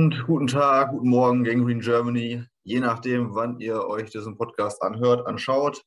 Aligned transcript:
Abend, 0.00 0.24
guten 0.26 0.46
Tag, 0.46 0.92
guten 0.92 1.10
Morgen, 1.10 1.44
Gang 1.44 1.62
Green 1.62 1.80
Germany. 1.80 2.42
Je 2.62 2.80
nachdem, 2.80 3.34
wann 3.34 3.60
ihr 3.60 3.84
euch 3.84 4.08
diesen 4.08 4.34
Podcast 4.34 4.80
anhört, 4.82 5.26
anschaut. 5.26 5.84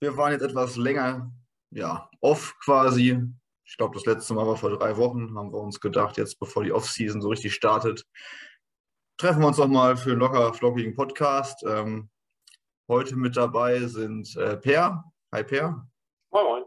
Wir 0.00 0.16
waren 0.16 0.32
jetzt 0.32 0.42
etwas 0.42 0.74
länger, 0.74 1.32
ja, 1.70 2.10
off 2.20 2.56
quasi. 2.64 3.22
Ich 3.64 3.76
glaube, 3.76 3.94
das 3.94 4.04
letzte 4.04 4.34
Mal 4.34 4.48
war 4.48 4.56
vor 4.56 4.76
drei 4.76 4.96
Wochen. 4.96 5.38
Haben 5.38 5.52
wir 5.52 5.60
uns 5.60 5.78
gedacht, 5.78 6.16
jetzt 6.16 6.40
bevor 6.40 6.64
die 6.64 6.72
Off-Season 6.72 7.22
so 7.22 7.28
richtig 7.28 7.54
startet, 7.54 8.04
treffen 9.16 9.42
wir 9.42 9.46
uns 9.46 9.58
nochmal 9.58 9.96
für 9.96 10.10
einen 10.10 10.18
locker 10.18 10.52
flockigen 10.52 10.96
Podcast. 10.96 11.62
Ähm, 11.64 12.10
heute 12.88 13.14
mit 13.14 13.36
dabei 13.36 13.78
sind 13.86 14.36
äh, 14.38 14.56
Per. 14.56 15.04
Hi 15.32 15.44
Per. 15.44 15.88
Moin, 16.32 16.44
moin. 16.44 16.64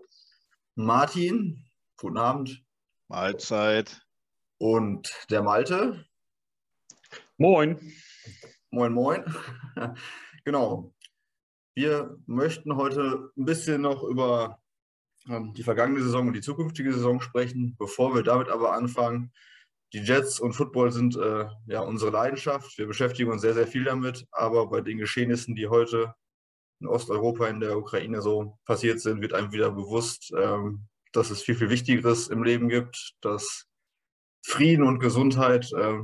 Martin. 0.75 1.65
Guten 1.97 2.17
Abend. 2.17 2.63
Mahlzeit. 3.09 4.01
Und 4.59 5.11
der 5.29 5.43
Malte. 5.43 6.05
Moin. 7.37 7.79
Moin, 8.69 8.93
moin. 8.93 9.23
genau. 10.45 10.93
Wir 11.73 12.15
möchten 12.27 12.75
heute 12.75 13.31
ein 13.35 13.45
bisschen 13.45 13.81
noch 13.81 14.03
über 14.03 14.59
ähm, 15.27 15.51
die 15.53 15.63
vergangene 15.63 16.03
Saison 16.03 16.27
und 16.27 16.33
die 16.33 16.41
zukünftige 16.41 16.93
Saison 16.93 17.21
sprechen. 17.21 17.75
Bevor 17.79 18.13
wir 18.13 18.21
damit 18.21 18.49
aber 18.49 18.73
anfangen, 18.73 19.33
die 19.93 19.99
Jets 19.99 20.39
und 20.39 20.53
Football 20.53 20.91
sind 20.91 21.15
äh, 21.17 21.45
ja 21.65 21.81
unsere 21.81 22.11
Leidenschaft. 22.11 22.77
Wir 22.77 22.85
beschäftigen 22.85 23.31
uns 23.31 23.41
sehr, 23.41 23.55
sehr 23.55 23.67
viel 23.67 23.85
damit. 23.85 24.27
Aber 24.31 24.67
bei 24.67 24.81
den 24.81 24.99
Geschehnissen, 24.99 25.55
die 25.55 25.67
heute 25.67 26.13
in 26.81 26.87
Osteuropa, 26.87 27.47
in 27.47 27.59
der 27.59 27.77
Ukraine 27.77 28.21
so 28.21 28.59
passiert 28.65 29.01
sind, 29.01 29.21
wird 29.21 29.33
einem 29.33 29.51
wieder 29.51 29.71
bewusst, 29.71 30.31
ähm, 30.37 30.87
dass 31.13 31.31
es 31.31 31.41
viel, 31.41 31.55
viel 31.55 31.71
Wichtigeres 31.71 32.27
im 32.27 32.43
Leben 32.43 32.69
gibt, 32.69 33.15
dass 33.21 33.65
Frieden 34.45 34.83
und 34.83 34.99
Gesundheit, 34.99 35.71
äh, 35.73 36.03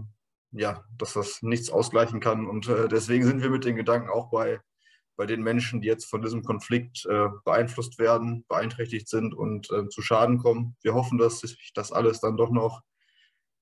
ja, 0.52 0.84
dass 0.98 1.14
das 1.14 1.42
nichts 1.42 1.70
ausgleichen 1.70 2.20
kann. 2.20 2.48
Und 2.48 2.68
äh, 2.68 2.88
deswegen 2.88 3.26
sind 3.26 3.42
wir 3.42 3.50
mit 3.50 3.66
den 3.66 3.76
Gedanken 3.76 4.10
auch 4.10 4.30
bei, 4.32 4.60
bei 5.16 5.26
den 5.26 5.44
Menschen, 5.44 5.82
die 5.82 5.88
jetzt 5.88 6.06
von 6.06 6.22
diesem 6.22 6.44
Konflikt 6.44 7.06
äh, 7.06 7.28
beeinflusst 7.46 8.00
werden, 8.00 8.46
beeinträchtigt 8.48 9.08
sind 9.08 9.34
und 9.34 9.70
äh, 9.72 9.88
zu 9.90 10.02
Schaden 10.02 10.38
kommen. 10.38 10.76
Wir 10.82 10.94
hoffen, 10.94 11.18
dass 11.18 11.40
sich 11.40 11.72
das 11.74 11.92
alles 11.92 12.20
dann 12.20 12.38
doch 12.38 12.52
noch 12.52 12.82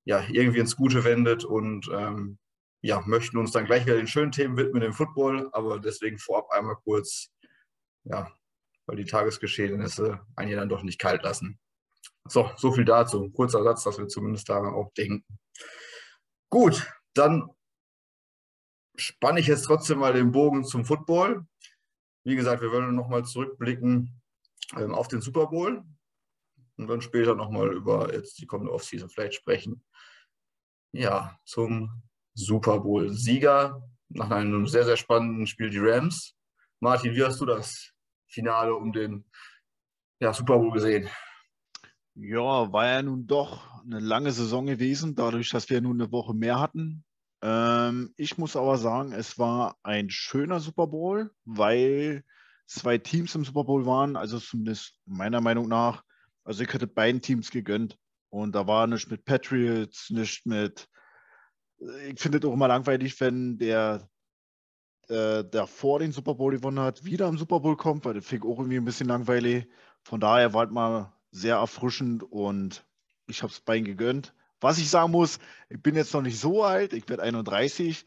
ja, 0.05 0.25
irgendwie 0.29 0.59
ins 0.59 0.77
Gute 0.77 1.03
wendet 1.03 1.43
und 1.43 1.89
ähm, 1.91 2.37
ja, 2.81 3.01
möchten 3.05 3.37
uns 3.37 3.51
dann 3.51 3.65
gleich 3.65 3.85
wieder 3.85 3.97
den 3.97 4.07
schönen 4.07 4.31
Themen 4.31 4.55
widmen 4.55 4.81
im 4.81 4.93
Football, 4.93 5.49
aber 5.51 5.79
deswegen 5.79 6.17
vorab 6.17 6.49
einmal 6.51 6.77
kurz, 6.77 7.33
ja, 8.05 8.31
weil 8.85 8.95
die 8.95 9.05
Tagesgeschehnisse 9.05 10.21
einen 10.35 10.51
ja 10.51 10.57
dann 10.57 10.69
doch 10.69 10.83
nicht 10.83 10.99
kalt 10.99 11.23
lassen. 11.23 11.59
So, 12.29 12.49
so 12.55 12.71
viel 12.71 12.85
dazu. 12.85 13.29
Kurzer 13.31 13.63
Satz, 13.63 13.83
dass 13.83 13.97
wir 13.97 14.07
zumindest 14.07 14.47
daran 14.47 14.73
auch 14.73 14.93
denken. 14.93 15.25
Gut, 16.49 16.91
dann 17.13 17.49
spanne 18.95 19.39
ich 19.39 19.47
jetzt 19.47 19.63
trotzdem 19.63 19.99
mal 19.99 20.13
den 20.13 20.31
Bogen 20.31 20.63
zum 20.63 20.85
Football. 20.85 21.45
Wie 22.23 22.35
gesagt, 22.35 22.61
wir 22.61 22.71
wollen 22.71 22.95
nochmal 22.95 23.25
zurückblicken 23.25 24.21
ähm, 24.75 24.93
auf 24.93 25.07
den 25.07 25.21
Super 25.21 25.47
Bowl 25.47 25.83
und 26.77 26.87
dann 26.87 27.01
später 27.01 27.35
nochmal 27.35 27.73
über 27.73 28.13
jetzt 28.13 28.39
die 28.39 28.45
kommende 28.45 28.71
Offseason 28.71 29.09
vielleicht 29.09 29.35
sprechen. 29.35 29.83
Ja, 30.93 31.37
zum 31.45 32.03
Super 32.33 32.79
Bowl-Sieger 32.79 33.81
nach 34.09 34.31
einem 34.31 34.67
sehr, 34.67 34.85
sehr 34.85 34.97
spannenden 34.97 35.47
Spiel 35.47 35.69
die 35.69 35.79
Rams. 35.79 36.35
Martin, 36.79 37.13
wie 37.13 37.23
hast 37.23 37.41
du 37.41 37.45
das 37.45 37.91
Finale 38.27 38.73
um 38.73 38.93
den 38.93 39.25
ja, 40.19 40.33
Super 40.33 40.57
Bowl 40.57 40.71
gesehen? 40.71 41.09
Ja, 42.19 42.73
war 42.73 42.87
ja 42.87 43.03
nun 43.03 43.27
doch 43.27 43.83
eine 43.83 43.99
lange 43.99 44.31
Saison 44.31 44.65
gewesen, 44.65 45.13
dadurch, 45.13 45.51
dass 45.51 45.69
wir 45.69 45.81
nun 45.81 46.01
eine 46.01 46.11
Woche 46.11 46.33
mehr 46.33 46.59
hatten. 46.59 47.05
Ähm, 47.43 48.11
ich 48.17 48.39
muss 48.39 48.55
aber 48.55 48.77
sagen, 48.79 49.11
es 49.11 49.37
war 49.37 49.77
ein 49.83 50.09
schöner 50.09 50.59
Super 50.59 50.87
Bowl, 50.87 51.31
weil 51.45 52.23
zwei 52.65 52.97
Teams 52.97 53.35
im 53.35 53.45
Super 53.45 53.63
Bowl 53.65 53.85
waren, 53.85 54.15
also 54.15 54.39
zumindest 54.39 54.99
meiner 55.05 55.41
Meinung 55.41 55.67
nach. 55.67 56.03
Also 56.43 56.63
ich 56.63 56.73
hätte 56.73 56.87
beiden 56.87 57.21
Teams 57.21 57.51
gegönnt. 57.51 57.99
Und 58.29 58.55
da 58.55 58.65
war 58.65 58.87
nichts 58.87 59.09
mit 59.11 59.23
Patriots, 59.23 60.09
nichts 60.09 60.43
mit. 60.45 60.89
Ich 62.09 62.19
finde 62.19 62.39
es 62.39 62.45
auch 62.45 62.53
immer 62.53 62.67
langweilig, 62.67 63.21
wenn 63.21 63.59
der, 63.59 64.09
äh, 65.07 65.43
der 65.43 65.67
vor 65.67 65.99
den 65.99 66.11
Super 66.11 66.33
Bowl 66.33 66.51
gewonnen 66.51 66.79
hat, 66.79 67.05
wieder 67.05 67.27
im 67.27 67.37
Super 67.37 67.59
Bowl 67.59 67.77
kommt, 67.77 68.05
weil 68.05 68.15
das 68.15 68.25
finde 68.25 68.47
ich 68.47 68.51
auch 68.51 68.57
irgendwie 68.57 68.77
ein 68.77 68.85
bisschen 68.85 69.07
langweilig. 69.07 69.67
Von 70.03 70.19
daher 70.19 70.53
war 70.55 70.65
es 70.65 70.71
mal 70.71 71.13
sehr 71.31 71.55
erfrischend 71.55 72.23
und 72.23 72.85
ich 73.27 73.43
habe 73.43 73.51
es 73.51 73.59
beiden 73.59 73.85
gegönnt. 73.85 74.33
Was 74.59 74.79
ich 74.79 74.89
sagen 74.89 75.11
muss, 75.11 75.39
ich 75.69 75.81
bin 75.81 75.95
jetzt 75.95 76.13
noch 76.13 76.21
nicht 76.21 76.39
so 76.39 76.63
alt, 76.63 76.93
ich 76.93 77.07
werde 77.09 77.23
31, 77.23 78.05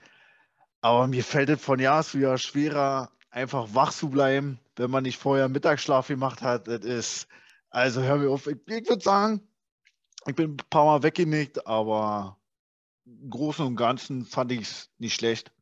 aber 0.80 1.06
mir 1.06 1.22
fällt 1.22 1.48
es 1.50 1.62
von 1.62 1.78
Jahr 1.78 2.02
zu 2.02 2.18
Jahr 2.18 2.38
schwerer, 2.38 3.12
einfach 3.30 3.74
wach 3.74 3.92
zu 3.92 4.08
bleiben, 4.10 4.58
wenn 4.76 4.90
man 4.90 5.04
nicht 5.04 5.18
vorher 5.18 5.48
Mittagsschlaf 5.48 6.08
gemacht 6.08 6.42
hat. 6.42 6.66
Das 6.66 6.84
ist, 6.84 7.28
also 7.70 8.02
hör 8.02 8.16
mir 8.16 8.30
auf, 8.30 8.46
ich, 8.46 8.56
ich 8.66 8.88
würde 8.88 9.02
sagen, 9.02 9.46
ich 10.26 10.34
bin 10.34 10.52
ein 10.52 10.56
paar 10.56 10.84
Mal 10.84 11.02
weggenickt, 11.02 11.66
aber 11.66 12.38
im 13.04 13.30
Großen 13.30 13.64
und 13.64 13.76
Ganzen 13.76 14.24
fand 14.24 14.52
ich 14.52 14.62
es 14.62 14.90
nicht 14.98 15.14
schlecht. 15.14 15.52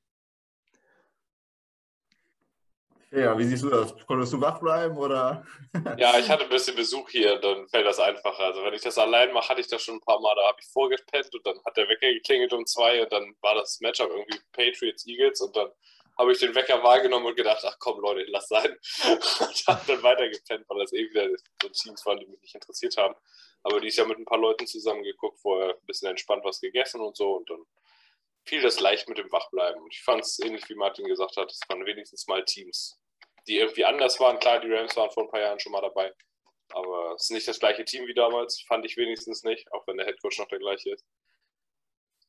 Ja, 3.11 3.39
wie 3.39 3.45
siehst 3.45 3.63
du 3.63 3.71
das? 3.71 3.95
Konntest 4.07 4.35
du 4.35 4.41
wach 4.41 4.61
bleiben 4.61 4.97
oder? 4.99 5.45
ja, 5.97 6.19
ich 6.19 6.29
hatte 6.29 6.45
ein 6.45 6.51
bisschen 6.51 6.77
Besuch 6.77 7.09
hier, 7.09 7.39
dann 7.39 7.67
fällt 7.69 7.87
das 7.87 7.99
einfacher. 7.99 8.45
Also 8.45 8.63
wenn 8.63 8.75
ich 8.75 8.83
das 8.83 8.99
allein 8.99 9.33
mache, 9.33 9.49
hatte 9.49 9.61
ich 9.63 9.69
das 9.69 9.83
schon 9.83 9.97
ein 9.97 10.01
paar 10.01 10.21
Mal, 10.21 10.35
da 10.35 10.47
habe 10.47 10.59
ich 10.61 10.67
vorgepennt 10.69 11.35
und 11.35 11.47
dann 11.47 11.59
hat 11.65 11.77
der 11.77 11.89
Wecker 11.89 12.13
geklingelt 12.13 12.53
um 12.53 12.67
zwei 12.67 13.03
und 13.03 13.11
dann 13.11 13.35
war 13.41 13.55
das 13.55 13.81
Matchup 13.81 14.11
irgendwie 14.11 14.39
Patriots 14.53 15.07
Eagles 15.07 15.41
und 15.41 15.57
dann 15.57 15.71
habe 16.19 16.33
ich 16.33 16.39
den 16.39 16.55
Wecker 16.55 16.83
wahrgenommen 16.83 17.27
und 17.27 17.37
gedacht, 17.37 17.65
ach 17.65 17.77
komm 17.79 18.01
Leute, 18.01 18.25
lass 18.29 18.49
sein. 18.49 18.77
und 19.41 19.67
habe 19.67 19.83
dann 19.87 20.03
weitergepennt, 20.03 20.65
weil 20.69 20.81
das 20.81 20.93
eh 20.93 21.09
wieder 21.09 21.29
so 21.63 21.69
Teams 21.69 22.05
waren, 22.05 22.19
die 22.19 22.27
mich 22.27 22.41
nicht 22.43 22.55
interessiert 22.55 22.97
haben. 22.99 23.15
Aber 23.63 23.81
die 23.81 23.89
ist 23.89 23.97
ja 23.97 24.05
mit 24.05 24.19
ein 24.19 24.25
paar 24.25 24.39
Leuten 24.39 24.67
zusammengeguckt, 24.67 25.39
vorher 25.41 25.71
ein 25.71 25.87
bisschen 25.87 26.11
entspannt 26.11 26.45
was 26.45 26.61
gegessen 26.61 27.01
und 27.01 27.17
so 27.17 27.37
und 27.37 27.49
dann 27.49 27.65
fiel 28.49 28.63
das 28.63 28.81
leicht 28.81 29.09
mit 29.09 29.19
dem 29.19 29.31
Wachbleiben. 29.31 29.83
Und 29.83 29.93
ich 29.93 30.03
fand 30.03 30.23
es 30.23 30.39
ähnlich 30.39 30.69
wie 30.69 30.75
Martin 30.75 31.07
gesagt 31.07 31.37
hat, 31.37 31.51
es 31.51 31.61
waren 31.69 31.85
wenigstens 31.85 32.27
mal 32.27 32.45
Teams, 32.45 32.99
die 33.47 33.59
irgendwie 33.59 33.85
anders 33.85 34.19
waren. 34.21 34.39
Klar, 34.39 34.61
die 34.61 34.73
Rams 34.73 34.97
waren 34.97 35.11
vor 35.11 35.25
ein 35.25 35.31
paar 35.31 35.41
Jahren 35.41 35.61
schon 35.61 35.73
mal 35.73 35.81
dabei, 35.81 36.13
aber 36.71 37.15
es 37.15 37.25
ist 37.25 37.31
nicht 37.31 37.49
das 37.49 37.61
gleiche 37.61 37.85
Team 37.85 38.07
wie 38.07 38.15
damals, 38.15 38.63
fand 38.67 38.85
ich 38.85 38.97
wenigstens 38.97 39.45
nicht, 39.45 39.71
auch 39.73 39.87
wenn 39.87 39.97
der 39.97 40.07
Headcoach 40.07 40.39
noch 40.39 40.49
der 40.49 40.59
gleiche 40.59 40.93
ist. 40.93 41.05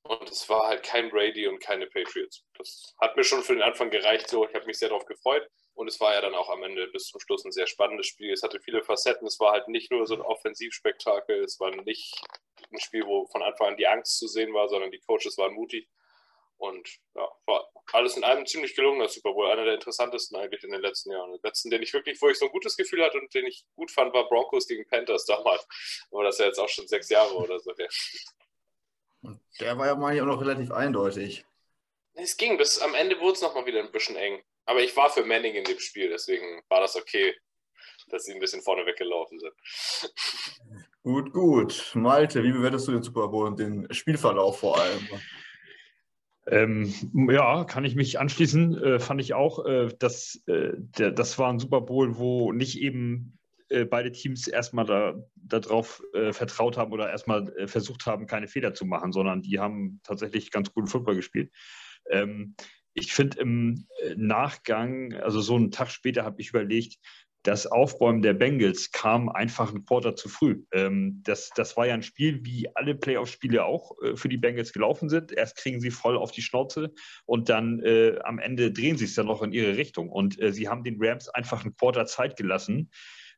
Und 0.04 0.30
es 0.30 0.48
war 0.50 0.68
halt 0.68 0.84
kein 0.84 1.10
Brady 1.10 1.48
und 1.48 1.60
keine 1.60 1.86
Patriots. 1.88 2.44
Das 2.58 2.96
hat 3.00 3.16
mir 3.16 3.24
schon 3.24 3.44
für 3.44 3.54
den 3.54 3.62
Anfang 3.62 3.90
gereicht 3.90 4.30
so. 4.30 4.48
Ich 4.48 4.56
habe 4.56 4.66
mich 4.66 4.80
sehr 4.80 4.90
darauf 4.90 5.06
gefreut. 5.06 5.48
Und 5.76 5.88
es 5.88 6.00
war 6.00 6.14
ja 6.14 6.22
dann 6.22 6.36
auch 6.36 6.50
am 6.50 6.64
Ende 6.64 6.88
bis 6.88 7.08
zum 7.08 7.22
Schluss 7.22 7.46
ein 7.46 7.52
sehr 7.52 7.68
spannendes 7.68 8.08
Spiel. 8.08 8.34
Es 8.34 8.44
hatte 8.44 8.60
viele 8.60 8.82
Facetten. 8.82 9.28
Es 9.28 9.40
war 9.40 9.52
halt 9.52 9.68
nicht 9.68 9.92
nur 9.92 10.06
so 10.08 10.16
ein 10.16 10.22
Offensivspektakel. 10.22 11.44
Es 11.44 11.60
war 11.60 11.72
nicht 11.84 12.20
ein 12.72 12.80
Spiel, 12.80 13.06
wo 13.06 13.28
von 13.28 13.44
Anfang 13.44 13.70
an 13.70 13.78
die 13.78 13.88
Angst 13.88 14.18
zu 14.18 14.28
sehen 14.28 14.54
war, 14.54 14.68
sondern 14.68 14.92
die 14.92 15.00
Coaches 15.00 15.38
waren 15.38 15.54
mutig. 15.54 15.88
Und 16.60 16.90
ja, 17.16 17.26
war 17.46 17.72
alles 17.94 18.18
in 18.18 18.24
allem 18.26 18.46
ziemlich 18.46 18.76
gelungener 18.76 19.08
Super 19.08 19.32
Bowl. 19.32 19.50
Einer 19.50 19.64
der 19.64 19.76
interessantesten 19.76 20.38
eigentlich 20.38 20.62
in 20.64 20.72
den 20.72 20.82
letzten 20.82 21.12
Jahren. 21.12 21.32
Den 21.32 21.40
letzten, 21.42 21.70
den 21.70 21.82
ich 21.82 21.94
wirklich, 21.94 22.22
wo 22.22 22.28
ich 22.28 22.38
so 22.38 22.46
ein 22.46 22.52
gutes 22.52 22.76
Gefühl 22.76 23.04
hatte 23.04 23.18
und 23.18 23.34
den 23.34 23.46
ich 23.46 23.66
gut 23.76 23.90
fand, 23.90 24.14
war 24.14 24.28
Broncos 24.28 24.68
gegen 24.68 24.86
Panthers 24.86 25.26
damals. 25.26 25.66
Aber 26.12 26.26
das 26.26 26.36
ist 26.36 26.40
ja 26.40 26.46
jetzt 26.48 26.60
auch 26.60 26.68
schon 26.68 26.88
sechs 26.88 27.10
Jahre 27.10 27.34
oder 27.34 27.60
so. 27.62 27.74
Und 29.22 29.40
der 29.62 29.78
war 29.78 29.88
ja 29.88 29.96
mal 29.96 30.20
auch 30.20 30.26
noch 30.26 30.42
relativ 30.42 30.72
eindeutig. 30.72 31.46
Es 32.14 32.36
ging, 32.36 32.58
bis 32.58 32.80
am 32.80 32.94
Ende 32.94 33.18
wurde 33.22 33.34
es 33.34 33.42
nochmal 33.42 33.66
wieder 33.66 33.80
ein 33.80 33.92
bisschen 33.92 34.18
eng. 34.18 34.44
Aber 34.66 34.82
ich 34.82 34.96
war 34.98 35.10
für 35.10 35.24
Manning 35.24 35.56
in 35.56 35.64
dem 35.64 35.80
Spiel, 35.80 36.10
deswegen 36.10 36.62
war 36.68 36.82
das 36.82 36.98
okay, 36.98 37.34
dass 38.10 38.26
sie 38.26 38.34
ein 38.34 38.40
bisschen 38.40 38.62
vorne 38.62 38.86
weggelaufen 38.86 39.40
sind. 39.40 39.54
Gut, 41.04 41.32
gut. 41.32 41.92
Malte, 41.94 42.44
wie 42.44 42.52
bewertest 42.52 42.88
du 42.88 42.92
den 42.92 43.04
Super 43.04 43.30
Bowl 43.30 43.48
und 43.48 43.60
den 43.60 43.92
Spielverlauf 43.94 44.60
vor 44.60 44.78
allem? 44.78 45.08
Ähm, 46.50 46.92
ja, 47.30 47.64
kann 47.64 47.86
ich 47.86 47.96
mich 47.96 48.20
anschließen. 48.20 48.84
Äh, 48.84 49.00
fand 49.00 49.22
ich 49.22 49.34
auch, 49.34 49.66
äh, 49.66 49.90
dass 50.00 50.42
äh, 50.48 50.72
der, 50.76 51.12
das 51.12 51.38
war 51.38 51.52
ein 51.52 51.60
Super 51.60 51.82
Bowl, 51.82 52.18
wo 52.18 52.52
nicht 52.52 52.80
eben 52.80 53.38
äh, 53.70 53.86
beide 53.86 54.12
Teams 54.12 54.48
erstmal 54.48 54.86
darauf 54.86 55.24
da, 55.36 55.60
drauf, 55.60 56.04
äh, 56.14 56.34
vertraut 56.34 56.76
haben 56.78 56.92
oder 56.92 57.10
erstmal 57.10 57.56
äh, 57.56 57.68
versucht 57.68 58.08
haben, 58.08 58.26
keine 58.26 58.48
Fehler 58.48 58.74
zu 58.74 58.86
machen, 58.86 59.12
sondern 59.12 59.44
die 59.44 59.60
haben 59.60 60.00
tatsächlich 60.04 60.50
ganz 60.50 60.74
guten 60.74 60.88
Football 60.88 61.16
gespielt. 61.16 61.52
Ähm, 62.10 62.56
ich 62.96 63.14
finde 63.14 63.40
im 63.40 63.88
Nachgang, 64.16 65.14
also 65.14 65.40
so 65.42 65.56
einen 65.56 65.70
Tag 65.70 65.92
später, 65.92 66.26
habe 66.26 66.42
ich 66.42 66.50
überlegt, 66.50 66.98
das 67.44 67.68
Aufbäumen 67.68 68.22
der 68.22 68.34
Bengals 68.34 68.92
kam 68.92 69.30
einfach 69.30 69.74
ein 69.74 69.86
Quarter 69.86 70.16
zu 70.16 70.28
früh. 70.28 70.64
Ähm, 70.72 71.22
das, 71.24 71.52
das 71.56 71.78
war 71.78 71.88
ja 71.88 71.94
ein 71.94 72.04
Spiel, 72.04 72.44
wie 72.44 72.68
alle 72.76 72.96
Playoff-Spiele 72.96 73.64
auch 73.64 73.92
äh, 74.04 74.16
für 74.16 74.30
die 74.30 74.38
Bengals 74.38 74.74
gelaufen 74.74 75.10
sind. 75.10 75.32
Erst 75.32 75.58
kriegen 75.58 75.80
sie 75.80 75.92
voll 75.92 76.18
auf 76.18 76.32
die 76.32 76.42
Schnauze 76.42 76.94
und 77.26 77.50
dann 77.50 77.80
äh, 77.80 78.20
am 78.24 78.40
Ende 78.40 78.72
drehen 78.72 78.98
sie 78.98 79.06
es 79.06 79.16
dann 79.16 79.28
noch 79.28 79.42
in 79.42 79.54
ihre 79.54 79.78
Richtung. 79.78 80.10
Und 80.10 80.40
äh, 80.42 80.52
sie 80.52 80.68
haben 80.68 80.84
den 80.84 80.98
Rams 81.00 81.30
einfach 81.30 81.64
ein 81.64 81.76
Quarter 81.76 82.06
Zeit 82.06 82.36
gelassen, 82.36 82.90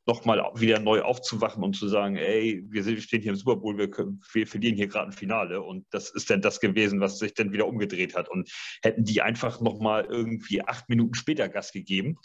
nochmal 0.08 0.44
wieder 0.56 0.80
neu 0.80 1.02
aufzuwachen 1.02 1.64
und 1.64 1.76
zu 1.76 1.88
sagen, 1.88 2.16
ey, 2.16 2.64
wir 2.70 2.84
stehen 3.00 3.22
hier 3.22 3.32
im 3.32 3.38
Super 3.38 3.58
Bowl, 3.58 3.78
wir, 3.78 3.90
können, 3.90 4.22
wir 4.34 4.48
verlieren 4.48 4.76
hier 4.76 4.88
gerade 4.88 5.10
ein 5.10 5.14
Finale. 5.14 5.62
Und 5.62 5.86
das 5.92 6.10
ist 6.10 6.30
dann 6.30 6.42
das 6.42 6.60
gewesen, 6.60 7.00
was 7.02 7.20
sich 7.20 7.34
dann 7.36 7.54
wieder 7.54 7.68
umgedreht 7.68 8.16
hat. 8.16 8.30
Und 8.30 8.50
hätten 8.82 9.04
die 9.04 9.22
einfach 9.22 9.62
nochmal 9.62 10.06
irgendwie 10.06 10.64
acht 10.64 10.90
Minuten 10.90 11.14
später 11.14 11.50
Gas 11.50 11.72
gegeben, 11.72 12.18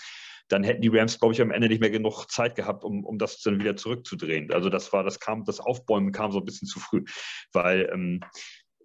dann 0.48 0.62
hätten 0.62 0.82
die 0.82 0.88
Rams, 0.88 1.18
glaube 1.18 1.34
ich, 1.34 1.42
am 1.42 1.50
Ende 1.50 1.68
nicht 1.68 1.80
mehr 1.80 1.90
genug 1.90 2.26
Zeit 2.26 2.54
gehabt, 2.54 2.84
um, 2.84 3.04
um 3.04 3.18
das 3.18 3.40
dann 3.40 3.58
wieder 3.58 3.76
zurückzudrehen. 3.76 4.52
Also 4.52 4.70
das 4.70 4.92
war, 4.92 5.02
das 5.04 5.20
kam, 5.20 5.44
das 5.44 5.60
Aufbäumen 5.60 6.12
kam 6.12 6.32
so 6.32 6.38
ein 6.38 6.44
bisschen 6.44 6.68
zu 6.68 6.80
früh, 6.80 7.04
weil 7.52 7.90
ähm, 7.92 8.20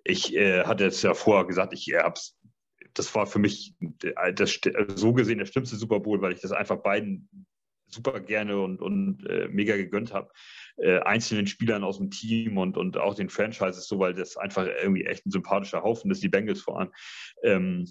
ich 0.04 0.36
äh, 0.36 0.64
hatte 0.64 0.86
es 0.86 1.02
ja 1.02 1.14
vorher 1.14 1.46
gesagt, 1.46 1.74
ich 1.74 1.92
äh, 1.92 2.00
habe 2.00 2.20
das 2.94 3.16
war 3.16 3.26
für 3.26 3.40
mich 3.40 3.76
das, 4.36 4.60
so 4.96 5.14
gesehen 5.14 5.38
der 5.38 5.46
schlimmste 5.46 5.78
Super 5.78 6.00
Bowl, 6.00 6.22
weil 6.22 6.34
ich 6.34 6.42
das 6.42 6.52
einfach 6.52 6.78
beiden 6.78 7.30
super 7.88 8.20
gerne 8.20 8.60
und, 8.60 8.82
und 8.82 9.26
äh, 9.28 9.48
mega 9.50 9.76
gegönnt 9.76 10.14
habe. 10.14 10.32
Äh, 10.78 11.00
einzelnen 11.00 11.48
Spielern 11.48 11.84
aus 11.84 11.98
dem 11.98 12.10
Team 12.10 12.58
und, 12.58 12.78
und 12.78 12.98
auch 12.98 13.16
den 13.16 13.30
Franchises 13.30 13.88
so, 13.88 14.00
weil 14.00 14.14
das 14.14 14.38
einfach 14.38 14.66
irgendwie 14.66 15.06
echt 15.06 15.26
ein 15.26 15.32
sympathischer 15.32 15.84
Haufen 15.84 16.10
ist, 16.12 16.24
die 16.24 16.30
Bengals 16.30 16.62
vor 16.62 16.80
allem. 16.80 16.92
Ähm, 17.44 17.86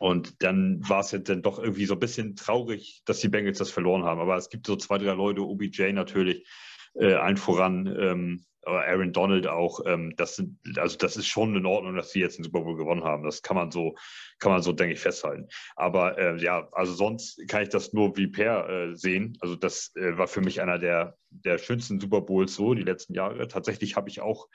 und 0.00 0.42
dann 0.42 0.80
war 0.88 1.00
es 1.00 1.10
jetzt 1.10 1.28
dann 1.28 1.42
doch 1.42 1.58
irgendwie 1.58 1.84
so 1.84 1.92
ein 1.92 2.00
bisschen 2.00 2.34
traurig, 2.34 3.02
dass 3.04 3.20
die 3.20 3.28
Bengals 3.28 3.58
das 3.58 3.70
verloren 3.70 4.04
haben. 4.04 4.18
Aber 4.18 4.34
es 4.34 4.48
gibt 4.48 4.66
so 4.66 4.74
zwei, 4.76 4.96
drei 4.96 5.12
Leute, 5.12 5.42
OBJ 5.42 5.92
natürlich, 5.92 6.48
äh, 6.94 7.12
allen 7.12 7.36
voran, 7.36 7.86
ähm, 8.00 8.46
Aaron 8.64 9.12
Donald 9.12 9.46
auch, 9.46 9.80
ähm, 9.84 10.14
das 10.16 10.36
sind, 10.36 10.58
also 10.78 10.96
das 10.96 11.18
ist 11.18 11.26
schon 11.26 11.54
in 11.54 11.66
Ordnung, 11.66 11.96
dass 11.96 12.12
sie 12.12 12.20
jetzt 12.20 12.38
den 12.38 12.44
Super 12.44 12.62
Bowl 12.62 12.76
gewonnen 12.76 13.04
haben. 13.04 13.24
Das 13.24 13.42
kann 13.42 13.56
man 13.56 13.70
so, 13.70 13.94
kann 14.38 14.52
man 14.52 14.62
so, 14.62 14.72
denke 14.72 14.94
ich, 14.94 15.00
festhalten. 15.00 15.48
Aber 15.76 16.16
äh, 16.16 16.42
ja, 16.42 16.66
also 16.72 16.94
sonst 16.94 17.46
kann 17.46 17.62
ich 17.62 17.68
das 17.68 17.92
nur 17.92 18.16
wie 18.16 18.28
Per 18.28 18.70
äh, 18.70 18.96
sehen. 18.96 19.36
Also 19.40 19.54
das 19.54 19.92
äh, 19.96 20.16
war 20.16 20.28
für 20.28 20.40
mich 20.40 20.62
einer 20.62 20.78
der, 20.78 21.18
der 21.28 21.58
schönsten 21.58 22.00
Super 22.00 22.22
Bowls 22.22 22.54
so 22.54 22.72
die 22.72 22.84
letzten 22.84 23.12
Jahre. 23.12 23.48
Tatsächlich 23.48 23.96
habe 23.96 24.08
ich 24.08 24.22
auch 24.22 24.48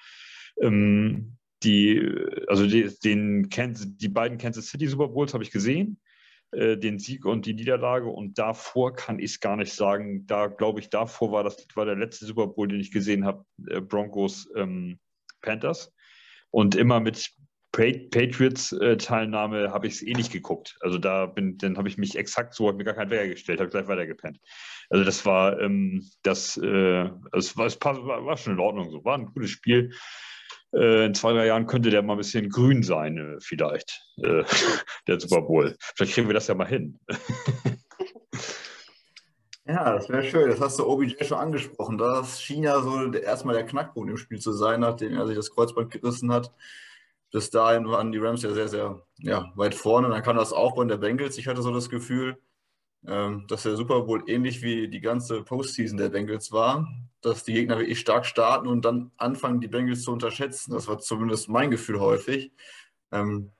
ähm, 0.59 1.37
die, 1.65 2.01
also 2.47 2.65
die, 2.65 2.89
den 3.03 3.49
die 3.49 4.09
beiden 4.09 4.37
Kansas 4.37 4.67
City 4.67 4.87
Super 4.87 5.09
Bowls 5.09 5.33
habe 5.33 5.43
ich 5.43 5.51
gesehen. 5.51 5.99
Äh, 6.51 6.77
den 6.77 6.99
Sieg 6.99 7.25
und 7.25 7.45
die 7.45 7.53
Niederlage. 7.53 8.07
Und 8.07 8.37
davor 8.37 8.95
kann 8.95 9.19
ich 9.19 9.31
es 9.31 9.39
gar 9.39 9.57
nicht 9.57 9.73
sagen. 9.73 10.25
Da 10.27 10.47
glaube 10.47 10.79
ich, 10.79 10.89
davor 10.89 11.31
war 11.31 11.43
das 11.43 11.67
war 11.75 11.85
der 11.85 11.95
letzte 11.95 12.25
Super 12.25 12.47
Bowl, 12.47 12.67
den 12.67 12.79
ich 12.79 12.91
gesehen 12.91 13.25
habe, 13.25 13.45
äh, 13.67 13.81
Broncos 13.81 14.49
ähm, 14.55 14.99
Panthers. 15.41 15.91
Und 16.51 16.75
immer 16.75 17.01
mit 17.01 17.31
Patriots-Teilnahme 17.73 19.65
äh, 19.65 19.69
habe 19.69 19.87
ich 19.87 19.95
es 19.95 20.01
eh 20.01 20.13
nicht 20.13 20.31
geguckt. 20.31 20.77
Also 20.79 20.97
da 20.97 21.25
bin, 21.25 21.57
dann 21.57 21.77
habe 21.77 21.89
ich 21.89 21.97
mich 21.97 22.15
exakt 22.15 22.53
so, 22.53 22.67
habe 22.67 22.77
mir 22.77 22.85
gar 22.85 22.93
keinen 22.93 23.11
Wecker 23.11 23.27
gestellt, 23.27 23.59
habe 23.59 23.69
gleich 23.69 23.87
weitergepennt. 23.87 24.39
Also 24.89 25.03
das 25.03 25.25
war, 25.25 25.59
ähm, 25.59 26.09
das, 26.23 26.55
äh, 26.55 27.09
das 27.33 27.57
war, 27.57 27.65
es 27.65 27.77
war, 27.81 28.25
war 28.25 28.37
schon 28.37 28.53
in 28.53 28.59
Ordnung 28.59 28.91
so. 28.91 29.03
War 29.03 29.17
ein 29.17 29.25
gutes 29.25 29.49
Spiel 29.49 29.91
in 30.75 31.13
zwei, 31.13 31.33
drei 31.33 31.47
Jahren 31.47 31.67
könnte 31.67 31.89
der 31.89 32.01
mal 32.01 32.13
ein 32.13 32.17
bisschen 32.17 32.49
grün 32.49 32.83
sein, 32.83 33.17
äh, 33.17 33.39
vielleicht, 33.39 34.03
äh, 34.17 34.43
der 35.07 35.19
Super 35.19 35.41
Bowl. 35.41 35.75
Vielleicht 35.95 36.13
kriegen 36.13 36.27
wir 36.27 36.33
das 36.33 36.47
ja 36.47 36.55
mal 36.55 36.67
hin. 36.67 36.99
Ja, 39.67 39.93
das 39.93 40.09
wäre 40.09 40.23
schön. 40.23 40.47
Das 40.47 40.61
hast 40.61 40.77
du 40.77 40.85
OBJ 40.85 41.23
schon 41.23 41.39
angesprochen. 41.39 41.97
Das 41.97 42.39
schien 42.39 42.61
ja 42.61 42.79
so 42.81 43.11
erstmal 43.11 43.55
der 43.55 43.65
Knackpunkt 43.65 44.11
im 44.11 44.17
Spiel 44.17 44.39
zu 44.39 44.51
sein, 44.51 44.81
nachdem 44.81 45.15
er 45.17 45.25
sich 45.25 45.35
das 45.35 45.49
Kreuzband 45.49 45.91
gerissen 45.91 46.31
hat. 46.31 46.51
Bis 47.31 47.49
dahin 47.49 47.87
waren 47.89 48.11
die 48.11 48.19
Rams 48.19 48.43
ja 48.43 48.53
sehr, 48.53 48.67
sehr 48.67 49.01
ja, 49.17 49.51
weit 49.55 49.73
vorne. 49.73 50.09
Dann 50.09 50.21
kam 50.21 50.37
das 50.37 50.53
Aufbauen 50.53 50.87
der 50.87 50.97
Bengals. 50.97 51.39
Ich 51.39 51.47
hatte 51.47 51.63
so 51.63 51.73
das 51.73 51.89
Gefühl, 51.89 52.37
dass 53.05 53.63
der 53.63 53.75
Super 53.75 54.01
Bowl 54.01 54.23
ähnlich 54.27 54.63
wie 54.63 54.87
die 54.87 54.99
ganze 54.99 55.43
Postseason 55.43 55.97
der 55.97 56.09
Bengals 56.09 56.51
war, 56.51 56.87
dass 57.21 57.43
die 57.43 57.53
Gegner 57.53 57.77
wirklich 57.77 57.99
stark 57.99 58.25
starten 58.25 58.67
und 58.67 58.83
dann 58.83 59.11
anfangen, 59.17 59.61
die 59.61 59.67
Bengals 59.67 60.01
zu 60.01 60.11
unterschätzen. 60.11 60.73
Das 60.73 60.87
war 60.87 60.97
zumindest 60.97 61.47
mein 61.47 61.69
Gefühl 61.69 61.99
häufig. 61.99 62.51
Ähm, 63.11 63.51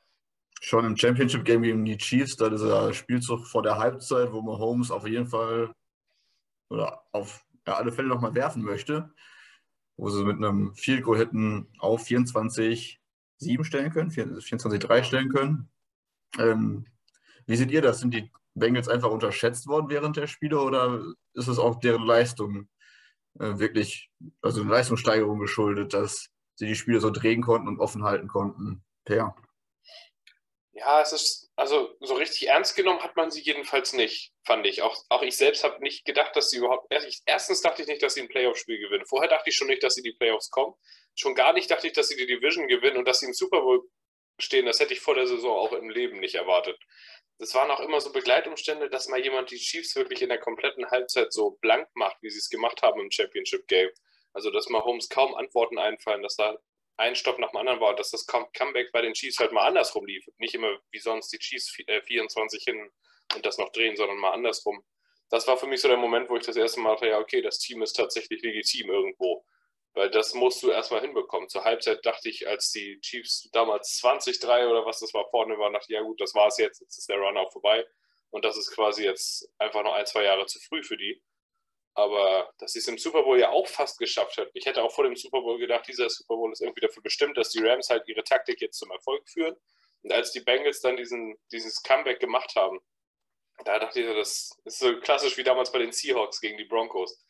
schon 0.62 0.86
im 0.86 0.98
Championship-Game 0.98 1.62
gegen 1.62 1.86
die 1.86 1.98
Chiefs, 1.98 2.38
da 2.38 2.50
dieser 2.50 2.92
Spielzug 2.94 3.46
vor 3.46 3.62
der 3.62 3.78
Halbzeit, 3.78 4.32
wo 4.32 4.42
Mahomes 4.42 4.90
auf 4.90 5.08
jeden 5.08 5.28
Fall 5.28 5.74
oder 6.70 7.04
auf 7.12 7.46
ja, 7.68 7.76
alle 7.76 7.92
Fälle 7.92 8.08
nochmal 8.08 8.34
werfen 8.34 8.64
möchte, 8.64 9.12
wo 9.96 10.10
sie 10.10 10.24
mit 10.24 10.38
einem 10.38 10.74
Field 10.76 11.04
Goal 11.04 11.20
hätten 11.20 11.68
auf 11.78 12.06
24-7 12.08 12.98
stellen 13.62 13.92
können, 13.92 14.10
24-3 14.10 15.04
stellen 15.04 15.30
können. 15.30 15.70
Ähm, 16.40 16.86
wie 17.46 17.56
seht 17.56 17.72
ihr 17.72 17.84
das? 17.84 18.00
Sind 18.00 18.14
die 18.14 18.32
Bengals 18.56 18.88
einfach 18.88 19.12
unterschätzt 19.12 19.68
worden 19.68 19.90
während 19.90 20.18
der 20.18 20.28
Spiele 20.28 20.60
oder 20.60 21.04
ist 21.34 21.48
es 21.48 21.60
auch 21.60 21.80
deren 21.80 22.06
Leistung 22.06 22.70
äh, 23.40 23.60
wirklich, 23.60 24.10
also 24.42 24.62
eine 24.62 24.72
Leistungssteigerung 24.72 25.40
geschuldet, 25.40 25.94
dass 25.94 26.30
sie 26.56 26.66
die 26.66 26.76
Spiele 26.76 27.02
so 27.02 27.12
drehen 27.12 27.42
konnten 27.42 27.68
und 27.68 27.80
offen 27.80 28.04
halten 28.04 28.28
konnten? 28.28 28.84
Per. 29.04 29.36
Ja, 30.72 31.02
es 31.02 31.14
ist, 31.14 31.52
also 31.56 31.96
so 32.02 32.16
richtig 32.16 32.48
ernst 32.48 32.76
genommen 32.76 33.02
hat 33.02 33.16
man 33.16 33.32
sie 33.32 33.42
jedenfalls 33.42 33.94
nicht, 33.94 34.34
fand 34.44 34.66
ich. 34.66 34.82
Auch, 34.82 35.04
auch 35.10 35.22
ich 35.22 35.38
selbst 35.38 35.64
habe 35.64 35.82
nicht 35.82 36.06
gedacht, 36.06 36.36
dass 36.36 36.50
sie 36.50 36.58
überhaupt. 36.58 36.94
Erstens 37.26 37.62
dachte 37.62 37.82
ich 37.82 37.88
nicht, 37.88 38.04
dass 38.04 38.14
sie 38.14 38.22
ein 38.22 38.28
Playoff-Spiel 38.28 38.80
gewinnen. 38.80 39.06
Vorher 39.06 39.30
dachte 39.30 39.50
ich 39.50 39.56
schon 39.56 39.68
nicht, 39.68 39.84
dass 39.84 39.96
sie 39.96 40.02
die 40.02 40.14
Playoffs 40.14 40.50
kommen. 40.50 40.74
Schon 41.16 41.36
gar 41.36 41.54
nicht 41.54 41.72
dachte 41.72 41.88
ich, 41.88 41.94
dass 41.94 42.10
sie 42.10 42.18
die 42.18 42.26
Division 42.26 42.68
gewinnen 42.68 42.98
und 42.98 43.08
dass 43.08 43.20
sie 43.20 43.28
im 43.28 43.34
Super 43.34 43.62
Bowl 43.62 43.84
stehen. 44.38 44.66
Das 44.66 44.80
hätte 44.80 44.94
ich 44.94 45.00
vor 45.00 45.16
der 45.16 45.28
Saison 45.28 45.58
auch 45.58 45.72
im 45.72 45.90
Leben 45.90 46.20
nicht 46.20 46.36
erwartet 46.36 46.78
das 47.38 47.54
waren 47.54 47.70
auch 47.72 47.82
immer 47.82 48.00
so 48.00 48.12
Begleitumstände, 48.12 48.90
dass 48.90 49.08
mal 49.08 49.20
jemand 49.20 49.52
die 49.52 49.58
Chiefs 49.58 49.96
wirklich 49.96 50.22
in 50.22 50.30
der 50.30 50.40
kompletten 50.40 50.90
Halbzeit 50.90 51.34
so 51.34 51.52
blank 51.62 51.90
macht, 51.94 52.18
wie 52.22 52.30
sie 52.30 52.40
es 52.40 52.50
gemacht 52.50 52.82
haben 52.82 53.00
im 53.02 53.12
Championship 53.12 53.68
Game. 53.68 53.90
Also, 54.34 54.52
dass 54.52 54.70
Mahomes 54.70 55.10
kaum 55.10 55.36
Antworten 55.36 55.78
einfallen, 55.78 56.22
dass 56.22 56.36
da 56.36 56.58
ein 56.98 57.16
Stopp 57.16 57.40
nach 57.40 57.52
dem 57.52 57.58
anderen 57.58 57.80
war, 57.82 57.96
dass 57.96 58.12
das 58.12 58.26
Comeback 58.26 58.92
bei 58.92 59.02
den 59.02 59.14
Chiefs 59.14 59.40
halt 59.40 59.52
mal 59.52 59.66
andersrum 59.66 60.06
lief. 60.06 60.26
Nicht 60.38 60.56
immer 60.56 60.80
wie 60.92 61.00
sonst 61.00 61.30
die 61.30 61.40
Chiefs 61.40 61.70
24 61.70 62.68
äh, 62.68 62.72
hin 62.72 62.90
und 63.34 63.46
das 63.46 63.58
noch 63.58 63.72
drehen, 63.72 63.96
sondern 63.96 64.18
mal 64.18 64.32
andersrum. 64.32 64.84
Das 65.30 65.48
war 65.48 65.58
für 65.58 65.68
mich 65.68 65.82
so 65.82 65.88
der 65.88 65.98
Moment, 65.98 66.30
wo 66.30 66.38
ich 66.38 66.46
das 66.46 66.56
erste 66.56 66.80
Mal 66.80 66.94
dachte, 66.94 67.08
ja, 67.08 67.20
okay, 67.20 67.42
das 67.42 67.60
Team 67.60 67.82
ist 67.82 67.94
tatsächlich 67.94 68.42
legitim 68.42 68.90
irgendwo. 68.90 69.46
Weil 69.96 70.10
das 70.12 70.34
musst 70.34 70.62
du 70.62 70.72
erstmal 70.72 71.02
hinbekommen. 71.02 71.48
Zur 71.48 71.64
Halbzeit 71.64 72.06
dachte 72.06 72.28
ich, 72.30 72.48
als 72.48 72.70
die 72.72 73.00
Chiefs 73.00 73.50
damals 73.54 74.02
20-3 74.04 74.68
oder 74.68 74.86
was 74.86 75.00
das 75.00 75.14
war 75.14 75.30
vorne 75.30 75.58
war, 75.58 75.72
dachte 75.72 75.88
ich, 75.90 75.96
ja 75.96 76.02
gut, 76.02 76.20
das 76.20 76.36
war 76.36 76.48
es 76.48 76.58
jetzt, 76.58 76.82
jetzt 76.82 76.98
ist 76.98 77.10
der 77.10 77.18
Run 77.18 77.38
auch 77.38 77.52
vorbei. 77.52 77.88
Und 78.30 78.44
das 78.44 78.58
ist 78.58 78.72
quasi 78.72 79.06
jetzt 79.06 79.50
einfach 79.58 79.84
noch 79.84 79.94
ein, 79.94 80.06
zwei 80.06 80.24
Jahre 80.24 80.46
zu 80.48 80.60
früh 80.60 80.84
für 80.84 80.98
die. 80.98 81.24
Aber 81.94 82.52
dass 82.58 82.74
sie 82.74 82.80
es 82.80 82.88
im 82.90 82.98
Super 82.98 83.24
Bowl 83.24 83.40
ja 83.40 83.52
auch 83.52 83.68
fast 83.68 83.98
geschafft 83.98 84.38
hat. 84.38 84.50
Ich 84.54 84.66
hätte 84.66 84.84
auch 84.84 84.94
vor 84.94 85.06
dem 85.06 85.16
Super 85.16 85.40
Bowl 85.40 85.58
gedacht, 85.58 85.88
dieser 85.88 86.10
Super 86.10 86.36
Bowl 86.36 86.52
ist 86.52 86.62
irgendwie 86.62 86.82
dafür 86.82 87.02
bestimmt, 87.02 87.38
dass 87.38 87.52
die 87.52 87.66
Rams 87.66 87.90
halt 87.90 88.06
ihre 88.10 88.26
Taktik 88.26 88.60
jetzt 88.60 88.78
zum 88.78 88.92
Erfolg 88.92 89.30
führen. 89.30 89.56
Und 90.02 90.12
als 90.12 90.34
die 90.34 90.42
Bengals 90.42 90.82
dann 90.82 90.98
diesen, 90.98 91.38
dieses 91.54 91.82
Comeback 91.84 92.20
gemacht 92.20 92.54
haben, 92.58 92.82
da 93.64 93.80
dachte 93.80 94.02
ich, 94.02 94.08
das 94.14 94.60
ist 94.66 94.80
so 94.80 95.00
klassisch 95.00 95.38
wie 95.38 95.44
damals 95.44 95.72
bei 95.72 95.80
den 95.80 95.94
Seahawks 95.94 96.42
gegen 96.42 96.58
die 96.58 96.66
Broncos 96.66 97.26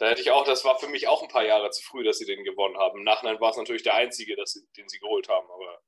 da 0.00 0.08
hätte 0.08 0.22
ich 0.22 0.30
auch, 0.30 0.44
das 0.44 0.64
war 0.64 0.78
für 0.78 0.88
mich 0.88 1.08
auch 1.08 1.22
ein 1.22 1.28
paar 1.28 1.44
Jahre 1.44 1.70
zu 1.70 1.82
früh, 1.82 2.02
dass 2.02 2.16
sie 2.16 2.24
den 2.24 2.42
gewonnen 2.42 2.78
haben. 2.78 3.00
Im 3.00 3.04
Nachhinein 3.04 3.38
war 3.38 3.50
es 3.50 3.58
natürlich 3.58 3.82
der 3.82 3.94
einzige, 3.94 4.34
sie, 4.46 4.66
den 4.74 4.88
sie 4.88 4.98
geholt 4.98 5.28
haben, 5.28 5.46
aber 5.50 5.78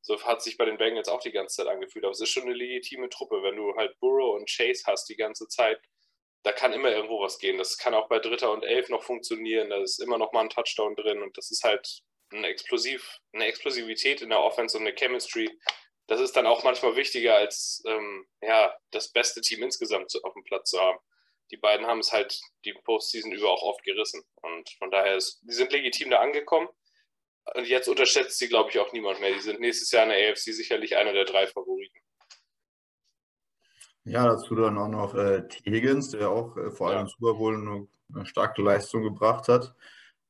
so 0.00 0.20
hat 0.24 0.42
sich 0.42 0.58
bei 0.58 0.64
den 0.64 0.78
Bengals 0.78 1.08
auch 1.08 1.20
die 1.20 1.30
ganze 1.30 1.58
Zeit 1.58 1.68
angefühlt. 1.68 2.04
Aber 2.04 2.10
es 2.10 2.20
ist 2.20 2.30
schon 2.30 2.42
eine 2.42 2.54
legitime 2.54 3.08
Truppe, 3.08 3.40
wenn 3.44 3.54
du 3.54 3.76
halt 3.76 3.96
Burrow 4.00 4.34
und 4.34 4.50
Chase 4.50 4.82
hast 4.86 5.08
die 5.08 5.14
ganze 5.14 5.46
Zeit. 5.46 5.80
Da 6.42 6.50
kann 6.50 6.72
immer 6.72 6.90
irgendwo 6.90 7.20
was 7.20 7.38
gehen. 7.38 7.56
Das 7.56 7.78
kann 7.78 7.94
auch 7.94 8.08
bei 8.08 8.18
Dritter 8.18 8.50
und 8.50 8.64
Elf 8.64 8.88
noch 8.88 9.04
funktionieren. 9.04 9.70
Da 9.70 9.80
ist 9.80 10.00
immer 10.00 10.18
noch 10.18 10.32
mal 10.32 10.40
ein 10.40 10.50
Touchdown 10.50 10.96
drin 10.96 11.22
und 11.22 11.38
das 11.38 11.52
ist 11.52 11.62
halt 11.62 12.00
eine, 12.32 12.48
Explosiv, 12.48 13.20
eine 13.32 13.46
Explosivität 13.46 14.22
in 14.22 14.30
der 14.30 14.40
Offense 14.40 14.76
und 14.76 14.84
eine 14.84 14.96
Chemistry. 14.96 15.48
Das 16.08 16.20
ist 16.20 16.32
dann 16.32 16.48
auch 16.48 16.64
manchmal 16.64 16.96
wichtiger 16.96 17.36
als 17.36 17.80
ähm, 17.86 18.26
ja, 18.40 18.76
das 18.90 19.12
beste 19.12 19.40
Team 19.40 19.62
insgesamt 19.62 20.12
auf 20.24 20.32
dem 20.32 20.42
Platz 20.42 20.70
zu 20.70 20.80
haben 20.80 20.98
die 21.52 21.58
beiden 21.58 21.86
haben 21.86 22.00
es 22.00 22.12
halt 22.12 22.40
die 22.64 22.72
Postseason 22.72 23.30
über 23.30 23.50
auch 23.50 23.62
oft 23.62 23.84
gerissen. 23.84 24.22
Und 24.40 24.70
von 24.78 24.90
daher 24.90 25.16
ist, 25.16 25.40
die 25.42 25.52
sind 25.52 25.70
legitim 25.70 26.10
da 26.10 26.18
angekommen. 26.18 26.68
Und 27.54 27.66
jetzt 27.66 27.88
unterschätzt 27.88 28.38
sie, 28.38 28.48
glaube 28.48 28.70
ich, 28.70 28.78
auch 28.78 28.92
niemand 28.92 29.20
mehr. 29.20 29.32
Die 29.32 29.40
sind 29.40 29.60
nächstes 29.60 29.90
Jahr 29.90 30.04
in 30.04 30.10
der 30.10 30.30
AFC 30.30 30.54
sicherlich 30.54 30.96
einer 30.96 31.12
der 31.12 31.24
drei 31.24 31.46
Favoriten. 31.46 31.98
Ja, 34.04 34.26
dazu 34.26 34.54
dann 34.54 34.78
auch 34.78 34.88
noch 34.88 35.14
äh, 35.14 35.46
T. 35.46 35.70
Higgins, 35.70 36.10
der 36.10 36.30
auch 36.30 36.56
äh, 36.56 36.70
vor 36.70 36.88
allem 36.88 36.96
ja. 36.96 37.02
im 37.02 37.08
Super 37.08 37.34
Bowl 37.34 37.54
eine, 37.54 37.88
eine, 38.14 38.26
starke 38.26 38.62
Leistung 38.62 39.02
gebracht 39.02 39.48
hat. 39.48 39.74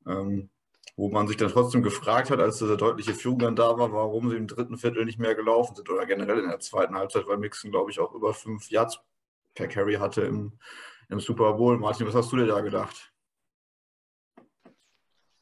Ähm, 0.07 0.51
wo 0.97 1.09
man 1.09 1.27
sich 1.27 1.39
dann 1.39 1.49
trotzdem 1.49 1.83
gefragt 1.83 2.31
hat, 2.31 2.39
als 2.39 2.59
diese 2.59 2.77
deutliche 2.77 3.15
Führung 3.15 3.39
dann 3.39 3.57
da 3.57 3.79
war, 3.79 3.93
warum 3.93 4.29
sie 4.29 4.37
im 4.37 4.47
dritten 4.47 4.77
Viertel 4.77 5.07
nicht 5.07 5.19
mehr 5.19 5.35
gelaufen 5.35 5.75
sind 5.75 5.89
oder 5.89 6.05
generell 6.05 6.41
in 6.41 6.49
der 6.49 6.61
zweiten 6.61 6.95
Halbzeit, 6.95 7.27
weil 7.27 7.39
Mixon, 7.39 7.71
glaube 7.71 7.91
ich, 7.91 7.99
auch 7.99 8.13
über 8.13 8.35
fünf 8.35 8.69
Yards 8.69 9.01
per 9.55 9.69
Carry 9.69 9.95
hatte 9.95 10.23
im, 10.23 10.59
im 11.13 11.21
Super 11.21 11.53
Bowl. 11.55 11.79
Martin, 11.79 12.07
was 12.07 12.15
hast 12.15 12.33
du 12.33 12.37
dir 12.37 12.47
da 12.47 12.61
gedacht? 12.61 13.13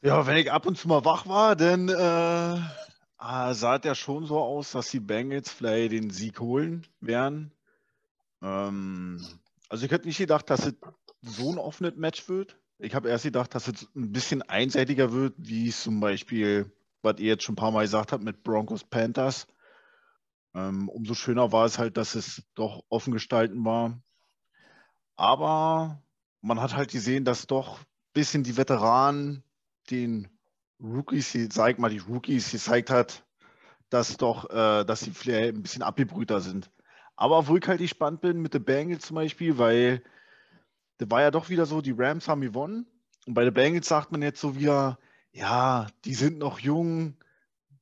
Ja, 0.01 0.27
wenn 0.27 0.37
ich 0.37 0.51
ab 0.51 0.65
und 0.65 0.77
zu 0.77 0.87
mal 0.87 1.05
wach 1.05 1.27
war, 1.27 1.55
dann 1.55 1.87
äh, 1.89 2.59
ah, 3.17 3.53
sah 3.53 3.75
es 3.77 3.85
ja 3.85 3.95
schon 3.95 4.25
so 4.25 4.39
aus, 4.39 4.71
dass 4.71 4.89
die 4.89 4.99
Bengals 4.99 5.51
vielleicht 5.51 5.93
den 5.93 6.09
Sieg 6.09 6.39
holen 6.39 6.85
werden. 6.99 7.51
Ähm, 8.41 9.23
Also 9.69 9.85
ich 9.85 9.91
hätte 9.91 10.07
nicht 10.07 10.17
gedacht, 10.17 10.49
dass 10.49 10.65
es 10.65 10.73
so 11.21 11.51
ein 11.51 11.57
offenes 11.57 11.95
Match 11.95 12.27
wird. 12.27 12.57
Ich 12.79 12.95
habe 12.95 13.09
erst 13.09 13.25
gedacht, 13.25 13.53
dass 13.53 13.67
es 13.67 13.87
ein 13.95 14.11
bisschen 14.11 14.41
einseitiger 14.41 15.13
wird, 15.13 15.35
wie 15.37 15.69
es 15.69 15.83
zum 15.83 15.99
Beispiel, 15.99 16.71
was 17.03 17.19
ihr 17.19 17.27
jetzt 17.27 17.43
schon 17.43 17.53
ein 17.53 17.57
paar 17.57 17.71
Mal 17.71 17.83
gesagt 17.83 18.11
habt, 18.11 18.23
mit 18.23 18.43
Broncos 18.43 18.83
Panthers. 18.83 19.45
Ähm, 20.55 20.89
umso 20.89 21.13
schöner 21.13 21.51
war 21.51 21.65
es 21.65 21.77
halt, 21.77 21.95
dass 21.95 22.15
es 22.15 22.43
doch 22.55 22.83
offen 22.89 23.13
gestalten 23.13 23.63
war. 23.63 24.01
Aber 25.21 26.01
man 26.41 26.59
hat 26.59 26.75
halt 26.75 26.89
gesehen, 26.89 27.25
dass 27.25 27.45
doch 27.45 27.77
ein 27.77 27.85
bisschen 28.13 28.41
die 28.41 28.57
Veteranen 28.57 29.43
den 29.91 30.27
Rookies, 30.79 31.37
sag 31.51 31.77
mal, 31.77 31.91
die 31.91 31.99
Rookies 31.99 32.49
gezeigt 32.49 32.89
hat, 32.89 33.23
dass 33.91 34.17
doch, 34.17 34.49
äh, 34.49 34.83
dass 34.83 35.01
die 35.01 35.11
vielleicht 35.11 35.53
ein 35.53 35.61
bisschen 35.61 35.83
abgebrühter 35.83 36.41
sind. 36.41 36.71
Aber 37.15 37.47
wo 37.47 37.55
ich 37.55 37.67
halt 37.67 37.81
gespannt 37.81 38.21
bin 38.21 38.41
mit 38.41 38.55
den 38.55 38.63
Bengals 38.63 39.05
zum 39.05 39.13
Beispiel, 39.13 39.59
weil 39.59 40.01
da 40.97 41.07
war 41.11 41.21
ja 41.21 41.29
doch 41.29 41.49
wieder 41.49 41.67
so, 41.67 41.81
die 41.81 41.93
Rams 41.95 42.27
haben 42.27 42.41
gewonnen. 42.41 42.87
Und 43.27 43.35
bei 43.35 43.43
den 43.43 43.53
Bengals 43.53 43.89
sagt 43.89 44.11
man 44.11 44.23
jetzt 44.23 44.41
so 44.41 44.55
wieder, 44.55 44.97
ja, 45.33 45.85
die 46.03 46.15
sind 46.15 46.39
noch 46.39 46.57
jung, 46.57 47.15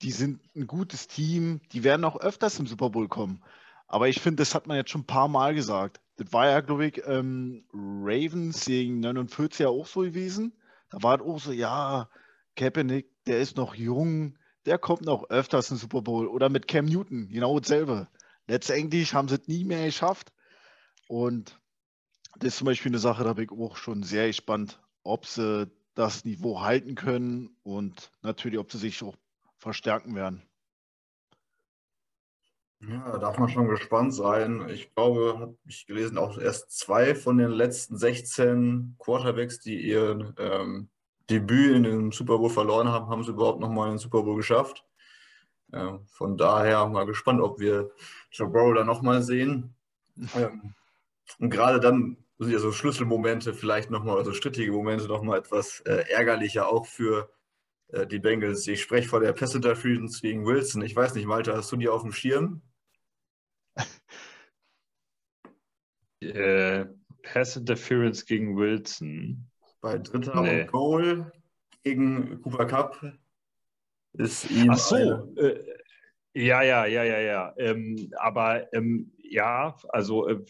die 0.01 0.12
sind 0.12 0.41
ein 0.58 0.67
gutes 0.67 1.08
Team, 1.08 1.62
die 1.72 1.86
werden 1.86 2.03
auch 2.03 2.19
öfters 2.19 2.60
im 2.60 2.67
Super 2.67 2.89
Bowl 2.89 3.08
kommen. 3.08 3.41
Aber 3.88 4.10
ich 4.10 4.19
finde, 4.19 4.41
das 4.41 4.53
hat 4.53 4.67
man 4.67 4.75
jetzt 4.75 4.89
schon 4.89 5.03
ein 5.03 5.08
paar 5.08 5.29
Mal 5.29 5.55
gesagt. 5.55 6.01
Das 6.20 6.34
war 6.34 6.48
ja, 6.48 6.60
glaube 6.60 6.88
ich, 6.88 7.02
ähm, 7.06 7.64
Ravens 7.72 8.66
gegen 8.66 9.00
49 9.00 9.60
ja 9.60 9.70
auch 9.70 9.88
so 9.88 10.02
gewesen. 10.02 10.52
Da 10.90 11.02
war 11.02 11.16
es 11.16 11.26
auch 11.26 11.40
so, 11.40 11.54
ja, 11.54 12.10
Kaepernick, 12.58 13.08
der 13.26 13.40
ist 13.40 13.56
noch 13.56 13.74
jung, 13.74 14.38
der 14.66 14.78
kommt 14.78 15.04
noch 15.04 15.30
öfters 15.30 15.72
im 15.72 15.78
Super 15.78 16.02
Bowl. 16.02 16.28
Oder 16.28 16.50
mit 16.50 16.68
Cam 16.68 16.86
Newton, 16.86 17.30
genau 17.30 17.58
dasselbe. 17.58 18.10
Letztendlich 18.48 19.14
haben 19.14 19.30
sie 19.30 19.36
es 19.36 19.48
nie 19.48 19.64
mehr 19.64 19.86
geschafft. 19.86 20.34
Und 21.08 21.58
das 22.40 22.50
ist 22.50 22.58
zum 22.58 22.66
Beispiel 22.66 22.92
eine 22.92 23.00
Sache, 23.00 23.24
da 23.24 23.32
bin 23.32 23.46
ich 23.46 23.52
auch 23.52 23.78
schon 23.78 24.04
sehr 24.04 24.28
gespannt, 24.28 24.82
ob 25.04 25.26
sie 25.26 25.72
das 25.96 26.26
Niveau 26.26 26.60
halten 26.60 26.96
können 26.96 27.56
und 27.64 28.12
natürlich, 28.24 28.60
ob 28.60 28.74
sie 28.74 28.78
sich 28.78 29.02
auch 29.04 29.16
verstärken 29.58 30.16
werden. 30.16 30.49
Ja, 32.81 33.12
da 33.12 33.17
darf 33.17 33.38
man 33.38 33.50
schon 33.50 33.67
gespannt 33.67 34.13
sein. 34.13 34.69
Ich 34.69 34.93
glaube, 34.95 35.38
habe 35.38 35.57
ich 35.65 35.86
gelesen, 35.86 36.17
auch 36.17 36.38
erst 36.38 36.71
zwei 36.71 37.13
von 37.13 37.38
den 37.38 37.51
letzten 37.51 37.98
16 37.98 38.95
Quarterbacks, 38.98 39.59
die 39.59 39.81
ihr 39.81 40.33
ähm, 40.38 40.89
Debüt 41.29 41.75
in 41.75 41.83
den 41.83 42.12
Super 42.12 42.38
Bowl 42.38 42.50
verloren 42.50 42.88
haben, 42.88 43.09
haben 43.09 43.24
sie 43.24 43.31
überhaupt 43.31 43.59
nochmal 43.59 43.88
in 43.88 43.95
den 43.95 44.00
Super 44.00 44.24
Bowl 44.24 44.38
geschafft. 44.38 44.86
Ähm, 45.74 46.05
von 46.07 46.38
daher 46.38 46.88
mal 46.88 47.05
gespannt, 47.05 47.41
ob 47.41 47.59
wir 47.59 47.91
Joe 48.31 48.48
Burrow 48.48 48.74
da 48.74 48.83
nochmal 48.83 49.21
sehen. 49.24 49.75
Ähm, 50.36 50.74
und 51.38 51.50
gerade 51.50 51.79
dann 51.79 52.17
sind 52.39 52.51
ja 52.51 52.59
so 52.59 52.71
Schlüsselmomente 52.71 53.53
vielleicht 53.53 53.91
nochmal, 53.91 54.17
also 54.17 54.33
strittige 54.33 54.71
Momente 54.71 55.07
nochmal 55.07 55.39
etwas 55.39 55.81
äh, 55.81 56.05
ärgerlicher 56.09 56.67
auch 56.67 56.86
für 56.86 57.29
äh, 57.89 58.07
die 58.07 58.19
Bengals. 58.19 58.65
Ich 58.67 58.81
spreche 58.81 59.09
vor 59.09 59.19
der 59.19 59.33
Pass 59.33 59.53
Interference 59.53 60.21
gegen 60.21 60.45
Wilson. 60.45 60.81
Ich 60.81 60.95
weiß 60.95 61.13
nicht, 61.15 61.25
Malte, 61.25 61.55
hast 61.55 61.71
du 61.71 61.75
die 61.75 61.89
auf 61.89 62.01
dem 62.01 62.13
Schirm? 62.13 62.62
Äh, 66.21 66.86
Pass 67.24 67.55
Interference 67.55 68.25
gegen 68.25 68.57
Wilson. 68.57 69.50
Bei 69.81 69.98
Dritter 69.98 70.41
nee. 70.41 70.62
und 70.62 70.67
Goal 70.67 71.31
gegen 71.83 72.41
Cooper 72.41 72.65
Cup 72.65 73.13
ist 74.13 74.50
ihm. 74.51 74.71
Ach 74.71 74.77
so, 74.77 74.95
äh, 75.38 75.63
ja, 76.33 76.62
ja, 76.62 76.86
ja, 76.86 77.03
ja, 77.03 77.19
ja. 77.19 77.53
Ähm, 77.57 78.12
aber 78.17 78.71
ähm, 78.74 79.12
ja, 79.17 79.75
also 79.89 80.27
äh, 80.27 80.43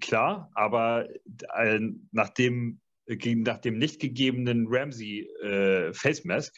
klar, 0.00 0.50
aber 0.54 1.08
äh, 1.54 1.80
nach 2.10 2.30
dem, 2.30 2.80
nach 3.06 3.58
dem 3.58 3.78
nicht 3.78 4.00
gegebenen 4.00 4.66
Ramsey 4.68 5.28
äh, 5.42 5.92
Face 5.92 6.24
Mask 6.24 6.54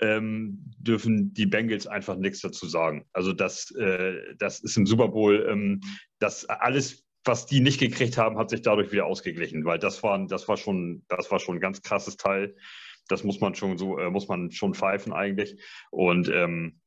ähm, 0.00 0.58
dürfen 0.78 1.32
die 1.34 1.46
Bengals 1.46 1.86
einfach 1.86 2.16
nichts 2.16 2.40
dazu 2.40 2.66
sagen. 2.66 3.06
Also 3.12 3.32
das, 3.32 3.70
äh, 3.72 4.34
das 4.38 4.60
ist 4.60 4.76
im 4.76 4.86
Super 4.86 5.08
Bowl, 5.08 5.46
ähm, 5.48 5.80
das 6.18 6.46
alles, 6.46 7.04
was 7.24 7.46
die 7.46 7.60
nicht 7.60 7.80
gekriegt 7.80 8.16
haben, 8.16 8.38
hat 8.38 8.50
sich 8.50 8.62
dadurch 8.62 8.92
wieder 8.92 9.06
ausgeglichen, 9.06 9.64
weil 9.64 9.78
das 9.78 10.02
war, 10.02 10.26
das 10.26 10.48
war 10.48 10.56
schon, 10.56 11.04
das 11.08 11.30
war 11.30 11.38
schon 11.38 11.56
ein 11.56 11.60
ganz 11.60 11.82
krasses 11.82 12.16
Teil. 12.16 12.56
Das 13.08 13.24
muss 13.24 13.40
man 13.40 13.54
schon 13.54 13.76
so, 13.76 13.98
äh, 13.98 14.10
muss 14.10 14.28
man 14.28 14.50
schon 14.50 14.74
pfeifen 14.74 15.12
eigentlich. 15.12 15.60
Und 15.90 16.28
ähm, 16.28 16.80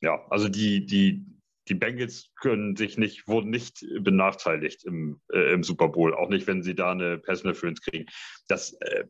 ja, 0.00 0.26
also 0.30 0.48
die, 0.48 0.84
die, 0.86 1.24
die 1.68 1.74
Bengals 1.74 2.30
können 2.40 2.76
sich 2.76 2.98
nicht, 2.98 3.28
wurden 3.28 3.50
nicht 3.50 3.84
benachteiligt 4.00 4.84
im, 4.84 5.20
äh, 5.32 5.52
im 5.52 5.62
Super 5.62 5.88
Bowl, 5.88 6.14
auch 6.14 6.28
nicht, 6.28 6.46
wenn 6.46 6.62
sie 6.62 6.74
da 6.74 6.92
eine 6.92 7.18
Personal 7.18 7.52
Interference 7.52 7.80
kriegen. 7.80 8.06
Das, 8.48 8.72
äh, 8.80 9.04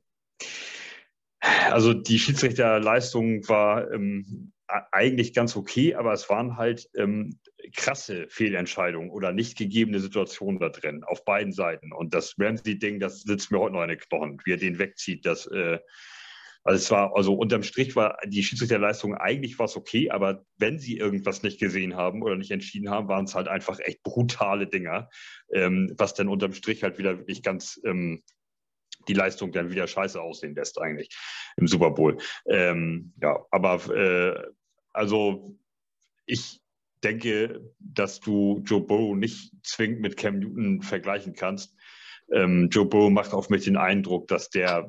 also 1.40 1.94
die 1.94 2.18
Schiedsrichterleistung 2.18 3.48
war 3.48 3.90
ähm, 3.92 4.52
eigentlich 4.92 5.34
ganz 5.34 5.56
okay, 5.56 5.94
aber 5.94 6.12
es 6.12 6.28
waren 6.28 6.56
halt 6.56 6.88
ähm, 6.96 7.38
krasse 7.74 8.26
Fehlentscheidungen 8.28 9.10
oder 9.10 9.32
nicht 9.32 9.58
gegebene 9.58 10.00
Situationen 10.00 10.60
da 10.60 10.68
drin, 10.68 11.02
auf 11.04 11.24
beiden 11.24 11.52
Seiten. 11.52 11.92
Und 11.92 12.14
das 12.14 12.34
Ramsey-Ding, 12.38 13.00
das 13.00 13.22
sitzt 13.22 13.50
mir 13.50 13.58
heute 13.58 13.74
noch 13.74 13.82
in 13.82 13.88
den 13.88 13.98
Knochen, 13.98 14.40
wie 14.44 14.52
er 14.52 14.58
den 14.58 14.78
wegzieht, 14.78 15.26
das 15.26 15.46
äh, 15.46 15.78
also 16.62 16.76
es 16.76 16.90
war, 16.90 17.16
also 17.16 17.34
unterm 17.34 17.62
Strich 17.62 17.96
war 17.96 18.18
die 18.26 18.42
Schiedsrichterleistung 18.42 19.14
eigentlich 19.14 19.58
was 19.58 19.76
okay, 19.76 20.10
aber 20.10 20.44
wenn 20.58 20.78
sie 20.78 20.98
irgendwas 20.98 21.42
nicht 21.42 21.58
gesehen 21.58 21.96
haben 21.96 22.22
oder 22.22 22.36
nicht 22.36 22.50
entschieden 22.50 22.90
haben, 22.90 23.08
waren 23.08 23.24
es 23.24 23.34
halt 23.34 23.48
einfach 23.48 23.78
echt 23.80 24.02
brutale 24.02 24.66
Dinger, 24.66 25.08
ähm, 25.52 25.94
was 25.96 26.12
dann 26.12 26.28
unterm 26.28 26.52
Strich 26.52 26.82
halt 26.82 26.98
wieder 26.98 27.18
wirklich 27.18 27.42
ganz 27.42 27.80
ähm, 27.84 28.22
die 29.08 29.14
Leistung 29.14 29.52
dann 29.52 29.70
wieder 29.70 29.86
scheiße 29.86 30.20
aussehen 30.20 30.54
lässt 30.54 30.80
eigentlich 30.80 31.08
im 31.56 31.66
Super 31.66 31.90
Bowl. 31.90 32.18
Ähm, 32.46 33.12
ja, 33.20 33.44
aber 33.50 33.94
äh, 33.94 34.42
also 34.92 35.56
ich 36.26 36.60
denke, 37.02 37.72
dass 37.78 38.20
du 38.20 38.62
Joe 38.64 38.80
Burrow 38.80 39.16
nicht 39.16 39.52
zwingend 39.62 40.00
mit 40.00 40.16
Cam 40.16 40.38
Newton 40.38 40.82
vergleichen 40.82 41.34
kannst. 41.34 41.74
Ähm, 42.32 42.68
Joe 42.70 42.86
Burrow 42.86 43.10
macht 43.10 43.32
auf 43.32 43.48
mich 43.48 43.64
den 43.64 43.76
Eindruck, 43.76 44.28
dass 44.28 44.50
der 44.50 44.88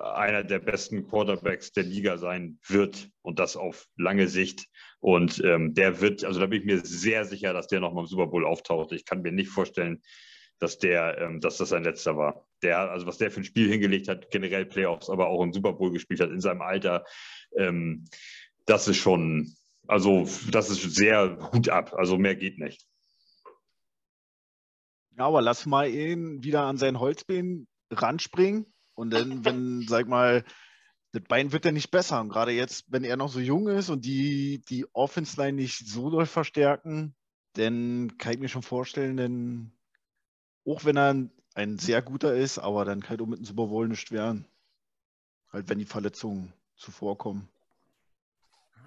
einer 0.00 0.44
der 0.44 0.58
besten 0.58 1.06
Quarterbacks 1.06 1.72
der 1.72 1.84
Liga 1.84 2.18
sein 2.18 2.58
wird 2.66 3.10
und 3.22 3.38
das 3.38 3.56
auf 3.56 3.86
lange 3.96 4.28
Sicht. 4.28 4.66
Und 5.00 5.42
ähm, 5.44 5.74
der 5.74 6.00
wird, 6.00 6.24
also 6.24 6.40
da 6.40 6.46
bin 6.46 6.60
ich 6.60 6.66
mir 6.66 6.80
sehr 6.80 7.24
sicher, 7.24 7.52
dass 7.52 7.68
der 7.68 7.80
nochmal 7.80 8.04
im 8.04 8.08
Super 8.08 8.26
Bowl 8.26 8.46
auftaucht. 8.46 8.92
Ich 8.92 9.04
kann 9.04 9.22
mir 9.22 9.32
nicht 9.32 9.50
vorstellen, 9.50 10.02
dass 10.58 10.78
der, 10.78 11.18
ähm, 11.18 11.40
dass 11.40 11.58
das 11.58 11.70
sein 11.70 11.84
letzter 11.84 12.16
war. 12.16 12.46
Der, 12.64 12.90
also 12.90 13.06
was 13.06 13.18
der 13.18 13.30
für 13.30 13.40
ein 13.40 13.44
Spiel 13.44 13.70
hingelegt 13.70 14.08
hat, 14.08 14.30
generell 14.30 14.66
Playoffs, 14.66 15.10
aber 15.10 15.28
auch 15.28 15.42
im 15.42 15.52
Super 15.52 15.74
Bowl 15.74 15.92
gespielt 15.92 16.20
hat 16.20 16.30
in 16.30 16.40
seinem 16.40 16.62
Alter, 16.62 17.04
ähm, 17.56 18.06
das 18.66 18.88
ist 18.88 18.96
schon, 18.96 19.54
also 19.86 20.26
das 20.50 20.70
ist 20.70 20.94
sehr 20.94 21.52
Hut 21.52 21.68
ab. 21.68 21.94
Also 21.94 22.16
mehr 22.16 22.34
geht 22.34 22.58
nicht. 22.58 22.86
Ja, 25.16 25.26
aber 25.26 25.42
lass 25.42 25.66
mal 25.66 25.88
ihn 25.88 26.42
wieder 26.42 26.62
an 26.62 26.78
sein 26.78 26.98
Holzbein 26.98 27.68
ranspringen 27.90 28.72
und 28.94 29.10
dann, 29.10 29.44
wenn, 29.44 29.86
sag 29.86 30.08
mal, 30.08 30.44
das 31.12 31.22
Bein 31.22 31.52
wird 31.52 31.64
ja 31.64 31.70
nicht 31.70 31.90
besser. 31.90 32.20
Und 32.20 32.30
gerade 32.30 32.50
jetzt, 32.50 32.86
wenn 32.88 33.04
er 33.04 33.16
noch 33.16 33.28
so 33.28 33.38
jung 33.38 33.68
ist 33.68 33.88
und 33.88 34.04
die, 34.04 34.64
die 34.68 34.86
Offense-Line 34.92 35.52
nicht 35.52 35.86
so 35.86 36.10
doll 36.10 36.26
verstärken, 36.26 37.14
dann 37.52 38.18
kann 38.18 38.32
ich 38.32 38.40
mir 38.40 38.48
schon 38.48 38.62
vorstellen, 38.62 39.16
denn 39.16 39.72
auch 40.66 40.84
wenn 40.84 40.96
er 40.96 41.30
ein 41.54 41.78
sehr 41.78 42.02
guter 42.02 42.34
ist, 42.34 42.58
aber 42.58 42.84
dann 42.84 43.00
kann 43.00 43.18
er 43.18 43.26
mit 43.26 43.38
dem 43.38 43.44
Super 43.44 43.66
Bowl 43.66 43.88
nicht 43.88 44.12
werden. 44.12 44.46
Halt, 45.52 45.68
wenn 45.68 45.78
die 45.78 45.84
Verletzungen 45.84 46.52
zuvorkommen. 46.76 47.48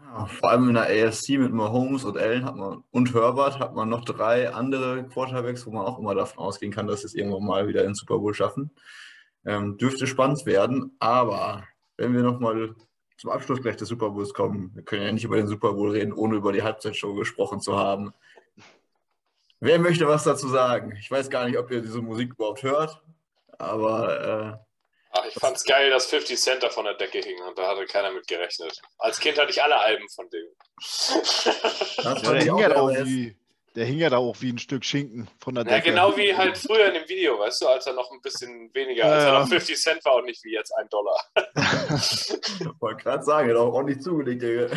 Ja, 0.04 0.26
vor 0.26 0.52
allem 0.52 0.70
in 0.70 0.76
der 0.76 0.84
AFC 0.84 1.38
mit 1.38 1.54
Mahomes 1.54 2.04
und 2.04 2.18
Allen 2.18 2.46
hat 2.46 2.56
man 2.56 2.84
und 2.92 3.14
Herbert 3.14 3.60
hat 3.60 3.74
man 3.74 3.90
noch 3.90 4.06
drei 4.06 4.54
andere 4.54 5.06
Quarterbacks, 5.08 5.66
wo 5.66 5.72
man 5.72 5.86
auch 5.86 6.00
immer 6.00 6.16
davon 6.16 6.40
ausgehen 6.40 6.72
kann, 6.72 6.88
dass 6.88 7.02
sie 7.02 7.08
es 7.08 7.16
irgendwann 7.16 7.46
mal 7.46 7.68
wieder 7.68 7.82
in 7.82 7.88
den 7.88 7.96
Super 7.96 8.20
Bowl 8.20 8.34
schaffen. 8.34 8.72
Ähm, 9.46 9.78
dürfte 9.78 10.08
spannend 10.08 10.46
werden, 10.46 10.96
aber 11.00 11.64
wenn 11.98 12.14
wir 12.14 12.22
nochmal 12.22 12.76
zum 13.18 13.32
Abschluss 13.32 13.62
gleich 13.62 13.78
des 13.78 13.90
Super 13.90 14.12
Bowls 14.12 14.34
kommen, 14.34 14.72
wir 14.76 14.84
können 14.84 15.04
ja 15.04 15.12
nicht 15.12 15.24
über 15.24 15.38
den 15.38 15.48
Super 15.48 15.74
Bowl 15.74 15.92
reden, 15.92 16.14
ohne 16.14 16.36
über 16.36 16.54
die 16.54 16.64
Halbzeitshow 16.64 17.14
gesprochen 17.16 17.60
zu 17.60 17.78
haben. 17.78 18.14
Wer 19.60 19.80
möchte 19.80 20.08
was 20.08 20.24
dazu 20.24 20.48
sagen? 20.48 20.96
Ich 21.00 21.10
weiß 21.10 21.30
gar 21.30 21.46
nicht, 21.46 21.58
ob 21.58 21.72
ihr 21.72 21.82
diese 21.82 22.02
Musik 22.02 22.34
überhaupt 22.34 22.64
hört, 22.64 23.02
aber. 23.58 24.60
Äh, 24.62 24.68
Ach, 25.12 25.26
ich 25.26 25.34
fand's 25.36 25.64
geil, 25.64 25.90
dass 25.90 26.06
50 26.08 26.40
Cent 26.40 26.64
da 26.64 26.70
von 26.70 26.86
der 26.86 26.94
Decke 26.94 27.20
hing 27.20 27.42
und 27.48 27.58
da 27.58 27.68
hatte 27.68 27.86
keiner 27.86 28.12
mit 28.12 28.28
gerechnet. 28.28 28.80
Als 29.00 29.20
Kind 29.20 29.40
hatte 29.40 29.50
ich 29.50 29.64
alle 29.64 29.80
Alben 29.80 30.08
von 30.10 30.30
dem. 30.30 30.46
Ja, 32.04 32.14
der, 32.14 32.42
hing 32.44 32.58
ja 32.60 32.76
auch 32.76 32.90
wie, 32.90 33.36
der 33.76 33.86
hing 33.86 33.98
ja 33.98 34.10
da 34.10 34.18
auch 34.18 34.36
wie 34.42 34.52
ein 34.52 34.60
Stück 34.60 34.86
Schinken 34.86 35.28
von 35.40 35.56
der 35.56 35.64
Decke. 35.64 35.90
Ja, 35.90 35.94
genau 35.94 36.16
wie 36.16 36.36
halt 36.36 36.58
früher 36.58 36.88
in 36.88 36.94
dem 36.94 37.10
Video, 37.10 37.40
weißt 37.40 37.62
du, 37.62 37.68
als 37.68 37.88
er 37.88 37.94
noch 37.94 38.12
ein 38.12 38.22
bisschen 38.22 38.72
weniger, 38.74 39.06
als 39.06 39.24
er 39.24 39.40
noch 39.40 39.48
50 39.48 39.76
Cent 39.76 40.06
war 40.06 40.18
und 40.18 40.26
nicht 40.26 40.44
wie 40.44 40.54
jetzt 40.54 40.72
ein 40.78 40.88
Dollar. 40.90 41.20
ich 41.96 42.70
wollte 42.80 43.04
gerade 43.04 43.24
sagen, 43.24 43.50
er 43.50 43.56
hat 43.56 43.62
auch 43.62 43.74
ordentlich 43.74 44.02
zugelegt, 44.02 44.44
Digga. 44.44 44.68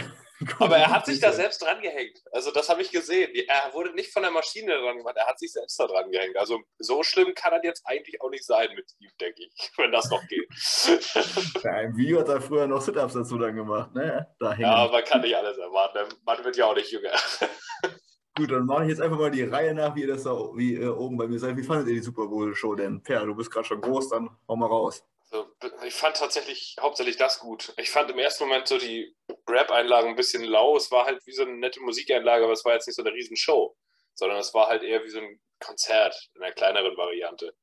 Aber 0.58 0.76
er 0.76 0.90
hat 0.90 1.06
sich 1.06 1.20
da 1.20 1.32
selbst 1.32 1.62
dran 1.62 1.80
gehängt. 1.82 2.22
Also 2.32 2.50
das 2.50 2.68
habe 2.68 2.82
ich 2.82 2.90
gesehen. 2.90 3.30
Er 3.46 3.72
wurde 3.74 3.92
nicht 3.94 4.12
von 4.12 4.22
der 4.22 4.30
Maschine 4.30 4.78
dran 4.78 4.98
gemacht, 4.98 5.16
er 5.16 5.26
hat 5.26 5.38
sich 5.38 5.52
selbst 5.52 5.78
da 5.78 5.86
dran 5.86 6.10
gehängt. 6.10 6.36
Also 6.36 6.60
so 6.78 7.02
schlimm 7.02 7.34
kann 7.34 7.52
er 7.52 7.62
jetzt 7.62 7.82
eigentlich 7.86 8.20
auch 8.22 8.30
nicht 8.30 8.44
sein 8.44 8.68
mit 8.74 8.90
ihm, 8.98 9.10
denke 9.20 9.42
ich, 9.42 9.72
wenn 9.76 9.92
das 9.92 10.10
noch 10.10 10.22
geht. 10.28 10.48
Ja, 11.62 11.80
Im 11.82 11.96
Video 11.96 12.20
hat 12.20 12.28
er 12.28 12.40
früher 12.40 12.66
noch 12.66 12.80
Sit-Ups 12.80 13.14
dazu 13.14 13.38
dann 13.38 13.54
gemacht, 13.54 13.94
ne? 13.94 14.26
Da 14.38 14.54
ja, 14.54 14.88
man 14.90 15.04
kann 15.04 15.20
nicht 15.20 15.36
alles 15.36 15.58
erwarten. 15.58 16.14
Man 16.24 16.44
wird 16.44 16.56
ja 16.56 16.66
auch 16.66 16.74
nicht 16.74 16.90
jünger. 16.90 17.12
Gut, 18.36 18.50
dann 18.50 18.64
mache 18.64 18.84
ich 18.84 18.90
jetzt 18.90 19.00
einfach 19.00 19.18
mal 19.18 19.30
die 19.30 19.42
Reihe 19.42 19.74
nach, 19.74 19.94
wie 19.94 20.02
ihr 20.02 20.06
das 20.06 20.22
da 20.22 20.32
wie, 20.54 20.74
äh, 20.74 20.88
oben 20.88 21.16
bei 21.16 21.26
mir 21.26 21.38
seid. 21.38 21.56
Wie 21.56 21.62
fandet 21.62 21.88
ihr 21.88 21.94
die 21.94 22.00
Super 22.00 22.26
Bowl-Show 22.26 22.74
denn? 22.74 23.02
Per, 23.02 23.26
du 23.26 23.34
bist 23.34 23.50
gerade 23.50 23.66
schon 23.66 23.80
groß, 23.80 24.10
dann 24.10 24.30
hau 24.48 24.56
mal 24.56 24.66
raus. 24.66 25.04
Also, 25.30 25.48
ich 25.84 25.94
fand 25.94 26.16
tatsächlich 26.16 26.76
hauptsächlich 26.80 27.16
das 27.16 27.38
gut. 27.38 27.72
Ich 27.76 27.90
fand 27.90 28.10
im 28.10 28.18
ersten 28.18 28.44
Moment 28.44 28.66
so 28.66 28.78
die 28.78 29.14
Rap-Einlagen 29.48 30.10
ein 30.10 30.16
bisschen 30.16 30.44
lau. 30.44 30.76
Es 30.76 30.90
war 30.90 31.06
halt 31.06 31.24
wie 31.26 31.32
so 31.32 31.42
eine 31.42 31.56
nette 31.56 31.80
Musikeinlage, 31.80 32.44
aber 32.44 32.52
es 32.52 32.64
war 32.64 32.74
jetzt 32.74 32.86
nicht 32.86 32.96
so 32.96 33.02
eine 33.02 33.12
Riesenshow, 33.12 33.76
sondern 34.14 34.38
es 34.38 34.52
war 34.54 34.68
halt 34.68 34.82
eher 34.82 35.04
wie 35.04 35.08
so 35.08 35.20
ein 35.20 35.40
Konzert 35.60 36.30
in 36.34 36.42
einer 36.42 36.52
kleineren 36.52 36.96
Variante. 36.96 37.54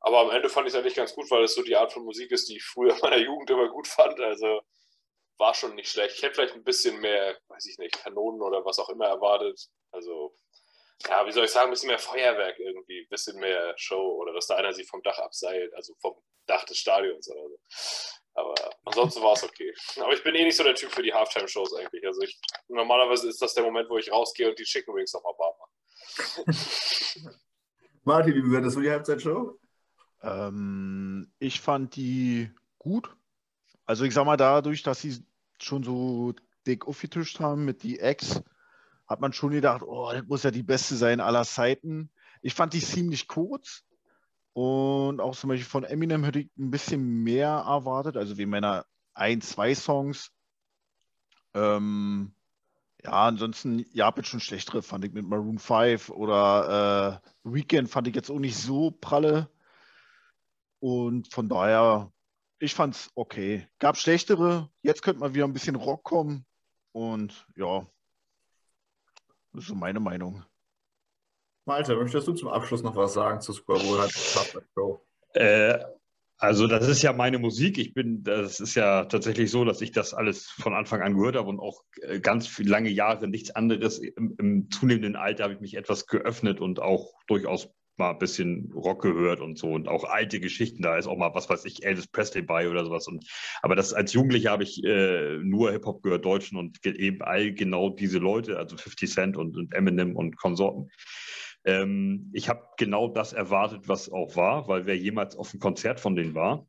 Aber 0.00 0.20
am 0.20 0.30
Ende 0.30 0.50
fand 0.50 0.66
ich 0.66 0.74
es 0.74 0.78
eigentlich 0.78 0.96
ganz 0.96 1.14
gut, 1.14 1.30
weil 1.30 1.44
es 1.44 1.54
so 1.54 1.62
die 1.62 1.76
Art 1.76 1.92
von 1.92 2.04
Musik 2.04 2.30
ist, 2.30 2.48
die 2.48 2.56
ich 2.56 2.64
früher 2.64 2.92
in 2.94 3.00
meiner 3.00 3.16
Jugend 3.16 3.48
immer 3.50 3.68
gut 3.68 3.88
fand. 3.88 4.20
Also 4.20 4.60
war 5.38 5.54
schon 5.54 5.74
nicht 5.74 5.90
schlecht. 5.90 6.16
Ich 6.16 6.22
hätte 6.22 6.34
vielleicht 6.34 6.54
ein 6.54 6.64
bisschen 6.64 7.00
mehr, 7.00 7.38
weiß 7.48 7.66
ich 7.66 7.78
nicht, 7.78 7.94
Kanonen 7.94 8.42
oder 8.42 8.64
was 8.64 8.78
auch 8.78 8.88
immer 8.90 9.06
erwartet. 9.06 9.68
Also, 9.90 10.34
ja, 11.08 11.26
wie 11.26 11.32
soll 11.32 11.44
ich 11.44 11.50
sagen, 11.50 11.66
ein 11.66 11.70
bisschen 11.70 11.88
mehr 11.88 11.98
Feuerwerk 11.98 12.58
irgendwie, 12.58 13.00
ein 13.00 13.08
bisschen 13.08 13.38
mehr 13.38 13.74
Show 13.76 14.16
oder 14.20 14.32
dass 14.32 14.46
da 14.46 14.56
einer 14.56 14.72
sich 14.72 14.88
vom 14.88 15.02
Dach 15.02 15.18
abseilt, 15.18 15.72
also 15.74 15.94
vom 16.00 16.14
Dach 16.46 16.64
des 16.64 16.78
Stadions 16.78 17.28
oder 17.28 17.48
so. 17.48 17.58
Aber 18.34 18.54
ansonsten 18.84 19.22
war 19.22 19.34
es 19.34 19.44
okay. 19.44 19.72
Aber 20.00 20.12
ich 20.12 20.22
bin 20.22 20.34
eh 20.34 20.44
nicht 20.44 20.56
so 20.56 20.64
der 20.64 20.74
Typ 20.74 20.90
für 20.90 21.02
die 21.02 21.14
Halftime-Shows 21.14 21.74
eigentlich. 21.74 22.04
Also 22.04 22.22
ich, 22.22 22.40
normalerweise 22.68 23.28
ist 23.28 23.40
das 23.40 23.54
der 23.54 23.62
Moment, 23.62 23.88
wo 23.88 23.98
ich 23.98 24.10
rausgehe 24.10 24.48
und 24.48 24.58
die 24.58 24.64
Chicken 24.64 24.94
Wings 24.94 25.12
nochmal 25.12 25.34
warm 25.38 25.54
mache. 25.58 25.70
Martin, 28.04 28.34
wie 28.34 28.42
bewertest 28.42 28.76
du 28.76 28.80
die 28.80 28.90
Halbzeitshow? 28.90 29.58
Ähm, 30.22 31.32
ich 31.38 31.60
fand 31.60 31.94
die 31.96 32.50
gut. 32.78 33.14
Also 33.86 34.04
ich 34.04 34.14
sag 34.14 34.24
mal, 34.24 34.36
dadurch, 34.36 34.82
dass 34.82 35.00
sie 35.00 35.24
schon 35.60 35.84
so 35.84 36.34
dick 36.66 36.86
aufgetischt 36.86 37.40
haben 37.40 37.64
mit 37.64 37.82
die 37.82 38.00
Ex, 38.00 38.42
hat 39.06 39.20
man 39.20 39.32
schon 39.32 39.50
gedacht, 39.50 39.82
oh, 39.82 40.10
das 40.12 40.24
muss 40.26 40.42
ja 40.42 40.50
die 40.50 40.62
beste 40.62 40.96
sein 40.96 41.20
aller 41.20 41.44
Zeiten. 41.44 42.10
Ich 42.42 42.54
fand 42.54 42.72
die 42.72 42.80
ziemlich 42.80 43.28
kurz 43.28 43.84
und 44.54 45.20
auch 45.20 45.36
zum 45.36 45.48
Beispiel 45.48 45.68
von 45.68 45.84
Eminem 45.84 46.22
hätte 46.22 46.38
ich 46.38 46.50
ein 46.56 46.70
bisschen 46.70 47.22
mehr 47.24 47.64
erwartet, 47.66 48.16
also 48.16 48.38
wie 48.38 48.46
meiner 48.46 48.86
ein, 49.12 49.40
zwei 49.40 49.74
Songs. 49.74 50.30
Ähm, 51.54 52.34
ja, 53.02 53.26
ansonsten, 53.26 53.84
ja, 53.92 54.06
habt 54.06 54.24
schon 54.26 54.40
schlechtere, 54.40 54.82
fand 54.82 55.04
ich 55.04 55.12
mit 55.12 55.26
Maroon 55.26 55.58
5 55.58 56.08
oder 56.10 57.20
äh, 57.22 57.28
Weekend 57.52 57.90
fand 57.90 58.06
ich 58.06 58.14
jetzt 58.14 58.30
auch 58.30 58.38
nicht 58.38 58.56
so 58.56 58.92
pralle. 58.92 59.50
Und 60.78 61.32
von 61.32 61.48
daher, 61.48 62.12
ich 62.60 62.74
fand's 62.74 63.10
okay. 63.16 63.68
Gab 63.80 63.96
schlechtere, 63.96 64.70
jetzt 64.82 65.02
könnte 65.02 65.20
mal 65.20 65.34
wieder 65.34 65.46
ein 65.46 65.52
bisschen 65.52 65.76
Rock 65.76 66.04
kommen. 66.04 66.46
Und 66.92 67.46
ja, 67.56 67.86
das 69.54 69.64
ist 69.64 69.68
so 69.68 69.74
meine 69.74 70.00
Meinung. 70.00 70.44
Malte, 71.66 71.96
möchtest 71.96 72.28
du 72.28 72.34
zum 72.34 72.48
Abschluss 72.48 72.82
noch 72.82 72.96
was 72.96 73.14
sagen 73.14 73.40
zu 73.40 73.52
Super 73.52 73.78
Bowl? 73.78 75.00
Äh, 75.32 75.78
also 76.36 76.66
das 76.66 76.88
ist 76.88 77.02
ja 77.02 77.12
meine 77.12 77.38
Musik. 77.38 77.78
Ich 77.78 77.94
bin, 77.94 78.22
das 78.22 78.60
ist 78.60 78.74
ja 78.74 79.04
tatsächlich 79.04 79.50
so, 79.50 79.64
dass 79.64 79.80
ich 79.80 79.92
das 79.92 80.12
alles 80.12 80.50
von 80.50 80.74
Anfang 80.74 81.00
an 81.02 81.14
gehört 81.14 81.36
habe 81.36 81.48
und 81.48 81.60
auch 81.60 81.84
äh, 82.02 82.20
ganz 82.20 82.46
viele 82.46 82.70
lange 82.70 82.90
Jahre 82.90 83.28
nichts 83.28 83.52
anderes. 83.52 83.98
Im, 83.98 84.34
im 84.38 84.70
zunehmenden 84.70 85.16
Alter 85.16 85.44
habe 85.44 85.54
ich 85.54 85.60
mich 85.60 85.74
etwas 85.74 86.06
geöffnet 86.06 86.60
und 86.60 86.80
auch 86.80 87.14
durchaus 87.28 87.70
mal 87.98 88.10
ein 88.10 88.18
bisschen 88.18 88.72
Rock 88.74 89.02
gehört 89.02 89.40
und 89.40 89.58
so 89.58 89.68
und 89.68 89.88
auch 89.88 90.04
alte 90.04 90.40
Geschichten. 90.40 90.82
Da 90.82 90.96
ist 90.96 91.06
auch 91.06 91.16
mal, 91.16 91.34
was 91.34 91.48
weiß 91.48 91.64
ich, 91.64 91.84
Elvis 91.84 92.06
Presley 92.06 92.42
bei 92.42 92.68
oder 92.68 92.84
sowas. 92.84 93.06
Und, 93.08 93.26
aber 93.62 93.76
das 93.76 93.92
als 93.92 94.12
Jugendlicher 94.12 94.50
habe 94.50 94.62
ich 94.62 94.82
äh, 94.84 95.38
nur 95.38 95.72
Hip-Hop 95.72 96.02
gehört, 96.02 96.24
Deutschen 96.24 96.58
und 96.58 96.84
eben 96.84 97.22
all 97.22 97.52
genau 97.52 97.90
diese 97.90 98.18
Leute, 98.18 98.58
also 98.58 98.76
50 98.76 99.10
Cent 99.10 99.36
und, 99.36 99.56
und 99.56 99.74
Eminem 99.74 100.16
und 100.16 100.36
Konsorten. 100.36 100.90
Ähm, 101.64 102.30
ich 102.32 102.48
habe 102.48 102.62
genau 102.76 103.08
das 103.08 103.32
erwartet, 103.32 103.88
was 103.88 104.10
auch 104.10 104.36
war, 104.36 104.68
weil 104.68 104.86
wer 104.86 104.96
jemals 104.96 105.36
auf 105.36 105.52
einem 105.52 105.60
Konzert 105.60 106.00
von 106.00 106.14
denen 106.14 106.34
war, 106.34 106.66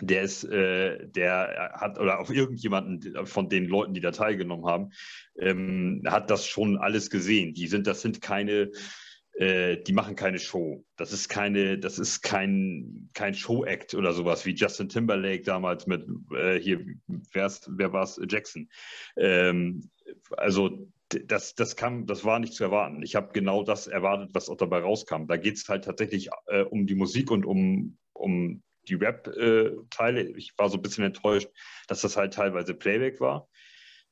der 0.00 0.22
ist, 0.22 0.44
äh, 0.44 1.06
der 1.08 1.72
hat, 1.74 1.98
oder 1.98 2.18
auf 2.18 2.30
irgendjemanden 2.30 3.26
von 3.26 3.48
den 3.48 3.66
Leuten, 3.66 3.94
die 3.94 4.00
da 4.00 4.10
teilgenommen 4.10 4.66
haben, 4.66 4.90
ähm, 5.38 6.02
hat 6.06 6.30
das 6.30 6.46
schon 6.46 6.78
alles 6.78 7.10
gesehen. 7.10 7.54
Die 7.54 7.68
sind, 7.68 7.86
das 7.86 8.02
sind 8.02 8.20
keine 8.20 8.70
äh, 9.34 9.78
die 9.78 9.92
machen 9.92 10.14
keine 10.14 10.38
Show. 10.38 10.84
Das 10.96 11.12
ist 11.12 11.28
keine, 11.28 11.78
das 11.78 11.98
ist 11.98 12.22
kein, 12.22 13.10
kein 13.14 13.34
Show-Act 13.34 13.94
oder 13.94 14.12
sowas 14.12 14.46
wie 14.46 14.54
Justin 14.54 14.88
Timberlake 14.88 15.42
damals 15.42 15.86
mit 15.86 16.06
äh, 16.32 16.58
hier, 16.58 16.84
wer 17.32 17.92
war 17.92 18.04
es? 18.04 18.20
Jackson. 18.28 18.68
Ähm, 19.16 19.90
also 20.36 20.88
das, 21.08 21.54
das 21.54 21.76
kam, 21.76 22.06
das 22.06 22.24
war 22.24 22.38
nicht 22.38 22.54
zu 22.54 22.64
erwarten. 22.64 23.02
Ich 23.02 23.16
habe 23.16 23.32
genau 23.32 23.64
das 23.64 23.86
erwartet, 23.86 24.30
was 24.32 24.48
auch 24.48 24.56
dabei 24.56 24.80
rauskam. 24.80 25.26
Da 25.26 25.36
geht 25.36 25.56
es 25.56 25.68
halt 25.68 25.84
tatsächlich 25.84 26.30
äh, 26.46 26.62
um 26.62 26.86
die 26.86 26.94
Musik 26.94 27.30
und 27.30 27.44
um, 27.44 27.98
um 28.12 28.62
die 28.88 28.94
Rap-Teile. 28.94 30.20
Äh, 30.22 30.36
ich 30.36 30.52
war 30.56 30.68
so 30.68 30.76
ein 30.76 30.82
bisschen 30.82 31.04
enttäuscht, 31.04 31.48
dass 31.88 32.02
das 32.02 32.16
halt 32.16 32.34
teilweise 32.34 32.74
Playback 32.74 33.20
war. 33.20 33.48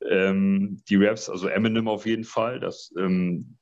Ähm, 0.08 0.82
die 0.88 0.96
Raps, 0.96 1.30
also 1.30 1.46
Eminem 1.46 1.87
auf 1.87 2.06
jeden 2.06 2.24
Fall, 2.24 2.58
das 2.58 2.92
ähm, 2.98 3.56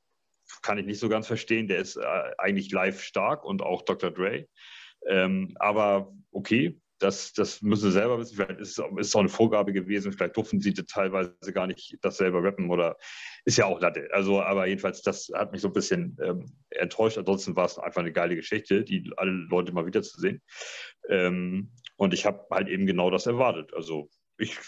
kann 0.62 0.78
ich 0.78 0.86
nicht 0.86 1.00
so 1.00 1.08
ganz 1.08 1.26
verstehen. 1.26 1.68
Der 1.68 1.78
ist 1.78 1.96
äh, 1.96 2.32
eigentlich 2.38 2.70
live 2.70 3.02
stark 3.02 3.44
und 3.44 3.62
auch 3.62 3.82
Dr. 3.82 4.10
Dre. 4.10 4.46
Ähm, 5.06 5.54
aber 5.58 6.12
okay, 6.32 6.80
das, 7.00 7.32
das 7.32 7.62
müssen 7.62 7.90
sie 7.90 7.92
selber 7.92 8.18
wissen. 8.18 8.36
Vielleicht 8.36 8.60
ist 8.60 8.78
es 8.78 9.14
auch 9.14 9.20
eine 9.20 9.28
Vorgabe 9.28 9.72
gewesen. 9.72 10.12
Vielleicht 10.12 10.36
durften 10.36 10.60
sie 10.60 10.74
teilweise 10.74 11.34
gar 11.52 11.66
nicht 11.66 11.96
das 12.02 12.18
selber 12.18 12.42
rappen 12.42 12.70
oder 12.70 12.96
ist 13.44 13.56
ja 13.56 13.64
auch 13.64 13.80
Latte. 13.80 14.08
Also, 14.12 14.42
aber 14.42 14.66
jedenfalls, 14.66 15.00
das 15.00 15.30
hat 15.34 15.52
mich 15.52 15.62
so 15.62 15.68
ein 15.68 15.72
bisschen 15.72 16.16
ähm, 16.22 16.44
enttäuscht. 16.68 17.16
Ansonsten 17.16 17.56
war 17.56 17.64
es 17.64 17.78
einfach 17.78 18.02
eine 18.02 18.12
geile 18.12 18.36
Geschichte, 18.36 18.84
die 18.84 19.10
alle 19.16 19.30
Leute 19.30 19.72
mal 19.72 19.86
wiederzusehen. 19.86 20.42
Ähm, 21.08 21.72
und 21.96 22.12
ich 22.12 22.26
habe 22.26 22.46
halt 22.50 22.68
eben 22.68 22.86
genau 22.86 23.10
das 23.10 23.26
erwartet. 23.26 23.72
Also, 23.74 24.10
ich, 24.36 24.58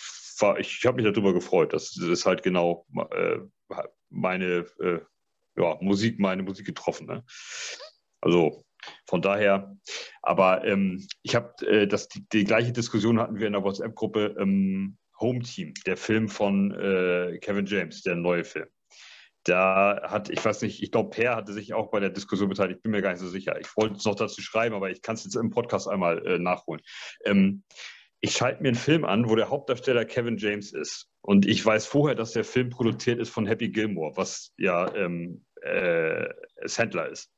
ich 0.58 0.86
habe 0.86 1.02
mich 1.02 1.12
darüber 1.12 1.34
gefreut. 1.34 1.74
Das, 1.74 1.92
das 1.92 2.08
ist 2.08 2.24
halt 2.24 2.42
genau 2.42 2.86
äh, 3.10 3.40
meine 4.08 4.66
äh, 4.80 5.00
ja, 5.56 5.76
Musik, 5.80 6.18
meine 6.18 6.42
Musik 6.42 6.66
getroffen. 6.66 7.06
Ne? 7.06 7.24
Also 8.20 8.64
von 9.06 9.22
daher, 9.22 9.76
aber 10.22 10.64
ähm, 10.64 11.06
ich 11.22 11.34
habe 11.34 11.66
äh, 11.66 11.86
das 11.86 12.08
die, 12.08 12.26
die, 12.32 12.44
gleiche 12.44 12.72
Diskussion 12.72 13.20
hatten 13.20 13.38
wir 13.38 13.46
in 13.46 13.52
der 13.52 13.62
WhatsApp-Gruppe 13.62 14.36
ähm, 14.38 14.96
Home 15.20 15.40
Team, 15.40 15.74
der 15.86 15.96
Film 15.96 16.28
von 16.28 16.72
äh, 16.72 17.38
Kevin 17.38 17.66
James, 17.66 18.02
der 18.02 18.16
neue 18.16 18.44
Film. 18.44 18.66
Da 19.44 20.00
hat, 20.04 20.30
ich 20.30 20.44
weiß 20.44 20.62
nicht, 20.62 20.82
ich 20.82 20.92
glaube, 20.92 21.10
Per 21.10 21.34
hatte 21.34 21.52
sich 21.52 21.74
auch 21.74 21.90
bei 21.90 22.00
der 22.00 22.10
Diskussion 22.10 22.48
beteiligt, 22.48 22.78
ich 22.78 22.82
bin 22.82 22.92
mir 22.92 23.02
gar 23.02 23.10
nicht 23.10 23.20
so 23.20 23.28
sicher. 23.28 23.58
Ich 23.60 23.76
wollte 23.76 23.96
es 23.96 24.04
noch 24.04 24.14
dazu 24.14 24.40
schreiben, 24.40 24.74
aber 24.74 24.90
ich 24.90 25.02
kann 25.02 25.16
es 25.16 25.24
jetzt 25.24 25.34
im 25.34 25.50
Podcast 25.50 25.88
einmal 25.88 26.24
äh, 26.26 26.38
nachholen. 26.38 26.82
Ähm, 27.24 27.64
ich 28.20 28.32
schalte 28.32 28.62
mir 28.62 28.68
einen 28.68 28.76
Film 28.76 29.04
an, 29.04 29.28
wo 29.28 29.34
der 29.34 29.50
Hauptdarsteller 29.50 30.04
Kevin 30.04 30.36
James 30.36 30.72
ist. 30.72 31.11
Und 31.22 31.46
ich 31.46 31.64
weiß 31.64 31.86
vorher, 31.86 32.16
dass 32.16 32.32
der 32.32 32.44
Film 32.44 32.70
produziert 32.70 33.20
ist 33.20 33.30
von 33.30 33.46
Happy 33.46 33.68
Gilmore, 33.68 34.16
was 34.16 34.52
ja 34.58 34.92
ähm, 34.94 35.44
äh, 35.62 36.28
Sandler 36.64 37.08
ist. 37.08 37.30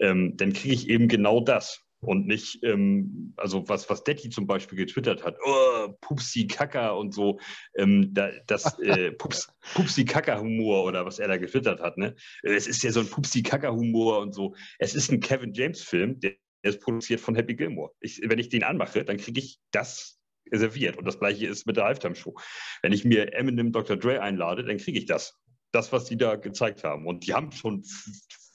Ähm, 0.00 0.36
dann 0.36 0.52
kriege 0.52 0.74
ich 0.74 0.88
eben 0.88 1.08
genau 1.08 1.40
das. 1.40 1.84
Und 2.02 2.26
nicht, 2.26 2.64
ähm, 2.64 3.34
also 3.36 3.68
was, 3.68 3.90
was 3.90 4.04
Detti 4.04 4.30
zum 4.30 4.46
Beispiel 4.46 4.78
getwittert 4.78 5.22
hat, 5.22 5.36
oh, 5.44 5.88
Pupsi 6.00 6.46
Kaka 6.46 6.92
und 6.92 7.12
so, 7.12 7.38
ähm, 7.76 8.14
da, 8.14 8.30
das 8.46 8.78
äh, 8.80 9.12
Pups, 9.12 9.52
Pupsi 9.74 10.06
Kaka 10.06 10.40
Humor 10.40 10.84
oder 10.84 11.04
was 11.04 11.18
er 11.18 11.28
da 11.28 11.36
getwittert 11.36 11.80
hat, 11.80 11.98
ne? 11.98 12.16
Es 12.42 12.66
ist 12.66 12.82
ja 12.82 12.90
so 12.90 13.00
ein 13.00 13.06
Pupsi 13.06 13.42
Kaka 13.42 13.70
Humor 13.70 14.20
und 14.20 14.34
so. 14.34 14.54
Es 14.78 14.94
ist 14.94 15.12
ein 15.12 15.20
Kevin 15.20 15.52
James 15.52 15.82
Film, 15.82 16.18
der, 16.20 16.32
der 16.64 16.70
ist 16.70 16.80
produziert 16.80 17.20
von 17.20 17.34
Happy 17.34 17.54
Gilmore. 17.54 17.92
Ich, 18.00 18.22
wenn 18.24 18.38
ich 18.38 18.48
den 18.48 18.64
anmache, 18.64 19.04
dann 19.04 19.18
kriege 19.18 19.40
ich 19.40 19.60
das 19.70 20.19
serviert. 20.50 20.96
Und 20.96 21.04
das 21.04 21.18
gleiche 21.18 21.46
ist 21.46 21.66
mit 21.66 21.76
der 21.76 21.84
Halftime-Show. 21.84 22.34
Wenn 22.82 22.92
ich 22.92 23.04
mir 23.04 23.34
Eminem 23.34 23.72
Dr. 23.72 23.96
Dre 23.96 24.20
einlade, 24.20 24.64
dann 24.64 24.78
kriege 24.78 24.98
ich 24.98 25.06
das. 25.06 25.38
Das, 25.72 25.92
was 25.92 26.04
die 26.04 26.16
da 26.16 26.34
gezeigt 26.34 26.82
haben. 26.82 27.06
Und 27.06 27.26
die 27.26 27.34
haben 27.34 27.52
schon 27.52 27.84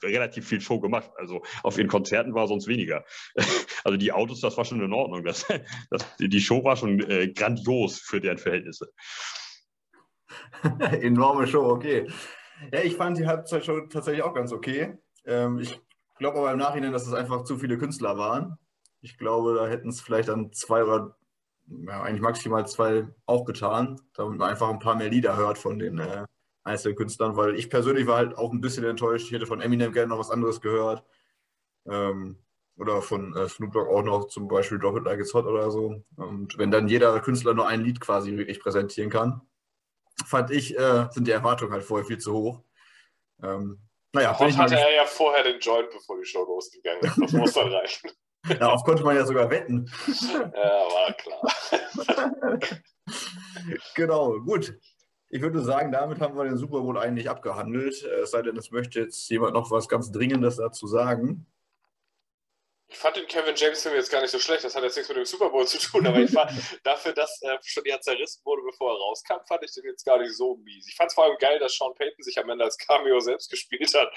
relativ 0.02 0.46
viel 0.46 0.60
Show 0.60 0.80
gemacht. 0.80 1.10
Also 1.16 1.42
auf 1.62 1.78
ihren 1.78 1.88
Konzerten 1.88 2.34
war 2.34 2.46
sonst 2.46 2.66
weniger. 2.66 3.04
Also 3.84 3.98
die 3.98 4.10
Autos, 4.10 4.40
das 4.40 4.56
war 4.56 4.64
schon 4.64 4.82
in 4.82 4.92
Ordnung. 4.92 5.22
Das, 5.22 5.46
das, 5.90 6.04
die 6.18 6.40
Show 6.40 6.64
war 6.64 6.74
schon 6.74 6.98
äh, 7.08 7.28
grandios 7.28 8.00
für 8.00 8.20
deren 8.20 8.36
Verhältnisse. 8.36 8.92
Enorme 10.80 11.46
Show, 11.46 11.70
okay. 11.70 12.08
Ja, 12.72 12.80
ich 12.80 12.96
fand 12.96 13.16
die 13.18 13.26
Halbzeitshow 13.28 13.82
tatsächlich 13.82 14.24
auch 14.24 14.34
ganz 14.34 14.52
okay. 14.52 14.98
Ähm, 15.24 15.60
ich 15.60 15.80
glaube 16.18 16.38
aber 16.38 16.50
im 16.50 16.58
Nachhinein, 16.58 16.92
dass 16.92 17.06
es 17.06 17.12
einfach 17.12 17.44
zu 17.44 17.58
viele 17.58 17.78
Künstler 17.78 18.18
waren. 18.18 18.58
Ich 19.02 19.18
glaube, 19.18 19.54
da 19.54 19.68
hätten 19.68 19.90
es 19.90 20.00
vielleicht 20.00 20.28
dann 20.28 20.52
zwei 20.52 20.82
oder 20.82 21.16
ja, 21.66 22.02
eigentlich 22.02 22.20
maximal 22.20 22.66
zwei 22.66 23.06
aufgetan, 23.26 24.00
damit 24.14 24.38
man 24.38 24.50
einfach 24.50 24.68
ein 24.68 24.78
paar 24.78 24.96
mehr 24.96 25.08
Lieder 25.08 25.36
hört 25.36 25.58
von 25.58 25.78
den 25.78 25.98
äh, 25.98 26.24
einzelnen 26.64 26.96
Künstlern, 26.96 27.36
weil 27.36 27.54
ich 27.56 27.70
persönlich 27.70 28.06
war 28.06 28.16
halt 28.16 28.36
auch 28.36 28.52
ein 28.52 28.60
bisschen 28.60 28.84
enttäuscht. 28.84 29.26
Ich 29.26 29.32
hätte 29.32 29.46
von 29.46 29.60
Eminem 29.60 29.92
gerne 29.92 30.08
noch 30.08 30.18
was 30.18 30.30
anderes 30.30 30.60
gehört. 30.60 31.04
Ähm, 31.86 32.38
oder 32.78 33.00
von 33.00 33.34
äh, 33.34 33.48
Snoop 33.48 33.72
Dogg 33.72 33.88
auch 33.88 34.02
noch 34.02 34.26
zum 34.26 34.48
Beispiel 34.48 34.78
Drop 34.78 34.96
It 34.98 35.04
Like 35.04 35.20
It's 35.20 35.32
Hot 35.32 35.46
oder 35.46 35.70
so. 35.70 36.02
Und 36.16 36.58
wenn 36.58 36.70
dann 36.70 36.88
jeder 36.88 37.18
Künstler 37.20 37.54
nur 37.54 37.68
ein 37.68 37.82
Lied 37.82 38.00
quasi 38.00 38.36
wirklich 38.36 38.60
präsentieren 38.60 39.10
kann, 39.10 39.40
fand 40.26 40.50
ich, 40.50 40.78
äh, 40.78 41.08
sind 41.10 41.26
die 41.26 41.32
Erwartungen 41.32 41.72
halt 41.72 41.84
vorher 41.84 42.06
viel 42.06 42.18
zu 42.18 42.34
hoch. 42.34 42.62
Ähm, 43.42 43.80
naja, 44.12 44.38
Hot 44.38 44.56
hatte 44.56 44.76
er 44.76 44.94
ja 44.94 45.04
vorher 45.04 45.44
den 45.44 45.60
Joint, 45.60 45.90
bevor 45.90 46.18
die 46.18 46.26
Show 46.26 46.44
losgegangen 46.44 47.02
ist. 47.02 47.18
Das 47.18 47.32
muss 47.32 47.52
dann 47.52 47.72
reichen. 47.72 48.10
Darauf 48.60 48.84
konnte 48.84 49.04
man 49.04 49.16
ja 49.16 49.26
sogar 49.26 49.50
wetten. 49.50 49.90
Ja, 50.06 50.42
war 50.54 51.12
klar. 51.14 52.60
genau, 53.94 54.38
gut. 54.40 54.78
Ich 55.28 55.42
würde 55.42 55.60
sagen, 55.60 55.90
damit 55.90 56.20
haben 56.20 56.36
wir 56.36 56.44
den 56.44 56.56
Super 56.56 56.80
Bowl 56.80 56.98
eigentlich 56.98 57.28
abgehandelt. 57.28 58.04
Es 58.22 58.30
sei 58.30 58.42
denn, 58.42 58.56
es 58.56 58.70
möchte 58.70 59.00
jetzt 59.00 59.28
jemand 59.28 59.54
noch 59.54 59.70
was 59.70 59.88
ganz 59.88 60.12
Dringendes 60.12 60.56
dazu 60.56 60.86
sagen. 60.86 61.46
Ich 62.96 63.02
fand 63.02 63.14
den 63.14 63.26
Kevin 63.26 63.54
James 63.54 63.82
Film 63.82 63.94
jetzt 63.94 64.10
gar 64.10 64.22
nicht 64.22 64.30
so 64.30 64.38
schlecht. 64.38 64.64
Das 64.64 64.74
hat 64.74 64.82
jetzt 64.82 64.96
nichts 64.96 65.10
mit 65.10 65.18
dem 65.18 65.26
Super 65.26 65.50
Bowl 65.50 65.66
zu 65.66 65.78
tun, 65.78 66.06
aber 66.06 66.18
ich 66.18 66.30
fand 66.30 66.50
dafür, 66.82 67.12
dass 67.12 67.42
er 67.42 67.60
schon 67.62 67.84
ja 67.84 68.00
zerrissen 68.00 68.40
wurde, 68.42 68.62
bevor 68.62 68.90
er 68.90 68.96
rauskam, 68.96 69.44
fand 69.46 69.62
ich 69.64 69.72
den 69.74 69.84
jetzt 69.84 70.02
gar 70.02 70.18
nicht 70.18 70.34
so 70.34 70.56
mies. 70.56 70.88
Ich 70.88 70.96
fand 70.96 71.08
es 71.08 71.14
vor 71.14 71.24
allem 71.24 71.36
geil, 71.36 71.58
dass 71.58 71.76
Sean 71.76 71.94
Payton 71.94 72.24
sich 72.24 72.38
am 72.38 72.48
Ende 72.48 72.64
als 72.64 72.78
Cameo 72.78 73.20
selbst 73.20 73.50
gespielt 73.50 73.92
hat. 73.92 74.08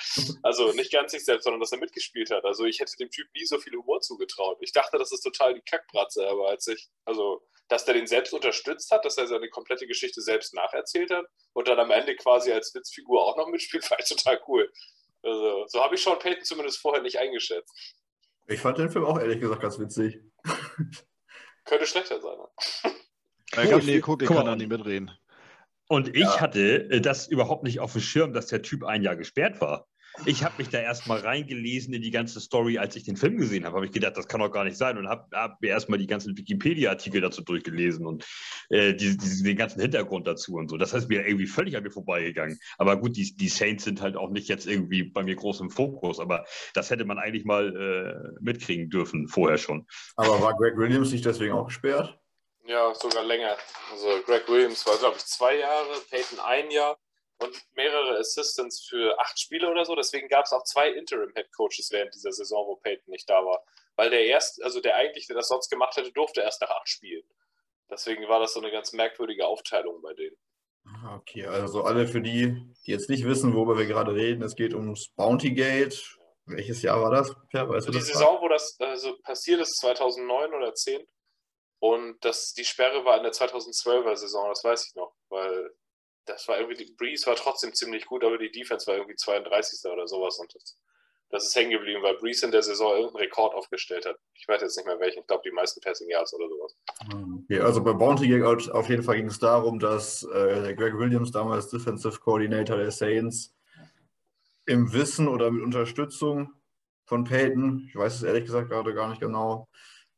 Also 0.44 0.72
nicht 0.72 0.94
ganz 0.94 1.12
sich 1.12 1.26
selbst, 1.26 1.44
sondern 1.44 1.60
dass 1.60 1.74
er 1.74 1.80
mitgespielt 1.80 2.32
hat. 2.32 2.46
Also 2.46 2.64
ich 2.64 2.80
hätte 2.80 2.96
dem 2.96 3.10
Typ 3.10 3.28
nie 3.36 3.44
so 3.44 3.60
viel 3.60 3.74
Humor 3.74 4.00
zugetraut. 4.00 4.60
Ich 4.62 4.72
dachte, 4.72 4.98
das 4.98 5.12
ist 5.12 5.24
total 5.24 5.56
die 5.56 5.62
Kackbratze, 5.62 6.26
aber 6.26 6.48
als 6.48 6.66
ich, 6.68 6.88
also 7.04 7.42
dass 7.68 7.84
der 7.84 7.96
den 7.96 8.08
selbst 8.08 8.34
unterstützt 8.34 8.92
hat, 8.92 9.04
dass 9.04 9.18
er 9.18 9.28
seine 9.28 9.50
komplette 9.50 9.88
Geschichte 9.88 10.22
selbst 10.22 10.54
nacherzählt 10.54 11.12
hat 11.12 11.26
und 11.52 11.68
dann 11.68 11.80
am 11.80 11.92
Ende 11.92 12.16
quasi 12.16 12.54
als 12.54 12.74
Witzfigur 12.74 13.28
auch 13.28 13.36
noch 13.36 13.48
mitspielt, 13.48 13.84
fand 13.86 14.02
ich 14.02 14.08
total 14.08 14.42
cool. 14.48 14.72
Also, 15.22 15.68
so 15.68 15.84
habe 15.84 15.96
ich 15.96 16.02
Sean 16.02 16.18
Payton 16.18 16.46
zumindest 16.46 16.80
vorher 16.80 17.02
nicht 17.02 17.20
eingeschätzt. 17.20 17.76
Ich 18.50 18.60
fand 18.62 18.80
den 18.80 18.90
Film 18.90 19.06
auch 19.06 19.20
ehrlich 19.20 19.40
gesagt 19.40 19.62
ganz 19.62 19.80
witzig. 19.80 20.20
Könnte 21.66 21.86
schlechter 21.86 22.20
sein. 22.20 22.38
Ne? 22.38 23.70
Ja, 23.70 23.76
oh, 23.76 23.80
nee, 23.80 24.00
guck, 24.00 24.22
ich 24.22 24.28
kann 24.28 24.46
da 24.46 24.56
nicht 24.56 24.70
mitreden. 24.70 25.12
Und 25.88 26.16
ich 26.16 26.24
ja. 26.24 26.40
hatte 26.40 26.90
äh, 26.90 27.02
das 27.02 27.28
überhaupt 27.28 27.64
nicht 27.64 27.80
auf 27.80 27.94
dem 27.94 28.02
Schirm, 28.02 28.34
dass 28.34 28.48
der 28.48 28.62
Typ 28.62 28.84
ein 28.84 29.04
Jahr 29.04 29.16
gesperrt 29.16 29.62
war. 29.62 29.88
Ich 30.26 30.44
habe 30.44 30.56
mich 30.58 30.70
da 30.70 30.80
erstmal 30.80 31.20
reingelesen 31.20 31.94
in 31.94 32.02
die 32.02 32.12
ganze 32.12 32.40
Story, 32.40 32.78
als 32.78 32.96
ich 32.96 33.04
den 33.04 33.16
Film 33.16 33.38
gesehen 33.38 33.66
habe. 33.66 33.76
Habe 33.76 33.86
ich 33.86 33.92
gedacht, 33.92 34.18
das 34.18 34.28
kann 34.28 34.42
doch 34.42 34.52
gar 34.52 34.64
nicht 34.64 34.78
sein 34.78 34.98
und 34.98 35.08
habe 35.08 35.28
hab 35.36 35.62
mir 35.62 35.70
erstmal 35.70 35.98
die 35.98 36.08
ganzen 36.08 36.38
Wikipedia-Artikel 36.38 37.22
dazu 37.22 37.42
durchgelesen 37.42 38.06
und 38.06 38.26
äh, 38.70 38.94
die, 38.94 39.18
die, 39.18 39.44
den 39.44 39.58
ganzen 39.58 39.82
Hintergrund 39.82 40.28
dazu 40.28 40.56
und 40.56 40.70
so. 40.70 40.78
Das 40.78 40.94
heißt 40.94 41.10
mir 41.10 41.26
irgendwie 41.26 41.48
völlig 41.48 41.78
an 41.78 41.84
mir 41.84 41.92
vorbeigegangen. 41.92 42.60
Aber 42.78 42.98
gut, 42.98 43.16
die, 43.16 43.36
die 43.36 43.48
Saints 43.48 43.86
sind 43.86 44.02
halt 44.02 44.18
auch 44.18 44.30
nicht 44.30 44.50
jetzt 44.50 44.68
irgendwie 44.68 45.04
bei 45.04 45.24
mir 45.24 45.36
groß 45.36 45.62
im 45.62 45.70
Fokus, 45.70 46.20
aber 46.20 46.46
das 46.74 46.90
hätte 46.90 47.06
man 47.06 47.18
eigentlich 47.18 47.46
mal 47.46 47.76
äh, 47.76 48.42
mitkriegen 48.42 48.90
dürfen 48.90 49.28
vorher 49.28 49.58
schon. 49.58 49.88
Aber 50.16 50.42
war 50.42 50.54
Greg 50.56 50.78
Williams 50.78 51.12
nicht 51.12 51.26
deswegen 51.26 51.54
auch 51.54 51.68
gesperrt? 51.68 52.20
Ja, 52.66 52.94
sogar 52.94 53.24
länger. 53.24 53.56
Also 53.92 54.08
Greg 54.26 54.48
Williams 54.48 54.86
war, 54.86 54.98
glaube 54.98 55.16
ich, 55.18 55.26
zwei 55.26 55.58
Jahre, 55.58 55.88
Peyton 56.12 56.40
ein 56.40 56.70
Jahr 56.70 56.98
und 57.40 57.56
mehrere 57.74 58.18
Assistants 58.20 58.86
für 58.88 59.20
acht 59.20 59.40
Spiele 59.40 59.70
oder 59.70 59.86
so. 59.86 59.96
Deswegen 59.96 60.28
gab 60.28 60.46
es 60.46 60.52
auch 60.52 60.64
zwei 60.64 60.90
Interim-Head-Coaches 60.90 61.90
während 61.92 62.14
dieser 62.14 62.32
Saison, 62.32 62.68
wo 62.68 62.76
Peyton 62.76 63.12
nicht 63.12 63.30
da 63.30 63.46
war. 63.46 63.64
Weil 63.96 64.10
der 64.10 64.26
erst, 64.26 64.62
also 64.64 64.82
der 64.82 64.96
eigentlich, 64.96 65.28
der 65.28 65.36
das 65.36 65.48
sonst 65.48 65.70
gemacht 65.70 65.96
hätte, 65.98 66.12
durfte 66.12 66.42
erst 66.42 66.62
nach 66.62 66.70
acht 66.70 66.90
Spielen. 66.90 67.24
Deswegen 67.90 68.28
war 68.28 68.40
das 68.40 68.54
so 68.54 68.60
eine 68.60 68.72
ganz 68.72 68.94
merkwürdige 68.94 69.48
Aufteilung 69.48 70.02
bei 70.02 70.14
denen. 70.14 70.36
Ah, 70.86 71.18
okay, 71.18 71.46
also 71.46 71.84
alle 71.84 72.08
für 72.08 72.22
die, 72.22 72.56
die 72.86 72.92
jetzt 72.92 73.10
nicht 73.10 73.26
wissen, 73.26 73.54
worüber 73.54 73.78
wir 73.78 73.86
gerade 73.86 74.14
reden, 74.14 74.44
es 74.44 74.56
geht 74.56 74.74
ums 74.74 75.10
Bounty 75.16 75.52
Gate. 75.52 76.18
Welches 76.46 76.82
Jahr 76.82 77.02
war 77.02 77.12
das? 77.12 77.36
Per, 77.52 77.70
weißt 77.70 77.88
also 77.88 77.92
die 77.92 78.04
Saison, 78.04 78.36
war? 78.36 78.42
wo 78.42 78.48
das 78.48 78.76
also 78.80 79.18
passiert 79.22 79.62
ist, 79.62 79.78
2009 79.78 80.54
oder 80.54 80.74
10. 80.74 81.06
Und 81.80 82.18
das, 82.26 82.54
die 82.54 82.66
Sperre 82.66 83.06
war 83.06 83.18
in 83.18 83.24
der 83.24 83.32
2012er 83.32 84.16
Saison, 84.16 84.50
das 84.50 84.64
weiß 84.64 84.88
ich 84.88 84.96
noch, 84.96 85.14
weil 85.30 85.72
das 86.30 86.48
war 86.48 86.60
irgendwie, 86.60 86.86
die 86.86 86.94
Breeze 86.94 87.26
war 87.26 87.36
trotzdem 87.36 87.74
ziemlich 87.74 88.06
gut, 88.06 88.24
aber 88.24 88.38
die 88.38 88.52
Defense 88.52 88.88
war 88.88 88.96
irgendwie 88.96 89.16
32. 89.16 89.90
oder 89.92 90.08
sowas 90.08 90.38
und 90.40 90.54
das, 90.54 90.78
das 91.30 91.46
ist 91.46 91.56
hängen 91.56 91.72
geblieben, 91.72 92.04
weil 92.04 92.18
Breeze 92.18 92.46
in 92.46 92.52
der 92.52 92.62
Saison 92.62 92.92
irgendeinen 92.96 93.26
Rekord 93.26 93.54
aufgestellt 93.56 94.06
hat. 94.06 94.18
Ich 94.36 94.48
weiß 94.48 94.62
jetzt 94.62 94.78
nicht 94.78 94.86
mehr 94.86 95.00
welchen, 95.00 95.20
ich 95.20 95.28
glaube 95.28 95.44
die 95.46 95.52
meisten 95.52 95.82
Passing 95.82 96.10
Yards 96.10 96.34
oder 96.34 96.48
sowas. 96.48 96.76
Okay, 97.44 97.60
also 97.60 97.84
bei 97.84 97.94
Bounty 97.94 98.42
auf 98.44 98.90
jeden 98.90 99.04
Fall 99.04 99.16
ging 99.18 99.28
es 99.28 99.40
darum, 99.40 99.80
dass 99.80 100.24
äh, 100.24 100.74
Greg 100.76 100.98
Williams, 100.98 101.32
damals 101.32 101.70
Defensive 101.70 102.20
Coordinator 102.20 102.78
der 102.78 102.92
Saints, 102.92 103.54
im 104.66 104.94
Wissen 104.94 105.28
oder 105.28 105.50
mit 105.50 105.64
Unterstützung 105.64 106.54
von 107.06 107.24
Peyton, 107.24 107.86
ich 107.88 107.96
weiß 107.96 108.16
es 108.16 108.24
ehrlich 108.24 108.46
gesagt 108.46 108.70
gerade 108.70 108.94
gar 108.94 109.10
nicht 109.10 109.20
genau, 109.20 109.68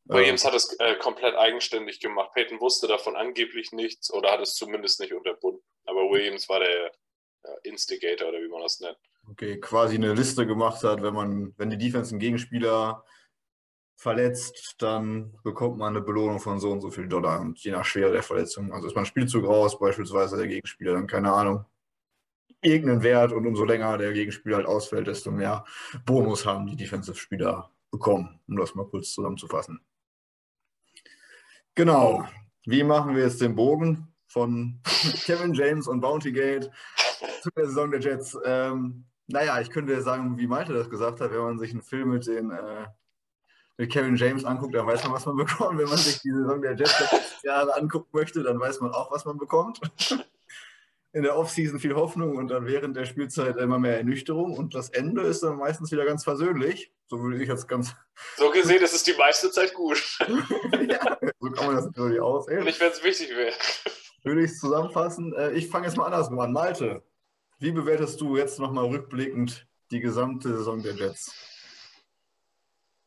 Williams 0.06 0.44
hat 0.44 0.54
es 0.54 0.78
äh, 0.80 0.96
komplett 0.96 1.36
eigenständig 1.36 2.00
gemacht. 2.00 2.32
Peyton 2.34 2.60
wusste 2.60 2.88
davon 2.88 3.16
angeblich 3.16 3.72
nichts 3.72 4.12
oder 4.12 4.32
hat 4.32 4.40
es 4.40 4.54
zumindest 4.54 5.00
nicht 5.00 5.12
unterbunden. 5.12 5.62
Aber 5.84 6.10
Williams 6.10 6.48
war 6.48 6.60
der 6.60 6.86
äh, 7.44 7.68
Instigator 7.68 8.28
oder 8.28 8.40
wie 8.40 8.48
man 8.48 8.62
das 8.62 8.80
nennt. 8.80 8.98
Okay, 9.30 9.60
quasi 9.60 9.94
eine 9.94 10.14
Liste 10.14 10.46
gemacht 10.46 10.82
hat, 10.82 11.02
wenn 11.02 11.14
man, 11.14 11.54
wenn 11.56 11.70
die 11.70 11.78
Defense 11.78 12.10
einen 12.10 12.20
Gegenspieler 12.20 13.04
verletzt, 13.96 14.74
dann 14.78 15.38
bekommt 15.44 15.78
man 15.78 15.96
eine 15.96 16.04
Belohnung 16.04 16.40
von 16.40 16.58
so 16.58 16.72
und 16.72 16.80
so 16.80 16.90
viel 16.90 17.06
Dollar. 17.06 17.40
Und 17.40 17.60
je 17.60 17.70
nach 17.70 17.84
Schwere 17.84 18.12
der 18.12 18.24
Verletzung. 18.24 18.72
Also 18.72 18.88
ist 18.88 18.96
man 18.96 19.06
Spielzug 19.06 19.46
raus, 19.46 19.78
beispielsweise 19.78 20.36
der 20.36 20.48
Gegenspieler, 20.48 20.94
dann 20.94 21.06
keine 21.06 21.32
Ahnung, 21.32 21.64
irgendeinen 22.60 23.02
Wert 23.04 23.32
und 23.32 23.46
umso 23.46 23.64
länger 23.64 23.98
der 23.98 24.12
Gegenspieler 24.12 24.56
halt 24.56 24.66
ausfällt, 24.66 25.06
desto 25.06 25.30
mehr 25.30 25.64
Bonus 26.04 26.44
haben 26.44 26.66
die 26.66 26.76
Defensive-Spieler 26.76 27.70
bekommen, 27.92 28.40
um 28.48 28.56
das 28.56 28.74
mal 28.74 28.86
kurz 28.86 29.12
zusammenzufassen. 29.12 29.80
Genau. 31.74 32.24
Wie 32.64 32.84
machen 32.84 33.16
wir 33.16 33.24
jetzt 33.24 33.40
den 33.40 33.56
Bogen 33.56 34.12
von 34.28 34.80
Kevin 35.24 35.54
James 35.54 35.88
und 35.88 36.00
Bounty 36.00 36.32
Gate 36.32 36.70
zu 37.42 37.50
der 37.56 37.66
Saison 37.66 37.90
der 37.90 38.00
Jets? 38.00 38.38
Ähm, 38.44 39.04
naja, 39.26 39.60
ich 39.60 39.70
könnte 39.70 40.00
sagen, 40.02 40.36
wie 40.38 40.46
Malte 40.46 40.72
das 40.72 40.90
gesagt 40.90 41.20
hat, 41.20 41.32
wenn 41.32 41.40
man 41.40 41.58
sich 41.58 41.72
einen 41.72 41.82
Film 41.82 42.10
mit 42.10 42.26
den 42.26 42.50
äh, 42.50 42.86
mit 43.78 43.90
Kevin 43.90 44.16
James 44.16 44.44
anguckt, 44.44 44.74
dann 44.74 44.86
weiß 44.86 45.02
man, 45.04 45.12
was 45.12 45.26
man 45.26 45.36
bekommt. 45.44 45.78
Wenn 45.78 45.88
man 45.88 45.96
sich 45.96 46.20
die 46.20 46.30
Saison 46.30 46.60
der 46.60 46.74
Jets 46.74 46.98
der 46.98 47.20
Jahre 47.42 47.74
angucken 47.76 48.10
möchte, 48.12 48.42
dann 48.42 48.60
weiß 48.60 48.80
man 48.80 48.92
auch, 48.92 49.10
was 49.10 49.24
man 49.24 49.38
bekommt 49.38 49.80
in 51.12 51.22
der 51.22 51.36
Offseason 51.36 51.78
viel 51.78 51.94
Hoffnung 51.94 52.36
und 52.36 52.48
dann 52.48 52.66
während 52.66 52.96
der 52.96 53.04
Spielzeit 53.04 53.56
immer 53.56 53.78
mehr 53.78 53.98
Ernüchterung 53.98 54.56
und 54.56 54.74
das 54.74 54.88
Ende 54.88 55.22
ist 55.22 55.42
dann 55.42 55.56
meistens 55.56 55.92
wieder 55.92 56.04
ganz 56.04 56.24
versöhnlich. 56.24 56.90
So 57.06 57.20
würde 57.20 57.42
ich 57.42 57.48
jetzt 57.48 57.68
ganz. 57.68 57.94
So 58.36 58.50
gesehen 58.50 58.82
ist 58.82 58.94
es 58.94 59.02
die 59.02 59.12
meiste 59.12 59.50
Zeit 59.50 59.74
gut. 59.74 60.18
ja, 60.88 61.18
so 61.38 61.50
kann 61.50 61.66
man 61.66 61.76
das 61.76 61.84
natürlich 61.84 62.20
aussehen. 62.20 62.64
Nicht, 62.64 62.80
wenn 62.80 62.90
es 62.90 63.04
wichtig 63.04 63.30
wäre. 63.30 63.52
Würde 64.24 64.44
ich 64.44 64.52
es 64.52 64.58
zusammenfassen. 64.58 65.34
Äh, 65.34 65.52
ich 65.52 65.68
fange 65.68 65.86
jetzt 65.86 65.96
mal 65.96 66.06
andersrum 66.06 66.38
an. 66.40 66.52
Malte, 66.52 67.02
wie 67.58 67.72
bewertest 67.72 68.20
du 68.20 68.36
jetzt 68.36 68.58
nochmal 68.58 68.86
rückblickend 68.86 69.66
die 69.90 70.00
gesamte 70.00 70.56
Saison 70.56 70.82
der 70.82 70.94
Jets? 70.94 71.34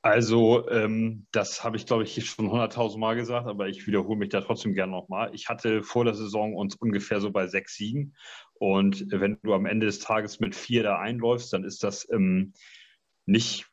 Also, 0.05 0.69
ähm, 0.69 1.25
das 1.31 1.63
habe 1.63 1.77
ich, 1.77 1.87
glaube 1.87 2.03
ich, 2.03 2.23
schon 2.29 2.51
100.000 2.51 2.99
Mal 2.99 3.15
gesagt, 3.15 3.47
aber 3.47 3.69
ich 3.69 3.87
wiederhole 3.87 4.19
mich 4.19 4.29
da 4.29 4.41
trotzdem 4.41 4.75
gerne 4.75 4.91
nochmal. 4.91 5.31
Ich 5.33 5.49
hatte 5.49 5.81
vor 5.81 6.05
der 6.05 6.13
Saison 6.13 6.53
uns 6.53 6.75
ungefähr 6.75 7.19
so 7.19 7.31
bei 7.31 7.47
sechs 7.47 7.75
Siegen. 7.75 8.15
Und 8.53 9.07
wenn 9.09 9.39
du 9.41 9.55
am 9.55 9.65
Ende 9.65 9.87
des 9.87 9.97
Tages 9.97 10.39
mit 10.39 10.53
vier 10.53 10.83
da 10.83 10.99
einläufst, 10.99 11.51
dann 11.53 11.63
ist 11.63 11.83
das 11.83 12.07
ähm, 12.11 12.53
nicht 13.25 13.65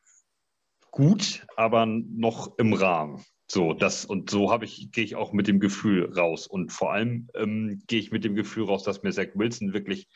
gut, 0.89 1.45
aber 1.55 1.85
noch 1.85 2.57
im 2.57 2.73
Rahmen. 2.73 3.23
So, 3.45 3.73
das 3.73 4.03
und 4.03 4.31
so 4.31 4.51
habe 4.51 4.65
ich, 4.65 4.91
gehe 4.91 5.03
ich 5.03 5.15
auch 5.15 5.33
mit 5.33 5.47
dem 5.47 5.59
Gefühl 5.59 6.11
raus. 6.17 6.47
Und 6.47 6.71
vor 6.71 6.93
allem 6.93 7.29
ähm, 7.35 7.83
gehe 7.85 7.99
ich 7.99 8.11
mit 8.11 8.23
dem 8.23 8.33
Gefühl 8.33 8.65
raus, 8.65 8.81
dass 8.81 9.03
mir 9.03 9.11
Zach 9.11 9.27
Wilson 9.35 9.73
wirklich 9.73 10.07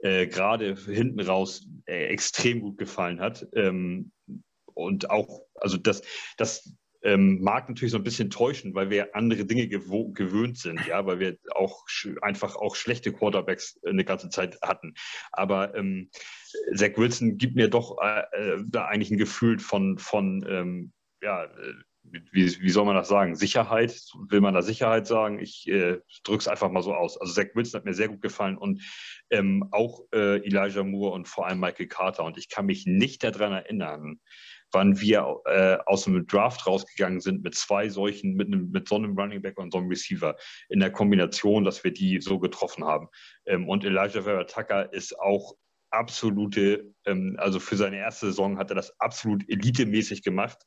äh, 0.00 0.26
gerade 0.26 0.74
hinten 0.74 1.20
raus 1.20 1.66
äh, 1.86 2.08
extrem 2.08 2.60
gut 2.60 2.76
gefallen 2.76 3.18
hat. 3.18 3.48
Ähm, 3.54 4.12
und 4.78 5.10
auch, 5.10 5.42
also 5.56 5.76
das, 5.76 6.02
das 6.36 6.72
ähm, 7.02 7.40
mag 7.40 7.68
natürlich 7.68 7.92
so 7.92 7.98
ein 7.98 8.04
bisschen 8.04 8.30
täuschen, 8.30 8.74
weil 8.74 8.90
wir 8.90 9.14
andere 9.14 9.44
Dinge 9.44 9.68
gewöhnt 9.68 10.58
sind, 10.58 10.84
ja, 10.86 11.04
weil 11.06 11.20
wir 11.20 11.36
auch 11.54 11.84
einfach 12.22 12.56
auch 12.56 12.76
schlechte 12.76 13.12
Quarterbacks 13.12 13.78
eine 13.86 14.04
ganze 14.04 14.30
Zeit 14.30 14.58
hatten. 14.62 14.94
Aber 15.32 15.74
ähm, 15.74 16.10
Zach 16.74 16.96
Wilson 16.96 17.38
gibt 17.38 17.56
mir 17.56 17.68
doch 17.68 17.98
äh, 18.02 18.22
äh 18.32 18.64
da 18.66 18.86
eigentlich 18.86 19.10
ein 19.10 19.18
Gefühl 19.18 19.58
von, 19.58 19.98
von 19.98 20.44
ähm, 20.48 20.92
ja, 21.22 21.44
äh, 21.44 21.74
wie, 22.32 22.60
wie 22.60 22.70
soll 22.70 22.84
man 22.84 22.94
das 22.94 23.08
sagen? 23.08 23.36
Sicherheit? 23.36 24.00
Will 24.28 24.40
man 24.40 24.54
da 24.54 24.62
Sicherheit 24.62 25.06
sagen? 25.06 25.38
Ich 25.40 25.68
äh, 25.68 25.98
drücke 26.24 26.40
es 26.40 26.48
einfach 26.48 26.70
mal 26.70 26.82
so 26.82 26.94
aus. 26.94 27.20
Also 27.20 27.32
Zach 27.32 27.48
Wilson 27.54 27.78
hat 27.78 27.84
mir 27.84 27.94
sehr 27.94 28.08
gut 28.08 28.22
gefallen 28.22 28.56
und 28.56 28.82
ähm, 29.30 29.68
auch 29.72 30.04
äh, 30.14 30.38
Elijah 30.44 30.84
Moore 30.84 31.12
und 31.12 31.28
vor 31.28 31.46
allem 31.46 31.60
Michael 31.60 31.88
Carter. 31.88 32.24
Und 32.24 32.38
ich 32.38 32.48
kann 32.48 32.66
mich 32.66 32.86
nicht 32.86 33.24
daran 33.24 33.52
erinnern, 33.52 34.20
wann 34.72 35.00
wir 35.00 35.40
äh, 35.46 35.78
aus 35.86 36.04
dem 36.04 36.26
Draft 36.26 36.66
rausgegangen 36.66 37.20
sind 37.20 37.42
mit 37.42 37.54
zwei 37.54 37.88
solchen, 37.88 38.34
mit, 38.34 38.48
einem, 38.48 38.70
mit 38.70 38.88
so 38.88 38.96
einem 38.96 39.18
Running 39.18 39.42
Back 39.42 39.58
und 39.58 39.72
so 39.72 39.78
einem 39.78 39.88
Receiver 39.88 40.36
in 40.68 40.80
der 40.80 40.90
Kombination, 40.90 41.64
dass 41.64 41.84
wir 41.84 41.92
die 41.92 42.20
so 42.20 42.38
getroffen 42.38 42.84
haben. 42.84 43.08
Ähm, 43.46 43.68
und 43.68 43.84
Elijah 43.84 44.22
Vera 44.22 44.44
Tucker 44.44 44.92
ist 44.92 45.18
auch 45.18 45.54
absolute, 45.90 46.94
ähm, 47.06 47.36
also 47.38 47.60
für 47.60 47.76
seine 47.76 47.98
erste 47.98 48.26
Saison 48.26 48.58
hat 48.58 48.70
er 48.70 48.76
das 48.76 48.98
absolut 49.00 49.48
elitemäßig 49.48 50.22
gemacht. 50.22 50.58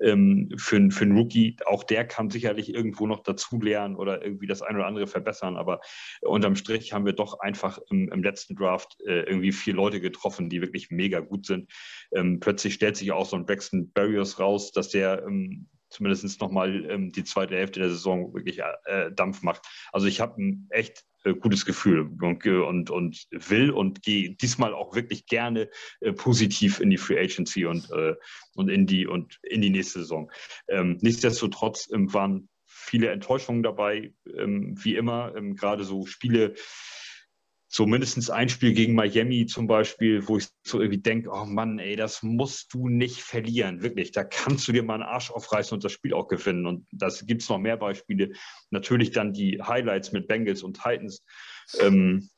Ähm, 0.00 0.50
für, 0.58 0.90
für 0.90 1.04
einen 1.04 1.16
Rookie, 1.16 1.56
auch 1.64 1.82
der 1.82 2.06
kann 2.06 2.28
sicherlich 2.28 2.74
irgendwo 2.74 3.06
noch 3.06 3.22
dazu 3.22 3.58
lernen 3.60 3.96
oder 3.96 4.22
irgendwie 4.22 4.46
das 4.46 4.60
ein 4.60 4.76
oder 4.76 4.86
andere 4.86 5.06
verbessern, 5.06 5.56
aber 5.56 5.80
unterm 6.20 6.54
Strich 6.54 6.92
haben 6.92 7.06
wir 7.06 7.14
doch 7.14 7.40
einfach 7.40 7.78
im, 7.90 8.10
im 8.12 8.22
letzten 8.22 8.56
Draft 8.56 8.98
äh, 9.06 9.22
irgendwie 9.22 9.52
vier 9.52 9.72
Leute 9.72 10.00
getroffen, 10.02 10.50
die 10.50 10.60
wirklich 10.60 10.90
mega 10.90 11.20
gut 11.20 11.46
sind. 11.46 11.72
Ähm, 12.14 12.40
plötzlich 12.40 12.74
stellt 12.74 12.98
sich 12.98 13.10
auch 13.12 13.24
so 13.24 13.36
ein 13.36 13.46
Braxton 13.46 13.90
Barriers 13.92 14.38
raus, 14.38 14.70
dass 14.72 14.90
der 14.90 15.24
ähm, 15.26 15.66
zumindest 15.88 16.40
nochmal 16.42 16.84
ähm, 16.90 17.10
die 17.12 17.24
zweite 17.24 17.56
Hälfte 17.56 17.80
der 17.80 17.88
Saison 17.88 18.34
wirklich 18.34 18.60
äh, 18.84 19.12
Dampf 19.12 19.42
macht. 19.42 19.66
Also 19.92 20.06
ich 20.06 20.20
habe 20.20 20.36
echt 20.68 21.05
äh, 21.26 21.34
gutes 21.34 21.64
Gefühl 21.64 22.08
und, 22.20 22.46
und, 22.46 22.90
und 22.90 23.26
will 23.30 23.70
und 23.70 24.02
gehe 24.02 24.30
diesmal 24.30 24.72
auch 24.74 24.94
wirklich 24.94 25.26
gerne 25.26 25.68
äh, 26.00 26.12
positiv 26.12 26.80
in 26.80 26.90
die 26.90 26.98
Free 26.98 27.18
Agency 27.18 27.66
und, 27.66 27.90
äh, 27.90 28.14
und, 28.54 28.68
in, 28.68 28.86
die, 28.86 29.06
und 29.06 29.38
in 29.42 29.60
die 29.60 29.70
nächste 29.70 30.00
Saison. 30.00 30.30
Ähm, 30.68 30.98
nichtsdestotrotz 31.00 31.90
ähm, 31.92 32.12
waren 32.14 32.48
viele 32.64 33.10
Enttäuschungen 33.10 33.62
dabei, 33.62 34.12
ähm, 34.38 34.76
wie 34.82 34.94
immer, 34.94 35.34
ähm, 35.36 35.56
gerade 35.56 35.84
so 35.84 36.06
Spiele, 36.06 36.54
so 37.76 37.84
mindestens 37.84 38.30
ein 38.30 38.48
Spiel 38.48 38.72
gegen 38.72 38.94
Miami 38.94 39.44
zum 39.44 39.66
Beispiel, 39.66 40.26
wo 40.26 40.38
ich 40.38 40.48
so 40.62 40.80
irgendwie 40.80 41.02
denke, 41.02 41.28
oh 41.30 41.44
Mann, 41.44 41.78
ey, 41.78 41.94
das 41.94 42.22
musst 42.22 42.72
du 42.72 42.88
nicht 42.88 43.20
verlieren, 43.20 43.82
wirklich. 43.82 44.12
Da 44.12 44.24
kannst 44.24 44.66
du 44.66 44.72
dir 44.72 44.82
mal 44.82 44.94
einen 44.94 45.02
Arsch 45.02 45.30
aufreißen 45.30 45.74
und 45.74 45.84
das 45.84 45.92
Spiel 45.92 46.14
auch 46.14 46.26
gewinnen. 46.26 46.64
Und 46.64 46.86
das 46.90 47.26
gibt 47.26 47.42
es 47.42 47.50
noch 47.50 47.58
mehr 47.58 47.76
Beispiele. 47.76 48.32
Natürlich 48.70 49.10
dann 49.10 49.34
die 49.34 49.60
Highlights 49.60 50.12
mit 50.12 50.26
Bengals 50.26 50.62
und 50.62 50.80
Titans. 50.82 51.22
Ähm, 51.78 52.30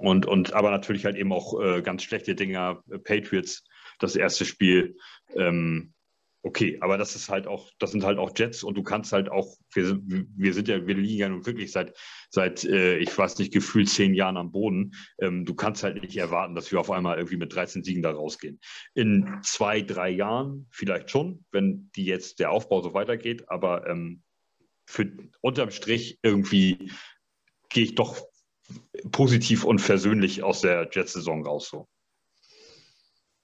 und, 0.00 0.26
und 0.26 0.52
aber 0.54 0.72
natürlich 0.72 1.04
halt 1.04 1.14
eben 1.14 1.32
auch 1.32 1.60
äh, 1.62 1.80
ganz 1.80 2.02
schlechte 2.02 2.34
Dinger, 2.34 2.82
Patriots, 3.04 3.62
das 4.00 4.16
erste 4.16 4.44
Spiel. 4.44 4.96
Ähm, 5.36 5.94
okay, 6.42 6.78
aber 6.80 6.98
das 6.98 7.16
ist 7.16 7.28
halt 7.28 7.46
auch, 7.46 7.70
das 7.78 7.90
sind 7.90 8.04
halt 8.04 8.18
auch 8.18 8.32
Jets 8.36 8.62
und 8.62 8.76
du 8.76 8.82
kannst 8.82 9.12
halt 9.12 9.30
auch, 9.30 9.56
wir, 9.72 9.98
wir 10.04 10.54
sind 10.54 10.68
ja, 10.68 10.86
wir 10.86 10.94
liegen 10.94 11.18
ja 11.18 11.28
nun 11.28 11.46
wirklich 11.46 11.72
seit, 11.72 11.96
seit 12.30 12.64
äh, 12.64 12.98
ich 12.98 13.16
weiß 13.16 13.38
nicht, 13.38 13.52
gefühlt 13.52 13.88
zehn 13.88 14.14
Jahren 14.14 14.36
am 14.36 14.52
Boden. 14.52 14.92
Ähm, 15.20 15.44
du 15.44 15.54
kannst 15.54 15.82
halt 15.82 16.02
nicht 16.02 16.16
erwarten, 16.16 16.54
dass 16.54 16.70
wir 16.70 16.80
auf 16.80 16.90
einmal 16.90 17.16
irgendwie 17.16 17.36
mit 17.36 17.54
13 17.54 17.82
Siegen 17.82 18.02
da 18.02 18.12
rausgehen. 18.12 18.60
In 18.94 19.40
zwei, 19.42 19.82
drei 19.82 20.10
Jahren 20.10 20.68
vielleicht 20.70 21.10
schon, 21.10 21.44
wenn 21.50 21.90
die 21.96 22.04
jetzt 22.04 22.38
der 22.38 22.50
Aufbau 22.50 22.82
so 22.82 22.94
weitergeht, 22.94 23.48
aber 23.48 23.86
ähm, 23.88 24.22
für 24.86 25.10
unterm 25.40 25.70
Strich 25.70 26.18
irgendwie 26.22 26.92
gehe 27.68 27.84
ich 27.84 27.94
doch 27.94 28.18
positiv 29.12 29.64
und 29.64 29.80
versöhnlich 29.80 30.42
aus 30.42 30.60
der 30.60 30.88
Jets-Saison 30.90 31.44
raus 31.44 31.68
so. 31.68 31.88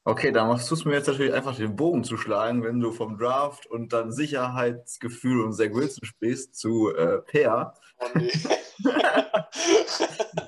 Okay, 0.06 0.32
da 0.32 0.44
machst 0.44 0.70
du 0.70 0.74
es 0.74 0.84
mir 0.84 0.92
jetzt 0.92 1.06
natürlich 1.06 1.32
einfach 1.32 1.56
den 1.56 1.76
Bogen 1.76 2.04
zu 2.04 2.18
schlagen, 2.18 2.62
wenn 2.62 2.78
du 2.78 2.92
vom 2.92 3.16
Draft 3.16 3.66
und 3.66 3.94
dann 3.94 4.12
Sicherheitsgefühl 4.12 5.40
und 5.40 5.54
Zach 5.54 5.72
Wilson 5.72 6.04
sprichst 6.04 6.56
zu 6.56 6.94
äh, 6.94 7.22
Peer. 7.22 7.72
Oh 8.00 8.08
nee. 8.14 8.30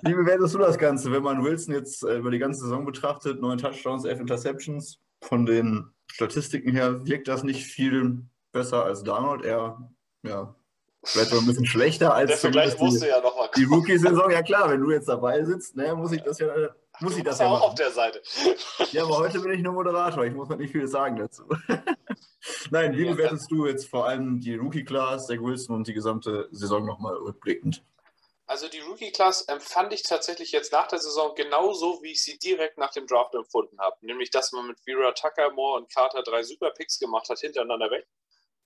Wie 0.03 0.12
bewertest 0.12 0.55
du 0.55 0.59
das 0.59 0.77
Ganze, 0.77 1.11
wenn 1.11 1.23
man 1.23 1.42
Wilson 1.42 1.75
jetzt 1.75 2.03
äh, 2.03 2.19
über 2.19 2.31
die 2.31 2.38
ganze 2.38 2.61
Saison 2.61 2.85
betrachtet? 2.85 3.40
Neun 3.40 3.57
Touchdowns, 3.57 4.05
elf 4.05 4.21
Interceptions. 4.21 5.01
Von 5.23 5.47
den 5.47 5.90
Statistiken 6.07 6.73
her 6.73 7.07
wirkt 7.07 7.27
das 7.27 7.42
nicht 7.42 7.64
viel 7.64 8.27
besser 8.53 8.85
als 8.85 9.05
Donald. 9.05 9.42
Er, 9.42 9.90
ja, 10.23 10.55
vielleicht 11.03 11.33
noch 11.33 11.40
ein 11.40 11.47
bisschen 11.47 11.64
schlechter 11.64 12.12
als 12.12 12.29
Der 12.29 12.38
Vergleich 12.38 12.79
musste 12.79 13.09
ja 13.09 13.23
die 13.57 13.64
Rookie-Saison. 13.64 14.31
Ja 14.31 14.42
klar, 14.42 14.69
wenn 14.69 14.83
du 14.83 14.90
jetzt 14.90 15.09
dabei 15.09 15.42
sitzt, 15.45 15.77
ne, 15.77 15.95
muss 15.95 16.12
ich 16.12 16.21
das 16.23 16.38
ja 16.40 16.49
muss 17.00 17.12
du 17.12 17.18
ich 17.18 17.24
das 17.24 17.38
ja 17.38 17.46
auch 17.46 17.52
machen. 17.52 17.62
auf 17.62 17.74
der 17.74 17.90
Seite. 17.90 18.22
Ja, 18.92 19.04
aber 19.04 19.18
heute 19.18 19.40
bin 19.40 19.52
ich 19.52 19.62
nur 19.62 19.72
Moderator. 19.72 20.24
Ich 20.24 20.32
muss 20.32 20.48
halt 20.48 20.61
nicht 20.61 20.72
viel 20.72 20.87
sagen 20.87 21.16
dazu. 21.16 21.44
Nein, 22.70 22.96
wie 22.96 23.04
bewertest 23.04 23.50
du 23.50 23.66
jetzt 23.66 23.88
vor 23.88 24.06
allem 24.06 24.40
die 24.40 24.54
Rookie-Class, 24.54 25.26
Zach 25.26 25.40
Wilson 25.40 25.76
und 25.76 25.87
die 25.88 25.94
gesamte 25.94 26.48
Saison 26.52 26.85
nochmal 26.85 27.14
rückblickend? 27.14 27.82
Also 28.46 28.68
die 28.68 28.78
Rookie-Class 28.78 29.42
empfand 29.42 29.92
ich 29.92 30.04
tatsächlich 30.04 30.52
jetzt 30.52 30.72
nach 30.72 30.87
der 30.87 31.00
Saison 31.00 31.35
genauso, 31.35 32.00
wie 32.02 32.12
ich 32.12 32.22
sie 32.22 32.38
direkt 32.38 32.78
nach 32.78 32.92
dem 32.92 33.06
Draft 33.06 33.35
empfunden 33.35 33.78
habe. 33.80 33.96
Nämlich, 34.02 34.30
dass 34.30 34.52
man 34.52 34.68
mit 34.68 34.78
Vera 34.80 35.12
Tucker, 35.12 35.50
Moore 35.50 35.80
und 35.80 35.92
Carter 35.92 36.22
drei 36.22 36.44
super 36.44 36.70
Picks 36.70 37.00
gemacht 37.00 37.28
hat, 37.28 37.40
hintereinander 37.40 37.90
weg. 37.90 38.06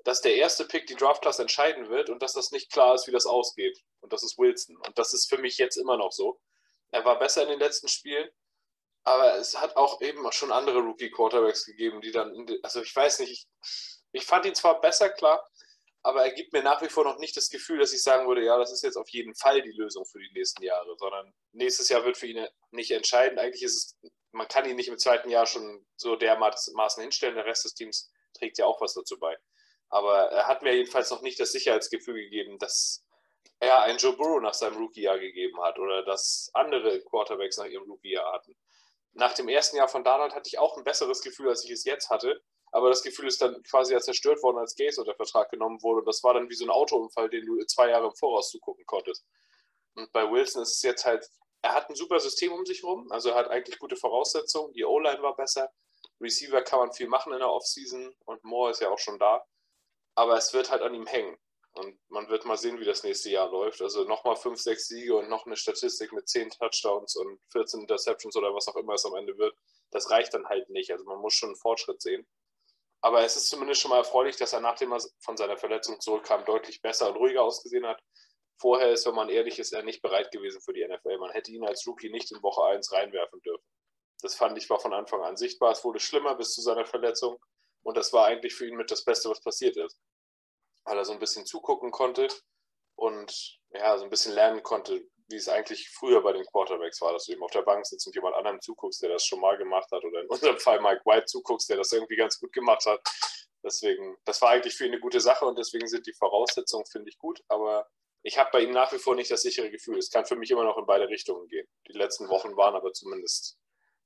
Dass 0.04 0.20
der 0.20 0.36
erste 0.36 0.66
Pick 0.66 0.86
die 0.86 0.96
Draft-Class 0.96 1.38
entscheiden 1.38 1.88
wird 1.88 2.10
und 2.10 2.22
dass 2.22 2.34
das 2.34 2.52
nicht 2.52 2.70
klar 2.70 2.94
ist, 2.94 3.06
wie 3.06 3.12
das 3.12 3.26
ausgeht. 3.26 3.82
Und 4.00 4.12
das 4.12 4.22
ist 4.22 4.38
Wilson. 4.38 4.76
Und 4.76 4.98
das 4.98 5.14
ist 5.14 5.28
für 5.28 5.38
mich 5.38 5.56
jetzt 5.56 5.76
immer 5.76 5.96
noch 5.96 6.12
so. 6.12 6.38
Er 6.90 7.04
war 7.04 7.18
besser 7.18 7.42
in 7.42 7.48
den 7.50 7.58
letzten 7.58 7.88
Spielen, 7.88 8.28
aber 9.04 9.36
es 9.36 9.58
hat 9.58 9.76
auch 9.76 10.00
eben 10.00 10.30
schon 10.32 10.52
andere 10.52 10.80
Rookie-Quarterbacks 10.80 11.64
gegeben, 11.64 12.00
die 12.00 12.12
dann, 12.12 12.46
also 12.62 12.82
ich 12.82 12.94
weiß 12.94 13.20
nicht, 13.20 13.30
ich, 13.32 13.48
ich 14.12 14.24
fand 14.24 14.46
ihn 14.46 14.54
zwar 14.54 14.80
besser, 14.80 15.08
klar, 15.10 15.44
aber 16.02 16.24
er 16.24 16.32
gibt 16.32 16.52
mir 16.52 16.62
nach 16.62 16.80
wie 16.82 16.88
vor 16.88 17.04
noch 17.04 17.18
nicht 17.18 17.36
das 17.36 17.50
Gefühl, 17.50 17.78
dass 17.78 17.92
ich 17.92 18.02
sagen 18.02 18.26
würde, 18.26 18.44
ja, 18.44 18.58
das 18.58 18.72
ist 18.72 18.82
jetzt 18.82 18.96
auf 18.96 19.08
jeden 19.10 19.34
Fall 19.34 19.60
die 19.62 19.72
Lösung 19.72 20.06
für 20.06 20.18
die 20.18 20.32
nächsten 20.32 20.62
Jahre, 20.62 20.96
sondern 20.98 21.32
nächstes 21.52 21.88
Jahr 21.88 22.04
wird 22.04 22.16
für 22.16 22.26
ihn 22.26 22.46
nicht 22.70 22.90
entscheidend. 22.90 23.38
Eigentlich 23.38 23.62
ist 23.62 23.76
es, 24.02 24.10
man 24.32 24.48
kann 24.48 24.68
ihn 24.68 24.76
nicht 24.76 24.88
im 24.88 24.98
zweiten 24.98 25.28
Jahr 25.28 25.46
schon 25.46 25.86
so 25.96 26.16
dermaßen 26.16 27.02
hinstellen, 27.02 27.34
der 27.34 27.44
Rest 27.44 27.64
des 27.64 27.74
Teams 27.74 28.10
trägt 28.34 28.58
ja 28.58 28.64
auch 28.64 28.80
was 28.80 28.94
dazu 28.94 29.18
bei. 29.18 29.36
Aber 29.90 30.30
er 30.30 30.46
hat 30.46 30.62
mir 30.62 30.74
jedenfalls 30.74 31.10
noch 31.10 31.20
nicht 31.20 31.38
das 31.38 31.52
Sicherheitsgefühl 31.52 32.14
gegeben, 32.14 32.58
dass 32.58 33.04
er 33.60 33.82
ein 33.82 33.98
Joe 33.98 34.16
Burrow 34.16 34.40
nach 34.40 34.54
seinem 34.54 34.78
Rookie-Jahr 34.78 35.18
gegeben 35.18 35.62
hat 35.62 35.78
oder 35.78 36.02
dass 36.02 36.50
andere 36.54 37.00
Quarterbacks 37.02 37.58
nach 37.58 37.66
ihrem 37.66 37.88
Rookie-Jahr 37.88 38.32
hatten. 38.32 38.56
Nach 39.12 39.34
dem 39.34 39.48
ersten 39.48 39.76
Jahr 39.76 39.88
von 39.88 40.02
Donald 40.02 40.34
hatte 40.34 40.48
ich 40.48 40.58
auch 40.58 40.76
ein 40.76 40.84
besseres 40.84 41.20
Gefühl, 41.20 41.48
als 41.48 41.64
ich 41.64 41.70
es 41.70 41.84
jetzt 41.84 42.10
hatte. 42.10 42.40
Aber 42.72 42.88
das 42.88 43.02
Gefühl 43.02 43.26
ist 43.26 43.42
dann 43.42 43.62
quasi 43.64 43.98
zerstört 43.98 44.42
worden, 44.42 44.58
als 44.58 44.76
Gaze 44.76 45.00
unter 45.00 45.14
Vertrag 45.14 45.50
genommen 45.50 45.82
wurde. 45.82 46.00
Und 46.00 46.06
das 46.06 46.22
war 46.22 46.34
dann 46.34 46.48
wie 46.48 46.54
so 46.54 46.64
ein 46.64 46.70
Autounfall, 46.70 47.28
den 47.28 47.44
du 47.44 47.58
zwei 47.66 47.90
Jahre 47.90 48.06
im 48.06 48.14
Voraus 48.14 48.50
zugucken 48.50 48.86
konntest. 48.86 49.26
Und 49.94 50.12
bei 50.12 50.30
Wilson 50.30 50.62
ist 50.62 50.76
es 50.76 50.82
jetzt 50.82 51.04
halt, 51.04 51.28
er 51.62 51.74
hat 51.74 51.90
ein 51.90 51.96
super 51.96 52.20
System 52.20 52.52
um 52.52 52.64
sich 52.64 52.84
rum. 52.84 53.10
Also 53.10 53.30
er 53.30 53.34
hat 53.34 53.48
eigentlich 53.48 53.78
gute 53.78 53.96
Voraussetzungen. 53.96 54.72
Die 54.72 54.84
O-Line 54.84 55.22
war 55.22 55.36
besser. 55.36 55.70
Receiver 56.20 56.62
kann 56.62 56.78
man 56.78 56.92
viel 56.92 57.08
machen 57.08 57.32
in 57.32 57.40
der 57.40 57.50
Offseason. 57.50 58.14
Und 58.24 58.44
Moore 58.44 58.70
ist 58.70 58.80
ja 58.80 58.88
auch 58.88 58.98
schon 58.98 59.18
da. 59.18 59.44
Aber 60.14 60.36
es 60.36 60.54
wird 60.54 60.70
halt 60.70 60.82
an 60.82 60.94
ihm 60.94 61.06
hängen. 61.06 61.36
Und 61.72 61.96
man 62.08 62.28
wird 62.28 62.44
mal 62.44 62.56
sehen, 62.56 62.80
wie 62.80 62.84
das 62.84 63.04
nächste 63.04 63.30
Jahr 63.30 63.48
läuft. 63.48 63.80
Also 63.80 64.04
nochmal 64.04 64.36
5, 64.36 64.60
6 64.60 64.88
Siege 64.88 65.16
und 65.16 65.28
noch 65.28 65.46
eine 65.46 65.56
Statistik 65.56 66.12
mit 66.12 66.28
10 66.28 66.50
Touchdowns 66.50 67.14
und 67.16 67.40
14 67.52 67.82
Interceptions 67.82 68.36
oder 68.36 68.52
was 68.54 68.66
auch 68.68 68.76
immer 68.76 68.94
es 68.94 69.06
am 69.06 69.14
Ende 69.14 69.38
wird. 69.38 69.54
Das 69.90 70.10
reicht 70.10 70.34
dann 70.34 70.46
halt 70.46 70.68
nicht. 70.70 70.90
Also 70.90 71.04
man 71.04 71.20
muss 71.20 71.34
schon 71.34 71.50
einen 71.50 71.56
Fortschritt 71.56 72.02
sehen. 72.02 72.26
Aber 73.02 73.22
es 73.24 73.36
ist 73.36 73.48
zumindest 73.48 73.80
schon 73.80 73.90
mal 73.90 73.98
erfreulich, 73.98 74.36
dass 74.36 74.52
er, 74.52 74.60
nachdem 74.60 74.92
er 74.92 75.00
von 75.20 75.36
seiner 75.36 75.56
Verletzung 75.56 76.00
zurückkam, 76.00 76.44
deutlich 76.44 76.82
besser 76.82 77.08
und 77.08 77.16
ruhiger 77.16 77.42
ausgesehen 77.42 77.86
hat. 77.86 78.02
Vorher 78.58 78.90
ist, 78.90 79.06
wenn 79.06 79.14
man 79.14 79.30
ehrlich 79.30 79.58
ist, 79.58 79.72
er 79.72 79.82
nicht 79.82 80.02
bereit 80.02 80.30
gewesen 80.32 80.60
für 80.60 80.74
die 80.74 80.86
NFL. 80.86 81.18
Man 81.18 81.30
hätte 81.30 81.52
ihn 81.52 81.64
als 81.64 81.86
Rookie 81.86 82.10
nicht 82.10 82.30
in 82.32 82.42
Woche 82.42 82.64
1 82.64 82.92
reinwerfen 82.92 83.40
dürfen. 83.42 83.64
Das 84.20 84.34
fand 84.34 84.58
ich 84.58 84.68
war 84.68 84.80
von 84.80 84.92
Anfang 84.92 85.22
an 85.22 85.36
sichtbar. 85.36 85.72
Es 85.72 85.82
wurde 85.84 86.00
schlimmer 86.00 86.34
bis 86.34 86.52
zu 86.52 86.60
seiner 86.60 86.84
Verletzung. 86.84 87.38
Und 87.82 87.96
das 87.96 88.12
war 88.12 88.26
eigentlich 88.26 88.54
für 88.54 88.66
ihn 88.66 88.76
mit 88.76 88.90
das 88.90 89.04
Beste, 89.04 89.30
was 89.30 89.40
passiert 89.40 89.78
ist 89.78 89.98
weil 90.90 90.98
er 90.98 91.04
so 91.04 91.12
ein 91.12 91.20
bisschen 91.20 91.46
zugucken 91.46 91.92
konnte 91.92 92.26
und 92.96 93.60
ja, 93.70 93.96
so 93.96 94.02
ein 94.02 94.10
bisschen 94.10 94.34
lernen 94.34 94.64
konnte, 94.64 95.06
wie 95.28 95.36
es 95.36 95.48
eigentlich 95.48 95.88
früher 95.88 96.20
bei 96.20 96.32
den 96.32 96.44
Quarterbacks 96.44 97.00
war, 97.00 97.12
dass 97.12 97.26
du 97.26 97.32
eben 97.32 97.44
auf 97.44 97.52
der 97.52 97.62
Bank 97.62 97.86
sitzt 97.86 98.08
und 98.08 98.16
jemand 98.16 98.34
anderem 98.34 98.60
zuguckst, 98.60 99.00
der 99.00 99.10
das 99.10 99.24
schon 99.24 99.38
mal 99.38 99.56
gemacht 99.56 99.88
hat 99.92 100.04
oder 100.04 100.22
in 100.22 100.26
unserem 100.26 100.58
Fall 100.58 100.80
Mike 100.80 101.02
White 101.04 101.26
zuguckst, 101.26 101.70
der 101.70 101.76
das 101.76 101.92
irgendwie 101.92 102.16
ganz 102.16 102.40
gut 102.40 102.52
gemacht 102.52 102.84
hat. 102.86 103.00
Deswegen, 103.62 104.16
das 104.24 104.42
war 104.42 104.50
eigentlich 104.50 104.74
für 104.74 104.84
ihn 104.84 104.90
eine 104.90 105.00
gute 105.00 105.20
Sache 105.20 105.46
und 105.46 105.56
deswegen 105.56 105.86
sind 105.86 106.08
die 106.08 106.12
Voraussetzungen, 106.12 106.86
finde 106.86 107.10
ich, 107.10 107.18
gut. 107.18 107.40
Aber 107.46 107.86
ich 108.22 108.36
habe 108.36 108.50
bei 108.52 108.62
ihm 108.62 108.72
nach 108.72 108.92
wie 108.92 108.98
vor 108.98 109.14
nicht 109.14 109.30
das 109.30 109.42
sichere 109.42 109.70
Gefühl. 109.70 109.98
Es 109.98 110.10
kann 110.10 110.26
für 110.26 110.34
mich 110.34 110.50
immer 110.50 110.64
noch 110.64 110.76
in 110.76 110.86
beide 110.86 111.08
Richtungen 111.08 111.46
gehen. 111.46 111.68
Die 111.86 111.92
letzten 111.92 112.28
Wochen 112.28 112.56
waren 112.56 112.74
aber 112.74 112.92
zumindest, 112.92 113.58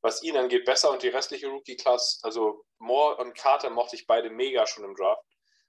was 0.03 0.23
ihn 0.23 0.37
angeht, 0.37 0.67
besser 0.67 0.91
und 0.91 1.03
die 1.03 1.09
restliche 1.09 1.49
Rookie-Class, 1.49 2.21
also 2.23 2.67
Moore 2.77 3.17
und 3.17 3.35
Carter 3.35 3.71
mochte 3.71 3.97
ich 3.97 4.07
beide 4.07 4.29
mega 4.29 4.67
schon 4.67 4.85
im 4.85 4.95
Draft. 4.95 5.25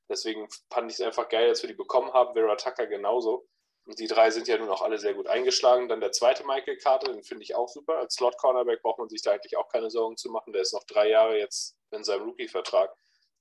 Deswegen 0.09 0.47
fand 0.69 0.91
ich 0.91 0.99
es 0.99 1.05
einfach 1.05 1.29
geil, 1.29 1.49
dass 1.49 1.63
wir 1.63 1.67
die 1.67 1.75
bekommen 1.75 2.13
haben. 2.13 2.33
Vera 2.33 2.55
Tucker 2.55 2.87
genauso. 2.87 3.47
Und 3.85 3.99
die 3.99 4.07
drei 4.07 4.31
sind 4.31 4.47
ja 4.47 4.57
nun 4.57 4.69
auch 4.69 4.81
alle 4.81 4.97
sehr 4.97 5.13
gut 5.13 5.27
eingeschlagen. 5.27 5.87
Dann 5.87 5.99
der 5.99 6.11
zweite 6.11 6.43
Michael 6.43 6.77
Carter, 6.77 7.13
den 7.13 7.23
finde 7.23 7.43
ich 7.43 7.55
auch 7.55 7.67
super. 7.67 7.97
Als 7.97 8.15
Slot-Cornerback 8.15 8.81
braucht 8.81 8.99
man 8.99 9.09
sich 9.09 9.21
da 9.21 9.31
eigentlich 9.31 9.57
auch 9.57 9.69
keine 9.69 9.91
Sorgen 9.91 10.17
zu 10.17 10.29
machen. 10.31 10.53
Der 10.53 10.63
ist 10.63 10.73
noch 10.73 10.83
drei 10.85 11.09
Jahre 11.09 11.37
jetzt 11.37 11.75
in 11.91 12.03
seinem 12.03 12.23
Rookie-Vertrag. 12.23 12.91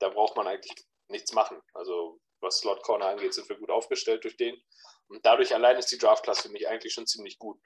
Da 0.00 0.10
braucht 0.10 0.36
man 0.36 0.46
eigentlich 0.46 0.74
nichts 1.08 1.32
machen. 1.32 1.60
Also 1.72 2.20
was 2.40 2.58
Slot-Corner 2.58 3.06
angeht, 3.06 3.32
sind 3.32 3.48
wir 3.48 3.56
gut 3.56 3.70
aufgestellt 3.70 4.24
durch 4.24 4.36
den. 4.36 4.60
Und 5.08 5.24
dadurch 5.24 5.54
allein 5.54 5.78
ist 5.78 5.90
die 5.92 5.98
Draft-Class 5.98 6.42
für 6.42 6.50
mich 6.50 6.68
eigentlich 6.68 6.92
schon 6.92 7.06
ziemlich 7.06 7.38
gut. 7.38 7.58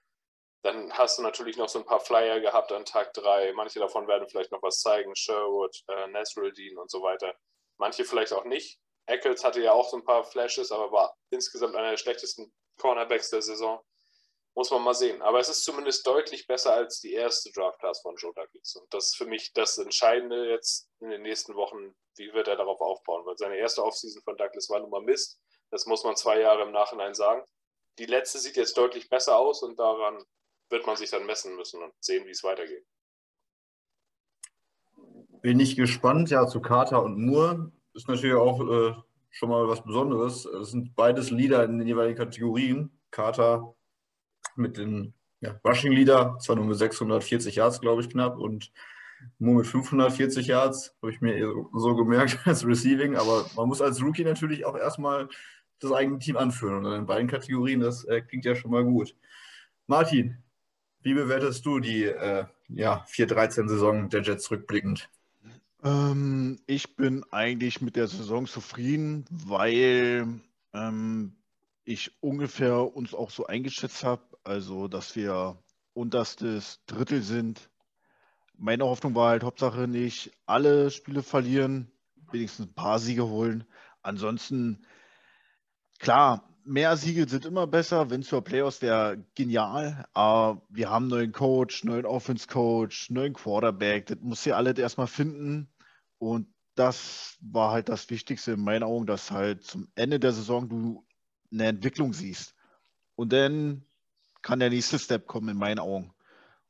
Dann 0.63 0.93
hast 0.93 1.19
du 1.19 1.23
natürlich 1.23 1.57
noch 1.57 1.69
so 1.69 1.79
ein 1.81 1.85
paar 1.85 2.01
Flyer 2.01 2.41
gehabt 2.41 2.73
an 2.73 2.85
Tag 2.85 3.13
3. 3.15 3.53
Manche 3.55 3.79
davon 3.81 4.07
werden 4.09 4.29
vielleicht 4.29 4.53
noch 4.53 4.63
was 4.63 4.81
zeigen. 4.81 5.15
Sherwood, 5.15 5.83
äh, 5.89 6.09
Nasruddin 6.09 6.79
und 6.79 6.91
so 6.91 7.03
weiter. 7.03 7.35
Manche 7.77 8.05
vielleicht 8.05 8.33
auch 8.33 8.45
nicht. 8.45 8.79
Eccles 9.09 9.43
hatte 9.43 9.63
ja 9.63 9.73
auch 9.73 9.89
so 9.89 9.97
ein 9.97 10.05
paar 10.05 10.23
Flashes, 10.23 10.71
aber 10.71 10.93
war 10.93 11.17
insgesamt 11.31 11.75
einer 11.75 11.91
der 11.91 11.97
schlechtesten 11.97 12.53
Cornerbacks 12.79 13.31
der 13.31 13.43
Saison. 13.43 13.81
Muss 14.55 14.71
man 14.71 14.83
mal 14.83 14.95
sehen. 14.95 15.23
Aber 15.23 15.39
es 15.39 15.49
ist 15.49 15.65
zumindest 15.65 16.07
deutlich 16.07 16.47
besser 16.47 16.75
als 16.75 17.01
die 17.01 17.13
erste 17.13 17.51
Draft-Class 17.53 18.01
von 18.03 18.17
Joe 18.17 18.33
Douglas. 18.35 18.77
Und 18.77 18.93
das 18.93 19.07
ist 19.07 19.17
für 19.17 19.27
mich 19.27 19.53
das 19.55 19.79
Entscheidende 19.79 20.51
jetzt 20.51 20.89
in 21.01 21.11
den 21.11 21.23
nächsten 21.23 21.55
Wochen. 21.55 21.95
Wie 22.17 22.33
wird 22.35 22.49
er 22.49 22.57
darauf 22.57 22.81
aufbauen? 22.81 23.25
Weil 23.25 23.39
seine 23.39 23.57
erste 23.57 23.83
Offseason 23.83 24.23
von 24.23 24.37
Douglas 24.37 24.69
war 24.69 24.81
nun 24.81 24.91
mal 24.91 25.01
Mist. 25.01 25.41
Das 25.71 25.87
muss 25.87 26.05
man 26.05 26.17
zwei 26.17 26.41
Jahre 26.41 26.63
im 26.63 26.73
Nachhinein 26.73 27.15
sagen. 27.15 27.43
Die 27.99 28.07
letzte 28.07 28.39
sieht 28.39 28.57
jetzt 28.57 28.77
deutlich 28.77 29.09
besser 29.09 29.39
aus 29.39 29.63
und 29.63 29.79
daran 29.79 30.23
wird 30.71 30.87
man 30.87 30.97
sich 30.97 31.11
dann 31.11 31.25
messen 31.25 31.57
müssen 31.57 31.83
und 31.83 31.93
sehen, 32.01 32.27
wie 32.27 32.31
es 32.31 32.45
weitergeht. 32.45 32.85
Bin 35.41 35.61
ich 35.61 35.77
gespannt, 35.77 36.31
ja, 36.31 36.47
zu 36.47 36.61
Carter 36.61 37.03
und 37.03 37.25
Moore 37.25 37.73
ist 37.99 38.09
natürlich 38.09 38.37
auch 38.37 38.61
äh, 38.61 38.95
schon 39.31 39.49
mal 39.49 39.69
was 39.69 39.85
Besonderes. 39.85 40.47
Es 40.47 40.71
sind 40.71 40.95
beides 40.95 41.31
Leader 41.31 41.65
in 41.65 41.79
den 41.79 41.87
jeweiligen 41.87 42.17
Kategorien. 42.17 42.91
Carter 43.11 43.75
mit 44.57 44.77
den 44.77 45.15
ja, 45.41 45.59
Rushing 45.65 45.93
Leader, 45.93 46.37
zwar 46.41 46.57
nur 46.57 46.67
mit 46.67 46.77
640 46.77 47.57
Yards, 47.57 47.81
glaube 47.81 48.03
ich, 48.03 48.11
knapp, 48.11 48.39
und 48.39 48.73
Moore 49.39 49.59
mit 49.59 49.67
540 49.67 50.47
Yards, 50.47 50.97
habe 51.03 51.13
ich 51.13 51.21
mir 51.21 51.53
so 51.75 51.97
gemerkt 51.97 52.39
als 52.45 52.67
Receiving. 52.67 53.17
Aber 53.17 53.47
man 53.57 53.69
muss 53.69 53.81
als 53.81 54.03
Rookie 54.03 54.25
natürlich 54.25 54.65
auch 54.65 54.77
erstmal 54.77 55.29
das 55.81 55.93
eigene 55.93 56.19
Team 56.19 56.37
anführen. 56.37 56.85
Und 56.85 56.93
in 56.93 57.07
beiden 57.07 57.29
Kategorien, 57.29 57.81
das 57.81 58.05
äh, 58.05 58.21
klingt 58.21 58.45
ja 58.45 58.55
schon 58.55 58.71
mal 58.71 58.85
gut. 58.85 59.15
Martin, 59.87 60.39
wie 61.03 61.15
bewertest 61.15 61.65
du 61.67 61.81
die 61.81 62.05
äh, 62.05 62.45
ja, 62.69 63.05
4-13-Saison 63.09 64.09
der 64.09 64.23
Jets 64.23 64.51
rückblickend? 64.51 65.09
Ähm, 65.83 66.59
ich 66.67 66.97
bin 66.97 67.25
eigentlich 67.31 67.81
mit 67.81 67.97
der 67.97 68.09
Saison 68.09 68.47
zufrieden, 68.47 69.25
weil 69.31 70.41
ähm, 70.73 71.37
ich 71.85 72.13
ungefähr 72.21 72.95
uns 72.95 73.15
auch 73.15 73.31
so 73.31 73.47
eingeschätzt 73.47 74.05
habe, 74.05 74.23
also 74.45 74.89
dass 74.89 75.15
wir 75.15 75.63
unterstes 75.95 76.85
Drittel 76.87 77.23
sind. 77.23 77.71
Meine 78.57 78.85
Hoffnung 78.85 79.15
war 79.15 79.31
halt 79.31 79.45
Hauptsache 79.45 79.87
nicht 79.87 80.33
alle 80.47 80.91
Spiele 80.91 81.23
verlieren, 81.23 81.91
wenigstens 82.33 82.67
ein 82.67 82.75
paar 82.75 82.99
Siege 82.99 83.27
holen. 83.29 83.65
Ansonsten, 84.03 84.85
klar, 85.99 86.48
mehr 86.69 86.97
Siege 86.97 87.29
sind 87.29 87.47
immer 87.47 87.67
besser. 87.67 88.11
Wenn 88.11 88.21
es 88.21 88.29
zur 88.29 88.45
Playoffs 88.45 88.83
wäre, 88.83 89.25
genial. 89.35 90.07
Aber 90.13 90.63
wir 90.69 90.91
haben 90.91 91.09
neuen 91.09 91.33
Coach, 91.33 91.85
neuen 91.85 92.07
Offense-Coach, 92.07 93.11
neuen 93.11 93.33
Quarterback. 93.33 94.07
Das 94.07 94.19
muss 94.21 94.43
sie 94.43 94.53
alle 94.53 94.79
erstmal 94.79 95.07
finden. 95.07 95.69
Und 96.19 96.47
das 96.75 97.37
war 97.41 97.73
halt 97.73 97.89
das 97.89 98.09
Wichtigste 98.11 98.53
in 98.53 98.61
meinen 98.61 98.83
Augen, 98.83 99.07
dass 99.07 99.31
halt 99.31 99.65
zum 99.65 99.89
Ende 99.95 100.21
der 100.21 100.33
Saison 100.33 100.69
du 100.69 101.05
eine 101.51 101.67
Entwicklung 101.67 102.13
siehst. 102.13 102.55
Und 103.17 103.33
dann 103.33 103.85
kann 104.43 104.61
der 104.61 104.71
nächste 104.71 104.99
Step 104.99 105.27
kommen 105.27 105.49
in 105.49 105.57
meinen 105.57 105.81
Augen. 105.81 106.13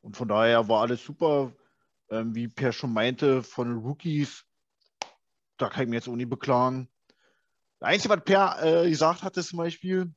Und 0.00 0.16
von 0.16 0.28
daher 0.28 0.68
war 0.68 0.82
alles 0.82 1.04
super. 1.04 1.52
Ähm, 2.10 2.34
wie 2.34 2.48
Per 2.48 2.72
schon 2.72 2.92
meinte, 2.92 3.42
von 3.42 3.78
Rookies, 3.78 4.46
da 5.58 5.68
kann 5.68 5.82
ich 5.82 5.88
mir 5.90 5.96
jetzt 5.96 6.08
auch 6.08 6.16
nicht 6.16 6.30
beklagen. 6.30 6.88
Das 7.80 7.90
Einzige, 7.90 8.14
was 8.14 8.24
Per 8.24 8.84
äh, 8.84 8.90
gesagt 8.90 9.22
hat, 9.22 9.36
ist 9.36 9.50
zum 9.50 9.58
Beispiel 9.58 10.12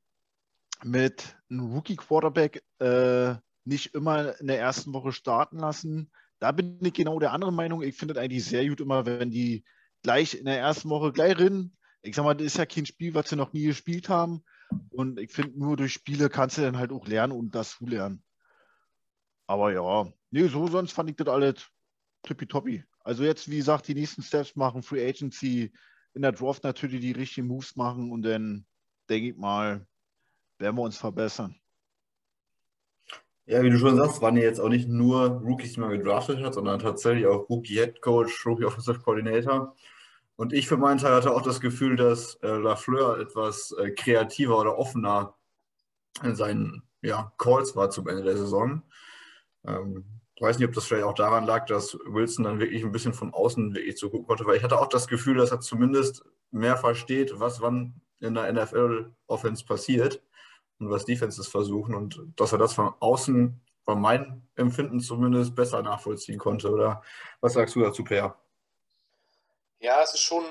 mit 0.84 1.38
einem 1.50 1.71
Rookie-Quarterback 1.74 2.63
äh, 2.80 3.36
nicht 3.65 3.93
immer 3.93 4.39
in 4.39 4.47
der 4.47 4.60
ersten 4.60 4.93
Woche 4.93 5.12
starten 5.12 5.60
lassen. 5.60 6.12
Da 6.39 6.52
bin 6.52 6.80
ich 6.84 6.93
genau 6.93 7.19
der 7.19 7.34
anderen 7.34 7.54
Meinung. 7.54 7.84
Ich 7.84 7.95
finde 7.95 8.15
es 8.15 8.19
eigentlich 8.19 8.45
sehr 8.45 8.67
gut 8.67 8.82
immer, 8.82 9.06
wenn 9.06 9.30
die 9.30 9.63
gleich 10.02 10.34
in 10.34 10.45
der 10.45 10.58
ersten 10.58 10.89
Woche 10.89 11.12
gleich 11.12 11.38
rennen. 11.38 11.78
Ich 12.02 12.15
sag 12.15 12.24
mal, 12.24 12.34
das 12.34 12.47
ist 12.47 12.58
ja 12.58 12.65
kein 12.65 12.88
Spiel, 12.88 13.13
was 13.13 13.30
sie 13.30 13.36
noch 13.36 13.54
nie 13.54 13.65
gespielt 13.65 14.10
haben. 14.10 14.43
Und 14.89 15.19
ich 15.19 15.32
finde, 15.32 15.60
nur 15.60 15.78
durch 15.78 15.93
Spiele 15.93 16.30
kannst 16.30 16.58
du 16.58 16.62
dann 16.63 16.78
halt 16.78 16.91
auch 16.91 17.06
lernen 17.08 17.34
und 17.34 17.54
das 17.54 17.80
lernen. 17.80 18.24
Aber 19.45 19.71
ja, 19.71 20.12
nee, 20.32 20.47
so 20.47 20.65
sonst 20.67 20.93
fand 20.93 21.12
ich 21.12 21.15
das 21.17 21.28
alles 21.28 21.69
tippitoppi. 22.24 22.84
Also 23.04 23.24
jetzt, 23.24 23.50
wie 23.50 23.58
gesagt, 23.58 23.88
die 23.88 23.95
nächsten 23.95 24.24
Steps 24.24 24.56
machen, 24.56 24.82
Free 24.82 25.08
Agency, 25.08 25.71
in 26.13 26.21
der 26.21 26.32
Draft 26.32 26.63
natürlich 26.63 27.02
die 27.02 27.12
richtigen 27.12 27.47
Moves 27.47 27.76
machen 27.76 28.12
und 28.12 28.24
dann 28.24 28.65
denke 29.10 29.30
ich 29.30 29.38
mal, 29.38 29.86
werden 30.58 30.76
wir 30.76 30.84
uns 30.84 30.97
verbessern. 30.97 31.56
Ja, 33.45 33.63
wie 33.63 33.69
du 33.69 33.80
schon 33.80 33.97
sagst, 33.97 34.21
waren 34.21 34.38
ja 34.38 34.43
jetzt 34.43 34.60
auch 34.60 34.69
nicht 34.69 34.88
nur 34.88 35.41
Rookies, 35.41 35.74
die 35.74 35.80
man 35.80 35.89
gedraftet 35.89 36.41
hat, 36.41 36.54
sondern 36.54 36.80
tatsächlich 36.80 37.26
auch 37.26 37.50
Rookie 37.50 37.74
Head 37.74 38.02
Coach, 38.02 38.45
Rookie 38.45 38.65
Offensive 38.65 39.00
Coordinator. 39.00 39.76
Und 40.36 40.54
ich 40.54 40.67
für 40.67 40.78
meinen 40.78 41.00
Teil 41.00 41.13
hatte 41.13 41.32
auch 41.32 41.41
das 41.41 41.60
Gefühl, 41.60 41.95
dass 41.95 42.36
äh, 42.36 42.47
Lafleur 42.47 43.19
etwas 43.19 43.74
äh, 43.74 43.91
kreativer 43.91 44.58
oder 44.60 44.78
offener 44.78 45.36
in 46.24 46.36
seinen 46.36 46.84
ja, 47.02 47.34
Calls 47.38 47.76
war 47.76 47.89
zum 47.89 48.08
Ende 48.08 48.24
der 48.24 48.38
Saison. 48.38 48.84
Ähm, 49.65 50.06
ich 50.41 50.47
weiß 50.47 50.58
nicht, 50.58 50.67
ob 50.67 50.73
das 50.73 50.88
vielleicht 50.88 51.06
auch 51.06 51.13
daran 51.13 51.45
lag, 51.45 51.67
dass 51.67 51.95
Wilson 52.04 52.45
dann 52.45 52.60
wirklich 52.60 52.84
ein 52.84 52.91
bisschen 52.91 53.13
von 53.13 53.32
außen 53.32 53.75
wirklich 53.75 53.95
zugucken 53.95 54.25
konnte, 54.25 54.43
weil 54.47 54.58
ich 54.58 54.63
hatte 54.63 54.80
auch 54.80 54.88
das 54.88 55.08
Gefühl, 55.08 55.38
dass 55.38 55.51
er 55.51 55.60
zumindest 55.60 56.25
mehr 56.49 56.77
versteht, 56.77 57.39
was 57.39 57.62
wann 57.62 58.01
in 58.21 58.34
der 58.34 58.51
NFL-Offense 58.51 59.63
passiert 59.63 60.23
und 60.80 60.89
was 60.89 61.06
Defenses 61.06 61.47
versuchen 61.47 61.93
und 61.93 62.23
dass 62.38 62.54
er 62.54 62.58
das 62.58 62.73
von 62.73 62.91
außen, 62.99 63.62
von 63.84 64.01
meinem 64.01 64.41
Empfinden 64.56 64.99
zumindest, 64.99 65.54
besser 65.54 65.84
nachvollziehen 65.84 66.39
konnte. 66.39 66.71
Oder 66.71 67.04
was 67.39 67.54
sagst 67.54 67.75
du 67.75 67.82
dazu, 67.82 68.04
Per? 68.04 68.36
Ja, 69.77 70.01
es 70.01 70.15
ist 70.15 70.21
schon 70.21 70.43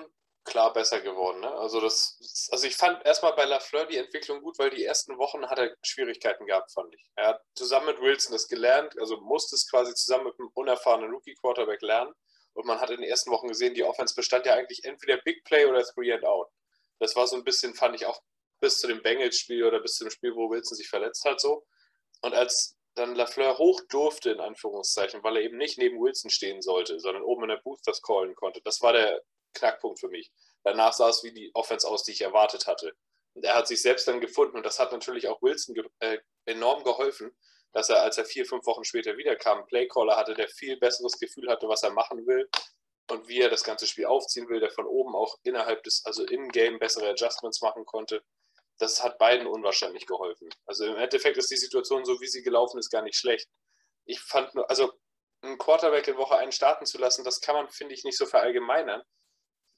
klar 0.50 0.72
besser 0.72 1.00
geworden. 1.00 1.40
Ne? 1.40 1.50
Also, 1.50 1.80
das, 1.80 2.48
also 2.50 2.66
ich 2.66 2.76
fand 2.76 3.04
erstmal 3.06 3.34
bei 3.34 3.44
Lafleur 3.44 3.86
die 3.86 3.96
Entwicklung 3.96 4.42
gut, 4.42 4.58
weil 4.58 4.70
die 4.70 4.84
ersten 4.84 5.16
Wochen 5.16 5.48
hat 5.48 5.58
er 5.58 5.74
Schwierigkeiten 5.82 6.46
gehabt, 6.46 6.72
fand 6.72 6.94
ich. 6.94 7.10
Er 7.16 7.28
hat 7.28 7.42
zusammen 7.54 7.86
mit 7.86 8.00
Wilson 8.00 8.32
das 8.32 8.48
gelernt, 8.48 8.98
also 8.98 9.18
musste 9.20 9.54
es 9.54 9.70
quasi 9.70 9.94
zusammen 9.94 10.24
mit 10.24 10.38
einem 10.38 10.50
unerfahrenen 10.54 11.10
Rookie-Quarterback 11.10 11.80
lernen. 11.82 12.12
Und 12.52 12.66
man 12.66 12.80
hat 12.80 12.90
in 12.90 13.00
den 13.00 13.08
ersten 13.08 13.30
Wochen 13.30 13.48
gesehen, 13.48 13.74
die 13.74 13.84
Offense 13.84 14.14
bestand 14.14 14.44
ja 14.44 14.54
eigentlich 14.54 14.84
entweder 14.84 15.18
Big 15.18 15.44
Play 15.44 15.64
oder 15.66 15.84
Three 15.84 16.12
and 16.12 16.24
Out. 16.24 16.48
Das 16.98 17.14
war 17.16 17.26
so 17.26 17.36
ein 17.36 17.44
bisschen, 17.44 17.74
fand 17.74 17.94
ich 17.94 18.04
auch 18.04 18.20
bis 18.60 18.78
zu 18.80 18.88
dem 18.88 19.02
Bengals-Spiel 19.02 19.64
oder 19.64 19.80
bis 19.80 19.94
zu 19.94 20.04
dem 20.04 20.10
Spiel, 20.10 20.34
wo 20.34 20.50
Wilson 20.50 20.76
sich 20.76 20.88
verletzt 20.88 21.24
hat, 21.24 21.40
so. 21.40 21.64
Und 22.22 22.34
als 22.34 22.76
dann 22.94 23.14
Lafleur 23.14 23.56
hoch 23.56 23.80
durfte, 23.88 24.32
in 24.32 24.40
Anführungszeichen, 24.40 25.22
weil 25.22 25.36
er 25.36 25.42
eben 25.42 25.56
nicht 25.56 25.78
neben 25.78 26.00
Wilson 26.00 26.28
stehen 26.28 26.60
sollte, 26.60 26.98
sondern 26.98 27.22
oben 27.22 27.44
in 27.44 27.50
der 27.50 27.60
Booth 27.62 27.80
das 27.86 28.02
callen 28.02 28.34
konnte, 28.34 28.60
das 28.64 28.82
war 28.82 28.92
der 28.92 29.22
Knackpunkt 29.54 30.00
für 30.00 30.08
mich. 30.08 30.30
Danach 30.64 30.92
sah 30.92 31.08
es 31.08 31.22
wie 31.24 31.32
die 31.32 31.50
Offense 31.54 31.88
aus, 31.88 32.04
die 32.04 32.12
ich 32.12 32.22
erwartet 32.22 32.66
hatte. 32.66 32.92
Und 33.34 33.44
er 33.44 33.54
hat 33.54 33.68
sich 33.68 33.80
selbst 33.80 34.08
dann 34.08 34.20
gefunden 34.20 34.56
und 34.56 34.66
das 34.66 34.78
hat 34.78 34.92
natürlich 34.92 35.28
auch 35.28 35.40
Wilson 35.42 35.74
ge 35.74 35.84
äh, 36.00 36.18
enorm 36.46 36.82
geholfen, 36.84 37.30
dass 37.72 37.88
er, 37.88 38.02
als 38.02 38.18
er 38.18 38.24
vier, 38.24 38.44
fünf 38.44 38.66
Wochen 38.66 38.84
später 38.84 39.16
wiederkam, 39.16 39.58
einen 39.58 39.66
Playcaller 39.66 40.16
hatte, 40.16 40.34
der 40.34 40.48
viel 40.48 40.76
besseres 40.78 41.18
Gefühl 41.18 41.48
hatte, 41.48 41.68
was 41.68 41.82
er 41.82 41.92
machen 41.92 42.26
will 42.26 42.48
und 43.08 43.28
wie 43.28 43.40
er 43.40 43.48
das 43.48 43.62
ganze 43.62 43.86
Spiel 43.86 44.06
aufziehen 44.06 44.48
will, 44.48 44.60
der 44.60 44.70
von 44.70 44.86
oben 44.86 45.14
auch 45.14 45.36
innerhalb 45.44 45.82
des, 45.84 46.04
also 46.04 46.24
im 46.24 46.48
Game 46.48 46.78
bessere 46.78 47.10
Adjustments 47.10 47.60
machen 47.60 47.84
konnte. 47.84 48.22
Das 48.78 49.02
hat 49.02 49.18
beiden 49.18 49.46
unwahrscheinlich 49.46 50.06
geholfen. 50.06 50.48
Also 50.66 50.86
im 50.86 50.96
Endeffekt 50.96 51.36
ist 51.36 51.50
die 51.50 51.56
Situation 51.56 52.04
so, 52.04 52.20
wie 52.20 52.26
sie 52.26 52.42
gelaufen 52.42 52.78
ist, 52.78 52.90
gar 52.90 53.02
nicht 53.02 53.16
schlecht. 53.16 53.48
Ich 54.06 54.20
fand 54.20 54.54
nur, 54.54 54.68
also 54.68 54.92
einen 55.42 55.58
Quarterback 55.58 56.08
in 56.08 56.16
Woche 56.16 56.36
1 56.36 56.54
starten 56.54 56.86
zu 56.86 56.98
lassen, 56.98 57.24
das 57.24 57.40
kann 57.40 57.54
man, 57.54 57.68
finde 57.70 57.94
ich, 57.94 58.04
nicht 58.04 58.18
so 58.18 58.26
verallgemeinern 58.26 59.02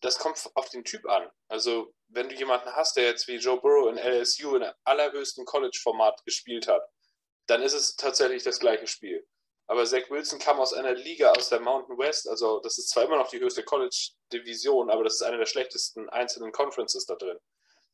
das 0.03 0.19
kommt 0.19 0.51
auf 0.55 0.69
den 0.69 0.85
Typ 0.85 1.09
an. 1.09 1.31
Also, 1.49 1.95
wenn 2.09 2.29
du 2.29 2.35
jemanden 2.35 2.75
hast, 2.75 2.97
der 2.97 3.05
jetzt 3.05 3.29
wie 3.29 3.37
Joe 3.37 3.61
Burrow 3.61 3.89
in 3.89 3.99
LSU 3.99 4.57
in 4.57 4.71
allerhöchsten 4.85 5.45
College-Format 5.45 6.25
gespielt 6.25 6.69
hat, 6.69 6.83
dann 7.47 7.63
ist 7.63 7.73
es 7.73 7.97
tatsächlich 7.97 8.43
das 8.43 8.59
gleiche 8.59 8.87
Spiel. 8.87 9.27
Aber 9.69 9.87
Zach 9.87 10.11
Wilson 10.11 10.41
kam 10.41 10.61
aus 10.61 10.75
einer 10.75 10.93
Liga 10.93 11.31
aus 11.33 11.49
der 11.49 11.61
Mountain 11.61 11.97
West, 11.97 12.29
also 12.29 12.61
das 12.61 12.79
ist 12.79 12.91
zwar 12.91 13.05
immer 13.05 13.17
noch 13.17 13.31
die 13.31 13.39
höchste 13.39 13.63
College-Division, 13.63 14.91
aber 14.91 15.05
das 15.05 15.15
ist 15.15 15.23
eine 15.23 15.39
der 15.39 15.47
schlechtesten 15.47 16.09
einzelnen 16.11 16.53
Conferences 16.53 17.07
da 17.07 17.15
drin. 17.15 17.39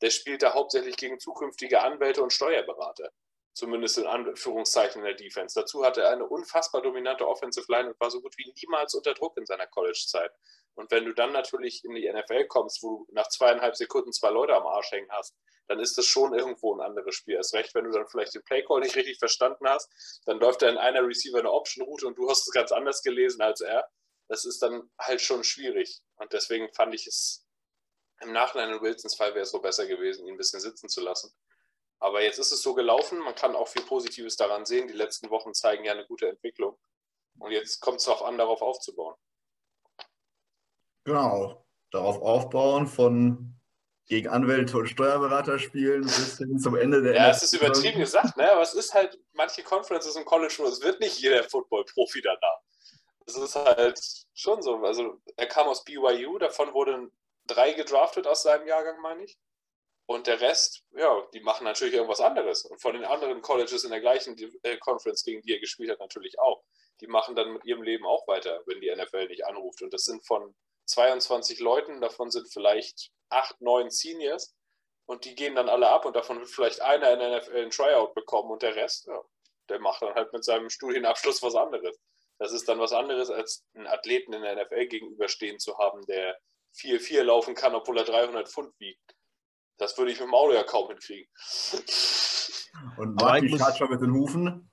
Der 0.00 0.10
spielt 0.10 0.42
da 0.42 0.54
hauptsächlich 0.54 0.96
gegen 0.96 1.20
zukünftige 1.20 1.82
Anwälte 1.82 2.22
und 2.22 2.32
Steuerberater 2.32 3.10
zumindest 3.54 3.98
in 3.98 4.06
Anführungszeichen 4.06 5.00
in 5.00 5.06
der 5.06 5.14
Defense. 5.14 5.58
Dazu 5.58 5.84
hatte 5.84 6.02
er 6.02 6.10
eine 6.10 6.26
unfassbar 6.26 6.82
dominante 6.82 7.26
Offensive 7.26 7.70
Line 7.70 7.90
und 7.90 8.00
war 8.00 8.10
so 8.10 8.20
gut 8.20 8.36
wie 8.38 8.52
niemals 8.60 8.94
unter 8.94 9.14
Druck 9.14 9.36
in 9.36 9.46
seiner 9.46 9.66
College-Zeit. 9.66 10.32
Und 10.74 10.90
wenn 10.90 11.04
du 11.04 11.12
dann 11.12 11.32
natürlich 11.32 11.84
in 11.84 11.94
die 11.94 12.10
NFL 12.10 12.46
kommst, 12.46 12.82
wo 12.82 13.04
du 13.04 13.06
nach 13.12 13.28
zweieinhalb 13.28 13.74
Sekunden 13.74 14.12
zwei 14.12 14.30
Leute 14.30 14.54
am 14.54 14.66
Arsch 14.66 14.92
hängen 14.92 15.10
hast, 15.10 15.34
dann 15.66 15.80
ist 15.80 15.98
das 15.98 16.06
schon 16.06 16.34
irgendwo 16.34 16.74
ein 16.74 16.80
anderes 16.80 17.14
Spiel. 17.14 17.34
Erst 17.34 17.54
recht, 17.54 17.74
wenn 17.74 17.84
du 17.84 17.90
dann 17.90 18.06
vielleicht 18.06 18.34
den 18.34 18.44
Playcall 18.44 18.80
nicht 18.80 18.96
richtig 18.96 19.18
verstanden 19.18 19.68
hast, 19.68 19.90
dann 20.24 20.38
läuft 20.38 20.62
da 20.62 20.68
in 20.68 20.78
einer 20.78 21.06
Receiver 21.06 21.38
eine 21.38 21.50
Option-Route 21.50 22.06
und 22.06 22.16
du 22.16 22.28
hast 22.30 22.46
es 22.46 22.52
ganz 22.52 22.72
anders 22.72 23.02
gelesen 23.02 23.42
als 23.42 23.60
er. 23.60 23.88
Das 24.28 24.44
ist 24.44 24.62
dann 24.62 24.90
halt 24.98 25.20
schon 25.20 25.42
schwierig. 25.42 26.00
Und 26.16 26.32
deswegen 26.32 26.72
fand 26.72 26.94
ich 26.94 27.06
es 27.06 27.44
im 28.20 28.32
Nachhinein 28.32 28.70
in 28.70 28.80
Wilsons 28.80 29.14
Fall 29.14 29.34
wäre 29.34 29.42
es 29.42 29.50
so 29.50 29.60
besser 29.60 29.86
gewesen, 29.86 30.26
ihn 30.26 30.34
ein 30.34 30.38
bisschen 30.38 30.60
sitzen 30.60 30.88
zu 30.88 31.00
lassen. 31.00 31.32
Aber 32.00 32.22
jetzt 32.22 32.38
ist 32.38 32.52
es 32.52 32.62
so 32.62 32.74
gelaufen, 32.74 33.18
man 33.18 33.34
kann 33.34 33.56
auch 33.56 33.68
viel 33.68 33.82
Positives 33.82 34.36
daran 34.36 34.64
sehen. 34.64 34.88
Die 34.88 34.94
letzten 34.94 35.30
Wochen 35.30 35.54
zeigen 35.54 35.84
ja 35.84 35.92
eine 35.92 36.06
gute 36.06 36.28
Entwicklung. 36.28 36.78
Und 37.38 37.50
jetzt 37.50 37.80
kommt 37.80 37.98
es 37.98 38.04
darauf 38.04 38.22
an, 38.22 38.38
darauf 38.38 38.62
aufzubauen. 38.62 39.14
Genau, 41.04 41.64
darauf 41.90 42.20
aufbauen 42.20 42.86
von 42.86 43.58
gegen 44.06 44.28
Anwälte 44.28 44.76
und 44.78 44.88
Steuerberater 44.88 45.58
spielen 45.58 46.02
bis 46.02 46.38
hin 46.38 46.58
zum 46.58 46.76
Ende 46.76 47.02
der 47.02 47.14
Ja, 47.14 47.30
es 47.30 47.42
ist 47.42 47.52
übertrieben 47.52 47.98
gesagt, 47.98 48.36
ne? 48.38 48.50
aber 48.50 48.62
es 48.62 48.72
ist 48.72 48.94
halt 48.94 49.18
manche 49.32 49.62
Conferences 49.62 50.16
im 50.16 50.24
College 50.24 50.54
nur, 50.58 50.68
es 50.68 50.82
wird 50.82 51.00
nicht 51.00 51.18
jeder 51.18 51.44
Football-Profi 51.44 52.22
danach. 52.22 52.60
Es 53.26 53.36
ist 53.36 53.54
halt 53.54 54.00
schon 54.32 54.62
so. 54.62 54.76
Also 54.76 55.20
er 55.36 55.46
kam 55.46 55.66
aus 55.66 55.84
BYU, 55.84 56.38
davon 56.38 56.72
wurden 56.72 57.12
drei 57.46 57.72
gedraftet 57.72 58.26
aus 58.26 58.42
seinem 58.42 58.66
Jahrgang, 58.66 59.00
meine 59.02 59.24
ich. 59.24 59.38
Und 60.10 60.26
der 60.26 60.40
Rest, 60.40 60.84
ja, 60.96 61.22
die 61.34 61.40
machen 61.40 61.64
natürlich 61.64 61.92
irgendwas 61.92 62.22
anderes. 62.22 62.64
Und 62.64 62.80
von 62.80 62.94
den 62.94 63.04
anderen 63.04 63.42
Colleges 63.42 63.84
in 63.84 63.90
der 63.90 64.00
gleichen 64.00 64.38
äh, 64.62 64.78
Conference, 64.78 65.22
gegen 65.22 65.42
die 65.42 65.52
er 65.52 65.60
gespielt 65.60 65.90
hat, 65.90 66.00
natürlich 66.00 66.38
auch. 66.38 66.64
Die 67.02 67.06
machen 67.06 67.36
dann 67.36 67.52
mit 67.52 67.66
ihrem 67.66 67.82
Leben 67.82 68.06
auch 68.06 68.26
weiter, 68.26 68.62
wenn 68.64 68.80
die 68.80 68.90
NFL 68.90 69.28
nicht 69.28 69.44
anruft. 69.44 69.82
Und 69.82 69.92
das 69.92 70.04
sind 70.04 70.26
von 70.26 70.54
22 70.86 71.60
Leuten, 71.60 72.00
davon 72.00 72.30
sind 72.30 72.50
vielleicht 72.50 73.10
8, 73.28 73.60
9 73.60 73.90
Seniors. 73.90 74.56
Und 75.04 75.26
die 75.26 75.34
gehen 75.34 75.54
dann 75.54 75.68
alle 75.68 75.90
ab 75.90 76.06
und 76.06 76.16
davon 76.16 76.38
wird 76.38 76.48
vielleicht 76.48 76.80
einer 76.80 77.12
in 77.12 77.18
der 77.18 77.40
NFL 77.40 77.64
ein 77.64 77.70
Tryout 77.70 78.14
bekommen 78.14 78.50
und 78.50 78.62
der 78.62 78.76
Rest, 78.76 79.08
ja, 79.08 79.20
der 79.68 79.78
macht 79.78 80.00
dann 80.00 80.14
halt 80.14 80.32
mit 80.32 80.42
seinem 80.42 80.70
Studienabschluss 80.70 81.42
was 81.42 81.54
anderes. 81.54 82.00
Das 82.38 82.52
ist 82.52 82.66
dann 82.66 82.80
was 82.80 82.94
anderes, 82.94 83.28
als 83.28 83.66
einen 83.74 83.86
Athleten 83.86 84.32
in 84.32 84.40
der 84.40 84.56
NFL 84.56 84.86
gegenüberstehen 84.86 85.58
zu 85.58 85.76
haben, 85.76 86.06
der 86.06 86.38
4-4 86.78 87.24
laufen 87.24 87.54
kann, 87.54 87.74
obwohl 87.74 87.98
er 87.98 88.04
300 88.04 88.48
Pfund 88.48 88.72
wiegt. 88.78 89.17
Das 89.78 89.96
würde 89.96 90.10
ich 90.10 90.18
mit 90.18 90.28
dem 90.28 90.34
Auto 90.34 90.52
ja 90.52 90.64
kaum 90.64 90.88
hinkriegen. 90.88 91.28
Und 92.96 93.20
mag 93.20 93.40
die 93.40 93.56
Charger 93.56 93.88
mit 93.88 94.00
den 94.00 94.12
Hufen. 94.12 94.70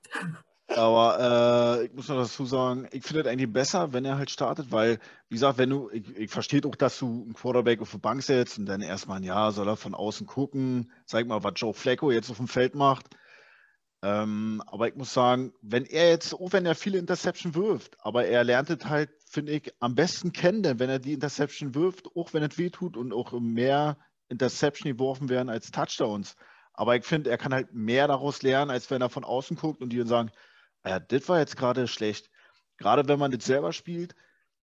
Aber 0.68 1.78
äh, 1.80 1.86
ich 1.86 1.92
muss 1.92 2.08
noch 2.08 2.16
dazu 2.16 2.44
sagen, 2.44 2.88
ich 2.90 3.04
finde 3.04 3.22
es 3.22 3.26
eigentlich 3.28 3.52
besser, 3.52 3.92
wenn 3.92 4.04
er 4.04 4.18
halt 4.18 4.30
startet, 4.30 4.72
weil, 4.72 4.98
wie 5.28 5.36
gesagt, 5.36 5.58
wenn 5.58 5.70
du, 5.70 5.88
ich, 5.90 6.16
ich 6.16 6.30
verstehe 6.30 6.60
auch, 6.66 6.74
dass 6.74 6.98
du 6.98 7.06
einen 7.06 7.34
Quarterback 7.34 7.80
auf 7.80 7.92
die 7.92 7.98
Bank 7.98 8.22
setzt 8.22 8.58
und 8.58 8.66
dann 8.66 8.82
erstmal 8.82 9.18
ein 9.18 9.22
Jahr 9.22 9.52
soll 9.52 9.68
er 9.68 9.76
von 9.76 9.94
außen 9.94 10.26
gucken, 10.26 10.90
zeig 11.04 11.28
mal, 11.28 11.44
was 11.44 11.52
Joe 11.56 11.72
Flacco 11.72 12.10
jetzt 12.10 12.30
auf 12.30 12.38
dem 12.38 12.48
Feld 12.48 12.74
macht. 12.74 13.06
Ähm, 14.02 14.62
aber 14.66 14.88
ich 14.88 14.96
muss 14.96 15.14
sagen, 15.14 15.52
wenn 15.62 15.84
er 15.84 16.10
jetzt, 16.10 16.34
auch 16.34 16.52
wenn 16.52 16.66
er 16.66 16.74
viele 16.74 16.98
Interception 16.98 17.54
wirft, 17.54 17.96
aber 18.00 18.26
er 18.26 18.44
lernt 18.44 18.68
es 18.70 18.84
halt, 18.86 19.10
finde 19.30 19.52
ich, 19.52 19.72
am 19.78 19.94
besten 19.94 20.32
kennen, 20.32 20.78
wenn 20.78 20.90
er 20.90 20.98
die 20.98 21.14
Interception 21.14 21.74
wirft, 21.74 22.08
auch 22.16 22.34
wenn 22.34 22.42
es 22.42 22.58
weh 22.58 22.70
tut 22.70 22.96
und 22.96 23.12
auch 23.12 23.32
mehr 23.32 23.96
Interception 24.28 24.90
geworfen 24.90 25.28
werden 25.28 25.48
als 25.48 25.70
Touchdowns. 25.70 26.36
Aber 26.72 26.96
ich 26.96 27.04
finde, 27.04 27.30
er 27.30 27.38
kann 27.38 27.54
halt 27.54 27.72
mehr 27.72 28.06
daraus 28.06 28.42
lernen, 28.42 28.70
als 28.70 28.90
wenn 28.90 29.02
er 29.02 29.08
von 29.08 29.24
außen 29.24 29.56
guckt 29.56 29.80
und 29.80 29.90
die 29.90 29.98
dann 29.98 30.06
sagen, 30.06 30.30
ja, 30.84 31.00
das 31.00 31.28
war 31.28 31.38
jetzt 31.38 31.56
gerade 31.56 31.88
schlecht. 31.88 32.30
Gerade 32.76 33.08
wenn 33.08 33.18
man 33.18 33.30
das 33.30 33.44
selber 33.44 33.72
spielt, 33.72 34.14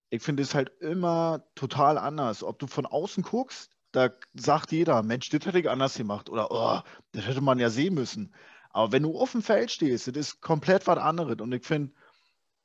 ich 0.10 0.22
finde 0.22 0.44
es 0.44 0.54
halt 0.54 0.72
immer 0.80 1.44
total 1.56 1.98
anders. 1.98 2.44
Ob 2.44 2.60
du 2.60 2.68
von 2.68 2.86
außen 2.86 3.24
guckst, 3.24 3.72
da 3.92 4.10
sagt 4.34 4.72
jeder, 4.72 5.02
Mensch, 5.04 5.30
das 5.30 5.46
hätte 5.46 5.60
ich 5.60 5.70
anders 5.70 5.96
gemacht 5.96 6.30
oder 6.30 6.52
oh, 6.52 6.82
das 7.12 7.26
hätte 7.26 7.42
man 7.42 7.60
ja 7.60 7.70
sehen 7.70 7.96
müssen. 7.96 8.34
Aber 8.70 8.92
wenn 8.92 9.04
du 9.04 9.18
auf 9.18 9.32
dem 9.32 9.42
Feld 9.42 9.72
stehst, 9.72 10.08
das 10.08 10.16
ist 10.16 10.42
komplett 10.42 10.86
was 10.88 10.98
anderes. 10.98 11.38
Und 11.42 11.52
ich 11.52 11.66
finde, 11.66 11.94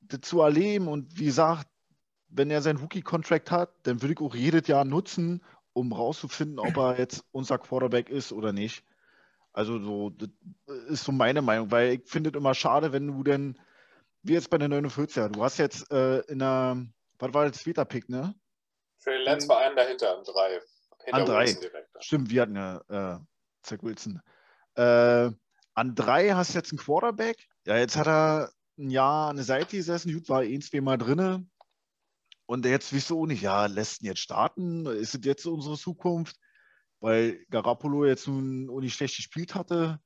das 0.01 0.20
zu 0.22 0.40
erleben 0.40 0.88
und 0.88 1.18
wie 1.18 1.26
gesagt, 1.26 1.68
wenn 2.28 2.51
er 2.51 2.62
seinen 2.62 2.78
Rookie-Contract 2.78 3.51
hat, 3.51 3.70
dann 3.84 4.03
würde 4.03 4.14
ich 4.14 4.20
auch 4.20 4.34
jedes 4.34 4.68
Jahr 4.68 4.84
nutzen, 4.84 5.42
um 5.78 5.92
rauszufinden, 5.92 6.58
ob 6.58 6.76
er 6.76 6.98
jetzt 6.98 7.24
unser 7.32 7.58
Quarterback 7.58 8.08
ist 8.10 8.32
oder 8.32 8.52
nicht. 8.52 8.84
Also 9.52 9.78
so, 9.78 10.10
das 10.10 10.28
ist 10.88 11.04
so 11.04 11.12
meine 11.12 11.42
Meinung, 11.42 11.70
weil 11.70 11.94
ich 11.94 12.08
finde 12.08 12.30
es 12.30 12.36
immer 12.36 12.54
schade, 12.54 12.92
wenn 12.92 13.06
du 13.06 13.22
denn, 13.22 13.58
wie 14.22 14.34
jetzt 14.34 14.50
bei 14.50 14.58
der 14.58 14.68
49er, 14.68 15.28
du 15.28 15.42
hast 15.42 15.58
jetzt 15.58 15.90
äh, 15.90 16.20
in 16.26 16.38
der, 16.40 16.84
was 17.18 17.34
war 17.34 17.48
das 17.48 17.62
zweiter 17.62 17.84
Pick, 17.84 18.08
ne? 18.08 18.34
Für 18.98 19.10
den 19.10 19.22
Lenz 19.22 19.48
war 19.48 19.58
einen 19.58 19.76
dahinter, 19.76 20.18
an 20.18 20.24
drei. 20.24 20.60
Hinter 21.04 21.18
an 21.18 21.26
drei. 21.26 21.56
Stimmt, 22.00 22.30
wir 22.30 22.42
hatten 22.42 22.56
ja 22.56 22.76
äh, 22.88 23.18
Zach 23.62 23.78
Wilson. 23.82 24.20
Äh, 24.74 25.30
an 25.74 25.94
drei 25.94 26.30
hast 26.30 26.54
du 26.54 26.58
jetzt 26.58 26.72
einen 26.72 26.78
Quarterback. 26.78 27.48
Ja, 27.66 27.76
jetzt 27.76 27.96
hat 27.96 28.06
er 28.06 28.50
ein 28.78 28.90
Jahr 28.90 29.30
an 29.30 29.36
der 29.36 29.44
Seite 29.44 29.76
gesessen, 29.76 30.12
gut, 30.12 30.28
war 30.28 30.40
ein, 30.40 30.60
zwei 30.60 30.80
Mal 30.80 30.98
drinne. 30.98 31.46
Und 32.49 32.64
jetzt 32.64 32.94
wieso 32.94 33.26
nicht, 33.26 33.42
ja, 33.42 33.66
lässt 33.66 34.01
ihn 34.01 34.07
jetzt 34.07 34.20
starten? 34.20 34.86
Ist 34.86 35.14
es 35.14 35.20
jetzt 35.22 35.44
unsere 35.44 35.76
Zukunft? 35.76 36.38
Weil 36.99 37.44
Garapolo 37.51 38.07
jetzt 38.07 38.26
nun 38.26 38.64
nicht 38.80 38.94
schlecht 38.94 39.16
gespielt 39.16 39.55
hatte. 39.55 40.01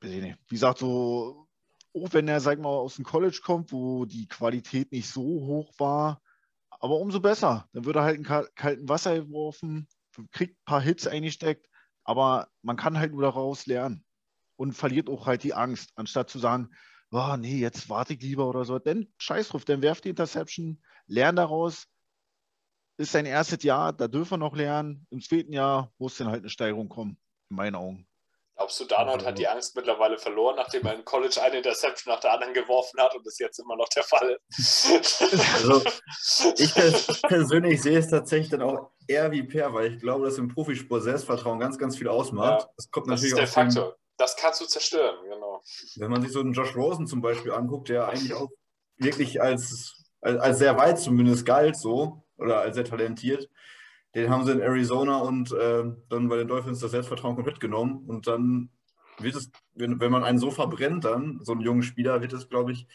Wie 0.00 0.36
gesagt, 0.48 0.78
so, 0.78 1.48
auch 1.92 2.12
wenn 2.12 2.28
er, 2.28 2.40
sag 2.40 2.60
mal, 2.60 2.68
aus 2.68 2.94
dem 2.94 3.04
College 3.04 3.40
kommt, 3.42 3.72
wo 3.72 4.04
die 4.04 4.28
Qualität 4.28 4.92
nicht 4.92 5.08
so 5.08 5.22
hoch 5.22 5.74
war, 5.78 6.22
aber 6.70 6.98
umso 6.98 7.18
besser. 7.18 7.68
Dann 7.72 7.84
wird 7.84 7.96
er 7.96 8.04
halt 8.04 8.16
in 8.18 8.22
kalten 8.22 8.88
Wasser 8.88 9.16
geworfen, 9.16 9.88
kriegt 10.30 10.56
ein 10.60 10.64
paar 10.66 10.82
Hits 10.82 11.08
eingesteckt, 11.08 11.66
aber 12.04 12.46
man 12.62 12.76
kann 12.76 12.96
halt 12.96 13.10
nur 13.10 13.22
daraus 13.22 13.66
lernen 13.66 14.04
und 14.54 14.72
verliert 14.72 15.10
auch 15.10 15.26
halt 15.26 15.42
die 15.42 15.54
Angst, 15.54 15.90
anstatt 15.96 16.30
zu 16.30 16.38
sagen, 16.38 16.70
oh, 17.10 17.36
nee, 17.36 17.58
jetzt 17.58 17.88
warte 17.88 18.14
ich 18.14 18.22
lieber 18.22 18.48
oder 18.48 18.64
so. 18.64 18.78
Denn 18.78 19.12
scheiß 19.18 19.48
drauf, 19.48 19.64
dann 19.64 19.82
werft 19.82 20.04
die 20.04 20.10
Interception, 20.10 20.80
lern 21.06 21.36
daraus. 21.36 21.86
Ist 22.96 23.12
sein 23.12 23.26
erstes 23.26 23.64
Jahr, 23.64 23.92
da 23.92 24.06
dürfen 24.06 24.32
wir 24.32 24.38
noch 24.38 24.54
lernen. 24.54 25.06
Im 25.10 25.20
zweiten 25.20 25.52
Jahr 25.52 25.92
muss 25.98 26.16
dann 26.16 26.28
halt 26.28 26.42
eine 26.42 26.50
Steigerung 26.50 26.88
kommen, 26.88 27.18
in 27.50 27.56
meinen 27.56 27.74
Augen. 27.74 28.06
Glaubst 28.56 28.78
du, 28.78 28.84
Darnold 28.84 29.26
hat 29.26 29.36
die 29.36 29.48
Angst 29.48 29.74
mittlerweile 29.74 30.16
verloren, 30.16 30.54
nachdem 30.54 30.86
er 30.86 30.94
in 30.94 31.04
College 31.04 31.42
eine 31.42 31.56
Interception 31.56 32.14
nach 32.14 32.20
der 32.20 32.34
anderen 32.34 32.54
geworfen 32.54 33.00
hat 33.00 33.12
und 33.16 33.26
das 33.26 33.38
jetzt 33.40 33.58
immer 33.58 33.76
noch 33.76 33.88
der 33.88 34.04
Fall 34.04 34.38
Also, 35.54 35.82
ich 36.56 37.22
persönlich 37.22 37.82
sehe 37.82 37.98
es 37.98 38.08
tatsächlich 38.08 38.50
dann 38.50 38.62
auch 38.62 38.92
eher 39.08 39.32
wie 39.32 39.42
Per, 39.42 39.74
weil 39.74 39.94
ich 39.94 40.00
glaube, 40.00 40.24
dass 40.24 40.38
im 40.38 40.46
Profisport 40.48 41.02
Selbstvertrauen 41.02 41.58
ganz, 41.58 41.78
ganz 41.78 41.96
viel 41.96 42.06
ausmacht. 42.06 42.62
Ja, 42.62 42.68
das 42.76 42.90
kommt 42.92 43.08
natürlich 43.08 43.34
das 43.34 43.40
ist 43.42 43.56
der 43.56 43.64
Faktor. 43.64 43.96
Das 44.18 44.36
kannst 44.36 44.60
du 44.60 44.66
zerstören, 44.66 45.16
genau. 45.28 45.60
Wenn 45.96 46.12
man 46.12 46.22
sich 46.22 46.30
so 46.30 46.38
einen 46.38 46.52
Josh 46.52 46.76
Rosen 46.76 47.08
zum 47.08 47.20
Beispiel 47.20 47.50
anguckt, 47.50 47.88
der 47.88 48.06
eigentlich 48.06 48.34
auch 48.34 48.50
wirklich 48.96 49.42
als, 49.42 50.03
als, 50.24 50.58
sehr 50.58 50.76
weit 50.78 50.98
zumindest 50.98 51.46
galt, 51.46 51.76
so, 51.76 52.24
oder 52.36 52.60
als 52.60 52.74
sehr 52.74 52.84
talentiert, 52.84 53.48
den 54.14 54.30
haben 54.30 54.44
sie 54.44 54.52
in 54.52 54.60
Arizona 54.60 55.18
und 55.18 55.52
äh, 55.52 55.84
dann 56.08 56.28
bei 56.28 56.36
den 56.36 56.48
Dolphins 56.48 56.80
das 56.80 56.92
Selbstvertrauen 56.92 57.34
komplett 57.34 57.60
genommen. 57.60 58.04
Und 58.06 58.26
dann 58.26 58.70
wird 59.18 59.34
es, 59.34 59.50
wenn, 59.74 60.00
wenn 60.00 60.12
man 60.12 60.24
einen 60.24 60.38
so 60.38 60.50
verbrennt, 60.50 61.04
dann, 61.04 61.40
so 61.42 61.52
einen 61.52 61.60
jungen 61.60 61.82
Spieler, 61.82 62.22
wird 62.22 62.32
es, 62.32 62.48
glaube 62.48 62.72
ich, 62.72 62.86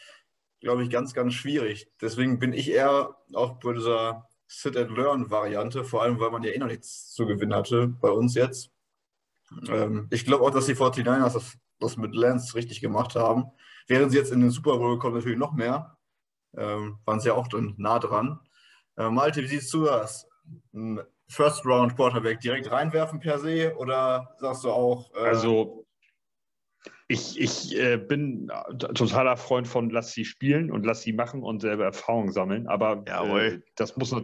glaube 0.60 0.82
ich, 0.82 0.90
ganz, 0.90 1.14
ganz 1.14 1.34
schwierig. 1.34 1.90
Deswegen 2.00 2.38
bin 2.38 2.52
ich 2.52 2.70
eher 2.70 3.16
auch 3.34 3.60
bei 3.60 3.74
dieser 3.74 4.28
Sit-and-Learn-Variante, 4.46 5.84
vor 5.84 6.02
allem, 6.02 6.18
weil 6.20 6.30
man 6.30 6.42
ja 6.42 6.50
eh 6.50 6.58
noch 6.58 6.66
nichts 6.66 7.12
zu 7.12 7.26
gewinnen 7.26 7.54
hatte 7.54 7.88
bei 7.88 8.10
uns 8.10 8.34
jetzt. 8.34 8.70
Ähm, 9.68 10.08
ich 10.10 10.24
glaube 10.24 10.44
auch, 10.44 10.50
dass 10.50 10.66
die 10.66 10.74
49ers 10.74 11.34
das, 11.34 11.58
das 11.78 11.96
mit 11.96 12.14
Lance 12.14 12.54
richtig 12.54 12.80
gemacht 12.80 13.14
haben. 13.14 13.44
Wären 13.86 14.10
sie 14.10 14.18
jetzt 14.18 14.32
in 14.32 14.40
den 14.40 14.50
Super 14.50 14.78
Bowl 14.78 14.94
gekommen, 14.94 15.16
natürlich 15.16 15.38
noch 15.38 15.52
mehr. 15.52 15.96
Ähm, 16.56 16.98
waren 17.04 17.20
sie 17.20 17.28
ja 17.28 17.34
auch 17.34 17.48
dann 17.48 17.74
nah 17.78 17.98
dran. 17.98 18.40
Äh, 18.96 19.10
Malte, 19.10 19.42
wie 19.42 19.46
siehst 19.46 19.72
du 19.72 19.84
das? 19.84 20.28
Ein 20.72 21.00
First 21.28 21.64
Round 21.64 21.94
Quarterback 21.94 22.40
direkt 22.40 22.70
reinwerfen 22.70 23.20
per 23.20 23.38
se 23.38 23.74
oder 23.76 24.34
sagst 24.38 24.64
du 24.64 24.70
auch? 24.70 25.14
Äh, 25.14 25.20
also 25.20 25.86
ich, 27.08 27.40
ich 27.40 27.76
äh, 27.76 27.96
bin 27.96 28.50
totaler 28.78 29.36
Freund 29.36 29.66
von 29.66 29.90
lass 29.90 30.12
sie 30.12 30.24
spielen 30.24 30.70
und 30.70 30.86
lass 30.86 31.02
sie 31.02 31.12
machen 31.12 31.42
und 31.42 31.60
selber 31.60 31.84
Erfahrung 31.84 32.30
sammeln. 32.30 32.68
Aber 32.68 33.04
äh, 33.06 33.60
das, 33.76 33.96
muss, 33.96 34.14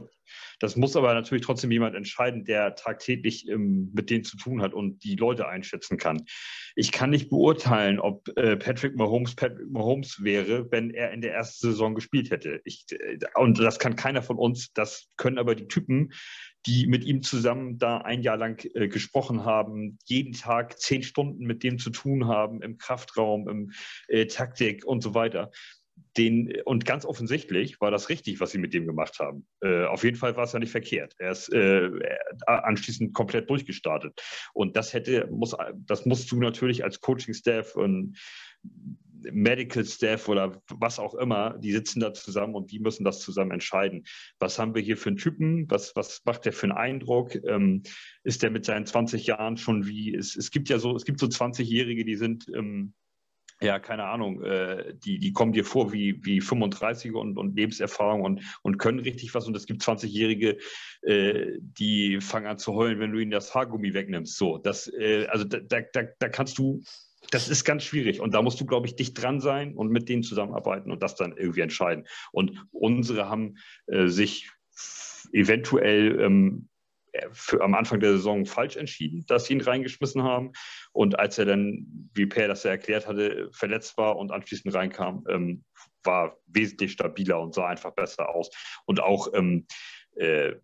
das 0.61 0.77
muss 0.77 0.97
aber 0.97 1.15
natürlich 1.15 1.45
trotzdem 1.45 1.71
jemand 1.71 1.95
entscheiden, 1.95 2.45
der 2.45 2.75
tagtäglich 2.75 3.49
ähm, 3.49 3.91
mit 3.95 4.11
denen 4.11 4.25
zu 4.25 4.37
tun 4.37 4.63
hat 4.63 4.75
und 4.75 5.05
die 5.05 5.17
Leute 5.17 5.49
einschätzen 5.49 5.99
kann. 5.99 6.25
Ich 6.75 6.93
kann 6.93 7.11
nicht 7.11 7.31
beurteilen, 7.31 7.99
ob 7.99 8.29
äh, 8.37 8.57
Patrick 8.57 8.97
Mahomes 8.97 9.35
Patrick 9.35 9.71
Mahomes 9.71 10.23
wäre, 10.23 10.71
wenn 10.71 10.91
er 10.91 11.13
in 11.13 11.21
der 11.21 11.35
ersten 11.35 11.69
Saison 11.69 11.95
gespielt 11.95 12.31
hätte. 12.31 12.61
Ich, 12.65 12.85
äh, 12.91 13.19
und 13.35 13.59
das 13.59 13.79
kann 13.79 13.97
keiner 13.97 14.23
von 14.23 14.37
uns. 14.37 14.73
Das 14.73 15.09
können 15.17 15.39
aber 15.39 15.55
die 15.55 15.69
Typen, 15.69 16.13
die 16.67 16.87
mit 16.87 17.05
ihm 17.05 17.23
zusammen 17.23 17.79
da 17.79 17.99
ein 17.99 18.23
Jahr 18.23 18.37
lang 18.37 18.65
äh, 18.75 18.89
gesprochen 18.89 19.45
haben, 19.45 19.99
jeden 20.05 20.33
Tag 20.33 20.79
zehn 20.81 21.03
Stunden 21.03 21.47
mit 21.47 21.63
dem 21.63 21.79
zu 21.79 21.91
tun 21.91 22.27
haben, 22.27 22.61
im 22.61 22.77
Kraftraum, 22.77 23.49
im 23.49 23.73
äh, 24.09 24.27
Taktik 24.27 24.85
und 24.85 25.03
so 25.03 25.15
weiter. 25.15 25.51
Den, 26.17 26.53
und 26.65 26.87
ganz 26.87 27.05
offensichtlich 27.05 27.81
war 27.81 27.91
das 27.91 28.09
richtig, 28.09 28.41
was 28.41 28.51
sie 28.51 28.59
mit 28.59 28.73
dem 28.73 28.87
gemacht 28.87 29.19
haben. 29.19 29.47
Äh, 29.61 29.85
auf 29.85 30.03
jeden 30.03 30.17
Fall 30.17 30.37
war 30.37 30.45
es 30.45 30.53
ja 30.53 30.59
nicht 30.59 30.71
verkehrt. 30.71 31.15
Er 31.19 31.31
ist 31.31 31.53
äh, 31.53 31.91
anschließend 32.47 33.13
komplett 33.13 33.51
durchgestartet. 33.51 34.21
Und 34.55 34.77
das 34.77 34.95
hätte, 34.95 35.29
muss, 35.31 35.55
das 35.75 36.07
musst 36.07 36.31
du 36.33 36.41
natürlich 36.41 36.85
als 36.85 37.01
Coaching-Staff 37.01 37.77
und 37.77 38.17
Medical 39.33 39.85
Staff 39.85 40.29
oder 40.29 40.63
was 40.71 40.99
auch 40.99 41.15
immer, 41.15 41.59
die 41.59 41.73
sitzen 41.73 42.01
da 42.01 42.13
zusammen 42.13 42.55
und 42.55 42.71
die 42.71 42.79
müssen 42.79 43.05
das 43.05 43.21
zusammen 43.21 43.53
entscheiden. 43.53 44.05
Was 44.39 44.59
haben 44.59 44.75
wir 44.75 44.83
hier 44.83 44.97
für 44.97 45.11
einen 45.11 45.19
Typen? 45.19 45.69
Was, 45.71 45.95
was 45.97 46.23
macht 46.25 46.45
der 46.45 46.53
für 46.53 46.65
einen 46.65 46.77
Eindruck? 46.77 47.35
Ähm, 47.47 47.83
ist 48.23 48.43
der 48.43 48.51
mit 48.51 48.65
seinen 48.65 48.87
20 48.87 49.27
Jahren 49.27 49.57
schon 49.57 49.87
wie, 49.87 50.15
es, 50.15 50.37
es 50.37 50.51
gibt 50.51 50.69
ja 50.69 50.79
so, 50.79 50.95
es 50.95 51.05
gibt 51.05 51.21
so 51.21 51.27
20-Jährige, 51.27 52.05
die 52.05 52.17
sind, 52.17 52.47
ähm, 52.55 52.95
ja, 53.61 53.79
keine 53.79 54.05
Ahnung, 54.05 54.43
äh, 54.43 54.95
die, 54.95 55.19
die 55.19 55.33
kommen 55.33 55.53
dir 55.53 55.65
vor 55.65 55.93
wie, 55.93 56.23
wie 56.25 56.41
35 56.41 57.15
und, 57.15 57.39
und 57.39 57.57
Lebenserfahrung 57.57 58.23
und, 58.23 58.43
und 58.63 58.79
können 58.79 58.99
richtig 58.99 59.35
was. 59.35 59.47
Und 59.47 59.57
es 59.57 59.67
gibt 59.67 59.83
20-Jährige, 59.83 60.59
äh, 61.03 61.53
die 61.61 62.21
fangen 62.21 62.47
an 62.47 62.59
zu 62.59 62.75
heulen, 62.75 62.99
wenn 63.01 63.13
du 63.13 63.19
ihnen 63.19 63.31
das 63.31 63.55
Haargummi 63.55 63.95
wegnimmst. 63.95 64.37
So, 64.37 64.59
das, 64.59 64.93
äh, 64.93 65.27
also 65.29 65.45
da, 65.45 65.81
da, 65.81 66.03
da 66.19 66.29
kannst 66.29 66.59
du 66.59 66.83
das 67.31 67.49
ist 67.49 67.65
ganz 67.65 67.83
schwierig. 67.83 68.21
Und 68.21 68.35
da 68.35 68.43
musst 68.43 68.61
du, 68.61 68.67
glaube 68.67 68.87
ich, 68.87 68.95
dicht 68.95 69.21
dran 69.21 69.41
sein 69.41 69.75
und 69.75 69.91
mit 69.91 70.09
denen 70.09 70.23
zusammenarbeiten 70.23 70.93
und 70.93 71.03
das 71.03 71.17
dann 71.17 71.37
irgendwie 71.37 71.61
entscheiden. 71.61 72.07
Und 72.31 72.65
unsere 72.71 73.29
haben 73.29 73.57
äh, 73.87 74.07
sich 74.07 74.51
eventuell 75.33 76.21
ähm, 76.21 76.69
für, 77.33 77.61
am 77.63 77.75
Anfang 77.75 78.01
der 78.01 78.13
Saison 78.13 78.47
falsch 78.47 78.77
entschieden, 78.77 79.25
dass 79.27 79.47
sie 79.47 79.55
ihn 79.55 79.61
reingeschmissen 79.61 80.23
haben. 80.23 80.53
Und 80.93 81.19
als 81.19 81.39
er 81.39 81.45
dann, 81.45 82.11
wie 82.15 82.27
Per 82.27 82.49
das 82.49 82.65
ja 82.65 82.71
erklärt 82.71 83.07
hatte, 83.07 83.49
verletzt 83.53 83.97
war 83.99 84.17
und 84.17 84.33
anschließend 84.33 84.75
reinkam, 84.75 85.25
ähm, 85.29 85.65
war 86.05 86.39
wesentlich 86.47 86.93
stabiler 86.93 87.41
und 87.41 87.55
sah 87.55 87.67
einfach 87.67 87.93
besser 87.93 88.29
aus. 88.29 88.51
Und 88.85 89.01
auch 89.01 89.29
ähm, 89.35 89.67
äh, 90.17 90.55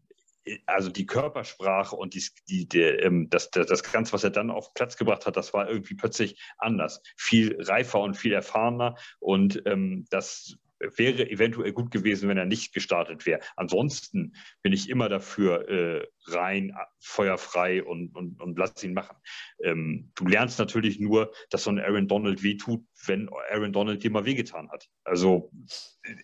also 0.66 0.90
die 0.90 1.06
Körpersprache 1.06 1.94
und 1.94 2.14
die, 2.14 2.24
die, 2.48 2.68
der, 2.68 3.04
ähm, 3.04 3.28
das, 3.30 3.50
das, 3.50 3.66
das 3.66 3.82
Ganze, 3.82 4.12
was 4.12 4.24
er 4.24 4.30
dann 4.30 4.50
auf 4.50 4.74
Platz 4.74 4.96
gebracht 4.96 5.26
hat, 5.26 5.36
das 5.36 5.54
war 5.54 5.68
irgendwie 5.68 5.94
plötzlich 5.94 6.40
anders. 6.58 7.02
Viel 7.16 7.56
reifer 7.60 8.00
und 8.00 8.16
viel 8.16 8.32
erfahrener. 8.32 8.96
Und 9.20 9.62
ähm, 9.66 10.06
das 10.10 10.56
wäre 10.96 11.30
eventuell 11.30 11.72
gut 11.72 11.90
gewesen, 11.92 12.28
wenn 12.28 12.38
er 12.38 12.44
nicht 12.44 12.74
gestartet 12.74 13.24
wäre. 13.24 13.40
Ansonsten 13.56 14.34
bin 14.62 14.72
ich 14.72 14.88
immer 14.88 15.08
dafür 15.08 15.68
äh, 15.68 16.06
rein, 16.26 16.74
feuerfrei 17.00 17.82
und, 17.82 18.14
und, 18.14 18.40
und 18.40 18.58
lass 18.58 18.82
ihn 18.82 18.94
machen. 18.94 19.16
Ähm, 19.62 20.10
du 20.14 20.26
lernst 20.26 20.58
natürlich 20.58 21.00
nur, 21.00 21.32
dass 21.50 21.64
so 21.64 21.70
ein 21.70 21.80
Aaron 21.80 22.08
Donald 22.08 22.42
wehtut, 22.42 22.84
wenn 23.06 23.28
Aaron 23.50 23.72
Donald 23.72 24.02
dir 24.02 24.10
mal 24.10 24.24
wehgetan 24.24 24.70
hat. 24.70 24.88
Also 25.04 25.50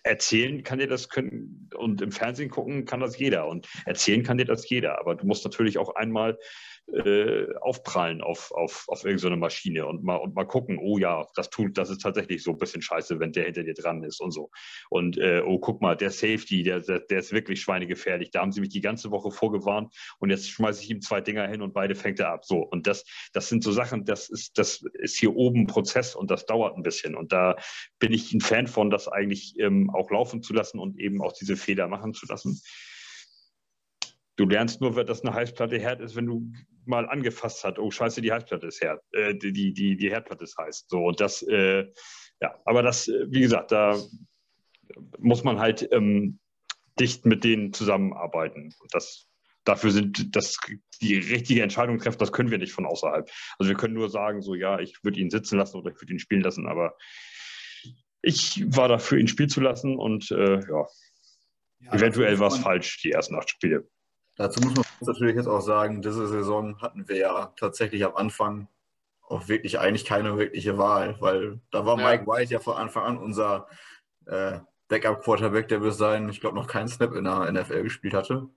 erzählen 0.02 0.62
kann 0.62 0.78
dir 0.78 0.88
das 0.88 1.08
können 1.08 1.70
und 1.76 2.02
im 2.02 2.12
Fernsehen 2.12 2.50
gucken 2.50 2.84
kann 2.84 3.00
das 3.00 3.18
jeder 3.18 3.46
und 3.46 3.68
erzählen 3.86 4.22
kann 4.22 4.38
dir 4.38 4.44
das 4.44 4.68
jeder. 4.68 4.98
Aber 4.98 5.14
du 5.14 5.26
musst 5.26 5.44
natürlich 5.44 5.78
auch 5.78 5.94
einmal 5.94 6.38
äh, 6.92 7.46
aufprallen 7.60 8.22
auf, 8.22 8.50
auf, 8.52 8.84
auf 8.88 9.04
irgendeine 9.04 9.34
so 9.34 9.40
Maschine 9.40 9.86
und 9.86 10.02
mal, 10.04 10.16
und 10.16 10.34
mal 10.34 10.44
gucken, 10.44 10.78
oh 10.78 10.98
ja, 10.98 11.26
das 11.34 11.50
tut, 11.50 11.76
das 11.76 11.90
ist 11.90 12.00
tatsächlich 12.00 12.42
so 12.42 12.52
ein 12.52 12.58
bisschen 12.58 12.82
scheiße, 12.82 13.20
wenn 13.20 13.32
der 13.32 13.44
hinter 13.44 13.62
dir 13.62 13.74
dran 13.74 14.02
ist 14.02 14.20
und 14.20 14.30
so. 14.30 14.50
Und 14.88 15.18
äh, 15.18 15.42
oh, 15.44 15.58
guck 15.58 15.82
mal, 15.82 15.96
der 15.96 16.10
Safety, 16.10 16.62
der, 16.62 16.80
der, 16.80 17.00
der 17.00 17.18
ist 17.18 17.32
wirklich 17.32 17.60
schweinegefährlich. 17.60 18.30
Da 18.30 18.40
haben 18.40 18.52
sie 18.52 18.60
mich 18.60 18.70
die 18.70 18.80
ganze 18.80 19.10
Woche 19.10 19.30
vorgewarnt 19.30 19.87
und 20.18 20.30
jetzt 20.30 20.50
schmeiße 20.50 20.82
ich 20.82 20.90
ihm 20.90 21.00
zwei 21.00 21.20
Dinger 21.20 21.46
hin 21.46 21.62
und 21.62 21.74
beide 21.74 21.94
fängt 21.94 22.20
er 22.20 22.30
ab. 22.30 22.44
So. 22.44 22.58
Und 22.58 22.86
das, 22.86 23.04
das 23.32 23.48
sind 23.48 23.62
so 23.62 23.72
Sachen, 23.72 24.04
das 24.04 24.28
ist, 24.28 24.58
das 24.58 24.84
ist 24.94 25.18
hier 25.18 25.34
oben 25.34 25.66
Prozess 25.66 26.14
und 26.14 26.30
das 26.30 26.46
dauert 26.46 26.76
ein 26.76 26.82
bisschen. 26.82 27.14
Und 27.14 27.32
da 27.32 27.56
bin 27.98 28.12
ich 28.12 28.32
ein 28.32 28.40
Fan 28.40 28.66
von, 28.66 28.90
das 28.90 29.08
eigentlich 29.08 29.58
ähm, 29.58 29.90
auch 29.90 30.10
laufen 30.10 30.42
zu 30.42 30.52
lassen 30.52 30.78
und 30.78 30.98
eben 30.98 31.22
auch 31.22 31.32
diese 31.32 31.56
Fehler 31.56 31.88
machen 31.88 32.14
zu 32.14 32.26
lassen. 32.26 32.60
Du 34.36 34.46
lernst 34.46 34.80
nur, 34.80 35.04
dass 35.04 35.22
eine 35.22 35.34
Heißplatte 35.34 35.84
hart 35.84 36.00
ist, 36.00 36.14
wenn 36.14 36.26
du 36.26 36.52
mal 36.84 37.08
angefasst 37.08 37.64
hast, 37.64 37.78
oh 37.78 37.90
scheiße, 37.90 38.22
die 38.22 38.32
Heißplatte 38.32 38.68
ist 38.68 38.82
hart, 38.82 39.02
äh, 39.12 39.34
die, 39.34 39.52
die, 39.52 39.96
die 39.96 40.10
Herdplatte 40.10 40.44
ist 40.44 40.56
heiß. 40.56 40.86
So, 40.88 41.06
und 41.06 41.20
das, 41.20 41.42
äh, 41.42 41.86
ja, 42.40 42.58
aber 42.64 42.82
das, 42.82 43.08
äh, 43.08 43.26
wie 43.28 43.40
gesagt, 43.40 43.72
da 43.72 44.00
muss 45.18 45.44
man 45.44 45.58
halt 45.58 45.88
ähm, 45.92 46.38
dicht 46.98 47.26
mit 47.26 47.44
denen 47.44 47.72
zusammenarbeiten. 47.72 48.74
Das, 48.90 49.27
dafür 49.68 49.90
sind 49.90 50.34
das 50.34 50.58
die 51.00 51.18
richtige 51.18 51.62
Entscheidung 51.62 51.98
treffen, 51.98 52.18
das 52.18 52.32
können 52.32 52.50
wir 52.50 52.58
nicht 52.58 52.72
von 52.72 52.86
außerhalb. 52.86 53.28
Also 53.58 53.68
wir 53.68 53.76
können 53.76 53.94
nur 53.94 54.08
sagen, 54.08 54.40
so 54.40 54.54
ja, 54.54 54.80
ich 54.80 55.04
würde 55.04 55.20
ihn 55.20 55.30
sitzen 55.30 55.58
lassen 55.58 55.76
oder 55.76 55.90
ich 55.90 56.00
würde 56.00 56.12
ihn 56.12 56.18
spielen 56.18 56.40
lassen, 56.40 56.66
aber 56.66 56.96
ich 58.22 58.64
war 58.74 58.88
dafür, 58.88 59.18
ihn 59.18 59.28
spielen 59.28 59.48
zu 59.48 59.60
lassen 59.60 59.96
und 59.96 60.30
äh, 60.30 60.60
ja, 60.60 60.86
ja, 61.80 61.92
eventuell 61.92 62.38
war 62.40 62.48
es 62.48 62.58
falsch, 62.58 63.00
die 63.02 63.12
ersten 63.12 63.36
acht 63.36 63.50
Spiele. 63.50 63.88
Dazu 64.36 64.60
muss 64.60 64.74
man 64.74 64.84
natürlich 65.00 65.36
jetzt 65.36 65.48
auch 65.48 65.60
sagen, 65.60 66.00
diese 66.00 66.26
Saison 66.26 66.80
hatten 66.80 67.08
wir 67.08 67.16
ja 67.16 67.52
tatsächlich 67.56 68.04
am 68.04 68.16
Anfang 68.16 68.68
auch 69.22 69.48
wirklich 69.48 69.78
eigentlich 69.78 70.04
keine 70.04 70.38
wirkliche 70.38 70.78
Wahl, 70.78 71.16
weil 71.20 71.60
da 71.70 71.84
war 71.84 71.98
ja. 71.98 72.10
Mike 72.10 72.26
White 72.26 72.52
ja 72.52 72.60
von 72.60 72.76
Anfang 72.76 73.04
an 73.04 73.18
unser 73.18 73.68
äh, 74.26 74.58
Backup-Quarterback, 74.88 75.68
der 75.68 75.80
bis 75.80 75.98
dahin, 75.98 76.28
ich 76.30 76.40
glaube, 76.40 76.56
noch 76.56 76.66
keinen 76.66 76.88
Snap 76.88 77.14
in 77.14 77.24
der 77.24 77.52
NFL 77.52 77.82
gespielt 77.82 78.14
hatte. 78.14 78.48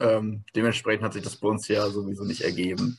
Ähm, 0.00 0.44
dementsprechend 0.54 1.04
hat 1.04 1.12
sich 1.12 1.22
das 1.22 1.36
bei 1.36 1.48
uns 1.48 1.68
ja 1.68 1.88
sowieso 1.88 2.24
nicht 2.24 2.42
ergeben. 2.42 2.98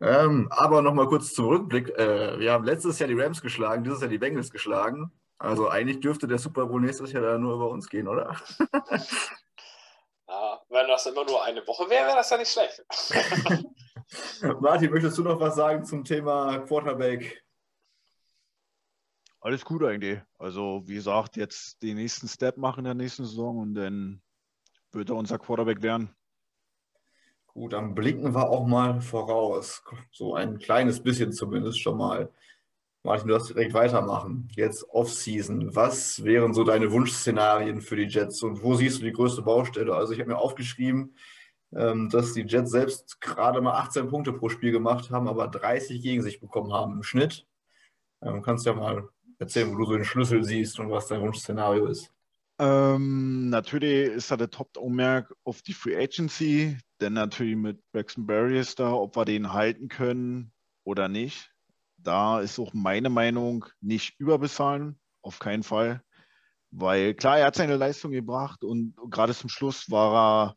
Ähm, 0.00 0.48
aber 0.50 0.80
nochmal 0.80 1.08
kurz 1.08 1.34
zum 1.34 1.46
Rückblick. 1.46 1.90
Äh, 1.90 2.38
wir 2.38 2.52
haben 2.52 2.64
letztes 2.64 2.98
Jahr 2.98 3.08
die 3.08 3.20
Rams 3.20 3.42
geschlagen, 3.42 3.84
dieses 3.84 4.00
Jahr 4.00 4.08
die 4.08 4.18
Bengals 4.18 4.50
geschlagen. 4.50 5.12
Also 5.38 5.68
eigentlich 5.68 6.00
dürfte 6.00 6.26
der 6.26 6.38
Super 6.38 6.66
Bowl 6.66 6.80
nächstes 6.80 7.12
Jahr 7.12 7.22
da 7.22 7.38
nur 7.38 7.54
über 7.54 7.68
uns 7.70 7.88
gehen, 7.88 8.08
oder? 8.08 8.36
Ja, 10.30 10.60
wenn 10.68 10.86
das 10.86 11.04
immer 11.06 11.24
nur 11.24 11.42
eine 11.42 11.66
Woche 11.66 11.90
wäre, 11.90 12.06
wäre 12.06 12.16
das 12.16 12.30
ja 12.30 12.36
nicht 12.36 12.52
schlecht. 12.52 12.84
Martin, 14.60 14.92
möchtest 14.92 15.18
du 15.18 15.24
noch 15.24 15.40
was 15.40 15.56
sagen 15.56 15.84
zum 15.84 16.04
Thema 16.04 16.60
Quarterback? 16.60 17.42
Alles 19.40 19.64
gut 19.64 19.82
eigentlich. 19.82 20.20
Also, 20.38 20.82
wie 20.86 20.94
gesagt, 20.94 21.36
jetzt 21.36 21.82
den 21.82 21.96
nächsten 21.96 22.28
Step 22.28 22.58
machen 22.58 22.80
in 22.80 22.84
der 22.84 22.94
nächsten 22.94 23.24
Saison 23.24 23.58
und 23.58 23.74
dann 23.74 24.22
wird 24.92 25.10
er 25.10 25.16
unser 25.16 25.38
Quarterback 25.38 25.82
werden. 25.82 26.10
Gut, 27.46 27.72
dann 27.72 27.94
blicken 27.94 28.34
wir 28.34 28.48
auch 28.48 28.66
mal 28.66 29.00
voraus. 29.00 29.82
So 30.12 30.34
ein 30.34 30.58
kleines 30.58 31.02
bisschen 31.02 31.32
zumindest 31.32 31.80
schon 31.80 31.98
mal. 31.98 32.30
Martin, 33.02 33.28
du 33.28 33.34
darfst 33.34 33.50
direkt 33.50 33.74
weitermachen. 33.74 34.48
Jetzt 34.54 34.88
Off-Season. 34.90 35.74
Was 35.74 36.22
wären 36.22 36.54
so 36.54 36.64
deine 36.64 36.92
Wunschszenarien 36.92 37.80
für 37.80 37.96
die 37.96 38.04
Jets 38.04 38.42
und 38.42 38.62
wo 38.62 38.74
siehst 38.74 39.00
du 39.00 39.04
die 39.04 39.12
größte 39.12 39.42
Baustelle? 39.42 39.94
Also 39.94 40.12
ich 40.12 40.20
habe 40.20 40.30
mir 40.30 40.38
aufgeschrieben, 40.38 41.16
ähm, 41.74 42.08
dass 42.10 42.34
die 42.34 42.42
Jets 42.42 42.70
selbst 42.70 43.20
gerade 43.20 43.60
mal 43.60 43.74
18 43.80 44.08
Punkte 44.08 44.32
pro 44.32 44.48
Spiel 44.48 44.70
gemacht 44.70 45.10
haben, 45.10 45.28
aber 45.28 45.48
30 45.48 46.02
gegen 46.02 46.22
sich 46.22 46.40
bekommen 46.40 46.72
haben 46.72 46.92
im 46.94 47.02
Schnitt. 47.02 47.46
Du 48.20 48.28
ähm, 48.28 48.42
kannst 48.42 48.66
ja 48.66 48.74
mal 48.74 49.08
erzählen, 49.38 49.72
wo 49.72 49.76
du 49.78 49.86
so 49.86 49.92
den 49.94 50.04
Schlüssel 50.04 50.44
siehst 50.44 50.78
und 50.78 50.90
was 50.90 51.06
dein 51.06 51.22
Wunschszenario 51.22 51.86
ist. 51.86 52.12
Ähm, 52.60 53.48
natürlich 53.48 54.10
ist 54.10 54.30
da 54.30 54.36
der 54.36 54.50
Top-Augenmerk 54.50 55.34
auf 55.44 55.62
die 55.62 55.72
Free 55.72 55.96
Agency, 55.96 56.78
denn 57.00 57.14
natürlich 57.14 57.56
mit 57.56 57.80
Braxton 57.92 58.26
Barriers 58.26 58.74
da, 58.74 58.92
ob 58.92 59.16
wir 59.16 59.24
den 59.24 59.52
halten 59.52 59.88
können 59.88 60.52
oder 60.84 61.08
nicht 61.08 61.50
da 62.02 62.40
ist 62.40 62.58
auch 62.58 62.72
meine 62.72 63.10
Meinung 63.10 63.64
nicht 63.80 64.18
überbezahlen, 64.18 64.98
auf 65.22 65.38
keinen 65.38 65.62
Fall. 65.62 66.02
Weil 66.70 67.14
klar, 67.14 67.38
er 67.38 67.46
hat 67.46 67.56
seine 67.56 67.76
Leistung 67.76 68.12
gebracht 68.12 68.64
und 68.64 68.94
gerade 69.10 69.34
zum 69.34 69.50
Schluss 69.50 69.90
war 69.90 70.14
er 70.14 70.56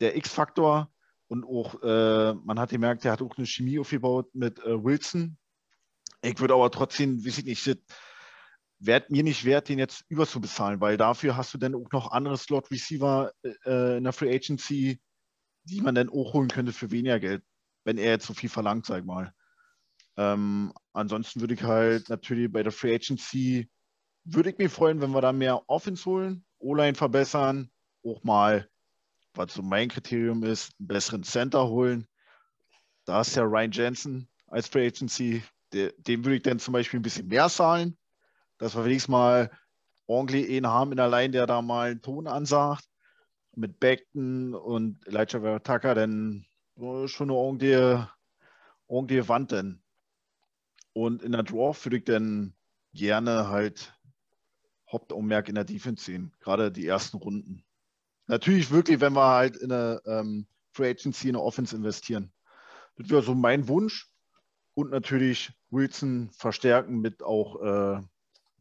der 0.00 0.16
X-Faktor 0.16 0.90
und 1.28 1.44
auch, 1.44 1.82
äh, 1.82 2.34
man 2.34 2.60
hat 2.60 2.70
gemerkt, 2.70 3.04
er 3.04 3.12
hat 3.12 3.22
auch 3.22 3.36
eine 3.36 3.46
Chemie 3.46 3.78
aufgebaut 3.78 4.34
mit 4.34 4.58
äh, 4.60 4.82
Wilson. 4.82 5.36
Ich 6.22 6.38
würde 6.38 6.54
aber 6.54 6.70
trotzdem, 6.70 7.24
weiß 7.24 7.38
ich 7.38 7.44
nicht, 7.44 7.78
wäre 8.84 9.04
mir 9.08 9.22
nicht 9.22 9.44
wert, 9.44 9.68
den 9.68 9.78
jetzt 9.78 10.04
überzubezahlen, 10.08 10.80
weil 10.80 10.96
dafür 10.96 11.36
hast 11.36 11.54
du 11.54 11.58
dann 11.58 11.74
auch 11.74 11.90
noch 11.92 12.10
andere 12.10 12.36
Slot-Receiver 12.36 13.32
äh, 13.64 13.96
in 13.96 14.04
der 14.04 14.12
Free 14.12 14.34
Agency, 14.34 15.00
die 15.64 15.80
man 15.80 15.94
dann 15.94 16.08
auch 16.08 16.32
holen 16.34 16.48
könnte 16.48 16.72
für 16.72 16.90
weniger 16.90 17.20
Geld, 17.20 17.44
wenn 17.84 17.96
er 17.96 18.10
jetzt 18.10 18.26
so 18.26 18.34
viel 18.34 18.48
verlangt, 18.48 18.86
sag 18.86 19.04
mal. 19.04 19.32
Ähm, 20.16 20.72
ansonsten 20.92 21.40
würde 21.40 21.54
ich 21.54 21.62
halt 21.62 22.08
natürlich 22.08 22.50
bei 22.50 22.64
der 22.64 22.72
Free 22.72 22.94
Agency, 22.94 23.70
würde 24.24 24.50
ich 24.50 24.58
mich 24.58 24.72
freuen, 24.72 25.00
wenn 25.00 25.12
wir 25.12 25.20
da 25.20 25.32
mehr 25.32 25.62
Offense 25.68 26.04
holen, 26.04 26.44
O-Line 26.58 26.96
verbessern, 26.96 27.70
auch 28.04 28.22
mal, 28.24 28.68
was 29.34 29.54
so 29.54 29.62
mein 29.62 29.88
Kriterium 29.88 30.42
ist, 30.42 30.72
einen 30.78 30.88
besseren 30.88 31.22
Center 31.22 31.68
holen. 31.68 32.06
Da 33.04 33.20
ist 33.20 33.36
ja 33.36 33.44
Ryan 33.44 33.70
Jensen 33.70 34.28
als 34.48 34.68
Free 34.68 34.88
Agency, 34.88 35.42
dem 35.72 36.24
würde 36.24 36.36
ich 36.36 36.42
dann 36.42 36.58
zum 36.58 36.72
Beispiel 36.72 36.98
ein 36.98 37.04
bisschen 37.04 37.28
mehr 37.28 37.48
zahlen, 37.48 37.96
dass 38.62 38.76
wir 38.76 38.84
wenigstens 38.84 39.08
mal 39.08 39.50
ordentlich 40.06 40.48
einen 40.48 40.68
haben 40.68 40.92
in 40.92 40.96
der 40.96 41.08
Line, 41.08 41.32
der 41.32 41.48
da 41.48 41.60
mal 41.62 41.90
einen 41.90 42.00
Ton 42.00 42.28
ansagt. 42.28 42.84
Mit 43.56 43.80
Beckton 43.80 44.54
und 44.54 45.04
Elijah 45.04 45.58
Tucker, 45.58 45.96
dann 45.96 46.46
schon 47.06 47.28
eine 47.28 47.34
ordentliche, 47.34 48.08
ordentliche 48.86 49.28
Wand 49.28 49.50
denn. 49.50 49.82
Und 50.92 51.24
in 51.24 51.32
der 51.32 51.42
Draw 51.42 51.76
würde 51.84 51.96
ich 51.96 52.04
dann 52.04 52.54
gerne 52.94 53.48
halt 53.48 53.92
Hauptaugenmerk 54.90 55.48
in 55.48 55.56
der 55.56 55.64
Defense 55.64 56.04
sehen, 56.04 56.32
gerade 56.38 56.70
die 56.70 56.86
ersten 56.86 57.16
Runden. 57.16 57.64
Natürlich 58.28 58.70
wirklich, 58.70 59.00
wenn 59.00 59.14
wir 59.14 59.26
halt 59.26 59.56
in 59.56 59.72
eine 59.72 60.00
ähm, 60.06 60.46
Free 60.72 60.90
Agency, 60.90 61.28
in 61.28 61.34
eine 61.34 61.42
Offense 61.42 61.74
investieren. 61.74 62.32
Das 62.96 63.10
wäre 63.10 63.22
so 63.22 63.34
mein 63.34 63.66
Wunsch. 63.66 64.08
Und 64.74 64.90
natürlich 64.90 65.52
Wilson 65.70 66.30
verstärken 66.30 67.00
mit 67.00 67.24
auch 67.24 67.60
äh, 67.60 68.02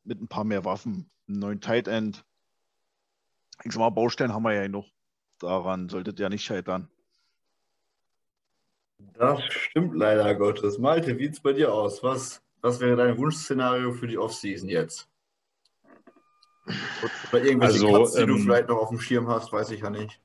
mit 0.04 0.22
ein 0.22 0.28
paar 0.28 0.43
mehr 0.43 0.66
Waffen. 0.66 1.10
Einen 1.28 1.39
neuen 1.39 1.62
Tight 1.62 1.88
End. 1.88 2.26
Ich 3.64 3.72
sag 3.72 3.80
mal, 3.80 3.89
Baustellen 3.89 4.34
haben 4.34 4.43
wir 4.43 4.54
ja 4.54 4.68
noch. 4.68 4.89
Daran 5.39 5.89
solltet 5.89 6.20
ihr 6.20 6.30
nicht 6.30 6.43
scheitern. 6.43 6.89
Das 9.14 9.43
stimmt 9.45 9.95
leider 9.95 10.36
Gottes. 10.36 10.78
Malte, 10.78 11.18
wie 11.18 11.26
sieht 11.26 11.34
es 11.34 11.39
bei 11.39 11.54
dir 11.54 11.74
aus? 11.74 12.04
Was, 12.04 12.43
was 12.62 12.80
wäre 12.80 12.95
dein 12.95 13.18
Wunschszenario 13.18 13.91
für 13.93 14.08
die 14.08 14.18
Offseason 14.18 14.70
jetzt? 14.70 15.10
Oder 17.32 17.43
irgendwelche 17.43 17.86
Also, 17.86 17.91
Cuts, 17.91 18.14
die 18.14 18.26
du 18.26 18.36
ähm, 18.36 18.43
vielleicht 18.43 18.70
noch 18.70 18.78
auf 18.78 18.89
dem 18.89 18.99
Schirm 18.99 19.28
hast, 19.28 19.52
weiß 19.52 19.72
ich 19.72 19.82
ja 19.82 19.89
nicht. 19.89 20.22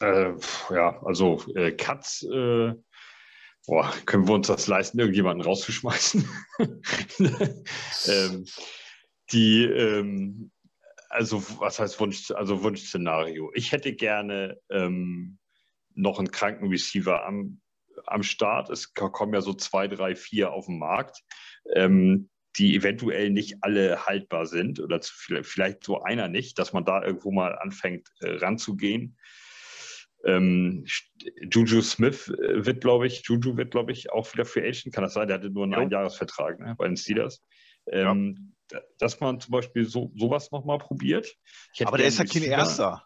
Äh, 0.00 0.32
ja, 0.70 1.00
also 1.04 1.40
äh, 1.54 1.72
Cuts, 1.72 2.24
äh, 2.24 2.74
boah, 3.66 3.92
können 4.06 4.26
wir 4.26 4.34
uns 4.34 4.48
das 4.48 4.66
leisten, 4.66 4.98
irgendjemanden 4.98 5.44
rauszuschmeißen? 5.44 6.28
ähm, 8.06 8.44
die, 9.30 9.64
ähm, 9.64 10.50
also 11.08 11.42
was 11.60 11.78
heißt 11.78 12.00
Wunsch, 12.00 12.30
also 12.32 12.62
Wunschszenario? 12.62 13.50
Ich 13.54 13.72
hätte 13.72 13.94
gerne 13.94 14.58
ähm, 14.70 15.38
noch 15.94 16.18
einen 16.18 16.30
kranken 16.30 16.68
Receiver 16.68 17.24
am, 17.24 17.60
am 18.06 18.22
Start. 18.22 18.70
Es 18.70 18.94
kommen 18.94 19.34
ja 19.34 19.40
so 19.40 19.54
zwei, 19.54 19.88
drei, 19.88 20.16
vier 20.16 20.52
auf 20.52 20.66
den 20.66 20.78
Markt, 20.78 21.22
ähm, 21.74 22.30
die 22.56 22.74
eventuell 22.74 23.30
nicht 23.30 23.56
alle 23.62 24.06
haltbar 24.06 24.46
sind 24.46 24.80
oder 24.80 25.00
zu, 25.00 25.14
vielleicht 25.42 25.84
so 25.84 26.02
einer 26.02 26.28
nicht, 26.28 26.58
dass 26.58 26.72
man 26.72 26.84
da 26.84 27.02
irgendwo 27.02 27.30
mal 27.30 27.58
anfängt 27.58 28.08
äh, 28.20 28.36
ranzugehen. 28.36 29.16
Ähm, 30.24 30.84
Juju 31.50 31.82
Smith 31.82 32.28
äh, 32.28 32.64
wird, 32.64 32.80
glaube 32.80 33.06
ich, 33.06 33.22
Juju 33.26 33.56
wird, 33.56 33.72
glaube 33.72 33.92
ich, 33.92 34.12
auch 34.12 34.32
wieder 34.32 34.44
Free 34.44 34.68
Agent, 34.68 34.94
kann 34.94 35.04
das 35.04 35.14
sein? 35.14 35.28
Der 35.28 35.38
hatte 35.38 35.50
nur 35.50 35.64
einen 35.64 35.72
Jo. 35.72 35.80
Einjahresvertrag 35.80 36.60
ne, 36.60 36.74
bei 36.76 36.86
den 36.86 36.96
Steelers. 36.96 37.42
Ähm, 37.86 38.54
da- 38.68 38.80
Dass 38.98 39.18
man 39.20 39.40
zum 39.40 39.52
Beispiel 39.52 39.84
so, 39.84 40.12
sowas 40.16 40.50
nochmal 40.52 40.78
probiert. 40.78 41.26
Ich 41.74 41.80
hätte 41.80 41.88
Aber 41.88 41.98
der 41.98 42.06
ist 42.06 42.18
ja 42.18 42.24
kein. 42.24 42.42
Erster. 42.42 43.04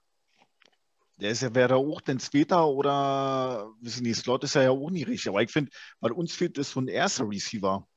Der 1.19 1.31
ist 1.31 1.41
ja, 1.41 1.55
wäre 1.55 1.69
da 1.69 1.75
auch 1.77 2.03
denn 2.03 2.19
Zweiter 2.19 2.67
oder, 2.69 3.73
wissen 3.81 4.05
die, 4.05 4.13
Slot 4.13 4.45
ist 4.45 4.55
ja, 4.55 4.65
ja 4.65 4.71
auch 4.71 4.91
nicht 4.91 5.07
richtig. 5.09 5.31
Aber 5.31 5.43
ich 5.43 5.51
finde, 5.51 5.71
bei 6.01 6.13
uns 6.13 6.35
fehlt 6.35 6.59
es 6.59 6.73
so 6.73 6.81
ein 6.81 6.89
erster 6.89 7.27
Receiver. 7.27 7.89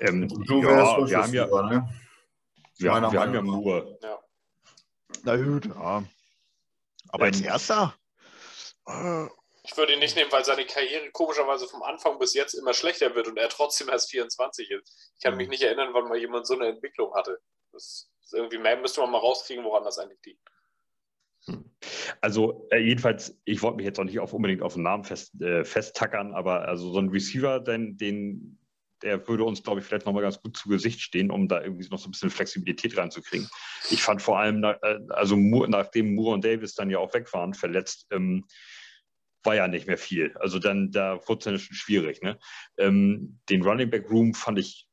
Ähm, 0.00 0.28
Du 0.28 0.62
ja, 0.62 0.68
wir 0.68 1.18
haben 1.18 1.34
ja, 1.34 1.44
Receiver, 1.44 1.70
ne? 1.70 1.88
wir, 2.78 2.90
meiner 2.90 3.12
wir 3.12 3.20
haben 3.20 3.34
ja. 3.34 3.42
Moore. 3.42 3.98
Ja. 4.02 4.18
Na 5.24 5.36
gut, 5.36 5.66
ja. 5.66 6.02
Aber 7.08 7.24
als 7.24 7.38
Ähm, 7.40 7.46
erster? 7.46 7.94
Ich 9.64 9.76
würde 9.76 9.92
ihn 9.92 10.00
nicht 10.00 10.16
nehmen, 10.16 10.32
weil 10.32 10.44
seine 10.44 10.66
Karriere 10.66 11.10
komischerweise 11.12 11.68
vom 11.68 11.82
Anfang 11.82 12.18
bis 12.18 12.34
jetzt 12.34 12.54
immer 12.54 12.74
schlechter 12.74 13.14
wird 13.14 13.28
und 13.28 13.38
er 13.38 13.48
trotzdem 13.48 13.88
erst 13.88 14.10
24 14.10 14.70
ist. 14.70 15.12
Ich 15.16 15.22
kann 15.22 15.36
mich 15.36 15.48
nicht 15.48 15.62
erinnern, 15.62 15.90
wann 15.92 16.08
mal 16.08 16.18
jemand 16.18 16.46
so 16.46 16.54
eine 16.54 16.66
Entwicklung 16.66 17.14
hatte. 17.14 17.40
Das 17.72 18.10
ist 18.22 18.34
irgendwie 18.34 18.58
mehr 18.58 18.76
müsste 18.76 19.00
man 19.00 19.10
mal 19.10 19.18
rauskriegen, 19.18 19.64
woran 19.64 19.84
das 19.84 19.98
eigentlich 19.98 20.18
liegt. 20.24 20.40
Also 22.20 22.68
äh, 22.70 22.78
jedenfalls, 22.78 23.36
ich 23.44 23.62
wollte 23.62 23.76
mich 23.76 23.86
jetzt 23.86 23.98
auch 23.98 24.04
nicht 24.04 24.20
auf, 24.20 24.32
unbedingt 24.32 24.62
auf 24.62 24.74
den 24.74 24.84
Namen 24.84 25.04
fest, 25.04 25.40
äh, 25.40 25.64
festtackern, 25.64 26.34
aber 26.34 26.68
also 26.68 26.92
so 26.92 26.98
ein 26.98 27.08
Receiver, 27.08 27.60
den, 27.60 27.96
den, 27.96 28.58
der 29.02 29.26
würde 29.28 29.44
uns, 29.44 29.62
glaube 29.62 29.80
ich, 29.80 29.86
vielleicht 29.86 30.06
nochmal 30.06 30.22
ganz 30.22 30.40
gut 30.40 30.56
zu 30.56 30.68
Gesicht 30.68 31.00
stehen, 31.00 31.30
um 31.30 31.48
da 31.48 31.62
irgendwie 31.62 31.88
noch 31.88 31.98
so 31.98 32.08
ein 32.08 32.12
bisschen 32.12 32.30
Flexibilität 32.30 32.96
reinzukriegen. 32.96 33.48
Ich 33.90 34.02
fand 34.02 34.22
vor 34.22 34.38
allem, 34.38 34.62
äh, 34.64 34.76
also 35.10 35.36
nachdem 35.36 36.14
Moore 36.14 36.34
und 36.34 36.44
Davis 36.44 36.74
dann 36.74 36.90
ja 36.90 36.98
auch 36.98 37.12
weg 37.14 37.32
waren, 37.32 37.54
verletzt, 37.54 38.06
ähm, 38.10 38.44
war 39.44 39.56
ja 39.56 39.68
nicht 39.68 39.86
mehr 39.86 39.98
viel. 39.98 40.34
Also 40.38 40.58
dann, 40.58 40.90
da 40.92 41.16
wurde 41.26 41.38
es 41.38 41.44
dann 41.44 41.58
schon 41.58 41.76
schwierig. 41.76 42.22
Ne? 42.22 42.38
Ähm, 42.78 43.40
den 43.48 43.62
Running 43.62 43.90
Back 43.90 44.08
Room 44.08 44.34
fand 44.34 44.58
ich 44.58 44.88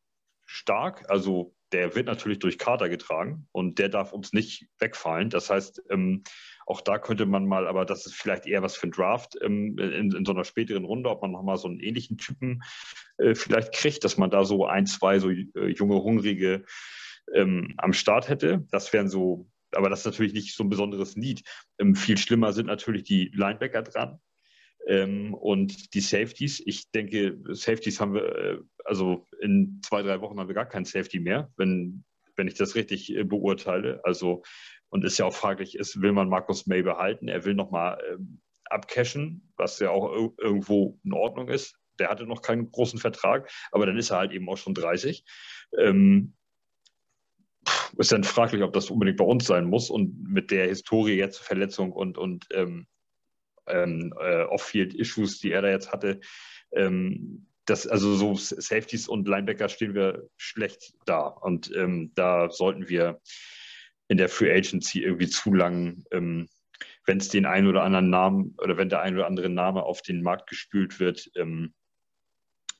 stark. 0.46 1.10
Also 1.10 1.56
der 1.72 1.96
wird 1.96 2.08
natürlich 2.08 2.40
durch 2.40 2.58
Carter 2.58 2.90
getragen 2.90 3.48
und 3.52 3.78
der 3.78 3.90
darf 3.90 4.12
uns 4.12 4.34
nicht 4.34 4.68
wegfallen. 4.80 5.30
Das 5.30 5.50
heißt, 5.50 5.84
ähm, 5.90 6.24
auch 6.70 6.82
da 6.82 7.00
könnte 7.00 7.26
man 7.26 7.48
mal, 7.48 7.68
aber 7.68 7.84
das 7.84 8.06
ist 8.06 8.14
vielleicht 8.14 8.46
eher 8.46 8.62
was 8.62 8.78
für 8.78 8.88
ein 8.88 8.92
Draft 8.92 9.36
ähm, 9.42 9.78
in, 9.80 10.12
in 10.16 10.26
so 10.26 10.32
einer 10.32 10.44
späteren 10.44 10.86
Runde, 10.86 11.10
ob 11.10 11.22
man 11.24 11.32
nochmal 11.32 11.58
so 11.58 11.68
einen 11.68 11.80
ähnlichen 11.80 12.18
Typen 12.18 12.62
äh, 13.18 13.34
vielleicht 13.34 13.74
kriegt, 13.74 14.04
dass 14.04 14.18
man 14.18 14.30
da 14.30 14.46
so 14.46 14.68
ein, 14.68 14.86
zwei 14.86 15.18
so 15.18 15.32
äh, 15.32 15.68
junge, 15.70 15.96
hungrige 16.04 16.66
ähm, 17.34 17.74
am 17.78 17.94
Start 17.94 18.30
hätte. 18.30 18.66
Das 18.70 18.94
wären 18.94 19.10
so, 19.10 19.50
aber 19.72 19.90
das 19.90 20.02
ist 20.02 20.06
natürlich 20.06 20.34
nicht 20.34 20.56
so 20.56 20.64
ein 20.64 20.70
besonderes 20.70 21.16
Need. 21.16 21.42
Ähm, 21.80 21.96
viel 21.96 22.20
schlimmer 22.20 22.54
sind 22.54 22.68
natürlich 22.68 23.04
die 23.04 23.32
Linebacker 23.34 23.82
dran. 23.82 24.20
Ähm, 24.88 25.34
und 25.34 25.94
die 25.96 26.02
Safeties, 26.02 26.62
ich 26.66 26.92
denke, 26.92 27.40
Safeties 27.50 28.00
haben 28.00 28.14
wir, 28.14 28.36
äh, 28.36 28.58
also 28.86 29.28
in 29.42 29.82
zwei, 29.84 30.04
drei 30.04 30.22
Wochen 30.22 30.40
haben 30.40 30.48
wir 30.48 30.56
gar 30.56 30.70
keinen 30.70 30.86
Safety 30.86 31.20
mehr, 31.20 31.52
wenn, 31.58 32.04
wenn 32.36 32.48
ich 32.48 32.56
das 32.56 32.76
richtig 32.76 33.16
äh, 33.16 33.24
beurteile. 33.24 34.02
Also, 34.04 34.44
und 34.90 35.06
ist 35.06 35.18
ja 35.18 35.26
auch 35.26 35.36
fraglich, 35.36 35.76
ist, 35.76 36.02
will 36.02 36.12
man 36.12 36.30
Markus 36.30 36.68
May 36.68 36.82
behalten? 36.82 37.28
Er 37.28 37.46
will 37.46 37.54
nochmal 37.54 38.02
ähm, 38.12 38.42
abcashen, 38.66 39.52
was 39.56 39.80
ja 39.80 39.90
auch 39.92 40.12
ir- 40.12 40.34
irgendwo 40.38 41.00
in 41.04 41.14
Ordnung 41.14 41.50
ist. 41.50 41.76
Der 42.00 42.10
hatte 42.10 42.26
noch 42.26 42.42
keinen 42.42 42.72
großen 42.72 43.00
Vertrag, 43.00 43.52
aber 43.72 43.86
dann 43.86 43.98
ist 43.98 44.10
er 44.12 44.18
halt 44.18 44.32
eben 44.32 44.50
auch 44.50 44.58
schon 44.58 44.74
30. 44.74 45.24
Ähm, 45.78 46.36
ist 47.98 48.12
dann 48.12 48.24
fraglich, 48.24 48.64
ob 48.64 48.74
das 48.74 48.90
unbedingt 48.90 49.18
bei 49.18 49.26
uns 49.26 49.46
sein 49.46 49.66
muss 49.66 49.90
und 49.90 50.24
mit 50.24 50.52
der 50.52 50.68
Historie 50.68 51.16
jetzt 51.16 51.40
Verletzung 51.40 51.92
und, 51.92 52.18
und 52.18 52.48
ähm, 52.52 52.88
ähm, 53.68 54.14
äh, 54.20 54.44
Off-Field-Issues, 54.44 55.40
die 55.40 55.52
er 55.52 55.62
da 55.62 55.70
jetzt 55.70 55.92
hatte, 55.92 56.22
ähm, 56.72 57.48
das, 57.66 57.86
also 57.86 58.16
so 58.16 58.36
Safeties 58.36 59.08
und 59.08 59.28
Linebacker 59.28 59.70
stehen 59.70 59.94
wir 59.94 60.28
schlecht 60.38 60.94
da. 61.06 61.28
Und 61.28 61.72
ähm, 61.76 62.12
da 62.16 62.50
sollten 62.50 62.90
wir 62.90 63.22
in 64.10 64.18
der 64.18 64.28
Free 64.28 64.52
Agency 64.52 65.02
irgendwie 65.02 65.30
zu 65.30 65.54
lang, 65.54 66.04
ähm, 66.12 66.50
wenn 67.06 67.20
es 67.20 67.30
den 67.30 67.46
einen 67.46 67.68
oder 67.68 67.84
anderen 67.84 68.10
Namen 68.10 68.56
oder 68.58 68.78
wenn 68.78 68.90
der 68.90 69.02
ein 69.02 69.16
oder 69.16 69.28
andere 69.28 69.50
Name 69.50 69.84
auf 69.84 70.02
den 70.02 70.22
Markt 70.22 70.50
gespült 70.50 71.00
wird, 71.00 71.32
ähm, 71.36 71.74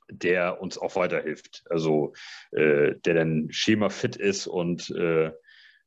der 0.10 0.60
uns 0.62 0.78
auch 0.78 0.96
weiterhilft. 0.96 1.64
Also 1.70 2.14
äh, 2.52 2.96
der 3.06 3.14
dann 3.14 3.48
Schema 3.52 3.90
fit 3.90 4.16
ist 4.16 4.48
und, 4.48 4.90
äh, 4.92 5.32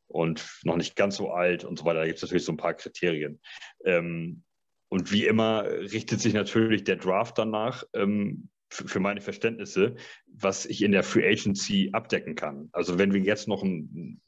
und 0.07 0.61
noch 0.63 0.77
nicht 0.77 0.97
ganz 0.97 1.17
so 1.17 1.31
alt 1.31 1.65
und 1.65 1.79
so 1.79 1.85
weiter. 1.85 2.01
Da 2.01 2.07
gibt 2.07 2.17
es 2.17 2.23
natürlich 2.23 2.45
so 2.45 2.53
ein 2.53 2.57
paar 2.57 2.75
Kriterien. 2.75 3.41
Ähm, 3.85 4.45
und 4.89 5.11
wie 5.11 5.27
immer 5.27 5.65
richtet 5.65 6.21
sich 6.21 6.35
natürlich 6.35 6.85
der 6.85 6.97
Draft 6.97 7.39
danach, 7.39 7.83
ähm, 7.95 8.49
für 8.71 9.01
meine 9.01 9.21
Verständnisse, 9.21 9.97
was 10.27 10.65
ich 10.67 10.83
in 10.83 10.93
der 10.93 11.03
Free 11.03 11.27
Agency 11.29 11.91
abdecken 11.93 12.35
kann. 12.35 12.71
Also 12.73 12.99
wenn 12.99 13.13
wir 13.13 13.21
jetzt 13.21 13.47
noch 13.47 13.63
einen 13.63 14.23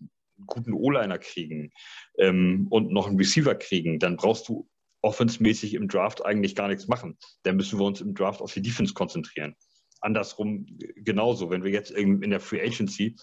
guten 0.46 0.72
O-Liner 0.72 1.18
kriegen 1.18 1.72
ähm, 2.18 2.66
und 2.70 2.92
noch 2.92 3.06
einen 3.06 3.18
Receiver 3.18 3.54
kriegen, 3.54 3.98
dann 3.98 4.16
brauchst 4.16 4.48
du 4.48 4.68
offensmäßig 5.02 5.74
im 5.74 5.88
Draft 5.88 6.24
eigentlich 6.24 6.54
gar 6.54 6.68
nichts 6.68 6.88
machen. 6.88 7.18
Dann 7.42 7.56
müssen 7.56 7.78
wir 7.78 7.84
uns 7.84 8.00
im 8.00 8.14
Draft 8.14 8.40
auf 8.40 8.52
die 8.52 8.62
Defense 8.62 8.94
konzentrieren. 8.94 9.54
Andersrum 10.00 10.66
genauso, 10.96 11.50
wenn 11.50 11.62
wir 11.62 11.70
jetzt 11.70 11.90
in 11.90 12.30
der 12.30 12.40
Free 12.40 12.60
Agency 12.60 13.16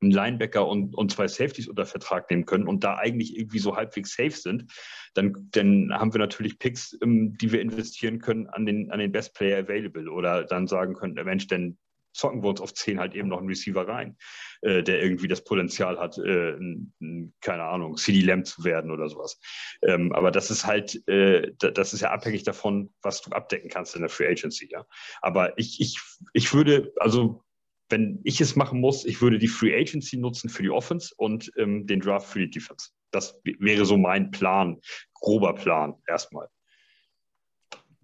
einen 0.00 0.10
Linebacker 0.10 0.66
und, 0.66 0.94
und 0.94 1.10
zwei 1.10 1.26
Safeties 1.26 1.68
unter 1.68 1.86
Vertrag 1.86 2.30
nehmen 2.30 2.44
können 2.44 2.66
und 2.66 2.84
da 2.84 2.96
eigentlich 2.96 3.36
irgendwie 3.36 3.58
so 3.58 3.76
halbwegs 3.76 4.14
safe 4.14 4.30
sind, 4.30 4.70
dann, 5.14 5.48
dann 5.52 5.90
haben 5.92 6.12
wir 6.12 6.18
natürlich 6.18 6.58
Picks, 6.58 6.96
ähm, 7.02 7.36
die 7.38 7.52
wir 7.52 7.60
investieren 7.60 8.20
können 8.20 8.46
an 8.48 8.66
den, 8.66 8.90
an 8.90 8.98
den 8.98 9.12
Best 9.12 9.34
Player 9.34 9.58
Available 9.58 10.10
oder 10.10 10.44
dann 10.44 10.66
sagen 10.66 10.94
können, 10.94 11.14
Mensch, 11.14 11.46
dann 11.46 11.78
zocken 12.16 12.42
wir 12.42 12.48
uns 12.50 12.60
auf 12.60 12.74
10 12.74 12.98
halt 12.98 13.14
eben 13.14 13.28
noch 13.28 13.38
einen 13.38 13.48
Receiver 13.48 13.86
rein, 13.86 14.16
äh, 14.62 14.82
der 14.82 15.02
irgendwie 15.02 15.28
das 15.28 15.44
Potenzial 15.44 15.98
hat, 15.98 16.18
äh, 16.18 16.50
n- 16.54 16.92
n- 17.00 17.34
keine 17.40 17.64
Ahnung, 17.64 17.96
CD 17.96 18.20
Lamb 18.22 18.46
zu 18.46 18.64
werden 18.64 18.90
oder 18.90 19.08
sowas. 19.08 19.38
Ähm, 19.82 20.12
aber 20.12 20.30
das 20.30 20.50
ist 20.50 20.66
halt, 20.66 21.06
äh, 21.08 21.52
da- 21.58 21.70
das 21.70 21.92
ist 21.92 22.00
ja 22.00 22.10
abhängig 22.10 22.42
davon, 22.44 22.92
was 23.02 23.22
du 23.22 23.30
abdecken 23.30 23.70
kannst 23.70 23.94
in 23.94 24.02
der 24.02 24.10
Free 24.10 24.26
Agency, 24.28 24.68
ja. 24.70 24.84
Aber 25.22 25.58
ich, 25.58 25.80
ich, 25.80 25.98
ich 26.32 26.52
würde, 26.54 26.92
also 26.98 27.42
wenn 27.88 28.20
ich 28.24 28.40
es 28.40 28.56
machen 28.56 28.80
muss, 28.80 29.04
ich 29.04 29.20
würde 29.22 29.38
die 29.38 29.48
Free 29.48 29.74
Agency 29.78 30.16
nutzen 30.16 30.48
für 30.50 30.62
die 30.62 30.70
Offense 30.70 31.14
und 31.16 31.52
ähm, 31.56 31.86
den 31.86 32.00
Draft 32.00 32.28
für 32.28 32.40
die 32.40 32.50
Defense. 32.50 32.90
Das 33.12 33.38
wäre 33.44 33.84
so 33.84 33.96
mein 33.96 34.30
Plan, 34.32 34.80
grober 35.14 35.54
Plan 35.54 35.94
erstmal. 36.08 36.48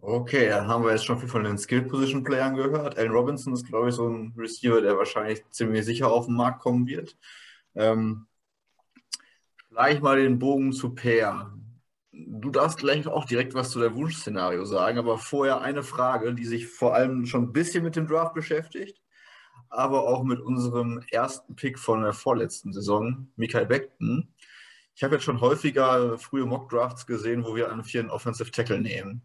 Okay, 0.04 0.48
dann 0.48 0.66
haben 0.66 0.82
wir 0.84 0.90
jetzt 0.90 1.04
schon 1.04 1.20
viel 1.20 1.28
von 1.28 1.44
den 1.44 1.56
Skill-Position-Playern 1.56 2.56
gehört. 2.56 2.98
Allen 2.98 3.12
Robinson 3.12 3.52
ist, 3.52 3.68
glaube 3.68 3.90
ich, 3.90 3.94
so 3.94 4.08
ein 4.08 4.34
Receiver, 4.36 4.80
der 4.80 4.98
wahrscheinlich 4.98 5.48
ziemlich 5.50 5.84
sicher 5.84 6.10
auf 6.10 6.26
den 6.26 6.34
Markt 6.34 6.60
kommen 6.60 6.88
wird. 6.88 7.16
Ähm, 7.76 8.26
gleich 9.70 10.00
mal 10.00 10.20
den 10.20 10.40
Bogen 10.40 10.72
zu 10.72 10.92
Peer. 10.92 11.56
Du 12.10 12.50
darfst 12.50 12.78
gleich 12.78 13.06
auch 13.06 13.26
direkt 13.26 13.54
was 13.54 13.70
zu 13.70 13.78
der 13.78 13.94
Wunschszenario 13.94 14.64
sagen, 14.64 14.98
aber 14.98 15.18
vorher 15.18 15.60
eine 15.60 15.84
Frage, 15.84 16.34
die 16.34 16.46
sich 16.46 16.66
vor 16.66 16.96
allem 16.96 17.24
schon 17.24 17.44
ein 17.44 17.52
bisschen 17.52 17.84
mit 17.84 17.94
dem 17.94 18.08
Draft 18.08 18.34
beschäftigt, 18.34 19.00
aber 19.68 20.08
auch 20.08 20.24
mit 20.24 20.40
unserem 20.40 21.00
ersten 21.12 21.54
Pick 21.54 21.78
von 21.78 22.02
der 22.02 22.12
vorletzten 22.12 22.72
Saison, 22.72 23.28
Mikael 23.36 23.66
Beckton. 23.66 24.34
Ich 24.96 25.04
habe 25.04 25.14
jetzt 25.14 25.24
schon 25.24 25.40
häufiger 25.40 26.18
frühe 26.18 26.44
Mock-Drafts 26.44 27.06
gesehen, 27.06 27.44
wo 27.44 27.54
wir 27.54 27.70
einen 27.70 28.10
Offensive 28.10 28.50
Tackle 28.50 28.80
nehmen. 28.80 29.22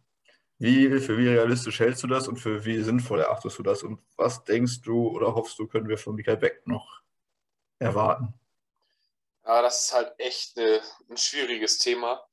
Wie, 0.60 1.00
für 1.00 1.18
wie 1.18 1.28
realistisch 1.28 1.80
hältst 1.80 2.02
du 2.04 2.08
das 2.08 2.28
und 2.28 2.38
für 2.38 2.66
wie 2.66 2.82
sinnvoll 2.82 3.20
erachtest 3.20 3.60
du 3.60 3.64
das? 3.64 3.84
Und 3.84 4.00
was 4.16 4.44
denkst 4.44 4.82
du 4.82 5.08
oder 5.10 5.36
hoffst 5.36 5.60
du, 5.60 5.68
können 5.68 5.88
wir 5.88 5.98
von 5.98 6.16
Michael 6.16 6.38
Beck 6.38 6.66
noch 6.66 7.02
erwarten? 7.80 8.34
Ja, 9.46 9.62
das 9.62 9.86
ist 9.86 9.94
halt 9.94 10.14
echt 10.18 10.58
eine, 10.58 10.82
ein 11.10 11.18
schwieriges 11.18 11.78
Thema. 11.78 12.26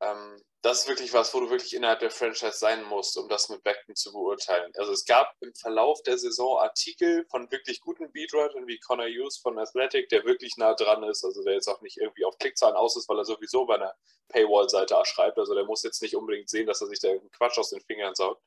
Ähm, 0.00 0.42
das 0.62 0.80
ist 0.80 0.88
wirklich 0.88 1.14
was, 1.14 1.32
wo 1.32 1.40
du 1.40 1.48
wirklich 1.48 1.74
innerhalb 1.74 2.00
der 2.00 2.10
Franchise 2.10 2.58
sein 2.58 2.82
musst, 2.84 3.16
um 3.16 3.28
das 3.28 3.48
mit 3.48 3.62
Beckton 3.62 3.96
zu 3.96 4.12
beurteilen. 4.12 4.70
Also 4.76 4.92
es 4.92 5.06
gab 5.06 5.34
im 5.40 5.54
Verlauf 5.54 6.02
der 6.02 6.18
Saison 6.18 6.58
Artikel 6.58 7.24
von 7.30 7.50
wirklich 7.50 7.80
guten 7.80 8.12
Beatwritern 8.12 8.66
wie 8.66 8.78
Connor 8.78 9.06
Hughes 9.06 9.38
von 9.38 9.58
Athletic, 9.58 10.10
der 10.10 10.24
wirklich 10.24 10.58
nah 10.58 10.74
dran 10.74 11.02
ist, 11.04 11.24
also 11.24 11.42
der 11.42 11.54
jetzt 11.54 11.68
auch 11.68 11.80
nicht 11.80 11.96
irgendwie 11.96 12.26
auf 12.26 12.36
Klickzahlen 12.38 12.76
aus 12.76 12.96
ist, 12.96 13.08
weil 13.08 13.18
er 13.18 13.24
sowieso 13.24 13.64
bei 13.64 13.76
einer 13.76 13.94
Paywall-Seite 14.28 14.96
schreibt. 15.04 15.38
Also 15.38 15.54
der 15.54 15.64
muss 15.64 15.82
jetzt 15.82 16.02
nicht 16.02 16.14
unbedingt 16.14 16.50
sehen, 16.50 16.66
dass 16.66 16.82
er 16.82 16.88
sich 16.88 17.00
da 17.00 17.08
irgendeinen 17.08 17.32
Quatsch 17.32 17.58
aus 17.58 17.70
den 17.70 17.80
Fingern 17.80 18.14
saugt, 18.14 18.42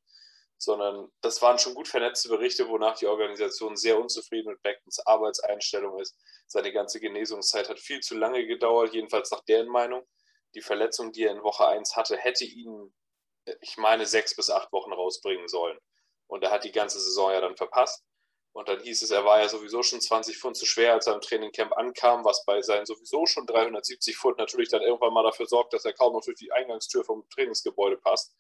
sondern 0.60 1.12
das 1.22 1.42
waren 1.42 1.58
schon 1.58 1.74
gut 1.74 1.88
vernetzte 1.88 2.30
Berichte, 2.30 2.70
wonach 2.70 2.96
die 2.96 3.08
Organisation 3.08 3.76
sehr 3.76 4.00
unzufrieden 4.00 4.50
mit 4.50 4.62
Becktons 4.62 5.00
Arbeitseinstellung 5.00 6.00
ist. 6.00 6.16
Seine 6.46 6.72
ganze 6.72 7.00
Genesungszeit 7.00 7.70
hat 7.70 7.80
viel 7.80 8.02
zu 8.02 8.16
lange 8.16 8.46
gedauert, 8.46 8.94
jedenfalls 8.94 9.32
nach 9.32 9.44
deren 9.46 9.68
Meinung 9.68 10.06
die 10.56 10.62
Verletzung, 10.62 11.12
die 11.12 11.24
er 11.24 11.32
in 11.32 11.44
Woche 11.44 11.68
1 11.68 11.96
hatte, 11.96 12.18
hätte 12.18 12.46
ihn, 12.46 12.94
ich 13.62 13.78
meine, 13.78 14.06
sechs 14.06 14.36
bis 14.36 14.50
acht 14.50 14.72
Wochen 14.72 14.94
rausbringen 14.94 15.48
sollen. 15.48 15.78
Und 16.28 16.44
er 16.44 16.52
hat 16.52 16.64
die 16.64 16.72
ganze 16.72 17.00
Saison 17.00 17.32
ja 17.32 17.42
dann 17.42 17.58
verpasst. 17.58 18.04
Und 18.54 18.70
dann 18.70 18.80
hieß 18.82 19.02
es, 19.02 19.10
er 19.10 19.26
war 19.26 19.40
ja 19.40 19.50
sowieso 19.50 19.82
schon 19.82 20.00
20 20.00 20.38
Pfund 20.38 20.56
zu 20.56 20.68
schwer, 20.68 20.94
als 20.94 21.08
er 21.08 21.16
im 21.16 21.22
Trainingcamp 21.22 21.74
ankam, 21.74 22.24
was 22.24 22.46
bei 22.46 22.62
seinen 22.62 22.86
sowieso 22.86 23.26
schon 23.26 23.48
370 23.48 24.16
Pfund 24.16 24.38
natürlich 24.38 24.70
dann 24.70 24.84
irgendwann 24.84 25.14
mal 25.14 25.24
dafür 25.24 25.48
sorgt, 25.48 25.74
dass 25.74 25.86
er 25.86 25.94
kaum 25.94 26.14
noch 26.14 26.24
durch 26.24 26.38
die 26.38 26.52
Eingangstür 26.52 27.04
vom 27.04 27.28
Trainingsgebäude 27.30 27.98
passt. 27.98 28.36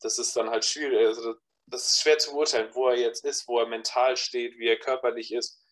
Das 0.00 0.18
ist 0.18 0.34
dann 0.34 0.48
halt 0.48 0.64
schwierig. 0.64 1.06
Also 1.06 1.34
das 1.66 1.88
ist 1.88 2.00
schwer 2.00 2.18
zu 2.18 2.32
beurteilen, 2.32 2.74
wo 2.74 2.88
er 2.88 2.96
jetzt 2.96 3.24
ist, 3.24 3.46
wo 3.48 3.58
er 3.58 3.66
mental 3.66 4.16
steht, 4.16 4.58
wie 4.58 4.66
er 4.66 4.78
körperlich 4.78 5.30
ist, 5.30 5.62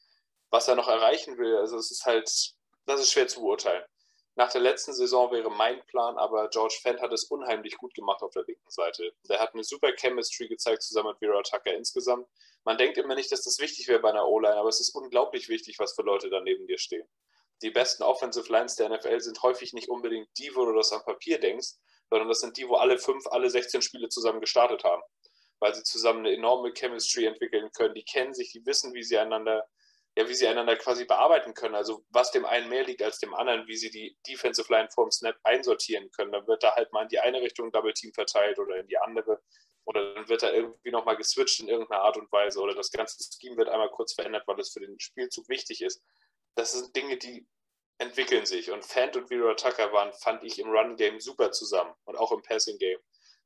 was 0.50 0.68
er 0.68 0.74
noch 0.74 0.88
erreichen 0.88 1.38
will. 1.38 1.56
Also 1.56 1.78
es 1.78 1.90
ist 1.90 2.04
halt, 2.04 2.30
das 2.84 3.00
ist 3.00 3.12
schwer 3.12 3.26
zu 3.26 3.40
beurteilen. 3.40 3.84
Nach 4.38 4.52
der 4.52 4.60
letzten 4.60 4.92
Saison 4.92 5.32
wäre 5.32 5.50
mein 5.50 5.84
Plan, 5.86 6.16
aber 6.16 6.48
George 6.50 6.78
Fent 6.80 7.00
hat 7.00 7.12
es 7.12 7.24
unheimlich 7.24 7.76
gut 7.76 7.92
gemacht 7.92 8.22
auf 8.22 8.30
der 8.30 8.44
linken 8.44 8.70
Seite. 8.70 9.12
Der 9.28 9.40
hat 9.40 9.52
eine 9.52 9.64
super 9.64 9.90
Chemistry 9.90 10.46
gezeigt 10.46 10.84
zusammen 10.84 11.08
mit 11.08 11.18
Vera 11.18 11.42
Tucker 11.42 11.74
insgesamt. 11.74 12.24
Man 12.62 12.78
denkt 12.78 12.98
immer 12.98 13.16
nicht, 13.16 13.32
dass 13.32 13.42
das 13.42 13.58
wichtig 13.58 13.88
wäre 13.88 13.98
bei 13.98 14.10
einer 14.10 14.28
O-Line, 14.28 14.54
aber 14.54 14.68
es 14.68 14.78
ist 14.78 14.94
unglaublich 14.94 15.48
wichtig, 15.48 15.80
was 15.80 15.92
für 15.92 16.02
Leute 16.02 16.30
da 16.30 16.40
neben 16.40 16.68
dir 16.68 16.78
stehen. 16.78 17.04
Die 17.62 17.70
besten 17.70 18.04
Offensive 18.04 18.48
Lines 18.52 18.76
der 18.76 18.90
NFL 18.90 19.18
sind 19.18 19.42
häufig 19.42 19.72
nicht 19.72 19.88
unbedingt 19.88 20.28
die, 20.38 20.54
wo 20.54 20.64
du 20.66 20.72
das 20.72 20.92
am 20.92 21.02
Papier 21.02 21.40
denkst, 21.40 21.70
sondern 22.08 22.28
das 22.28 22.38
sind 22.38 22.56
die, 22.56 22.68
wo 22.68 22.76
alle 22.76 22.96
fünf, 23.00 23.26
alle 23.26 23.50
16 23.50 23.82
Spiele 23.82 24.08
zusammen 24.08 24.40
gestartet 24.40 24.84
haben. 24.84 25.02
Weil 25.58 25.74
sie 25.74 25.82
zusammen 25.82 26.20
eine 26.20 26.32
enorme 26.32 26.72
Chemistry 26.72 27.24
entwickeln 27.24 27.72
können. 27.72 27.94
Die 27.94 28.04
kennen 28.04 28.34
sich, 28.34 28.52
die 28.52 28.64
wissen, 28.64 28.94
wie 28.94 29.02
sie 29.02 29.18
einander 29.18 29.66
ja, 30.18 30.28
wie 30.28 30.34
sie 30.34 30.48
einander 30.48 30.74
quasi 30.74 31.04
bearbeiten 31.04 31.54
können. 31.54 31.76
Also 31.76 32.04
was 32.10 32.32
dem 32.32 32.44
einen 32.44 32.68
mehr 32.68 32.84
liegt 32.84 33.02
als 33.02 33.20
dem 33.20 33.34
anderen, 33.34 33.68
wie 33.68 33.76
sie 33.76 33.88
die 33.88 34.18
Defensive 34.26 34.66
Line 34.72 34.88
vorm 34.92 35.12
Snap 35.12 35.38
einsortieren 35.44 36.10
können. 36.10 36.32
Dann 36.32 36.44
wird 36.48 36.64
da 36.64 36.74
halt 36.74 36.92
mal 36.92 37.02
in 37.02 37.08
die 37.08 37.20
eine 37.20 37.40
Richtung 37.40 37.70
Double 37.70 37.94
Team 37.94 38.12
verteilt 38.12 38.58
oder 38.58 38.78
in 38.78 38.88
die 38.88 38.98
andere. 38.98 39.40
Oder 39.84 40.14
dann 40.14 40.28
wird 40.28 40.42
da 40.42 40.50
irgendwie 40.50 40.90
nochmal 40.90 41.16
geswitcht 41.16 41.60
in 41.60 41.68
irgendeiner 41.68 42.02
Art 42.02 42.16
und 42.16 42.32
Weise. 42.32 42.60
Oder 42.60 42.74
das 42.74 42.90
ganze 42.90 43.16
Scheme 43.22 43.58
wird 43.58 43.68
einmal 43.68 43.90
kurz 43.90 44.12
verändert, 44.12 44.42
weil 44.48 44.58
es 44.58 44.72
für 44.72 44.80
den 44.80 44.98
Spielzug 44.98 45.48
wichtig 45.48 45.82
ist. 45.82 46.02
Das 46.56 46.72
sind 46.72 46.96
Dinge, 46.96 47.16
die 47.16 47.46
entwickeln 47.98 48.44
sich. 48.44 48.72
Und 48.72 48.84
Fant 48.84 49.16
und 49.16 49.28
Vera 49.28 49.54
Tucker 49.54 49.92
waren, 49.92 50.12
fand 50.14 50.42
ich, 50.42 50.58
im 50.58 50.68
Run-Game 50.68 51.20
super 51.20 51.52
zusammen 51.52 51.94
und 52.06 52.16
auch 52.16 52.32
im 52.32 52.42
Passing-Game. 52.42 52.98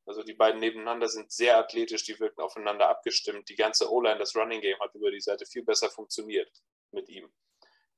Also 0.05 0.23
die 0.23 0.35
beiden 0.35 0.61
nebeneinander 0.61 1.09
sind 1.09 1.31
sehr 1.31 1.59
athletisch, 1.59 2.05
die 2.05 2.19
wirken 2.19 2.41
aufeinander 2.41 2.89
abgestimmt. 2.89 3.49
Die 3.49 3.55
ganze 3.55 3.91
O-Line, 3.91 4.19
das 4.19 4.35
Running 4.35 4.61
Game 4.61 4.79
hat 4.81 4.95
über 4.95 5.11
die 5.11 5.21
Seite 5.21 5.47
viel 5.47 5.65
besser 5.65 5.91
funktioniert 5.91 6.51
mit 6.91 7.09
ihm. 7.09 7.33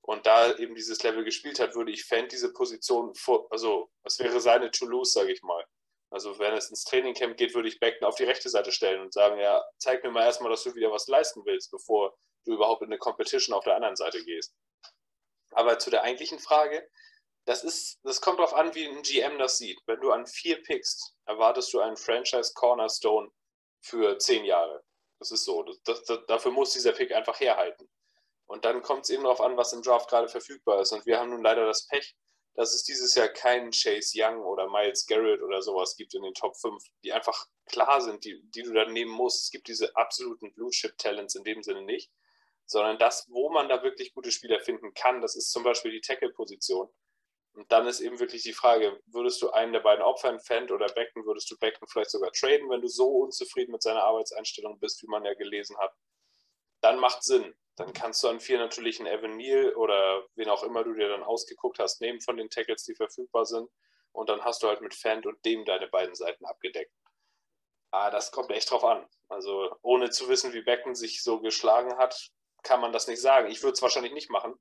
Und 0.02 0.26
da 0.26 0.54
eben 0.56 0.74
dieses 0.74 1.02
Level 1.02 1.24
gespielt 1.24 1.58
hat, 1.60 1.74
würde 1.74 1.90
ich 1.90 2.04
Fan 2.04 2.28
diese 2.28 2.52
Position 2.52 3.14
vor, 3.14 3.46
also 3.50 3.90
es 4.02 4.18
wäre 4.18 4.38
seine 4.38 4.70
To-Lose, 4.70 5.12
sage 5.12 5.32
ich 5.32 5.42
mal. 5.42 5.64
Also 6.10 6.38
wenn 6.38 6.52
es 6.54 6.68
ins 6.68 6.84
Trainingcamp 6.84 7.38
geht, 7.38 7.54
würde 7.54 7.68
ich 7.68 7.80
Beckton 7.80 8.06
auf 8.06 8.14
die 8.16 8.24
rechte 8.24 8.50
Seite 8.50 8.70
stellen 8.70 9.00
und 9.00 9.14
sagen, 9.14 9.40
ja, 9.40 9.64
zeig 9.78 10.04
mir 10.04 10.10
mal 10.10 10.24
erstmal, 10.24 10.50
dass 10.50 10.62
du 10.62 10.74
wieder 10.74 10.92
was 10.92 11.08
leisten 11.08 11.42
willst, 11.46 11.70
bevor 11.70 12.14
du 12.44 12.52
überhaupt 12.52 12.82
in 12.82 12.88
eine 12.88 12.98
Competition 12.98 13.54
auf 13.54 13.64
der 13.64 13.76
anderen 13.76 13.96
Seite 13.96 14.22
gehst. 14.22 14.54
Aber 15.52 15.78
zu 15.78 15.90
der 15.90 16.02
eigentlichen 16.02 16.38
Frage, 16.38 16.86
das 17.46 17.64
ist, 17.64 17.98
das 18.04 18.20
kommt 18.20 18.38
darauf 18.38 18.54
an, 18.54 18.74
wie 18.74 18.86
ein 18.86 19.02
GM 19.02 19.38
das 19.38 19.58
sieht. 19.58 19.80
Wenn 19.86 20.00
du 20.00 20.12
an 20.12 20.26
vier 20.26 20.62
pickst, 20.62 21.13
erwartest 21.26 21.72
du 21.72 21.80
einen 21.80 21.96
Franchise 21.96 22.52
Cornerstone 22.54 23.30
für 23.80 24.18
zehn 24.18 24.44
Jahre. 24.44 24.82
Das 25.18 25.30
ist 25.30 25.44
so. 25.44 25.62
Das, 25.62 26.04
das, 26.04 26.26
dafür 26.26 26.50
muss 26.50 26.72
dieser 26.72 26.92
Pick 26.92 27.12
einfach 27.12 27.38
herhalten. 27.40 27.88
Und 28.46 28.64
dann 28.64 28.82
kommt 28.82 29.04
es 29.04 29.10
eben 29.10 29.22
darauf 29.22 29.40
an, 29.40 29.56
was 29.56 29.72
im 29.72 29.82
Draft 29.82 30.08
gerade 30.08 30.28
verfügbar 30.28 30.80
ist. 30.80 30.92
Und 30.92 31.06
wir 31.06 31.18
haben 31.18 31.30
nun 31.30 31.42
leider 31.42 31.66
das 31.66 31.86
Pech, 31.86 32.14
dass 32.54 32.74
es 32.74 32.84
dieses 32.84 33.14
Jahr 33.14 33.28
keinen 33.28 33.70
Chase 33.70 34.12
Young 34.14 34.42
oder 34.44 34.68
Miles 34.68 35.06
Garrett 35.06 35.42
oder 35.42 35.60
sowas 35.62 35.96
gibt 35.96 36.14
in 36.14 36.22
den 36.22 36.34
Top 36.34 36.56
5, 36.56 36.82
die 37.02 37.12
einfach 37.12 37.46
klar 37.66 38.00
sind, 38.00 38.24
die, 38.24 38.40
die 38.50 38.62
du 38.62 38.72
dann 38.72 38.92
nehmen 38.92 39.10
musst. 39.10 39.44
Es 39.44 39.50
gibt 39.50 39.66
diese 39.66 39.94
absoluten 39.96 40.52
Blue-Chip-Talents 40.54 41.34
in 41.34 41.44
dem 41.44 41.62
Sinne 41.62 41.82
nicht, 41.82 42.12
sondern 42.66 42.98
das, 42.98 43.26
wo 43.28 43.50
man 43.50 43.68
da 43.68 43.82
wirklich 43.82 44.14
gute 44.14 44.30
Spieler 44.30 44.60
finden 44.60 44.94
kann, 44.94 45.20
das 45.20 45.36
ist 45.36 45.50
zum 45.50 45.64
Beispiel 45.64 45.90
die 45.90 46.00
Tackle-Position. 46.00 46.88
Und 47.54 47.70
dann 47.70 47.86
ist 47.86 48.00
eben 48.00 48.18
wirklich 48.18 48.42
die 48.42 48.52
Frage, 48.52 49.00
würdest 49.06 49.40
du 49.40 49.50
einen 49.50 49.72
der 49.72 49.80
beiden 49.80 50.02
opfern, 50.02 50.40
Fendt 50.40 50.72
oder 50.72 50.86
Becken, 50.86 51.24
würdest 51.24 51.50
du 51.50 51.56
Becken 51.56 51.86
vielleicht 51.86 52.10
sogar 52.10 52.32
traden, 52.32 52.68
wenn 52.68 52.80
du 52.80 52.88
so 52.88 53.06
unzufrieden 53.06 53.70
mit 53.70 53.82
seiner 53.82 54.02
Arbeitseinstellung 54.02 54.80
bist, 54.80 55.02
wie 55.02 55.06
man 55.06 55.24
ja 55.24 55.34
gelesen 55.34 55.78
hat? 55.78 55.94
Dann 56.80 56.98
macht 56.98 57.22
Sinn. 57.22 57.54
Dann 57.76 57.92
kannst 57.92 58.22
du 58.22 58.28
an 58.28 58.40
vier 58.40 58.58
natürlich 58.58 58.98
einen 58.98 59.08
Evan 59.08 59.36
Neal 59.36 59.74
oder 59.74 60.26
wen 60.34 60.48
auch 60.48 60.64
immer 60.64 60.84
du 60.84 60.94
dir 60.94 61.08
dann 61.08 61.22
ausgeguckt 61.22 61.78
hast, 61.78 62.00
nehmen 62.00 62.20
von 62.20 62.36
den 62.36 62.50
Tackles, 62.50 62.84
die 62.84 62.94
verfügbar 62.94 63.46
sind. 63.46 63.68
Und 64.12 64.28
dann 64.28 64.44
hast 64.44 64.62
du 64.62 64.68
halt 64.68 64.80
mit 64.80 64.94
Fendt 64.94 65.26
und 65.26 65.44
dem 65.44 65.64
deine 65.64 65.88
beiden 65.88 66.14
Seiten 66.14 66.44
abgedeckt. 66.44 66.92
Ah, 67.90 68.10
das 68.10 68.32
kommt 68.32 68.50
echt 68.50 68.70
drauf 68.70 68.84
an. 68.84 69.06
Also 69.28 69.74
ohne 69.82 70.10
zu 70.10 70.28
wissen, 70.28 70.52
wie 70.52 70.62
Becken 70.62 70.94
sich 70.94 71.22
so 71.22 71.40
geschlagen 71.40 71.96
hat, 71.98 72.30
kann 72.62 72.80
man 72.80 72.92
das 72.92 73.06
nicht 73.06 73.20
sagen. 73.20 73.50
Ich 73.50 73.62
würde 73.62 73.74
es 73.74 73.82
wahrscheinlich 73.82 74.12
nicht 74.12 74.30
machen, 74.30 74.58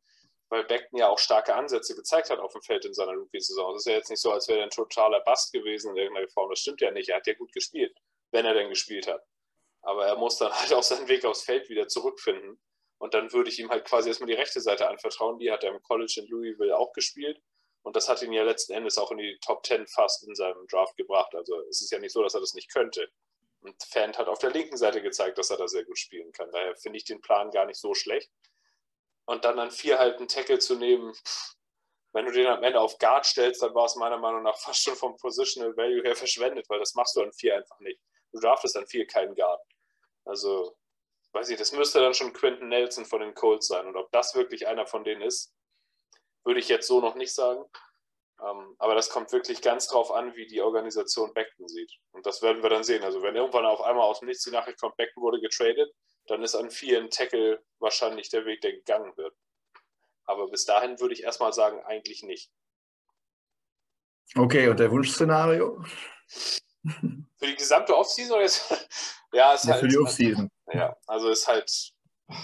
weil 0.53 0.65
Beckton 0.65 0.99
ja 0.99 1.09
auch 1.09 1.17
starke 1.17 1.55
Ansätze 1.55 1.95
gezeigt 1.95 2.29
hat 2.29 2.37
auf 2.37 2.53
dem 2.53 2.61
Feld 2.61 2.85
in 2.85 2.93
seiner 2.93 3.13
Rookie-Saison. 3.13 3.75
Es 3.75 3.81
ist 3.81 3.85
ja 3.87 3.97
jetzt 3.97 4.09
nicht 4.11 4.21
so, 4.21 4.31
als 4.31 4.47
wäre 4.47 4.59
er 4.59 4.65
ein 4.65 4.69
totaler 4.69 5.19
Bast 5.21 5.51
gewesen 5.51 5.91
in 5.91 5.97
irgendeiner 5.97 6.29
Form. 6.29 6.51
Das 6.51 6.59
stimmt 6.59 6.79
ja 6.79 6.91
nicht. 6.91 7.09
Er 7.09 7.15
hat 7.15 7.25
ja 7.25 7.33
gut 7.33 7.51
gespielt, 7.51 7.91
wenn 8.31 8.45
er 8.45 8.53
denn 8.53 8.69
gespielt 8.69 9.07
hat. 9.07 9.25
Aber 9.81 10.05
er 10.05 10.15
muss 10.15 10.37
dann 10.37 10.51
halt 10.59 10.71
auch 10.71 10.83
seinen 10.83 11.07
Weg 11.07 11.25
aufs 11.25 11.41
Feld 11.41 11.69
wieder 11.69 11.87
zurückfinden. 11.87 12.61
Und 12.99 13.15
dann 13.15 13.33
würde 13.33 13.49
ich 13.49 13.59
ihm 13.59 13.71
halt 13.71 13.83
quasi 13.85 14.09
erstmal 14.09 14.27
die 14.27 14.35
rechte 14.35 14.61
Seite 14.61 14.87
anvertrauen. 14.87 15.39
Die 15.39 15.51
hat 15.51 15.63
er 15.63 15.71
im 15.71 15.81
College 15.81 16.21
in 16.21 16.27
Louisville 16.27 16.77
auch 16.77 16.93
gespielt. 16.93 17.41
Und 17.81 17.95
das 17.95 18.07
hat 18.07 18.21
ihn 18.21 18.31
ja 18.31 18.43
letzten 18.43 18.73
Endes 18.73 18.99
auch 18.99 19.09
in 19.09 19.17
die 19.17 19.39
Top 19.41 19.65
10 19.65 19.87
fast 19.87 20.25
in 20.27 20.35
seinem 20.35 20.67
Draft 20.67 20.95
gebracht. 20.97 21.33
Also 21.33 21.59
es 21.67 21.81
ist 21.81 21.91
ja 21.91 21.97
nicht 21.97 22.13
so, 22.13 22.21
dass 22.21 22.35
er 22.35 22.41
das 22.41 22.53
nicht 22.53 22.71
könnte. 22.71 23.09
Und 23.61 23.75
Fant 23.83 24.19
hat 24.19 24.27
auf 24.27 24.37
der 24.37 24.51
linken 24.51 24.77
Seite 24.77 25.01
gezeigt, 25.01 25.39
dass 25.39 25.49
er 25.49 25.57
da 25.57 25.67
sehr 25.67 25.83
gut 25.83 25.97
spielen 25.97 26.31
kann. 26.31 26.51
Daher 26.51 26.75
finde 26.75 26.97
ich 26.97 27.05
den 27.05 27.21
Plan 27.21 27.49
gar 27.49 27.65
nicht 27.65 27.79
so 27.79 27.95
schlecht 27.95 28.29
und 29.25 29.45
dann 29.45 29.59
an 29.59 29.71
vier 29.71 29.99
halt 29.99 30.17
einen 30.17 30.27
Tackle 30.27 30.59
zu 30.59 30.75
nehmen, 30.75 31.13
wenn 32.13 32.25
du 32.25 32.31
den 32.31 32.47
am 32.47 32.63
Ende 32.63 32.79
auf 32.79 32.97
Guard 32.99 33.25
stellst, 33.25 33.61
dann 33.61 33.73
war 33.73 33.85
es 33.85 33.95
meiner 33.95 34.17
Meinung 34.17 34.43
nach 34.43 34.57
fast 34.57 34.83
schon 34.83 34.95
vom 34.95 35.17
Positional 35.17 35.75
Value 35.75 36.03
her 36.03 36.15
verschwendet, 36.15 36.69
weil 36.69 36.79
das 36.79 36.93
machst 36.93 37.15
du 37.15 37.21
an 37.21 37.33
vier 37.33 37.55
einfach 37.55 37.79
nicht. 37.79 37.99
Du 38.31 38.39
draftest 38.39 38.77
an 38.77 38.87
vier 38.87 39.07
keinen 39.07 39.35
Guard. 39.35 39.59
Also, 40.25 40.77
weiß 41.33 41.49
ich, 41.49 41.57
das 41.57 41.71
müsste 41.71 41.99
dann 41.99 42.13
schon 42.13 42.33
Quentin 42.33 42.69
Nelson 42.69 43.05
von 43.05 43.21
den 43.21 43.33
Colts 43.33 43.67
sein. 43.67 43.87
Und 43.87 43.95
ob 43.97 44.11
das 44.11 44.35
wirklich 44.35 44.67
einer 44.67 44.85
von 44.85 45.03
denen 45.03 45.21
ist, 45.21 45.53
würde 46.43 46.59
ich 46.59 46.69
jetzt 46.69 46.87
so 46.87 47.01
noch 47.01 47.15
nicht 47.15 47.33
sagen. 47.33 47.63
Ähm, 48.41 48.75
aber 48.77 48.93
das 48.93 49.09
kommt 49.09 49.31
wirklich 49.31 49.61
ganz 49.61 49.87
drauf 49.87 50.11
an, 50.11 50.35
wie 50.35 50.45
die 50.45 50.61
Organisation 50.61 51.33
Beckton 51.33 51.67
sieht. 51.67 51.91
Und 52.11 52.25
das 52.25 52.41
werden 52.41 52.61
wir 52.61 52.69
dann 52.69 52.83
sehen. 52.83 53.03
Also, 53.03 53.23
wenn 53.23 53.35
irgendwann 53.35 53.65
auf 53.65 53.81
einmal 53.81 54.05
aus 54.05 54.19
dem 54.19 54.27
Nichts 54.27 54.43
die 54.43 54.51
Nachricht 54.51 54.79
kommt, 54.79 54.97
Beckton 54.97 55.23
wurde 55.23 55.41
getradet, 55.41 55.91
dann 56.27 56.43
ist 56.43 56.55
an 56.55 56.71
vielen 56.71 57.09
Tackle 57.09 57.63
wahrscheinlich 57.79 58.29
der 58.29 58.45
Weg, 58.45 58.61
der 58.61 58.73
gegangen 58.73 59.15
wird. 59.17 59.35
Aber 60.25 60.47
bis 60.49 60.65
dahin 60.65 60.99
würde 60.99 61.13
ich 61.13 61.23
erstmal 61.23 61.53
sagen, 61.53 61.83
eigentlich 61.83 62.23
nicht. 62.23 62.51
Okay, 64.35 64.67
und 64.67 64.79
der 64.79 64.89
Wunschszenario? 64.89 65.83
Für 66.83 67.45
die 67.45 67.55
gesamte 67.55 67.95
Offseason? 67.95 68.39
Jetzt, 68.41 68.71
ja, 69.33 69.53
ist 69.53 69.65
ja, 69.65 69.73
halt, 69.73 69.81
für 69.81 69.87
die 69.87 69.97
Offseason. 69.97 70.49
Ja, 70.71 70.95
also 71.07 71.29
ist 71.29 71.47
halt 71.47 71.93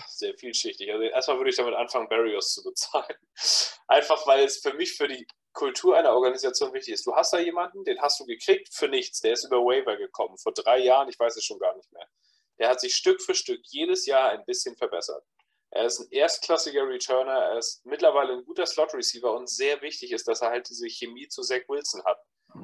sehr 0.07 0.37
vielschichtig. 0.37 0.91
Also 0.91 1.03
erstmal 1.03 1.37
würde 1.37 1.49
ich 1.49 1.55
damit 1.55 1.73
anfangen, 1.73 2.09
Barriers 2.09 2.53
zu 2.53 2.63
bezahlen. 2.63 3.15
Einfach 3.87 4.27
weil 4.27 4.43
es 4.43 4.59
für 4.59 4.73
mich 4.73 4.95
für 4.95 5.07
die 5.07 5.25
Kultur 5.53 5.97
einer 5.97 6.13
Organisation 6.13 6.73
wichtig 6.73 6.93
ist. 6.93 7.07
Du 7.07 7.15
hast 7.15 7.33
da 7.33 7.39
jemanden, 7.39 7.83
den 7.83 7.99
hast 8.01 8.19
du 8.19 8.25
gekriegt 8.25 8.69
für 8.71 8.87
nichts. 8.87 9.21
Der 9.21 9.33
ist 9.33 9.45
über 9.45 9.57
Waiver 9.57 9.97
gekommen. 9.97 10.37
Vor 10.37 10.53
drei 10.53 10.79
Jahren, 10.79 11.09
ich 11.09 11.17
weiß 11.17 11.35
es 11.37 11.43
schon 11.43 11.59
gar 11.59 11.75
nicht 11.75 11.91
mehr. 11.91 12.07
Der 12.59 12.69
hat 12.69 12.79
sich 12.81 12.95
Stück 12.95 13.21
für 13.21 13.35
Stück 13.35 13.61
jedes 13.65 14.05
Jahr 14.05 14.29
ein 14.29 14.45
bisschen 14.45 14.75
verbessert. 14.75 15.23
Er 15.71 15.85
ist 15.85 15.99
ein 15.99 16.07
erstklassiger 16.11 16.87
Returner, 16.87 17.31
er 17.31 17.57
ist 17.57 17.85
mittlerweile 17.85 18.33
ein 18.33 18.43
guter 18.43 18.65
Slot-Receiver 18.65 19.31
und 19.31 19.49
sehr 19.49 19.81
wichtig 19.81 20.11
ist, 20.11 20.27
dass 20.27 20.41
er 20.41 20.49
halt 20.49 20.67
diese 20.69 20.87
Chemie 20.87 21.27
zu 21.27 21.43
Zach 21.43 21.61
Wilson 21.67 22.03
hat. 22.05 22.19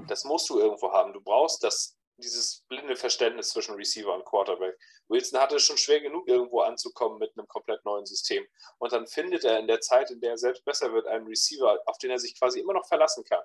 Das 0.07 0.23
musst 0.23 0.49
du 0.49 0.59
irgendwo 0.59 0.91
haben. 0.91 1.13
Du 1.13 1.21
brauchst 1.21 1.63
das 1.63 1.95
dieses 2.17 2.63
blinde 2.69 2.95
Verständnis 2.95 3.49
zwischen 3.49 3.75
Receiver 3.75 4.13
und 4.13 4.25
Quarterback. 4.25 4.77
Wilson 5.07 5.39
hatte 5.39 5.57
es 5.57 5.63
schon 5.63 5.77
schwer 5.77 5.99
genug, 5.99 6.27
irgendwo 6.27 6.61
anzukommen 6.61 7.19
mit 7.19 7.37
einem 7.37 7.47
komplett 7.47 7.83
neuen 7.85 8.05
System. 8.05 8.45
Und 8.79 8.93
dann 8.93 9.05
findet 9.05 9.43
er 9.43 9.59
in 9.59 9.67
der 9.67 9.81
Zeit, 9.81 10.11
in 10.11 10.21
der 10.21 10.31
er 10.31 10.37
selbst 10.37 10.63
besser 10.65 10.93
wird, 10.93 11.07
einen 11.07 11.27
Receiver, 11.27 11.79
auf 11.85 11.97
den 11.97 12.11
er 12.11 12.19
sich 12.19 12.39
quasi 12.39 12.59
immer 12.59 12.73
noch 12.73 12.87
verlassen 12.87 13.23
kann, 13.25 13.43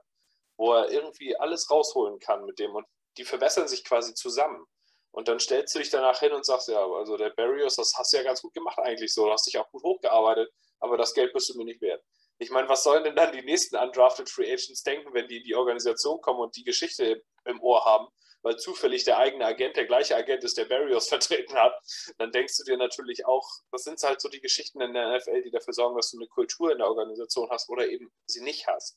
wo 0.56 0.72
er 0.72 0.90
irgendwie 0.90 1.36
alles 1.36 1.70
rausholen 1.70 2.18
kann 2.20 2.44
mit 2.44 2.58
dem. 2.58 2.74
Und 2.74 2.86
die 3.16 3.24
verbessern 3.24 3.68
sich 3.68 3.84
quasi 3.84 4.14
zusammen. 4.14 4.64
Und 5.12 5.28
dann 5.28 5.40
stellst 5.40 5.74
du 5.74 5.80
dich 5.80 5.90
danach 5.90 6.20
hin 6.20 6.32
und 6.32 6.44
sagst, 6.44 6.68
ja, 6.68 6.84
also 6.84 7.16
der 7.16 7.30
Barrios, 7.30 7.76
das 7.76 7.94
hast 7.96 8.12
du 8.12 8.18
ja 8.18 8.22
ganz 8.22 8.42
gut 8.42 8.54
gemacht 8.54 8.78
eigentlich 8.78 9.12
so, 9.12 9.26
du 9.26 9.32
hast 9.32 9.46
dich 9.46 9.58
auch 9.58 9.68
gut 9.70 9.82
hochgearbeitet, 9.82 10.52
aber 10.78 10.96
das 10.96 11.14
Geld 11.14 11.32
bist 11.32 11.48
du 11.48 11.58
mir 11.58 11.64
nicht 11.64 11.80
wert. 11.80 12.02
Ich 12.38 12.50
meine, 12.50 12.68
was 12.68 12.84
sollen 12.84 13.04
denn 13.04 13.16
dann 13.16 13.32
die 13.32 13.42
nächsten 13.42 13.76
undrafted 13.76 14.30
Free 14.30 14.50
Agents 14.50 14.82
denken, 14.82 15.12
wenn 15.12 15.28
die 15.28 15.38
in 15.38 15.44
die 15.44 15.54
Organisation 15.54 16.20
kommen 16.20 16.40
und 16.40 16.56
die 16.56 16.64
Geschichte 16.64 17.22
im 17.44 17.60
Ohr 17.60 17.84
haben, 17.84 18.08
weil 18.42 18.56
zufällig 18.56 19.04
der 19.04 19.18
eigene 19.18 19.44
Agent 19.44 19.76
der 19.76 19.84
gleiche 19.84 20.16
Agent 20.16 20.44
ist, 20.44 20.56
der 20.56 20.64
Barrios 20.64 21.08
vertreten 21.10 21.54
hat, 21.54 21.74
dann 22.18 22.32
denkst 22.32 22.56
du 22.56 22.64
dir 22.64 22.76
natürlich 22.76 23.26
auch, 23.26 23.46
das 23.72 23.84
sind 23.84 24.00
halt 24.02 24.20
so 24.20 24.28
die 24.28 24.40
Geschichten 24.40 24.80
in 24.80 24.94
der 24.94 25.16
NFL, 25.16 25.42
die 25.42 25.50
dafür 25.50 25.74
sorgen, 25.74 25.96
dass 25.96 26.10
du 26.12 26.18
eine 26.18 26.28
Kultur 26.28 26.72
in 26.72 26.78
der 26.78 26.88
Organisation 26.88 27.50
hast 27.50 27.68
oder 27.68 27.88
eben 27.88 28.10
sie 28.26 28.42
nicht 28.42 28.66
hast. 28.66 28.96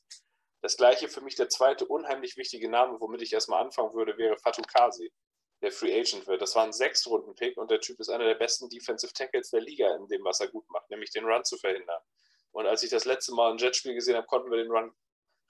Das 0.62 0.78
gleiche 0.78 1.08
für 1.08 1.20
mich 1.20 1.34
der 1.34 1.50
zweite 1.50 1.84
unheimlich 1.84 2.38
wichtige 2.38 2.70
Name, 2.70 2.98
womit 2.98 3.20
ich 3.20 3.32
erstmal 3.32 3.62
anfangen 3.62 3.92
würde, 3.92 4.16
wäre 4.16 4.38
Fatou 4.38 4.62
Kasi, 4.62 5.12
der 5.62 5.72
Free 5.72 5.98
Agent 5.98 6.26
wird. 6.26 6.42
Das 6.42 6.54
war 6.54 6.64
ein 6.64 6.72
Sechstrunden-Pick 6.72 7.56
und 7.56 7.70
der 7.70 7.80
Typ 7.80 8.00
ist 8.00 8.08
einer 8.08 8.24
der 8.24 8.34
besten 8.34 8.68
Defensive 8.68 9.12
Tackles 9.12 9.50
der 9.50 9.60
Liga 9.60 9.94
in 9.96 10.06
dem, 10.08 10.24
was 10.24 10.40
er 10.40 10.48
gut 10.48 10.68
macht, 10.70 10.90
nämlich 10.90 11.10
den 11.10 11.24
Run 11.24 11.44
zu 11.44 11.56
verhindern. 11.56 12.02
Und 12.52 12.66
als 12.66 12.82
ich 12.82 12.90
das 12.90 13.04
letzte 13.04 13.32
Mal 13.32 13.52
ein 13.52 13.58
Jetspiel 13.58 13.94
gesehen 13.94 14.16
habe, 14.16 14.26
konnten 14.26 14.50
wir 14.50 14.58
den 14.58 14.70
Run 14.70 14.94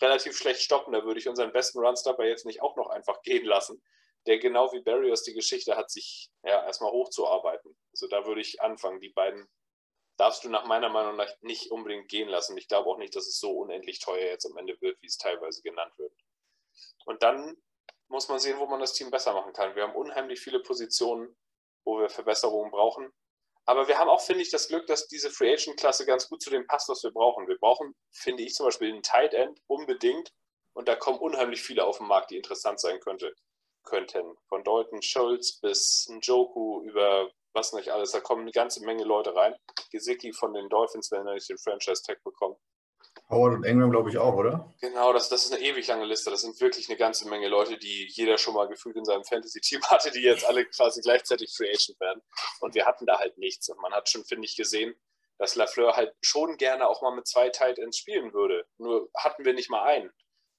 relativ 0.00 0.36
schlecht 0.36 0.62
stoppen. 0.62 0.92
Da 0.92 1.04
würde 1.04 1.20
ich 1.20 1.28
unseren 1.28 1.52
besten 1.52 1.78
Runstopper 1.78 2.24
jetzt 2.24 2.46
nicht 2.46 2.62
auch 2.62 2.76
noch 2.76 2.88
einfach 2.88 3.22
gehen 3.22 3.44
lassen, 3.44 3.82
der 4.26 4.38
genau 4.38 4.72
wie 4.72 4.80
Barrios 4.80 5.22
die 5.22 5.34
Geschichte 5.34 5.76
hat, 5.76 5.90
sich 5.90 6.30
ja 6.42 6.64
erstmal 6.64 6.92
hochzuarbeiten. 6.92 7.76
Also 7.92 8.08
da 8.08 8.26
würde 8.26 8.40
ich 8.40 8.62
anfangen. 8.62 9.00
Die 9.00 9.10
beiden 9.10 9.48
darfst 10.16 10.44
du 10.44 10.48
nach 10.48 10.64
meiner 10.66 10.88
Meinung 10.88 11.16
nach 11.16 11.30
nicht 11.42 11.70
unbedingt 11.70 12.08
gehen 12.08 12.28
lassen. 12.28 12.56
Ich 12.56 12.68
glaube 12.68 12.88
auch 12.88 12.98
nicht, 12.98 13.14
dass 13.14 13.26
es 13.26 13.38
so 13.38 13.50
unendlich 13.50 13.98
teuer 13.98 14.26
jetzt 14.26 14.46
am 14.46 14.56
Ende 14.56 14.80
wird, 14.80 15.00
wie 15.02 15.06
es 15.06 15.18
teilweise 15.18 15.62
genannt 15.62 15.92
wird. 15.98 16.12
Und 17.04 17.22
dann 17.22 17.56
muss 18.08 18.28
man 18.28 18.38
sehen, 18.38 18.58
wo 18.58 18.66
man 18.66 18.80
das 18.80 18.92
Team 18.92 19.10
besser 19.10 19.32
machen 19.32 19.52
kann. 19.52 19.74
Wir 19.74 19.82
haben 19.82 19.94
unheimlich 19.94 20.40
viele 20.40 20.60
Positionen, 20.60 21.36
wo 21.84 21.98
wir 21.98 22.08
Verbesserungen 22.08 22.70
brauchen. 22.70 23.12
Aber 23.66 23.88
wir 23.88 23.98
haben 23.98 24.10
auch, 24.10 24.20
finde 24.20 24.42
ich, 24.42 24.50
das 24.50 24.68
Glück, 24.68 24.86
dass 24.86 25.08
diese 25.08 25.30
Free 25.30 25.52
Agent-Klasse 25.52 26.04
ganz 26.04 26.28
gut 26.28 26.42
zu 26.42 26.50
dem 26.50 26.66
passt, 26.66 26.88
was 26.88 27.02
wir 27.02 27.12
brauchen. 27.12 27.48
Wir 27.48 27.58
brauchen, 27.58 27.94
finde 28.12 28.42
ich, 28.42 28.54
zum 28.54 28.66
Beispiel 28.66 28.92
einen 28.92 29.02
Tight 29.02 29.32
End 29.32 29.58
unbedingt. 29.66 30.30
Und 30.74 30.88
da 30.88 30.96
kommen 30.96 31.18
unheimlich 31.18 31.62
viele 31.62 31.84
auf 31.84 31.98
den 31.98 32.08
Markt, 32.08 32.30
die 32.30 32.36
interessant 32.36 32.80
sein 32.80 33.00
könnte, 33.00 33.34
könnten. 33.84 34.36
Von 34.48 34.64
Dalton 34.64 35.02
Schultz 35.02 35.60
bis 35.60 36.06
Njoku 36.10 36.82
über 36.82 37.30
was 37.54 37.72
nicht 37.72 37.90
alles. 37.90 38.10
Da 38.10 38.20
kommen 38.20 38.42
eine 38.42 38.50
ganze 38.50 38.84
Menge 38.84 39.04
Leute 39.04 39.34
rein. 39.34 39.54
Gesicki 39.90 40.32
von 40.32 40.52
den 40.52 40.68
Dolphins, 40.68 41.10
wenn 41.10 41.26
er 41.26 41.34
nicht 41.34 41.48
den 41.48 41.58
Franchise-Tag 41.58 42.22
bekommt. 42.24 42.58
Howard 43.30 43.54
und 43.54 43.64
Ingram, 43.64 43.90
glaube 43.90 44.10
ich, 44.10 44.18
auch, 44.18 44.34
oder? 44.34 44.72
Genau, 44.80 45.12
das, 45.12 45.28
das 45.28 45.44
ist 45.44 45.52
eine 45.52 45.62
ewig 45.62 45.86
lange 45.86 46.04
Liste. 46.04 46.30
Das 46.30 46.42
sind 46.42 46.60
wirklich 46.60 46.88
eine 46.88 46.98
ganze 46.98 47.28
Menge 47.28 47.48
Leute, 47.48 47.78
die 47.78 48.06
jeder 48.10 48.38
schon 48.38 48.54
mal 48.54 48.68
gefühlt 48.68 48.96
in 48.96 49.04
seinem 49.04 49.24
Fantasy-Team 49.24 49.82
hatte, 49.90 50.10
die 50.10 50.20
jetzt 50.20 50.44
alle 50.44 50.66
quasi 50.66 51.00
gleichzeitig 51.00 51.54
Free 51.56 51.70
Agent 51.70 51.98
werden. 52.00 52.22
Und 52.60 52.74
wir 52.74 52.86
hatten 52.86 53.06
da 53.06 53.18
halt 53.18 53.38
nichts. 53.38 53.68
Und 53.68 53.80
man 53.80 53.92
hat 53.92 54.08
schon, 54.08 54.24
finde 54.24 54.46
ich, 54.46 54.56
gesehen, 54.56 54.94
dass 55.38 55.56
Lafleur 55.56 55.96
halt 55.96 56.14
schon 56.20 56.56
gerne 56.58 56.86
auch 56.88 57.02
mal 57.02 57.14
mit 57.14 57.26
zwei 57.26 57.48
Tight 57.48 57.78
Ends 57.78 57.98
spielen 57.98 58.32
würde. 58.32 58.66
Nur 58.78 59.10
hatten 59.16 59.44
wir 59.44 59.54
nicht 59.54 59.70
mal 59.70 59.82
einen. 59.82 60.10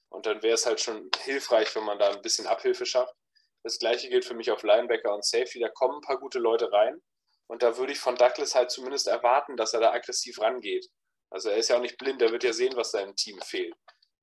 Und 0.08 0.26
dann 0.26 0.42
wäre 0.42 0.54
es 0.54 0.66
halt 0.66 0.80
schon 0.80 1.10
hilfreich, 1.24 1.74
wenn 1.74 1.84
man 1.84 1.98
da 1.98 2.10
ein 2.10 2.22
bisschen 2.22 2.46
Abhilfe 2.46 2.86
schafft. 2.86 3.14
Das 3.62 3.78
gleiche 3.78 4.08
gilt 4.08 4.24
für 4.24 4.34
mich 4.34 4.50
auf 4.50 4.62
Linebacker 4.62 5.14
und 5.14 5.24
Safety. 5.24 5.60
Da 5.60 5.68
kommen 5.68 5.96
ein 5.96 6.06
paar 6.06 6.18
gute 6.18 6.38
Leute 6.38 6.70
rein. 6.72 7.00
Und 7.48 7.62
da 7.62 7.76
würde 7.76 7.92
ich 7.92 7.98
von 7.98 8.16
Douglas 8.16 8.54
halt 8.54 8.70
zumindest 8.70 9.06
erwarten, 9.06 9.56
dass 9.56 9.72
er 9.72 9.80
da 9.80 9.92
aggressiv 9.92 10.40
rangeht. 10.40 10.88
Also 11.30 11.50
er 11.50 11.56
ist 11.56 11.68
ja 11.68 11.76
auch 11.76 11.80
nicht 11.80 11.98
blind, 11.98 12.22
er 12.22 12.32
wird 12.32 12.44
ja 12.44 12.52
sehen, 12.52 12.76
was 12.76 12.92
seinem 12.92 13.16
Team 13.16 13.40
fehlt. 13.40 13.74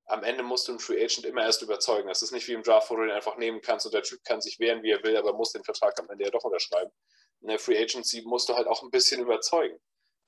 Am 0.06 0.24
Ende 0.24 0.44
musst 0.44 0.68
du 0.68 0.74
einen 0.74 0.80
Free 0.80 1.04
Agent 1.04 1.26
immer 1.26 1.44
erst 1.44 1.62
überzeugen. 1.62 2.08
Das 2.08 2.22
ist 2.22 2.32
nicht 2.32 2.48
wie 2.48 2.54
im 2.54 2.64
Draft, 2.64 2.90
wo 2.90 2.96
du 2.96 3.04
den 3.04 3.12
einfach 3.12 3.38
nehmen 3.38 3.62
kannst 3.62 3.86
und 3.86 3.94
der 3.94 4.04
Typ 4.04 4.24
kann 4.24 4.42
sich 4.42 4.60
wehren, 4.60 4.84
wie 4.84 4.92
er 4.92 5.04
will, 5.04 5.16
aber 5.16 5.34
muss 5.34 5.54
den 5.54 5.64
Vertrag 5.64 5.98
am 6.00 6.10
Ende 6.10 6.26
ja 6.26 6.32
doch 6.32 6.44
unterschreiben. 6.44 6.92
In 7.42 7.48
der 7.48 7.60
Free 7.60 7.82
Agency 7.82 8.22
musst 8.26 8.50
du 8.50 8.56
halt 8.56 8.68
auch 8.68 8.84
ein 8.84 8.90
bisschen 8.90 9.22
überzeugen. 9.22 9.80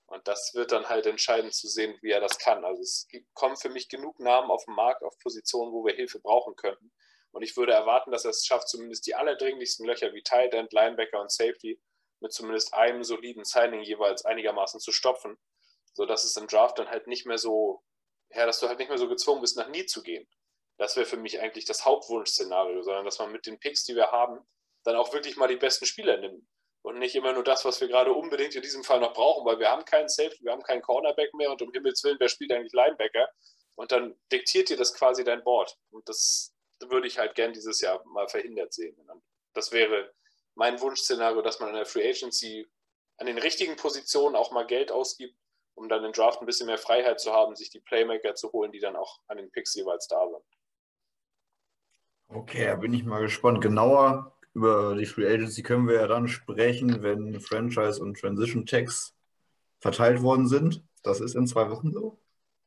Und 0.08 0.28
das 0.28 0.54
wird 0.54 0.72
dann 0.72 0.88
halt 0.88 1.08
entscheidend 1.08 1.54
zu 1.54 1.68
sehen, 1.68 1.98
wie 2.02 2.12
er 2.12 2.22
das 2.22 2.38
kann. 2.38 2.64
Also 2.64 2.82
es 2.82 3.08
kommen 3.34 3.58
für 3.58 3.70
mich 3.70 3.90
genug 3.90 4.20
Namen 4.20 4.52
auf 4.52 4.64
den 4.66 4.76
Markt, 4.76 5.04
auf 5.04 5.18
Positionen, 5.20 5.74
wo 5.74 5.84
wir 5.84 5.96
Hilfe 5.96 6.20
brauchen 6.20 6.56
könnten. 6.56 6.92
Und 7.32 7.42
ich 7.42 7.58
würde 7.58 7.74
erwarten, 7.74 8.12
dass 8.12 8.24
er 8.24 8.30
es 8.30 8.46
schafft, 8.46 8.70
zumindest 8.70 9.08
die 9.08 9.16
allerdringlichsten 9.16 9.86
Löcher 9.86 10.14
wie 10.14 10.22
Tight 10.22 10.54
End, 10.54 10.72
Linebacker 10.72 11.20
und 11.20 11.32
Safety 11.32 11.82
mit 12.22 12.32
zumindest 12.32 12.74
einem 12.74 13.04
soliden 13.04 13.44
Signing 13.44 13.82
jeweils 13.82 14.24
einigermaßen 14.24 14.80
zu 14.80 14.92
stopfen 14.92 15.38
so 15.96 16.06
dass 16.06 16.26
es 16.26 16.38
im 16.38 16.48
Draft 16.48 16.78
dann 16.78 16.90
halt 16.90 17.08
nicht 17.08 17.26
mehr 17.26 17.38
so, 17.38 17.82
ja, 18.32 18.46
dass 18.46 18.60
du 18.60 18.68
halt 18.68 18.80
nicht 18.80 18.90
mehr 18.90 18.98
so 18.98 19.08
gezwungen 19.08 19.42
bist, 19.42 19.58
nach 19.58 19.70
nie 19.70 19.86
zu 19.86 20.04
gehen. 20.04 20.28
Das 20.78 20.98
wäre 20.98 21.06
für 21.06 21.18
mich 21.18 21.40
eigentlich 21.40 21.66
das 21.66 21.86
Hauptwunsch-Szenario, 21.86 22.84
sondern 22.84 23.06
dass 23.06 23.18
man 23.20 23.32
mit 23.32 23.46
den 23.46 23.60
Picks, 23.60 23.86
die 23.86 23.96
wir 23.96 24.12
haben, 24.12 24.46
dann 24.84 24.98
auch 24.98 25.14
wirklich 25.14 25.38
mal 25.38 25.48
die 25.48 25.56
besten 25.56 25.86
Spieler 25.86 26.18
nimmt. 26.18 26.46
Und 26.82 27.00
nicht 27.00 27.16
immer 27.16 27.34
nur 27.34 27.44
das, 27.44 27.66
was 27.66 27.82
wir 27.82 27.88
gerade 27.88 28.14
unbedingt 28.14 28.54
in 28.56 28.62
diesem 28.62 28.84
Fall 28.84 29.00
noch 29.00 29.14
brauchen, 29.14 29.46
weil 29.46 29.58
wir 29.58 29.70
haben 29.70 29.86
keinen 29.86 30.10
Safety, 30.10 30.44
wir 30.44 30.52
haben 30.52 30.62
keinen 30.62 30.84
Cornerback 30.84 31.34
mehr 31.34 31.50
und 31.50 31.62
um 31.62 31.72
Himmels 31.72 32.04
Willen, 32.04 32.20
wer 32.20 32.30
spielt 32.30 32.52
eigentlich 32.52 32.74
Linebacker? 32.74 33.28
Und 33.76 33.92
dann 33.92 34.16
diktiert 34.32 34.70
dir 34.70 34.78
das 34.78 34.94
quasi 34.94 35.24
dein 35.24 35.44
Board. 35.44 35.76
Und 35.90 36.08
das 36.08 36.54
würde 36.80 37.08
ich 37.08 37.18
halt 37.18 37.34
gern 37.36 37.54
dieses 37.54 37.82
Jahr 37.82 38.04
mal 38.06 38.28
verhindert 38.28 38.74
sehen. 38.74 38.96
Das 39.54 39.72
wäre 39.72 40.14
mein 40.54 40.80
Wunschszenario, 40.80 41.42
dass 41.42 41.60
man 41.60 41.70
in 41.70 41.76
der 41.76 41.86
Free 41.86 42.08
Agency 42.08 42.68
an 43.18 43.26
den 43.26 43.38
richtigen 43.38 43.78
Positionen 43.78 44.36
auch 44.36 44.52
mal 44.52 44.68
Geld 44.68 44.92
ausgibt 44.92 45.36
um 45.76 45.90
dann 45.90 46.04
im 46.04 46.12
Draft 46.12 46.42
ein 46.42 46.46
bisschen 46.46 46.68
mehr 46.68 46.78
Freiheit 46.78 47.20
zu 47.20 47.32
haben, 47.32 47.56
sich 47.56 47.70
die 47.70 47.80
Playmaker 47.80 48.36
zu 48.36 48.52
holen, 48.52 48.72
die 48.72 48.80
dann 48.80 48.96
auch 48.96 49.20
an 49.28 49.38
den 49.38 49.52
Picks 49.52 49.76
jeweils 49.76 50.08
da 50.08 50.28
sind. 50.28 50.44
Okay, 52.28 52.66
da 52.66 52.76
bin 52.76 52.94
ich 52.94 53.04
mal 53.04 53.22
gespannt. 53.22 53.62
Genauer 53.62 54.36
über 54.54 54.96
die 54.96 55.06
Free 55.06 55.28
Agency 55.28 55.62
können 55.62 55.88
wir 55.88 55.96
ja 55.96 56.08
dann 56.08 56.28
sprechen, 56.28 57.04
wenn 57.04 57.40
Franchise 57.40 58.02
und 58.02 58.20
Transition 58.20 58.66
Tags 58.66 59.14
verteilt 59.80 60.22
worden 60.22 60.48
sind. 60.48 60.82
Das 61.04 61.20
ist 61.20 61.36
in 61.36 61.46
zwei 61.46 61.70
Wochen 61.70 61.92
so. 61.92 62.18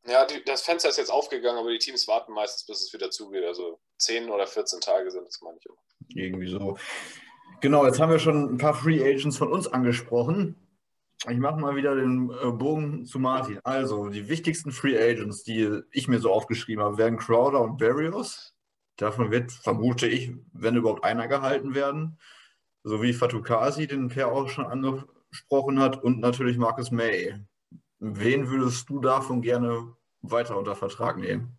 Ja, 0.07 0.25
die, 0.25 0.43
das 0.45 0.63
Fenster 0.63 0.89
ist 0.89 0.99
jetzt 0.99 1.11
aufgegangen, 1.11 1.59
aber 1.59 1.71
die 1.71 1.79
Teams 1.79 2.07
warten 2.07 2.33
meistens, 2.33 2.65
bis 2.67 2.83
es 2.83 2.93
wieder 2.93 3.11
zugeht. 3.11 3.45
Also 3.45 3.81
10 3.99 4.31
oder 4.31 4.47
14 4.47 4.81
Tage 4.81 5.11
sind 5.11 5.27
es 5.27 5.41
manchmal. 5.41 5.77
Irgendwie 6.15 6.49
so. 6.49 6.79
Genau, 7.61 7.85
jetzt 7.85 7.99
haben 7.99 8.13
wir 8.13 8.19
schon 8.19 8.55
ein 8.55 8.59
paar 8.59 8.75
Free 8.75 9.03
Agents 9.03 9.37
von 9.37 9.53
uns 9.53 9.67
angesprochen. 9.67 10.68
Ich 11.27 11.39
mache 11.39 11.59
mal 11.59 11.75
wieder 11.75 11.97
den 11.97 12.31
äh, 12.31 12.53
Bogen 12.53 13.05
zu 13.05 13.19
Martin. 13.19 13.59
Also, 13.65 14.09
die 14.09 14.29
wichtigsten 14.29 14.71
Free 14.71 14.97
Agents, 14.97 15.43
die 15.43 15.83
ich 15.91 16.07
mir 16.07 16.21
so 16.21 16.33
aufgeschrieben 16.33 16.85
habe, 16.85 16.99
werden 16.99 17.19
Crowder 17.19 17.61
und 17.61 17.79
Barrios. 17.79 18.55
Davon 18.97 19.31
wird, 19.31 19.51
vermute 19.51 20.07
ich, 20.07 20.33
wenn 20.53 20.77
überhaupt 20.77 21.05
einer 21.05 21.27
gehalten 21.27 21.75
werden. 21.75 22.19
Sowie 22.85 23.13
Fatukasi, 23.13 23.89
den 23.89 24.09
Per 24.09 24.31
auch 24.31 24.49
schon 24.49 24.67
angesprochen 24.67 25.81
hat, 25.81 26.03
und 26.03 26.21
natürlich 26.21 26.57
Marcus 26.57 26.93
May. 26.93 27.35
Wen 27.99 28.49
würdest 28.49 28.89
du 28.89 29.01
davon 29.01 29.43
gerne 29.43 29.97
weiter 30.23 30.57
unter 30.57 30.77
Vertrag 30.77 31.19
nehmen? 31.19 31.59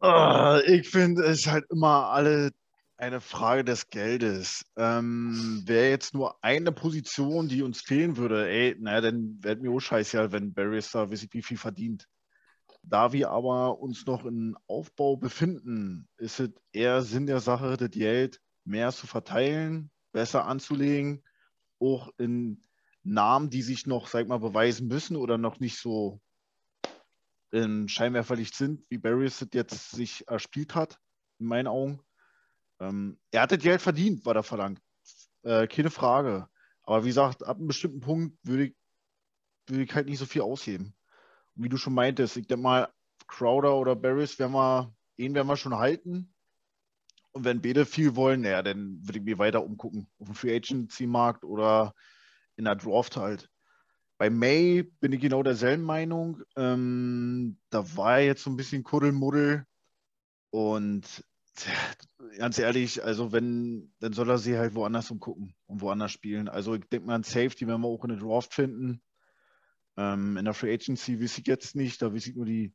Oh, 0.00 0.58
ich 0.66 0.88
finde 0.88 1.22
es 1.24 1.46
halt 1.46 1.66
immer 1.70 2.08
alle 2.08 2.50
eine 3.00 3.20
Frage 3.20 3.64
des 3.64 3.88
Geldes. 3.88 4.64
Ähm, 4.76 5.62
Wäre 5.64 5.88
jetzt 5.88 6.14
nur 6.14 6.42
eine 6.44 6.70
Position, 6.70 7.48
die 7.48 7.62
uns 7.62 7.80
fehlen 7.80 8.16
würde, 8.16 8.48
ey, 8.48 8.76
naja, 8.78 9.00
dann 9.00 9.38
wäre 9.40 9.56
mir 9.56 9.70
auch 9.70 9.80
scheiße, 9.80 10.32
wenn 10.32 10.52
Barrister 10.52 11.10
wie 11.10 11.42
viel 11.42 11.56
verdient. 11.56 12.06
Da 12.82 13.12
wir 13.12 13.30
aber 13.30 13.78
uns 13.78 14.06
noch 14.06 14.24
in 14.26 14.56
Aufbau 14.66 15.16
befinden, 15.16 16.08
ist 16.18 16.40
es 16.40 16.50
eher 16.72 17.02
Sinn 17.02 17.26
der 17.26 17.40
Sache, 17.40 17.76
das 17.76 17.90
Geld 17.90 18.40
mehr 18.64 18.92
zu 18.92 19.06
verteilen, 19.06 19.90
besser 20.12 20.44
anzulegen, 20.46 21.22
auch 21.78 22.10
in 22.18 22.62
Namen, 23.02 23.48
die 23.48 23.62
sich 23.62 23.86
noch, 23.86 24.08
sag 24.08 24.28
mal, 24.28 24.38
beweisen 24.38 24.88
müssen 24.88 25.16
oder 25.16 25.38
noch 25.38 25.58
nicht 25.58 25.78
so 25.78 26.20
in 27.50 27.88
Scheinwerferlicht 27.88 28.54
sind, 28.54 28.84
wie 28.90 28.98
Barrister 28.98 29.46
jetzt 29.52 29.90
sich 29.90 30.28
erspielt 30.28 30.74
hat, 30.74 30.98
in 31.38 31.46
meinen 31.46 31.66
Augen. 31.66 32.00
Ähm, 32.80 33.18
er 33.30 33.42
hat 33.42 33.52
das 33.52 33.58
Geld 33.58 33.82
verdient, 33.82 34.24
war 34.24 34.34
da 34.34 34.42
verlangt. 34.42 34.80
Äh, 35.42 35.66
keine 35.66 35.90
Frage. 35.90 36.48
Aber 36.82 37.04
wie 37.04 37.08
gesagt, 37.08 37.44
ab 37.44 37.58
einem 37.58 37.68
bestimmten 37.68 38.00
Punkt 38.00 38.36
würde 38.42 38.64
ich, 38.64 38.76
würde 39.66 39.84
ich 39.84 39.94
halt 39.94 40.06
nicht 40.06 40.18
so 40.18 40.26
viel 40.26 40.42
ausheben. 40.42 40.94
Und 41.54 41.64
wie 41.64 41.68
du 41.68 41.76
schon 41.76 41.94
meintest, 41.94 42.36
ich 42.36 42.46
denke 42.46 42.62
mal, 42.62 42.88
Crowder 43.28 43.76
oder 43.76 43.94
Barris 43.94 44.38
werden 44.38 44.52
wir, 44.52 44.94
ihn 45.16 45.34
werden 45.34 45.46
wir 45.46 45.56
schon 45.56 45.76
halten. 45.76 46.34
Und 47.32 47.44
wenn 47.44 47.62
beide 47.62 47.86
viel 47.86 48.16
wollen, 48.16 48.40
naja, 48.40 48.62
dann 48.62 48.98
würde 49.06 49.18
ich 49.20 49.24
mir 49.24 49.38
weiter 49.38 49.62
umgucken. 49.62 50.08
Auf 50.18 50.26
dem 50.26 50.34
Free 50.34 50.56
Agency-Markt 50.56 51.44
oder 51.44 51.94
in 52.56 52.64
der 52.64 52.74
Draft 52.74 53.16
halt. 53.16 53.48
Bei 54.18 54.30
May 54.30 54.82
bin 54.82 55.12
ich 55.12 55.20
genau 55.20 55.42
derselben 55.42 55.84
Meinung. 55.84 56.42
Ähm, 56.56 57.58
da 57.70 57.96
war 57.96 58.18
er 58.18 58.26
jetzt 58.26 58.42
so 58.42 58.50
ein 58.50 58.56
bisschen 58.56 58.82
Kuddelmuddel. 58.82 59.64
Und 60.50 61.24
ganz 62.38 62.58
ehrlich, 62.58 63.02
also 63.02 63.32
wenn, 63.32 63.92
dann 64.00 64.12
soll 64.12 64.30
er 64.30 64.38
sie 64.38 64.56
halt 64.56 64.74
woanders 64.74 65.10
umgucken 65.10 65.54
und 65.66 65.80
woanders 65.80 66.12
spielen. 66.12 66.48
Also 66.48 66.74
ich 66.74 66.84
denke 66.88 67.06
mal 67.06 67.14
an 67.14 67.22
Safety 67.22 67.66
werden 67.66 67.82
wir 67.82 67.88
auch 67.88 68.04
in 68.04 68.10
der 68.10 68.18
Draft 68.18 68.54
finden. 68.54 69.02
Ähm, 69.96 70.36
in 70.36 70.44
der 70.44 70.54
Free 70.54 70.72
Agency 70.72 71.20
weiß 71.20 71.38
ich 71.38 71.46
jetzt 71.46 71.76
nicht, 71.76 72.00
da 72.02 72.12
weiß 72.12 72.26
ich 72.26 72.36
nur 72.36 72.46
die 72.46 72.74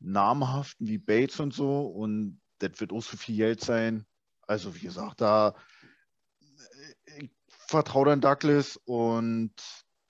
namhaften 0.00 0.88
wie 0.88 0.98
Bates 0.98 1.38
und 1.40 1.54
so 1.54 1.86
und 1.86 2.40
das 2.58 2.80
wird 2.80 2.92
auch 2.92 3.02
so 3.02 3.16
viel 3.16 3.36
Geld 3.36 3.60
sein. 3.60 4.04
Also 4.42 4.74
wie 4.74 4.80
gesagt, 4.80 5.20
da 5.20 5.54
ich 7.18 7.30
vertraue 7.48 8.06
dann 8.06 8.20
Douglas 8.20 8.76
und 8.84 9.54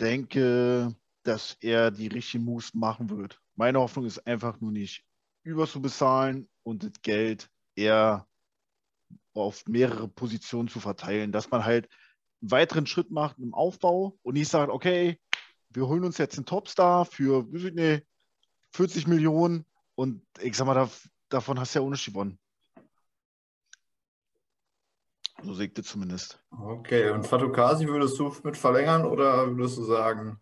denke, 0.01 0.95
dass 1.23 1.57
er 1.61 1.91
die 1.91 2.09
richtigen 2.09 2.45
Moves 2.45 2.75
machen 2.75 3.11
wird. 3.11 3.41
Meine 3.55 3.79
Hoffnung 3.79 4.07
ist 4.07 4.27
einfach 4.27 4.61
nur 4.61 4.73
nicht 4.73 5.05
über 5.45 5.67
zu 5.67 5.81
bezahlen 5.81 6.49
und 6.63 6.83
das 6.83 7.03
Geld 7.03 7.51
eher 7.75 8.27
auf 9.35 9.65
mehrere 9.67 10.09
Positionen 10.09 10.69
zu 10.69 10.81
verteilen, 10.81 11.33
dass 11.33 11.51
man 11.51 11.65
halt 11.65 11.89
einen 12.41 12.51
weiteren 12.51 12.87
Schritt 12.87 13.11
macht 13.11 13.39
im 13.39 13.55
Aufbau 13.55 14.19
und 14.23 14.35
nicht 14.35 14.49
sagt, 14.49 14.71
okay, 14.71 15.21
wir 15.71 15.87
holen 15.87 16.05
uns 16.05 16.19
jetzt 16.19 16.37
einen 16.37 16.47
Topstar 16.47 17.05
für, 17.07 17.45
nicht, 17.45 18.07
40 18.73 19.07
Millionen 19.07 19.65
und 19.95 20.23
ich 20.41 20.57
sag 20.57 20.67
mal, 20.67 20.75
da, 20.75 20.91
davon 21.29 21.59
hast 21.59 21.75
du 21.75 21.79
ja 21.79 21.85
ohne 21.85 21.97
gewonnen. 21.97 22.39
So 25.43 25.55
sehe 25.55 25.67
ich 25.67 25.75
das 25.75 25.87
zumindest. 25.87 26.39
Okay, 26.51 27.11
und 27.11 27.27
Fatukasi 27.27 27.87
würdest 27.89 28.19
du 28.19 28.33
mit 28.45 28.57
verlängern 28.57 29.05
oder 29.05 29.49
würdest 29.57 29.79
du 29.79 29.85
sagen? 29.85 30.39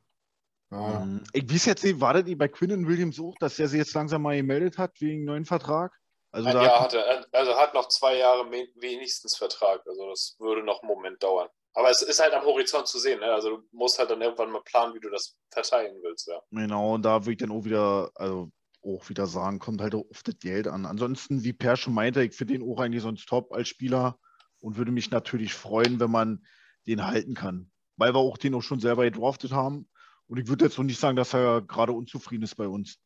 Ja. 0.71 1.05
Mm, 1.05 1.25
ich 1.33 1.51
weiß 1.51 1.65
jetzt 1.67 1.85
nicht, 1.85 2.01
war 2.01 2.15
das 2.15 2.25
bei 2.37 2.49
Quinn 2.49 2.87
Williams 2.87 3.19
auch, 3.19 3.35
dass 3.39 3.59
er 3.59 3.69
sich 3.69 3.79
jetzt 3.79 3.95
langsam 3.95 4.23
mal 4.23 4.37
gemeldet 4.37 4.79
hat 4.79 5.01
wegen 5.01 5.25
neuen 5.25 5.45
Vertrag? 5.45 5.93
Also 6.33 6.49
Ein 6.49 6.57
Jahr 6.57 6.81
hat 6.81 6.95
er, 6.95 7.27
also 7.33 7.57
hat 7.57 7.75
noch 7.75 7.89
zwei 7.89 8.17
Jahre 8.17 8.51
wenigstens 8.51 9.37
Vertrag. 9.37 9.85
Also 9.87 10.09
das 10.11 10.37
würde 10.39 10.63
noch 10.63 10.83
einen 10.83 10.89
Moment 10.89 11.23
dauern. 11.23 11.49
Aber 11.75 11.91
es 11.91 12.03
ist 12.03 12.21
halt 12.21 12.35
am 12.35 12.45
Horizont 12.45 12.89
zu 12.89 12.99
sehen. 12.99 13.21
Ne? 13.21 13.27
Also 13.27 13.57
du 13.57 13.69
musst 13.73 13.99
halt 13.99 14.11
dann 14.11 14.21
irgendwann 14.21 14.51
mal 14.51 14.63
planen, 14.63 14.95
wie 14.95 15.01
du 15.01 15.11
das 15.11 15.37
verteilen 15.51 15.97
willst. 16.03 16.29
Ja. 16.29 16.41
Genau, 16.51 16.95
und 16.95 17.03
da 17.03 17.23
würde 17.23 17.33
ich 17.33 17.39
dann 17.39 17.53
auch 17.53 17.65
wieder, 17.65 18.11
also 18.15 18.51
auch 18.83 19.09
wieder 19.09 19.27
sagen, 19.27 19.59
kommt 19.59 19.81
halt 19.81 19.95
auf 19.95 20.23
das 20.25 20.39
Geld 20.39 20.67
an. 20.67 20.87
Ansonsten, 20.87 21.45
wie 21.45 21.53
Per 21.53 21.77
schon 21.77 21.95
meinte, 21.95 22.23
ich 22.23 22.35
finde 22.35 22.55
den 22.55 22.69
auch 22.69 22.81
eigentlich 22.81 23.03
sonst 23.03 23.27
top 23.27 23.53
als 23.53 23.69
Spieler 23.69 24.19
und 24.61 24.77
würde 24.77 24.93
mich 24.93 25.11
natürlich 25.11 25.55
freuen, 25.55 26.01
wenn 26.01 26.11
man 26.11 26.45
den 26.87 27.07
halten 27.07 27.35
kann. 27.35 27.71
Weil 27.97 28.15
wir 28.15 28.21
auch 28.21 28.39
den 28.39 28.55
auch 28.55 28.63
schon 28.63 28.81
selber 28.81 29.05
gedraftet 29.05 29.53
haben. 29.53 29.89
Und 30.27 30.39
ich 30.39 30.49
würde 30.49 30.65
jetzt 30.65 30.79
noch 30.79 30.85
nicht 30.85 31.01
sagen, 31.01 31.17
dass 31.17 31.35
er 31.35 31.61
gerade 31.61 31.93
unzufrieden 31.93 32.45
ist 32.45 32.57
bei 32.57 32.69
uns. 32.69 32.99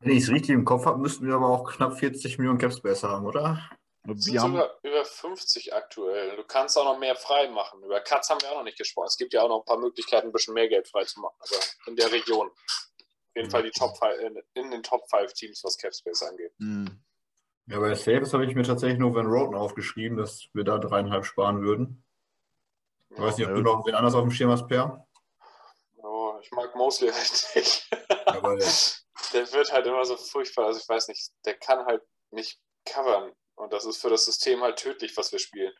Wenn 0.00 0.12
ich 0.12 0.22
es 0.24 0.30
richtig 0.30 0.50
im 0.50 0.64
Kopf 0.64 0.86
habe, 0.86 0.98
müssten 0.98 1.26
wir 1.26 1.34
aber 1.34 1.48
auch 1.48 1.70
knapp 1.70 1.98
40 1.98 2.38
Millionen 2.38 2.58
Capspace 2.58 3.04
haben, 3.04 3.26
oder? 3.26 3.70
Wir 4.02 4.16
sind 4.16 4.40
haben 4.40 4.52
sogar 4.52 4.78
über 4.82 5.04
50 5.04 5.74
aktuell. 5.74 6.36
Du 6.36 6.44
kannst 6.44 6.78
auch 6.78 6.84
noch 6.84 6.98
mehr 6.98 7.14
frei 7.16 7.48
machen. 7.48 7.82
Über 7.84 8.00
Cuts 8.00 8.30
haben 8.30 8.40
wir 8.40 8.50
auch 8.50 8.56
noch 8.56 8.64
nicht 8.64 8.78
gesprochen. 8.78 9.08
Es 9.08 9.18
gibt 9.18 9.34
ja 9.34 9.42
auch 9.42 9.48
noch 9.48 9.60
ein 9.60 9.66
paar 9.66 9.78
Möglichkeiten, 9.78 10.28
ein 10.28 10.32
bisschen 10.32 10.54
mehr 10.54 10.68
Geld 10.68 10.88
frei 10.88 11.04
zu 11.04 11.20
machen. 11.20 11.36
Also 11.38 11.56
in 11.86 11.96
der 11.96 12.10
Region. 12.10 12.48
Auf 12.48 13.36
jeden 13.36 13.50
Fall 13.50 13.62
die 13.62 13.70
Top 13.70 13.96
5, 13.98 14.42
in 14.54 14.70
den 14.70 14.82
Top 14.82 15.02
5 15.10 15.32
Teams, 15.34 15.62
was 15.62 15.76
Capspace 15.76 16.22
angeht. 16.22 16.52
Mhm. 16.58 17.02
Ja, 17.66 17.78
bei 17.78 17.94
Saves 17.94 18.32
habe 18.32 18.46
ich 18.46 18.54
mir 18.54 18.62
tatsächlich 18.62 18.98
nur 18.98 19.14
Van 19.14 19.26
Roten 19.26 19.54
aufgeschrieben, 19.54 20.16
dass 20.16 20.48
wir 20.54 20.64
da 20.64 20.78
dreieinhalb 20.78 21.24
sparen 21.24 21.62
würden. 21.62 22.02
Ich 23.10 23.18
ja, 23.18 23.24
weiß 23.24 23.36
nicht, 23.36 23.48
ob 23.48 23.54
du 23.54 23.60
noch 23.60 23.86
wen 23.86 23.94
anders 23.94 24.14
auf 24.14 24.22
dem 24.22 24.30
Schirm 24.30 24.50
hast, 24.50 24.66
Per. 24.66 25.06
Oh, 26.02 26.38
ich 26.40 26.50
mag 26.52 26.74
Mosley 26.74 27.10
halt 27.12 27.88
Aber 28.42 28.56
der 29.32 29.52
wird 29.52 29.72
halt 29.72 29.86
immer 29.86 30.04
so 30.04 30.16
furchtbar. 30.16 30.66
Also 30.66 30.80
ich 30.80 30.88
weiß 30.88 31.08
nicht, 31.08 31.30
der 31.44 31.54
kann 31.54 31.84
halt 31.84 32.02
nicht 32.30 32.60
covern. 32.84 33.32
Und 33.54 33.72
das 33.72 33.84
ist 33.84 34.00
für 34.00 34.10
das 34.10 34.24
System 34.24 34.62
halt 34.62 34.78
tödlich, 34.78 35.16
was 35.16 35.32
wir 35.32 35.38
spielen. 35.38 35.72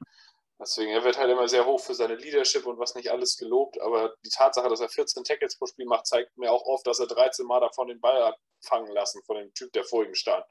Deswegen, 0.60 0.90
er 0.90 1.02
wird 1.02 1.16
halt 1.16 1.30
immer 1.30 1.48
sehr 1.48 1.64
hoch 1.64 1.80
für 1.80 1.94
seine 1.94 2.16
Leadership 2.16 2.66
und 2.66 2.78
was 2.78 2.94
nicht 2.94 3.10
alles 3.10 3.38
gelobt. 3.38 3.80
Aber 3.80 4.14
die 4.22 4.28
Tatsache, 4.28 4.68
dass 4.68 4.80
er 4.80 4.90
14 4.90 5.24
Tackles 5.24 5.56
pro 5.56 5.66
Spiel 5.66 5.86
macht, 5.86 6.06
zeigt 6.06 6.36
mir 6.36 6.52
auch 6.52 6.66
oft, 6.66 6.86
dass 6.86 7.00
er 7.00 7.06
13 7.06 7.46
Mal 7.46 7.60
davon 7.60 7.88
den 7.88 8.00
Ball 8.00 8.22
hat 8.22 8.36
fangen 8.60 8.92
lassen, 8.92 9.22
von 9.24 9.36
dem 9.36 9.54
Typ, 9.54 9.72
der 9.72 9.84
vor 9.84 10.04
ihm 10.04 10.14
stand. 10.14 10.44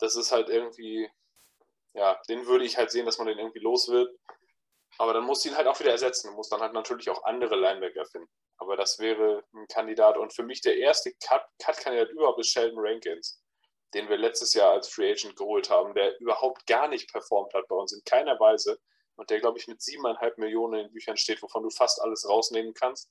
Das 0.00 0.16
ist 0.16 0.32
halt 0.32 0.50
irgendwie, 0.50 1.10
ja, 1.94 2.20
den 2.28 2.46
würde 2.46 2.66
ich 2.66 2.76
halt 2.76 2.90
sehen, 2.90 3.06
dass 3.06 3.16
man 3.16 3.26
den 3.26 3.38
irgendwie 3.38 3.60
los 3.60 3.88
wird. 3.88 4.14
Aber 4.98 5.12
dann 5.12 5.24
muss 5.24 5.46
ihn 5.46 5.56
halt 5.56 5.68
auch 5.68 5.78
wieder 5.78 5.92
ersetzen. 5.92 6.28
Man 6.28 6.36
muss 6.36 6.48
dann 6.48 6.60
halt 6.60 6.72
natürlich 6.72 7.08
auch 7.08 7.24
andere 7.24 7.54
Linebacker 7.54 8.04
finden. 8.04 8.28
Aber 8.56 8.76
das 8.76 8.98
wäre 8.98 9.44
ein 9.54 9.66
Kandidat. 9.68 10.16
Und 10.18 10.34
für 10.34 10.42
mich 10.42 10.60
der 10.60 10.76
erste 10.76 11.12
Cut-Kandidat 11.14 12.10
überhaupt 12.10 12.40
ist 12.40 12.50
Sheldon 12.50 12.80
Rankins, 12.80 13.40
den 13.94 14.08
wir 14.08 14.16
letztes 14.16 14.54
Jahr 14.54 14.72
als 14.72 14.88
Free 14.88 15.12
Agent 15.12 15.36
geholt 15.36 15.70
haben, 15.70 15.94
der 15.94 16.18
überhaupt 16.20 16.66
gar 16.66 16.88
nicht 16.88 17.12
performt 17.12 17.54
hat 17.54 17.68
bei 17.68 17.76
uns, 17.76 17.92
in 17.92 18.02
keiner 18.04 18.38
Weise. 18.40 18.80
Und 19.14 19.30
der, 19.30 19.40
glaube 19.40 19.58
ich, 19.58 19.68
mit 19.68 19.80
siebeneinhalb 19.80 20.36
Millionen 20.36 20.86
in 20.86 20.92
Büchern 20.92 21.16
steht, 21.16 21.42
wovon 21.42 21.62
du 21.62 21.70
fast 21.70 22.02
alles 22.02 22.28
rausnehmen 22.28 22.74
kannst, 22.74 23.10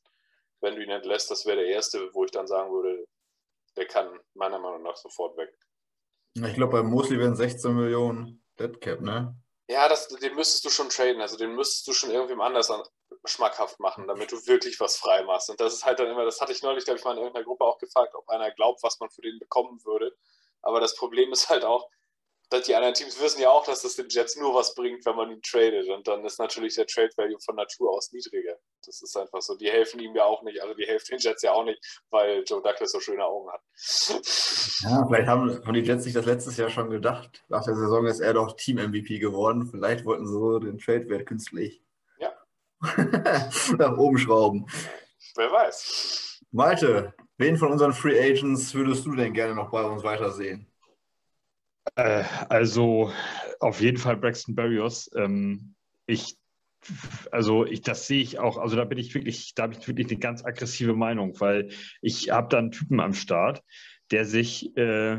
wenn 0.60 0.76
du 0.76 0.84
ihn 0.84 0.90
entlässt. 0.90 1.32
Das 1.32 1.46
wäre 1.46 1.58
der 1.58 1.68
erste, 1.68 2.14
wo 2.14 2.26
ich 2.26 2.32
dann 2.32 2.48
sagen 2.48 2.72
würde, 2.72 3.08
der 3.78 3.88
kann 3.88 4.20
meiner 4.34 4.60
Meinung 4.60 4.84
nach 4.84 4.98
sofort 4.98 5.38
weg. 5.38 5.58
Ich 6.36 6.54
glaube, 6.56 6.74
bei 6.74 6.84
Mosley 6.84 7.18
wären 7.18 7.36
16 7.36 7.74
Millionen 7.74 8.44
Deadcap, 8.60 9.02
ne? 9.02 9.36
Ja, 9.70 9.89
das, 9.89 10.07
den 10.07 10.36
müsstest 10.36 10.63
du 10.65 10.70
schon 10.70 10.89
traden. 10.89 11.22
Also 11.22 11.38
den 11.38 11.53
müsstest 11.55 11.88
du 11.88 11.93
schon 11.93 12.11
irgendwem 12.11 12.41
anders 12.41 12.72
an, 12.72 12.84
schmackhaft 13.26 13.80
machen, 13.80 14.07
damit 14.07 14.32
du 14.32 14.38
wirklich 14.47 14.80
was 14.80 14.97
frei 14.97 15.24
machst. 15.24 15.49
Und 15.49 15.59
das 15.59 15.74
ist 15.74 15.86
halt 15.86 15.99
dann 15.99 16.07
immer, 16.07 16.24
das 16.26 16.39
hatte 16.39 16.53
ich 16.53 16.61
neulich, 16.63 16.86
glaube 16.86 16.99
ich, 16.99 17.03
mal 17.05 17.11
in 17.11 17.18
irgendeiner 17.18 17.45
Gruppe 17.45 17.65
auch 17.65 17.78
gefragt, 17.78 18.15
ob 18.15 18.30
einer 18.30 18.51
glaubt, 18.51 18.82
was 18.84 18.99
man 18.99 19.09
für 19.09 19.22
den 19.22 19.39
bekommen 19.39 19.84
würde. 19.84 20.15
Aber 20.61 20.80
das 20.80 20.95
Problem 20.95 21.32
ist 21.34 21.49
halt 21.49 21.65
auch, 21.65 21.89
dass 22.50 22.64
die 22.64 22.76
anderen 22.76 22.93
Teams 22.93 23.22
wissen 23.22 23.41
ja 23.41 23.50
auch, 23.50 23.66
dass 23.66 23.82
das 23.82 23.95
den 23.95 24.08
Jets 24.10 24.38
nur 24.38 24.54
was 24.54 24.74
bringt, 24.74 25.06
wenn 25.06 25.16
man 25.16 25.32
ihn 25.32 25.41
tradet. 25.41 25.89
Und 25.89 26.08
dann 26.08 26.24
ist 26.24 26.39
natürlich 26.39 26.76
der 26.76 26.88
Trade 26.88 27.12
Value 27.18 27.39
von 27.43 27.56
Natur 27.56 27.91
aus 27.91 28.12
niedriger. 28.14 28.56
Das 28.86 29.02
ist 29.02 29.18
einfach 29.18 29.41
so. 29.41 29.56
Die 29.56 29.70
helfen 29.70 30.00
ihm 30.00 30.16
ja 30.16 30.24
auch 30.24 30.43
nicht. 30.43 30.62
Also 30.62 30.74
die 30.74 30.86
helfen 30.86 31.08
den 31.12 31.20
Jets 31.20 31.41
ja 31.41 31.52
auch 31.52 31.66
nicht, 31.66 31.80
weil 32.10 32.43
Joe 32.48 32.62
Douglas 32.62 32.91
so 32.91 33.00
schöne 33.02 33.26
Augen 33.26 33.50
hat. 33.52 33.62
Ja, 34.82 35.06
vielleicht 35.08 35.28
haben, 35.28 35.66
haben 35.66 35.74
die 35.74 35.82
Jets 35.82 36.06
sich 36.06 36.14
das 36.14 36.26
letztes 36.26 36.56
Jahr 36.56 36.70
schon 36.70 36.89
gedacht. 36.89 37.43
Nach 37.50 37.66
der 37.66 37.76
Saison 37.76 38.06
ist 38.06 38.22
er 38.22 38.34
doch 38.34 38.56
Team-MVP 38.56 39.20
geworden. 39.20 39.68
Vielleicht 39.70 40.06
wollten 40.06 40.26
sie 40.26 40.34
so 40.34 40.60
den 40.60 40.78
Trade-Wert 40.78 41.26
künstlich 41.26 41.84
ja. 42.20 42.32
nach 43.78 43.98
oben 43.98 44.18
schrauben. 44.18 44.68
Wer 45.36 45.52
weiß. 45.52 46.43
Malte, 46.52 47.14
wen 47.38 47.58
von 47.58 47.74
unseren 47.74 47.91
Free 47.91 48.18
Agents 48.20 48.74
würdest 48.74 49.06
du 49.06 49.16
denn 49.16 49.34
gerne 49.34 49.54
noch 49.54 49.70
bei 49.70 49.84
uns 49.84 50.04
weitersehen? 50.04 50.66
Äh, 51.98 52.24
also 52.48 53.12
auf 53.60 53.82
jeden 53.82 53.98
Fall 53.98 54.18
Braxton 54.18 54.56
Berrios. 54.56 55.10
Ähm, 55.16 55.74
ich, 56.06 56.38
also 57.32 57.66
ich, 57.66 57.82
das 57.82 58.08
sehe 58.08 58.22
ich 58.22 58.39
auch, 58.39 58.58
also 58.58 58.76
da 58.76 58.86
bin 58.86 59.00
ich 59.00 59.14
wirklich, 59.14 59.56
da 59.56 59.64
habe 59.64 59.74
ich 59.74 59.88
wirklich 59.88 60.08
eine 60.08 60.20
ganz 60.20 60.45
aggressive 60.45 60.93
Meinung, 60.93 61.39
weil 61.39 61.70
ich 62.02 62.30
habe 62.30 62.50
da 62.50 62.60
einen 62.60 62.72
Typen 62.72 63.00
am 63.00 63.14
Start, 63.14 63.64
der 64.12 64.26
sich 64.26 64.78
äh, 64.78 65.18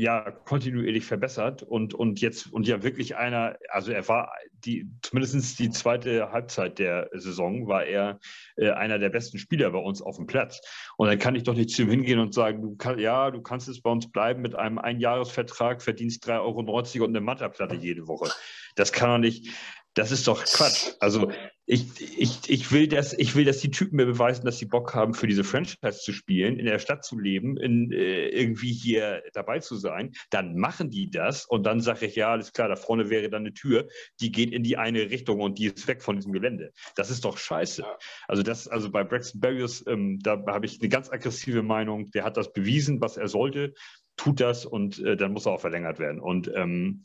ja 0.00 0.30
kontinuierlich 0.30 1.04
verbessert 1.04 1.62
und, 1.62 1.94
und 1.94 2.20
jetzt 2.20 2.52
und 2.52 2.66
ja 2.66 2.82
wirklich 2.82 3.16
einer, 3.16 3.56
also 3.68 3.92
er 3.92 4.06
war 4.08 4.32
die, 4.64 4.90
zumindest 5.02 5.58
die 5.58 5.70
zweite 5.70 6.32
Halbzeit 6.32 6.78
der 6.78 7.10
Saison 7.12 7.68
war 7.68 7.84
er 7.84 8.18
äh, 8.56 8.70
einer 8.70 8.98
der 8.98 9.08
besten 9.08 9.38
Spieler 9.38 9.70
bei 9.70 9.78
uns 9.78 10.02
auf 10.02 10.16
dem 10.16 10.26
Platz. 10.26 10.60
Und 10.96 11.08
dann 11.08 11.18
kann 11.18 11.34
ich 11.34 11.44
doch 11.44 11.54
nicht 11.54 11.70
zu 11.70 11.82
ihm 11.82 11.90
hingehen 11.90 12.18
und 12.18 12.34
sagen, 12.34 12.62
du 12.62 12.76
kann, 12.76 12.98
ja, 12.98 13.30
du 13.30 13.42
kannst 13.42 13.68
jetzt 13.68 13.82
bei 13.82 13.90
uns 13.90 14.10
bleiben 14.10 14.42
mit 14.42 14.54
einem 14.54 14.78
Einjahresvertrag, 14.78 15.82
verdienst 15.82 16.28
3,90 16.28 16.40
Euro 16.40 17.04
und 17.04 17.10
eine 17.10 17.20
Matterplatte 17.20 17.74
jede 17.74 18.06
Woche. 18.08 18.30
Das 18.76 18.92
kann 18.92 19.10
doch 19.10 19.18
nicht, 19.18 19.48
das 19.94 20.12
ist 20.12 20.26
doch 20.28 20.44
Quatsch. 20.44 20.92
Also 21.00 21.30
ich, 21.70 22.18
ich, 22.18 22.48
ich, 22.48 22.72
will, 22.72 22.88
dass, 22.88 23.12
ich 23.12 23.36
will, 23.36 23.44
dass 23.44 23.58
die 23.58 23.70
Typen 23.70 23.96
mir 23.96 24.06
beweisen, 24.06 24.46
dass 24.46 24.56
sie 24.56 24.64
Bock 24.64 24.94
haben, 24.94 25.12
für 25.12 25.26
diese 25.26 25.44
Franchise 25.44 26.00
zu 26.00 26.14
spielen, 26.14 26.58
in 26.58 26.64
der 26.64 26.78
Stadt 26.78 27.04
zu 27.04 27.18
leben, 27.18 27.58
in, 27.58 27.92
äh, 27.92 28.28
irgendwie 28.28 28.72
hier 28.72 29.22
dabei 29.34 29.58
zu 29.58 29.76
sein. 29.76 30.12
Dann 30.30 30.56
machen 30.56 30.88
die 30.88 31.10
das 31.10 31.44
und 31.44 31.64
dann 31.64 31.82
sage 31.82 32.06
ich, 32.06 32.16
ja, 32.16 32.30
alles 32.30 32.54
klar, 32.54 32.68
da 32.68 32.76
vorne 32.76 33.10
wäre 33.10 33.28
dann 33.28 33.42
eine 33.42 33.52
Tür, 33.52 33.86
die 34.18 34.32
geht 34.32 34.50
in 34.52 34.62
die 34.62 34.78
eine 34.78 35.10
Richtung 35.10 35.40
und 35.40 35.58
die 35.58 35.66
ist 35.66 35.86
weg 35.86 36.02
von 36.02 36.16
diesem 36.16 36.32
Gelände. 36.32 36.72
Das 36.96 37.10
ist 37.10 37.26
doch 37.26 37.36
scheiße. 37.36 37.84
Also 38.28 38.42
das, 38.42 38.66
also 38.66 38.90
bei 38.90 39.04
Braxton 39.04 39.42
Berrios, 39.42 39.86
ähm, 39.86 40.20
da 40.20 40.42
habe 40.46 40.64
ich 40.64 40.80
eine 40.80 40.88
ganz 40.88 41.10
aggressive 41.10 41.62
Meinung. 41.62 42.10
Der 42.12 42.24
hat 42.24 42.38
das 42.38 42.50
bewiesen, 42.50 43.02
was 43.02 43.18
er 43.18 43.28
sollte, 43.28 43.74
tut 44.16 44.40
das 44.40 44.64
und 44.64 45.00
äh, 45.00 45.18
dann 45.18 45.34
muss 45.34 45.44
er 45.44 45.52
auch 45.52 45.60
verlängert 45.60 45.98
werden. 45.98 46.18
Und 46.18 46.50
ähm, 46.54 47.02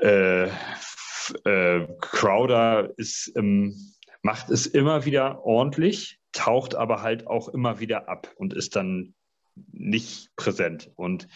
äh, 0.00 0.48
äh, 1.44 1.86
Crowder 2.00 2.90
ist, 2.96 3.32
ähm, 3.36 3.94
macht 4.22 4.50
es 4.50 4.66
immer 4.66 5.04
wieder 5.04 5.44
ordentlich, 5.44 6.18
taucht 6.32 6.74
aber 6.74 7.02
halt 7.02 7.26
auch 7.26 7.48
immer 7.48 7.80
wieder 7.80 8.08
ab 8.08 8.32
und 8.36 8.52
ist 8.52 8.76
dann 8.76 9.14
nicht 9.72 10.34
präsent. 10.36 10.90
Und 10.96 11.28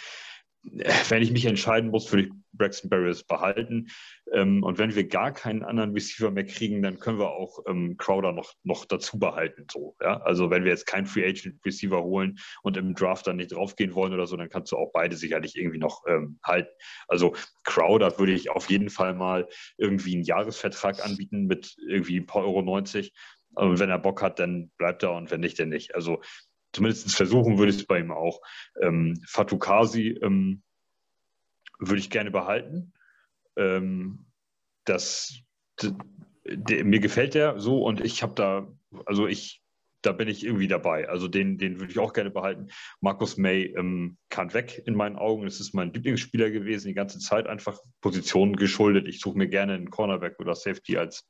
wenn 1.09 1.23
ich 1.23 1.33
mich 1.33 1.47
entscheiden 1.47 1.91
muss, 1.91 2.11
würde 2.13 2.25
ich 2.25 2.33
Braxton 2.53 2.91
Barriers 2.91 3.25
behalten. 3.25 3.89
Ähm, 4.33 4.63
und 4.63 4.79
wenn 4.79 4.95
wir 4.95 5.09
gar 5.09 5.33
keinen 5.33 5.63
anderen 5.63 5.93
Receiver 5.93 6.31
mehr 6.31 6.45
kriegen, 6.45 6.83
dann 6.83 6.99
können 6.99 7.19
wir 7.19 7.31
auch 7.31 7.61
ähm, 7.67 7.97
Crowder 7.97 8.33
noch, 8.33 8.55
noch 8.63 8.85
dazu 8.85 9.19
behalten. 9.19 9.67
So, 9.71 9.97
ja? 10.01 10.21
Also 10.21 10.51
wenn 10.51 10.65
wir 10.65 10.71
jetzt 10.71 10.87
keinen 10.87 11.07
Free 11.07 11.27
Agent 11.27 11.65
Receiver 11.65 12.03
holen 12.03 12.39
und 12.63 12.77
im 12.77 12.95
Draft 12.95 13.27
dann 13.27 13.37
nicht 13.37 13.53
draufgehen 13.53 13.95
wollen 13.95 14.13
oder 14.13 14.27
so, 14.27 14.37
dann 14.37 14.51
kannst 14.51 14.73
du 14.73 14.77
auch 14.77 14.93
beide 14.93 15.17
sicherlich 15.17 15.57
irgendwie 15.57 15.79
noch 15.79 16.05
ähm, 16.07 16.39
halten. 16.45 16.71
Also 17.09 17.35
Crowder 17.65 18.19
würde 18.19 18.33
ich 18.33 18.51
auf 18.51 18.71
jeden 18.71 18.91
Fall 18.91 19.15
mal 19.15 19.49
irgendwie 19.79 20.15
einen 20.15 20.25
Jahresvertrag 20.25 21.05
anbieten 21.05 21.47
mit 21.47 21.75
irgendwie 21.89 22.19
ein 22.19 22.27
paar 22.27 22.43
Euro 22.43 22.63
90. 22.63 23.13
Und 23.55 23.79
wenn 23.81 23.91
er 23.91 23.99
Bock 23.99 24.23
hat, 24.23 24.39
dann 24.39 24.71
bleibt 24.79 25.03
er 25.03 25.13
und 25.13 25.31
wenn 25.31 25.41
nicht, 25.41 25.59
dann 25.59 25.69
nicht. 25.69 25.95
Also 25.95 26.23
zumindest 26.73 27.15
versuchen 27.15 27.59
würde 27.59 27.71
ich 27.71 27.79
es 27.79 27.87
bei 27.87 28.01
ihm 28.01 28.11
auch. 28.11 28.41
Ähm, 28.81 29.23
Fatukasi 29.27 30.19
ähm, 30.23 30.63
würde 31.79 32.01
ich 32.01 32.11
gerne 32.11 32.31
behalten. 32.31 32.93
Ähm, 33.57 34.27
das, 34.85 35.43
de, 36.45 36.85
mir 36.85 37.01
gefällt 37.01 37.35
der 37.35 37.61
so 37.61 37.85
und 37.85 38.01
ich 38.01 38.23
habe 38.23 38.35
da, 38.35 38.69
also 39.07 39.27
ich, 39.27 39.63
da 40.03 40.11
bin 40.11 40.27
ich 40.27 40.45
irgendwie 40.45 40.69
dabei. 40.69 41.09
Also 41.09 41.29
den, 41.29 41.59
den 41.59 41.79
würde 41.79 41.93
ich 41.93 41.99
auch 41.99 42.13
gerne 42.13 42.31
behalten. 42.31 42.69
Markus 43.01 43.37
May 43.37 43.73
ähm, 43.77 44.19
kann 44.31 44.53
weg 44.53 44.83
in 44.85 44.97
meinen 44.97 45.17
Augen. 45.17 45.45
Das 45.45 45.61
ist 45.61 45.75
mein 45.75 45.93
Lieblingsspieler 45.93 46.51
gewesen, 46.51 46.89
die 46.89 46.95
ganze 46.95 47.21
Zeit 47.21 47.47
einfach 47.47 47.79
Positionen 48.01 48.57
geschuldet. 48.57 49.07
Ich 49.07 49.21
suche 49.21 49.39
mir 49.39 49.49
gerne 49.49 49.75
einen 49.75 49.91
Cornerback 49.91 50.41
oder 50.41 50.57
Safety 50.57 50.97
als 50.97 51.29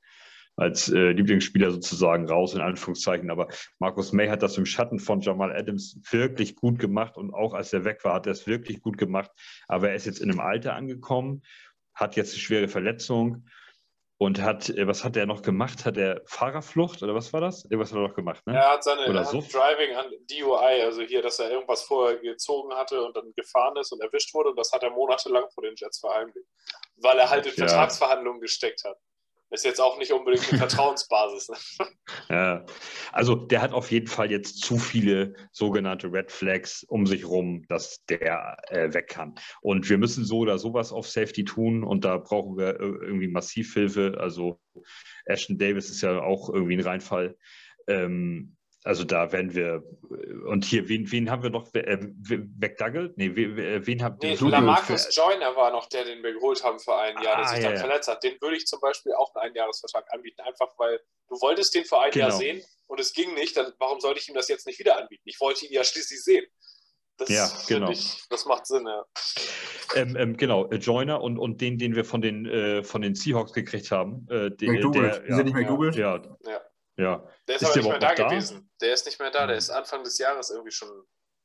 als 0.56 0.90
äh, 0.90 1.12
Lieblingsspieler 1.12 1.70
sozusagen 1.70 2.28
raus, 2.28 2.54
in 2.54 2.60
Anführungszeichen. 2.60 3.30
Aber 3.30 3.48
Markus 3.78 4.12
May 4.12 4.28
hat 4.28 4.42
das 4.42 4.58
im 4.58 4.66
Schatten 4.66 4.98
von 4.98 5.20
Jamal 5.20 5.54
Adams 5.54 5.98
wirklich 6.10 6.56
gut 6.56 6.78
gemacht 6.78 7.16
und 7.16 7.32
auch 7.32 7.54
als 7.54 7.72
er 7.72 7.84
weg 7.84 8.04
war, 8.04 8.14
hat 8.14 8.26
er 8.26 8.32
es 8.32 8.46
wirklich 8.46 8.82
gut 8.82 8.98
gemacht. 8.98 9.30
Aber 9.68 9.90
er 9.90 9.94
ist 9.94 10.06
jetzt 10.06 10.20
in 10.20 10.30
einem 10.30 10.40
Alter 10.40 10.74
angekommen, 10.74 11.42
hat 11.94 12.16
jetzt 12.16 12.32
eine 12.32 12.40
schwere 12.40 12.68
Verletzung 12.68 13.46
und 14.18 14.40
hat, 14.40 14.68
äh, 14.70 14.86
was 14.86 15.04
hat 15.04 15.16
er 15.16 15.26
noch 15.26 15.42
gemacht? 15.42 15.84
Hat 15.84 15.96
er 15.96 16.22
Fahrerflucht 16.26 17.02
oder 17.02 17.14
was 17.14 17.32
war 17.32 17.40
das? 17.40 17.66
Was 17.70 17.90
hat 17.90 17.98
er 17.98 18.06
noch 18.06 18.14
gemacht? 18.14 18.46
Ne? 18.46 18.54
Er 18.54 18.72
hat 18.72 18.84
seine 18.84 19.08
oder 19.08 19.24
so? 19.24 19.40
Driving 19.40 19.96
an 19.96 20.06
DUI, 20.30 20.82
also 20.82 21.02
hier, 21.02 21.22
dass 21.22 21.38
er 21.38 21.50
irgendwas 21.50 21.82
vorher 21.82 22.18
gezogen 22.18 22.72
hatte 22.74 23.02
und 23.02 23.16
dann 23.16 23.32
gefahren 23.34 23.76
ist 23.78 23.90
und 23.90 24.00
erwischt 24.00 24.32
wurde 24.34 24.50
und 24.50 24.58
das 24.58 24.70
hat 24.70 24.82
er 24.82 24.90
monatelang 24.90 25.48
vor 25.50 25.64
den 25.64 25.74
Jets 25.76 25.98
verheimlicht, 25.98 26.46
weil 26.96 27.18
er 27.18 27.30
halt 27.30 27.46
in 27.46 27.54
ja. 27.56 27.66
Vertragsverhandlungen 27.66 28.40
gesteckt 28.40 28.84
hat. 28.84 28.98
Ist 29.52 29.66
jetzt 29.66 29.80
auch 29.80 29.98
nicht 29.98 30.10
unbedingt 30.12 30.48
eine 30.48 30.58
Vertrauensbasis. 30.66 31.50
Ne? 31.50 31.86
ja, 32.30 32.66
also 33.12 33.34
der 33.34 33.60
hat 33.60 33.72
auf 33.72 33.90
jeden 33.90 34.06
Fall 34.06 34.30
jetzt 34.30 34.62
zu 34.62 34.78
viele 34.78 35.34
sogenannte 35.52 36.10
Red 36.10 36.32
Flags 36.32 36.84
um 36.84 37.06
sich 37.06 37.26
rum, 37.26 37.66
dass 37.68 38.02
der 38.06 38.56
äh, 38.68 38.94
weg 38.94 39.08
kann. 39.08 39.34
Und 39.60 39.90
wir 39.90 39.98
müssen 39.98 40.24
so 40.24 40.38
oder 40.38 40.58
sowas 40.58 40.90
auf 40.90 41.06
Safety 41.06 41.44
tun 41.44 41.84
und 41.84 42.06
da 42.06 42.16
brauchen 42.16 42.56
wir 42.56 42.80
irgendwie 42.80 43.28
Massivhilfe. 43.28 44.16
Also 44.18 44.58
Ashton 45.26 45.58
Davis 45.58 45.90
ist 45.90 46.00
ja 46.00 46.22
auch 46.22 46.48
irgendwie 46.48 46.78
ein 46.78 46.84
Reinfall. 46.84 47.36
Ähm, 47.86 48.56
also 48.84 49.04
da 49.04 49.30
werden 49.30 49.54
wir, 49.54 49.84
und 50.46 50.64
hier, 50.64 50.88
wen, 50.88 51.10
wen 51.12 51.30
haben 51.30 51.42
wir 51.42 51.50
noch 51.50 51.72
äh, 51.74 51.98
wegdaggelt? 52.00 53.16
Nee, 53.16 53.30
wen, 53.34 53.86
wen 53.86 54.02
habt 54.02 54.24
ihr? 54.24 54.30
Nee, 54.30 54.50
Lamarcus 54.50 55.14
Joyner 55.14 55.54
war 55.54 55.70
noch 55.70 55.88
der, 55.88 56.04
den 56.04 56.22
wir 56.22 56.32
geholt 56.32 56.64
haben 56.64 56.80
für 56.80 56.96
ein 56.96 57.14
Jahr, 57.22 57.36
ah, 57.36 57.40
der 57.40 57.48
sich 57.48 57.58
ja, 57.58 57.64
dann 57.64 57.74
ja. 57.74 57.80
verletzt 57.80 58.08
hat. 58.08 58.24
Den 58.24 58.40
würde 58.40 58.56
ich 58.56 58.66
zum 58.66 58.80
Beispiel 58.80 59.12
auch 59.12 59.32
einen 59.36 59.50
Einjahresvertrag 59.50 60.12
anbieten, 60.12 60.40
einfach 60.40 60.68
weil 60.78 61.00
du 61.28 61.40
wolltest 61.40 61.74
den 61.74 61.84
für 61.84 62.00
ein 62.00 62.10
genau. 62.10 62.28
Jahr 62.28 62.36
sehen 62.36 62.62
und 62.88 62.98
es 62.98 63.12
ging 63.12 63.34
nicht, 63.34 63.56
dann 63.56 63.72
warum 63.78 64.00
sollte 64.00 64.18
ich 64.18 64.28
ihm 64.28 64.34
das 64.34 64.48
jetzt 64.48 64.66
nicht 64.66 64.80
wieder 64.80 64.98
anbieten? 64.98 65.22
Ich 65.26 65.40
wollte 65.40 65.64
ihn 65.64 65.72
ja 65.72 65.84
schließlich 65.84 66.22
sehen. 66.22 66.44
Das 67.18 67.28
ja, 67.28 67.48
genau. 67.68 67.90
Ich, 67.90 68.22
das 68.30 68.46
macht 68.46 68.66
Sinn, 68.66 68.86
ja. 68.86 69.04
Ähm, 69.94 70.16
ähm, 70.16 70.36
genau, 70.36 70.68
äh, 70.70 70.76
Joiner 70.76 71.20
und, 71.20 71.38
und 71.38 71.60
den, 71.60 71.78
den 71.78 71.94
wir 71.94 72.04
von 72.04 72.20
den, 72.20 72.46
äh, 72.46 72.82
von 72.82 73.02
den 73.02 73.14
Seahawks 73.14 73.52
gekriegt 73.52 73.90
haben. 73.90 74.26
Äh, 74.30 74.50
den, 74.50 74.72
McDougal. 74.72 75.02
Der, 75.10 75.28
ja, 75.28 75.36
Sind 75.36 75.44
nicht 75.44 75.54
McDougal? 75.54 75.94
Ja. 75.94 76.22
ja. 76.44 76.60
Ja. 76.96 77.26
Der 77.48 77.56
ist, 77.56 77.62
ist 77.62 77.68
aber 77.68 77.76
nicht 77.76 77.88
mehr 77.88 77.98
da, 77.98 78.14
da 78.14 78.28
gewesen. 78.28 78.70
Der 78.80 78.92
ist 78.92 79.06
nicht 79.06 79.18
mehr 79.18 79.30
da. 79.30 79.46
Der 79.46 79.56
hm. 79.56 79.58
ist 79.58 79.70
Anfang 79.70 80.04
des 80.04 80.18
Jahres 80.18 80.50
irgendwie 80.50 80.72
schon, 80.72 80.88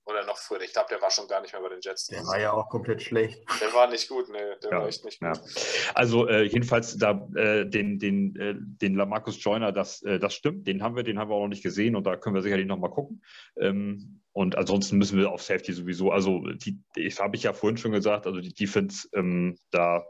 oder 0.08 0.26
noch 0.26 0.38
früher. 0.38 0.62
Ich 0.62 0.74
glaube, 0.74 0.88
der 0.90 1.02
war 1.02 1.12
schon 1.12 1.28
gar 1.28 1.42
nicht 1.42 1.54
mehr 1.54 1.62
bei 1.62 1.70
den 1.70 1.80
Jets. 1.82 2.08
Der 2.08 2.26
war 2.26 2.40
ja 2.40 2.54
auch 2.54 2.70
komplett 2.70 3.02
schlecht. 3.02 3.44
Der 3.62 3.74
war 3.74 3.90
nicht 3.90 4.08
gut, 4.08 4.30
ne. 4.30 4.58
Der 4.64 4.72
ja. 4.72 4.80
war 4.80 4.88
echt 4.88 5.04
nicht 5.04 5.20
gut. 5.20 5.36
Ja. 5.36 5.94
Also 5.94 6.28
äh, 6.28 6.44
jedenfalls 6.44 6.98
da 6.98 7.28
äh, 7.36 7.66
den, 7.66 8.00
den, 8.00 8.36
äh, 8.38 8.56
den 8.58 8.96
Lamarcus 8.96 9.44
Joyner, 9.44 9.72
das, 9.72 10.02
äh, 10.04 10.18
das 10.18 10.34
stimmt. 10.34 10.66
Den 10.68 10.82
haben 10.82 10.96
wir, 10.96 11.04
den 11.04 11.20
haben 11.20 11.30
wir 11.30 11.36
auch 11.36 11.42
noch 11.42 11.50
nicht 11.50 11.64
gesehen 11.64 11.96
und 11.96 12.06
da 12.06 12.16
können 12.16 12.36
wir 12.36 12.42
sicherlich 12.42 12.68
nochmal 12.68 12.92
gucken. 12.92 13.22
Ähm, 13.60 14.22
und 14.32 14.58
ansonsten 14.58 14.98
müssen 14.98 15.18
wir 15.18 15.32
auf 15.32 15.42
Safety 15.42 15.74
sowieso, 15.74 16.12
also 16.12 16.42
die, 16.52 16.80
das 16.96 17.20
habe 17.20 17.36
ich 17.36 17.44
ja 17.44 17.54
vorhin 17.54 17.78
schon 17.78 17.92
gesagt, 17.92 18.28
also 18.28 18.40
die 18.40 18.54
Defense, 18.54 19.10
ähm, 19.14 19.58
da 19.72 20.06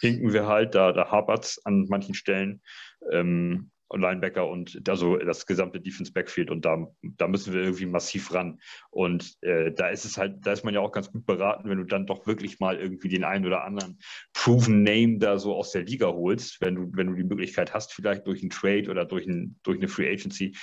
hinken 0.00 0.32
wir 0.32 0.46
halt, 0.46 0.74
da, 0.74 0.92
da 0.92 1.10
hapert 1.10 1.44
es 1.44 1.64
an 1.64 1.86
manchen 1.88 2.14
Stellen. 2.14 2.60
Ähm, 3.10 3.70
Linebacker 3.96 4.46
und 4.46 4.88
also 4.88 5.16
das 5.16 5.46
gesamte 5.46 5.80
Defense 5.80 6.12
Backfield 6.12 6.50
und 6.50 6.64
da, 6.64 6.86
da 7.02 7.28
müssen 7.28 7.54
wir 7.54 7.62
irgendwie 7.62 7.86
massiv 7.86 8.32
ran. 8.34 8.60
Und 8.90 9.36
äh, 9.42 9.72
da 9.72 9.88
ist 9.88 10.04
es 10.04 10.18
halt, 10.18 10.46
da 10.46 10.52
ist 10.52 10.64
man 10.64 10.74
ja 10.74 10.80
auch 10.80 10.92
ganz 10.92 11.10
gut 11.10 11.24
beraten, 11.24 11.68
wenn 11.68 11.78
du 11.78 11.84
dann 11.84 12.06
doch 12.06 12.26
wirklich 12.26 12.60
mal 12.60 12.78
irgendwie 12.78 13.08
den 13.08 13.24
einen 13.24 13.46
oder 13.46 13.64
anderen 13.64 13.98
Proven 14.34 14.82
Name 14.82 15.18
da 15.18 15.38
so 15.38 15.54
aus 15.54 15.72
der 15.72 15.82
Liga 15.82 16.08
holst, 16.08 16.60
wenn 16.60 16.74
du, 16.74 16.90
wenn 16.92 17.08
du 17.08 17.14
die 17.14 17.24
Möglichkeit 17.24 17.72
hast, 17.72 17.92
vielleicht 17.92 18.26
durch 18.26 18.42
einen 18.42 18.50
Trade 18.50 18.90
oder 18.90 19.04
durch, 19.04 19.26
ein, 19.26 19.58
durch 19.62 19.78
eine 19.78 19.88
Free 19.88 20.10
Agency, 20.10 20.54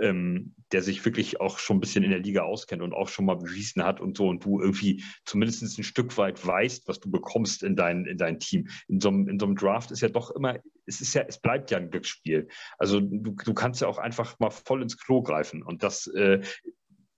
ähm, 0.00 0.54
der 0.72 0.82
sich 0.82 1.04
wirklich 1.04 1.40
auch 1.40 1.58
schon 1.58 1.78
ein 1.78 1.80
bisschen 1.80 2.04
in 2.04 2.10
der 2.10 2.20
Liga 2.20 2.42
auskennt 2.42 2.82
und 2.82 2.94
auch 2.94 3.08
schon 3.08 3.24
mal 3.24 3.36
bewiesen 3.36 3.84
hat 3.84 4.00
und 4.00 4.16
so 4.16 4.28
und 4.28 4.44
du 4.44 4.60
irgendwie 4.60 5.02
zumindest 5.24 5.78
ein 5.78 5.84
Stück 5.84 6.16
weit 6.16 6.46
weißt, 6.46 6.86
was 6.86 7.00
du 7.00 7.10
bekommst 7.10 7.62
in 7.62 7.74
dein, 7.74 8.06
in 8.06 8.18
dein 8.18 8.38
Team. 8.38 8.68
In 8.86 9.00
so, 9.00 9.08
einem, 9.08 9.28
in 9.28 9.38
so 9.38 9.46
einem 9.46 9.56
Draft 9.56 9.90
ist 9.90 10.00
ja 10.00 10.08
doch 10.08 10.30
immer, 10.30 10.58
es 10.88 11.00
ist 11.00 11.14
ja, 11.14 11.22
es 11.22 11.38
bleibt 11.38 11.70
ja 11.70 11.78
ein 11.78 11.90
Glücksspiel. 11.90 12.48
Also 12.78 13.00
du, 13.00 13.32
du 13.32 13.54
kannst 13.54 13.80
ja 13.80 13.88
auch 13.88 13.98
einfach 13.98 14.38
mal 14.38 14.50
voll 14.50 14.82
ins 14.82 14.98
Klo 14.98 15.22
greifen. 15.22 15.62
Und 15.62 15.82
das, 15.82 16.06
äh, 16.08 16.40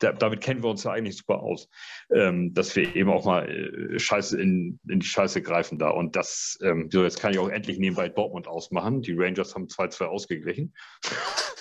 da, 0.00 0.12
damit 0.12 0.40
kennen 0.40 0.62
wir 0.62 0.70
uns 0.70 0.84
ja 0.84 0.92
eigentlich 0.92 1.16
super 1.16 1.40
aus, 1.40 1.68
ähm, 2.12 2.52
dass 2.54 2.74
wir 2.74 2.96
eben 2.96 3.10
auch 3.10 3.24
mal 3.24 3.48
äh, 3.48 3.98
Scheiße 3.98 4.40
in, 4.40 4.80
in 4.88 5.00
die 5.00 5.06
Scheiße 5.06 5.42
greifen 5.42 5.78
da. 5.78 5.90
Und 5.90 6.16
das, 6.16 6.58
ähm, 6.62 6.88
so 6.90 7.02
jetzt 7.02 7.20
kann 7.20 7.32
ich 7.32 7.38
auch 7.38 7.48
endlich 7.48 7.78
nebenbei 7.78 8.08
Dortmund 8.08 8.48
ausmachen. 8.48 9.02
Die 9.02 9.14
Rangers 9.14 9.54
haben 9.54 9.66
2-2 9.66 10.04
ausgeglichen. 10.06 10.74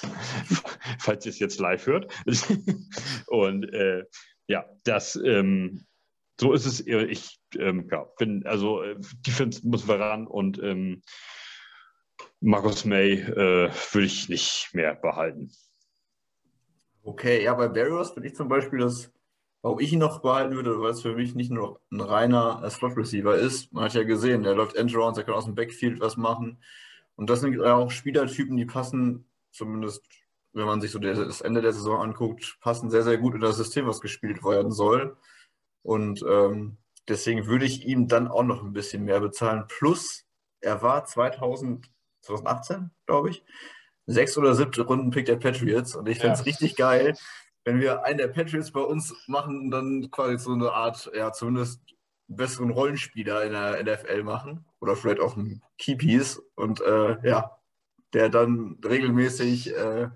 Falls 0.99 1.25
ihr 1.25 1.31
es 1.31 1.39
jetzt 1.39 1.59
live 1.59 1.85
hört. 1.85 2.11
Und 3.27 3.71
äh, 3.73 4.03
ja, 4.47 4.65
das, 4.83 5.15
ähm, 5.15 5.85
so 6.39 6.53
ist 6.53 6.65
es. 6.65 6.79
Ich 6.87 7.39
ähm, 7.57 7.87
ja, 7.91 8.05
bin, 8.17 8.45
also 8.45 8.81
äh, 8.81 8.95
Defense 9.27 9.67
müssen 9.67 9.87
wir 9.87 9.99
ran 9.99 10.25
und 10.25 10.61
ähm, 10.63 11.01
Markus 12.41 12.85
May 12.85 13.13
äh, 13.13 13.71
würde 13.91 14.05
ich 14.05 14.29
nicht 14.29 14.69
mehr 14.73 14.95
behalten. 14.95 15.51
Okay, 17.03 17.43
ja, 17.43 17.53
bei 17.53 17.67
Barrios 17.67 18.11
finde 18.11 18.29
ich 18.29 18.35
zum 18.35 18.47
Beispiel, 18.47 18.79
dass, 18.79 19.11
warum 19.61 19.79
ich 19.79 19.91
ihn 19.91 19.99
noch 19.99 20.21
behalten 20.21 20.55
würde, 20.55 20.79
weil 20.79 20.91
es 20.91 21.01
für 21.01 21.15
mich 21.15 21.35
nicht 21.35 21.51
nur 21.51 21.81
ein 21.91 22.01
reiner 22.01 22.69
Slot-Receiver 22.69 23.35
ist. 23.35 23.73
Man 23.73 23.85
hat 23.85 23.93
ja 23.93 24.03
gesehen, 24.03 24.43
der 24.43 24.55
läuft 24.55 24.75
Endrounds, 24.75 25.17
er 25.17 25.25
kann 25.25 25.33
aus 25.33 25.45
dem 25.45 25.55
Backfield 25.55 25.99
was 25.99 26.17
machen. 26.17 26.61
Und 27.15 27.29
das 27.29 27.41
sind 27.41 27.59
auch 27.61 27.91
Spielertypen, 27.91 28.55
die 28.55 28.65
passen, 28.65 29.25
zumindest 29.51 30.05
wenn 30.53 30.65
man 30.65 30.81
sich 30.81 30.91
so 30.91 30.99
das 30.99 31.41
Ende 31.41 31.61
der 31.61 31.73
Saison 31.73 32.01
anguckt, 32.01 32.57
passen 32.61 32.89
sehr, 32.89 33.03
sehr 33.03 33.17
gut 33.17 33.35
in 33.35 33.41
das 33.41 33.57
System, 33.57 33.85
was 33.87 34.01
gespielt 34.01 34.43
werden 34.43 34.71
soll. 34.71 35.17
Und 35.83 36.23
ähm, 36.27 36.77
deswegen 37.07 37.47
würde 37.47 37.65
ich 37.65 37.85
ihm 37.85 38.07
dann 38.07 38.27
auch 38.27 38.43
noch 38.43 38.63
ein 38.63 38.73
bisschen 38.73 39.03
mehr 39.03 39.19
bezahlen. 39.19 39.65
Plus, 39.67 40.25
er 40.61 40.81
war 40.81 41.05
2000 41.05 41.89
2018, 42.21 42.91
glaube 43.05 43.29
ich. 43.29 43.43
Sechs 44.05 44.37
oder 44.37 44.55
siebte 44.55 44.81
Runden-Pick 44.81 45.25
der 45.25 45.35
Patriots. 45.35 45.95
Und 45.95 46.07
ich 46.09 46.19
fände 46.19 46.33
es 46.33 46.45
richtig 46.45 46.75
geil, 46.75 47.15
wenn 47.63 47.79
wir 47.79 48.03
einen 48.03 48.17
der 48.17 48.27
Patriots 48.27 48.71
bei 48.71 48.81
uns 48.81 49.13
machen 49.27 49.59
und 49.59 49.71
dann 49.71 50.09
quasi 50.11 50.37
so 50.37 50.53
eine 50.53 50.71
Art, 50.71 51.11
ja, 51.15 51.31
zumindest 51.31 51.81
besseren 52.27 52.71
Rollenspieler 52.71 53.43
in 53.43 53.53
der 53.53 53.83
NFL 53.83 54.23
machen. 54.23 54.65
Oder 54.79 54.95
vielleicht 54.95 55.19
auch 55.19 55.37
einen 55.37 55.61
Keypiece. 55.77 56.41
Und 56.55 56.81
äh, 56.81 57.17
ja, 57.27 57.59
der 58.13 58.29
dann 58.29 58.77
regelmäßig 58.83 59.75
äh, 59.75 60.09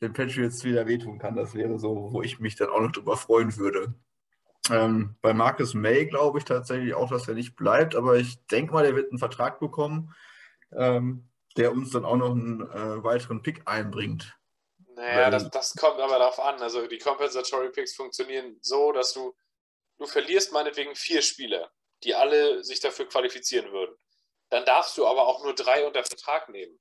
den 0.00 0.12
Patriots 0.12 0.64
wieder 0.64 0.86
wehtun 0.86 1.18
kann. 1.18 1.36
Das 1.36 1.54
wäre 1.54 1.78
so, 1.78 2.08
wo 2.12 2.22
ich 2.22 2.40
mich 2.40 2.56
dann 2.56 2.70
auch 2.70 2.80
noch 2.80 2.92
drüber 2.92 3.16
freuen 3.16 3.56
würde. 3.56 3.94
Ähm, 4.70 5.16
bei 5.20 5.34
Marcus 5.34 5.74
May 5.74 6.06
glaube 6.06 6.38
ich 6.38 6.44
tatsächlich 6.44 6.94
auch, 6.94 7.10
dass 7.10 7.28
er 7.28 7.34
nicht 7.34 7.56
bleibt, 7.56 7.94
aber 7.94 8.16
ich 8.16 8.46
denke 8.46 8.72
mal, 8.72 8.84
der 8.84 8.94
wird 8.94 9.10
einen 9.10 9.18
Vertrag 9.18 9.58
bekommen 9.58 10.14
ähm, 10.72 11.28
der 11.56 11.72
uns 11.72 11.90
dann 11.90 12.04
auch 12.04 12.16
noch 12.16 12.30
einen 12.30 12.60
äh, 12.62 13.02
weiteren 13.04 13.42
Pick 13.42 13.62
einbringt. 13.66 14.36
Naja, 14.94 15.24
Weil, 15.24 15.30
das, 15.30 15.50
das 15.50 15.74
kommt 15.74 16.00
aber 16.00 16.18
darauf 16.18 16.38
an. 16.40 16.60
Also 16.60 16.86
die 16.86 16.98
Compensatory 16.98 17.70
Picks 17.70 17.94
funktionieren 17.94 18.58
so, 18.60 18.92
dass 18.92 19.12
du, 19.12 19.34
du 19.98 20.06
verlierst 20.06 20.52
meinetwegen 20.52 20.94
vier 20.94 21.22
Spieler, 21.22 21.70
die 22.04 22.14
alle 22.14 22.62
sich 22.64 22.80
dafür 22.80 23.06
qualifizieren 23.08 23.72
würden. 23.72 23.96
Dann 24.50 24.64
darfst 24.64 24.98
du 24.98 25.06
aber 25.06 25.26
auch 25.26 25.42
nur 25.44 25.54
drei 25.54 25.86
unter 25.86 26.04
Vertrag 26.04 26.48
nehmen. 26.48 26.78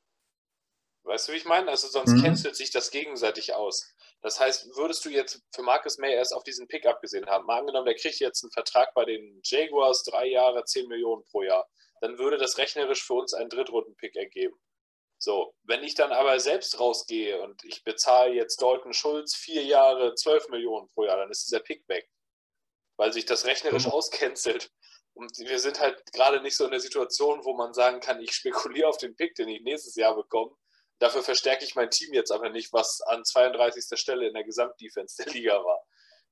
Weißt 1.03 1.27
du, 1.27 1.33
wie 1.33 1.37
ich 1.37 1.45
meine? 1.45 1.69
Also 1.69 1.87
sonst 1.87 2.15
Mhm. 2.15 2.21
cancelt 2.21 2.55
sich 2.55 2.71
das 2.71 2.91
gegenseitig 2.91 3.53
aus. 3.53 3.95
Das 4.21 4.39
heißt, 4.39 4.75
würdest 4.75 5.05
du 5.05 5.09
jetzt 5.09 5.41
für 5.53 5.61
Marcus 5.63 5.97
May 5.97 6.13
erst 6.13 6.33
auf 6.33 6.43
diesen 6.43 6.67
Pick 6.67 6.85
abgesehen 6.85 7.25
haben, 7.27 7.45
mal 7.45 7.59
angenommen, 7.59 7.85
der 7.85 7.95
kriegt 7.95 8.19
jetzt 8.19 8.43
einen 8.43 8.51
Vertrag 8.51 8.93
bei 8.93 9.05
den 9.05 9.39
Jaguars, 9.43 10.03
drei 10.03 10.27
Jahre, 10.27 10.63
10 10.65 10.87
Millionen 10.89 11.23
pro 11.25 11.43
Jahr, 11.43 11.65
dann 12.01 12.17
würde 12.17 12.38
das 12.38 12.57
rechnerisch 12.57 13.03
für 13.03 13.13
uns 13.13 13.34
einen 13.34 13.49
Drittrunden-Pick 13.49 14.15
ergeben. 14.15 14.59
So, 15.17 15.53
wenn 15.63 15.84
ich 15.84 15.95
dann 15.95 16.13
aber 16.13 16.39
selbst 16.39 16.80
rausgehe 16.80 17.41
und 17.41 17.63
ich 17.65 17.84
bezahle 17.84 18.34
jetzt 18.34 18.61
Dalton 18.61 18.93
Schulz 18.93 19.35
vier 19.35 19.63
Jahre, 19.63 20.15
12 20.15 20.47
Millionen 20.49 20.88
pro 20.88 21.03
Jahr, 21.05 21.17
dann 21.17 21.30
ist 21.30 21.45
dieser 21.45 21.59
Pick 21.59 21.88
weg. 21.89 22.09
Weil 22.97 23.11
sich 23.11 23.26
das 23.26 23.45
rechnerisch 23.45 23.85
Oh. 23.88 23.91
auscancelt. 23.91 24.71
Und 25.13 25.38
wir 25.39 25.59
sind 25.59 25.80
halt 25.81 26.01
gerade 26.13 26.41
nicht 26.41 26.55
so 26.55 26.63
in 26.63 26.71
der 26.71 26.80
Situation, 26.80 27.43
wo 27.43 27.53
man 27.53 27.73
sagen 27.73 27.99
kann, 27.99 28.21
ich 28.21 28.31
spekuliere 28.31 28.88
auf 28.88 28.97
den 28.97 29.15
Pick, 29.15 29.35
den 29.35 29.49
ich 29.49 29.61
nächstes 29.61 29.95
Jahr 29.95 30.15
bekomme. 30.15 30.55
Dafür 30.99 31.23
verstärke 31.23 31.65
ich 31.65 31.76
mein 31.76 31.89
Team 31.89 32.13
jetzt 32.13 32.31
aber 32.31 32.49
nicht, 32.49 32.71
was 32.71 33.01
an 33.01 33.26
32. 33.26 33.99
Stelle 33.99 34.27
in 34.27 34.34
der 34.34 34.43
Gesamtdefense 34.45 35.23
der 35.23 35.34
Liga 35.34 35.63
war. 35.63 35.81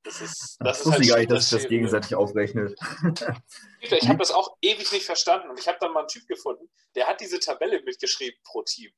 Das 0.08 0.22
ist, 0.22 0.58
das 0.64 0.80
Das 0.80 0.80
ist 0.80 0.86
wusste 0.86 0.92
halt 0.94 1.04
ich 1.04 1.10
gar 1.10 1.18
nicht, 1.20 1.32
dass 1.32 1.50
sich 1.50 1.52
das 1.52 1.68
Schwierige. 1.68 1.68
gegenseitig 1.68 2.16
ausrechnet. 2.16 2.80
Ich 3.82 3.92
habe 4.08 4.20
das 4.20 4.32
auch 4.32 4.56
ewig 4.62 4.90
nicht 4.94 5.06
verstanden 5.06 5.50
und 5.50 5.60
ich 5.60 5.68
habe 5.68 5.78
dann 5.82 5.92
mal 5.92 6.02
einen 6.02 6.08
Typ 6.08 6.26
gefunden, 6.28 6.70
der 6.96 7.08
hat 7.08 7.20
diese 7.20 7.40
Tabelle 7.40 7.82
mitgeschrieben 7.84 8.40
pro 8.46 8.62
Team. 8.64 8.92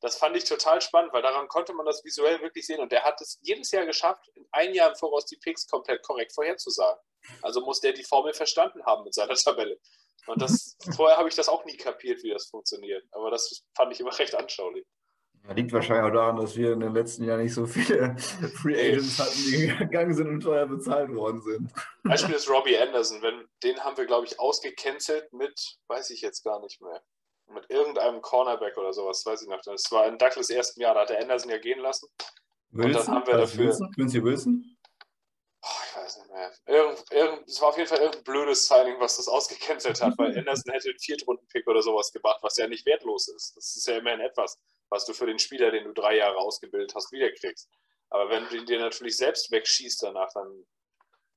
Das 0.00 0.16
fand 0.16 0.36
ich 0.36 0.44
total 0.44 0.80
spannend, 0.82 1.12
weil 1.14 1.22
daran 1.22 1.48
konnte 1.48 1.72
man 1.72 1.86
das 1.86 2.04
visuell 2.04 2.40
wirklich 2.42 2.66
sehen 2.66 2.80
und 2.80 2.92
der 2.92 3.04
hat 3.04 3.20
es 3.22 3.38
jedes 3.42 3.70
Jahr 3.70 3.86
geschafft, 3.86 4.28
in 4.34 4.46
ein 4.52 4.74
Jahr 4.74 4.90
im 4.90 4.96
Voraus 4.96 5.26
die 5.26 5.36
Picks 5.36 5.66
komplett 5.66 6.02
korrekt 6.02 6.32
vorherzusagen. 6.34 7.00
Also 7.42 7.60
muss 7.62 7.80
der 7.80 7.92
die 7.92 8.04
Formel 8.04 8.34
verstanden 8.34 8.84
haben 8.84 9.04
mit 9.04 9.14
seiner 9.14 9.34
Tabelle. 9.36 9.78
Und 10.26 10.42
das, 10.42 10.76
vorher 10.94 11.16
habe 11.16 11.28
ich 11.30 11.34
das 11.34 11.48
auch 11.48 11.64
nie 11.64 11.76
kapiert, 11.76 12.22
wie 12.22 12.30
das 12.30 12.46
funktioniert. 12.48 13.04
Aber 13.12 13.30
das 13.30 13.64
fand 13.74 13.92
ich 13.92 14.00
immer 14.00 14.18
recht 14.18 14.34
anschaulich. 14.34 14.86
Ja, 15.48 15.54
liegt 15.54 15.72
wahrscheinlich 15.72 16.04
auch 16.10 16.14
daran, 16.14 16.36
dass 16.36 16.56
wir 16.56 16.72
in 16.72 16.80
den 16.80 16.94
letzten 16.94 17.24
Jahren 17.24 17.42
nicht 17.42 17.54
so 17.54 17.66
viele 17.66 18.16
Free 18.62 18.78
Agents 18.92 19.18
hatten, 19.18 19.38
die 19.50 19.66
gegangen 19.78 20.14
sind 20.14 20.28
und 20.28 20.40
teuer 20.40 20.66
bezahlt 20.66 21.12
worden 21.14 21.40
sind. 21.42 21.72
Beispiel 22.04 22.34
ist 22.34 22.48
Robbie 22.48 22.78
Anderson. 22.78 23.20
Wenn, 23.22 23.46
den 23.64 23.80
haben 23.80 23.96
wir, 23.96 24.06
glaube 24.06 24.26
ich, 24.26 24.38
ausgecancelt 24.38 25.32
mit, 25.32 25.78
weiß 25.88 26.10
ich 26.10 26.20
jetzt 26.20 26.44
gar 26.44 26.60
nicht 26.60 26.80
mehr, 26.80 27.02
mit 27.52 27.68
irgendeinem 27.68 28.20
Cornerback 28.22 28.76
oder 28.76 28.92
sowas, 28.92 29.24
weiß 29.26 29.42
ich 29.42 29.48
noch. 29.48 29.60
Das 29.62 29.90
war 29.90 30.06
in 30.06 30.18
Douglas 30.18 30.50
ersten 30.50 30.80
Jahr, 30.80 30.94
da 30.94 31.00
hat 31.00 31.10
der 31.10 31.20
Anderson 31.20 31.50
ja 31.50 31.58
gehen 31.58 31.80
lassen. 31.80 32.06
dann 32.72 32.84
Wilson? 32.84 33.14
haben 33.14 33.26
wir 33.26 33.34
das 33.38 33.50
dafür- 33.50 33.64
Wilson? 33.66 33.92
Quincy 33.92 34.22
Wilson? 34.22 34.76
Ich 35.90 35.96
weiß 35.96 36.18
nicht 36.18 36.30
mehr. 36.30 36.52
Irgend, 36.66 37.04
irgend, 37.10 37.48
es 37.48 37.60
war 37.60 37.70
auf 37.70 37.76
jeden 37.76 37.88
Fall 37.88 37.98
irgendein 37.98 38.22
blödes 38.22 38.68
Signing, 38.68 39.00
was 39.00 39.16
das 39.16 39.26
ausgecancelt 39.26 40.00
hat, 40.00 40.16
weil 40.18 40.26
Anderson 40.38 40.72
hätte 40.72 40.90
einen 40.90 40.98
Viertrunden-Pick 41.00 41.66
oder 41.66 41.82
sowas 41.82 42.12
gemacht, 42.12 42.38
was 42.42 42.56
ja 42.56 42.68
nicht 42.68 42.86
wertlos 42.86 43.26
ist. 43.28 43.56
Das 43.56 43.76
ist 43.76 43.86
ja 43.88 43.98
immerhin 43.98 44.20
etwas, 44.20 44.58
was 44.88 45.04
du 45.04 45.12
für 45.12 45.26
den 45.26 45.40
Spieler, 45.40 45.72
den 45.72 45.84
du 45.84 45.92
drei 45.92 46.16
Jahre 46.16 46.36
ausgebildet 46.36 46.94
hast, 46.94 47.10
wiederkriegst. 47.10 47.68
Aber 48.10 48.30
wenn 48.30 48.48
du 48.48 48.56
ihn 48.56 48.66
dir 48.66 48.78
natürlich 48.78 49.16
selbst 49.16 49.50
wegschießt 49.50 50.02
danach, 50.02 50.32
dann 50.32 50.64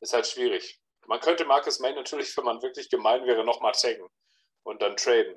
ist 0.01 0.13
halt 0.13 0.27
schwierig. 0.27 0.79
Man 1.07 1.19
könnte 1.19 1.45
Marcus 1.45 1.79
May 1.79 1.93
natürlich, 1.93 2.35
wenn 2.37 2.45
man 2.45 2.61
wirklich 2.61 2.89
gemein 2.89 3.25
wäre, 3.25 3.43
nochmal 3.43 3.73
taggen 3.73 4.07
und 4.63 4.81
dann 4.83 4.95
traden. 4.97 5.35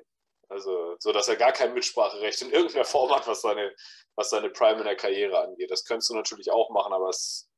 Also, 0.49 0.95
so 0.99 1.11
dass 1.11 1.27
er 1.27 1.35
gar 1.35 1.51
kein 1.51 1.73
Mitspracherecht 1.73 2.41
in 2.43 2.51
irgendeiner 2.51 2.85
Form 2.85 3.13
hat, 3.13 3.27
was 3.27 3.41
seine, 3.41 3.75
was 4.15 4.29
seine 4.29 4.49
Prime 4.49 4.77
in 4.79 4.85
der 4.85 4.95
Karriere 4.95 5.41
angeht. 5.41 5.71
Das 5.71 5.83
könntest 5.83 6.09
du 6.09 6.15
natürlich 6.15 6.51
auch 6.51 6.69
machen, 6.69 6.93
aber 6.93 7.09
es 7.09 7.49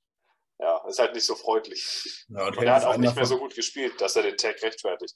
ja, 0.60 0.86
ist 0.88 1.00
halt 1.00 1.14
nicht 1.14 1.26
so 1.26 1.36
freundlich. 1.36 2.26
Ja, 2.30 2.48
Und 2.48 2.58
er 2.58 2.76
hat 2.76 2.86
auch 2.86 2.98
nicht 2.98 3.16
mehr 3.16 3.26
so 3.26 3.38
gut 3.38 3.56
gespielt, 3.56 4.00
dass 4.00 4.16
er 4.16 4.24
den 4.24 4.38
Tag 4.38 4.62
rechtfertigt. 4.62 5.16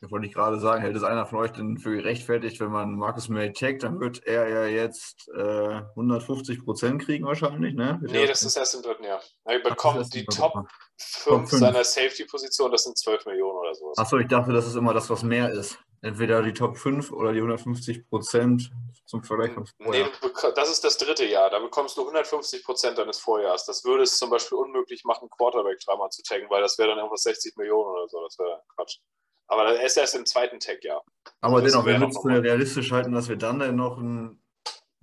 Das 0.00 0.10
wollte 0.10 0.26
ich 0.26 0.34
gerade 0.34 0.58
sagen, 0.58 0.82
hält 0.82 0.96
es 0.96 1.04
einer 1.04 1.26
von 1.26 1.38
euch 1.38 1.52
denn 1.52 1.78
für 1.78 1.94
gerechtfertigt, 1.94 2.60
wenn 2.60 2.70
man 2.70 2.94
Marcus 2.94 3.28
May 3.28 3.52
taggt, 3.52 3.84
dann 3.84 4.00
wird 4.00 4.26
er 4.26 4.48
ja 4.48 4.66
jetzt 4.66 5.28
äh, 5.36 5.80
150 5.90 6.64
Prozent 6.64 7.02
kriegen 7.02 7.24
wahrscheinlich, 7.24 7.74
ne? 7.74 7.98
Wird 8.00 8.12
Nee, 8.12 8.26
das 8.26 8.42
ist 8.42 8.56
erst 8.56 8.74
im 8.74 8.82
dritten 8.82 9.04
Jahr. 9.04 9.22
Er 9.44 9.60
bekommt 9.60 10.12
die 10.14 10.20
im 10.20 10.26
dritten 10.26 10.40
Top 10.40 10.54
Jahr. 10.54 10.68
5 10.96 11.50
fünf. 11.50 11.60
seiner 11.60 11.84
Safety-Position, 11.84 12.72
das 12.72 12.84
sind 12.84 12.98
12 12.98 13.26
Millionen 13.26 13.58
oder 13.58 13.74
sowas. 13.74 13.98
Achso, 13.98 14.18
ich 14.18 14.28
dachte, 14.28 14.52
das 14.52 14.66
ist 14.66 14.76
immer 14.76 14.92
das, 14.92 15.08
was 15.08 15.22
mehr 15.22 15.50
ist. 15.50 15.78
Entweder 16.04 16.42
die 16.42 16.52
Top 16.52 16.76
5 16.78 17.12
oder 17.12 17.32
die 17.32 17.38
150 17.38 18.08
Prozent 18.08 18.72
zum 19.06 19.22
Vergleich 19.22 19.52
Nee, 19.56 19.64
vorher. 19.84 20.10
du 20.20 20.26
beko- 20.28 20.50
das 20.52 20.68
ist 20.70 20.82
das 20.82 20.98
dritte 20.98 21.24
Jahr. 21.24 21.48
Da 21.48 21.60
bekommst 21.60 21.96
du 21.96 22.02
150 22.02 22.64
Prozent 22.64 22.98
deines 22.98 23.18
Vorjahrs. 23.18 23.66
Das 23.66 23.84
würde 23.84 24.02
es 24.02 24.18
zum 24.18 24.28
Beispiel 24.28 24.58
unmöglich 24.58 25.04
machen, 25.04 25.28
Quarterback 25.30 25.78
dreimal 25.80 26.10
zu 26.10 26.22
taggen, 26.24 26.50
weil 26.50 26.60
das 26.60 26.76
wäre 26.78 26.88
dann 26.88 26.98
irgendwas 26.98 27.22
60 27.22 27.56
Millionen 27.56 27.88
oder 27.94 28.08
so. 28.08 28.20
Das 28.24 28.36
wäre 28.38 28.62
Quatsch. 28.74 28.98
Aber 29.46 29.64
er 29.76 29.84
ist 29.86 29.96
erst 29.96 30.14
im 30.16 30.26
zweiten 30.26 30.58
Tag-Jahr. 30.58 31.04
Aber 31.40 31.62
das 31.62 31.70
dennoch, 31.72 31.86
wir 31.86 31.98
mal- 31.98 32.40
realistisch 32.40 32.90
halten, 32.90 33.12
dass 33.12 33.28
wir 33.28 33.36
dann, 33.36 33.60
dann 33.60 33.76
noch 33.76 33.98
einen 33.98 34.42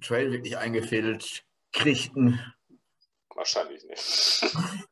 Trade 0.04 0.32
wirklich 0.34 0.58
eingefädelt 0.58 1.44
kriegten. 1.72 2.40
Wahrscheinlich 3.36 3.84
nicht. 3.86 4.42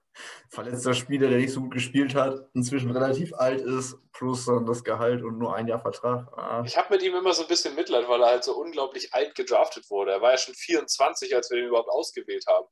Verletzter 0.50 0.94
Spieler, 0.94 1.30
der 1.30 1.40
nicht 1.40 1.52
so 1.52 1.62
gut 1.62 1.72
gespielt 1.74 2.16
hat, 2.16 2.50
inzwischen 2.54 2.92
relativ 2.92 3.34
alt 3.34 3.62
ist, 3.62 3.98
plus 4.14 4.46
dann 4.46 4.66
das 4.66 4.84
Gehalt 4.84 5.24
und 5.24 5.38
nur 5.38 5.56
ein 5.56 5.68
Jahr 5.68 5.80
Vertrag. 5.80 6.28
Ah, 6.38 6.64
Ich 6.66 6.78
habe 6.78 6.94
mit 6.94 7.04
ihm 7.04 7.16
immer 7.16 7.34
so 7.34 7.42
ein 7.44 7.48
bisschen 7.48 7.76
Mitleid, 7.76 8.08
weil 8.08 8.22
er 8.22 8.28
halt 8.30 8.44
so 8.44 8.56
unglaublich 8.58 9.14
alt 9.14 9.36
gedraftet 9.36 9.90
wurde. 9.90 10.12
Er 10.12 10.22
war 10.22 10.32
ja 10.32 10.38
schon 10.38 10.54
24, 10.56 11.36
als 11.36 11.50
wir 11.52 11.60
ihn 11.60 11.68
überhaupt 11.68 11.90
ausgewählt 11.90 12.46
haben. 12.48 12.66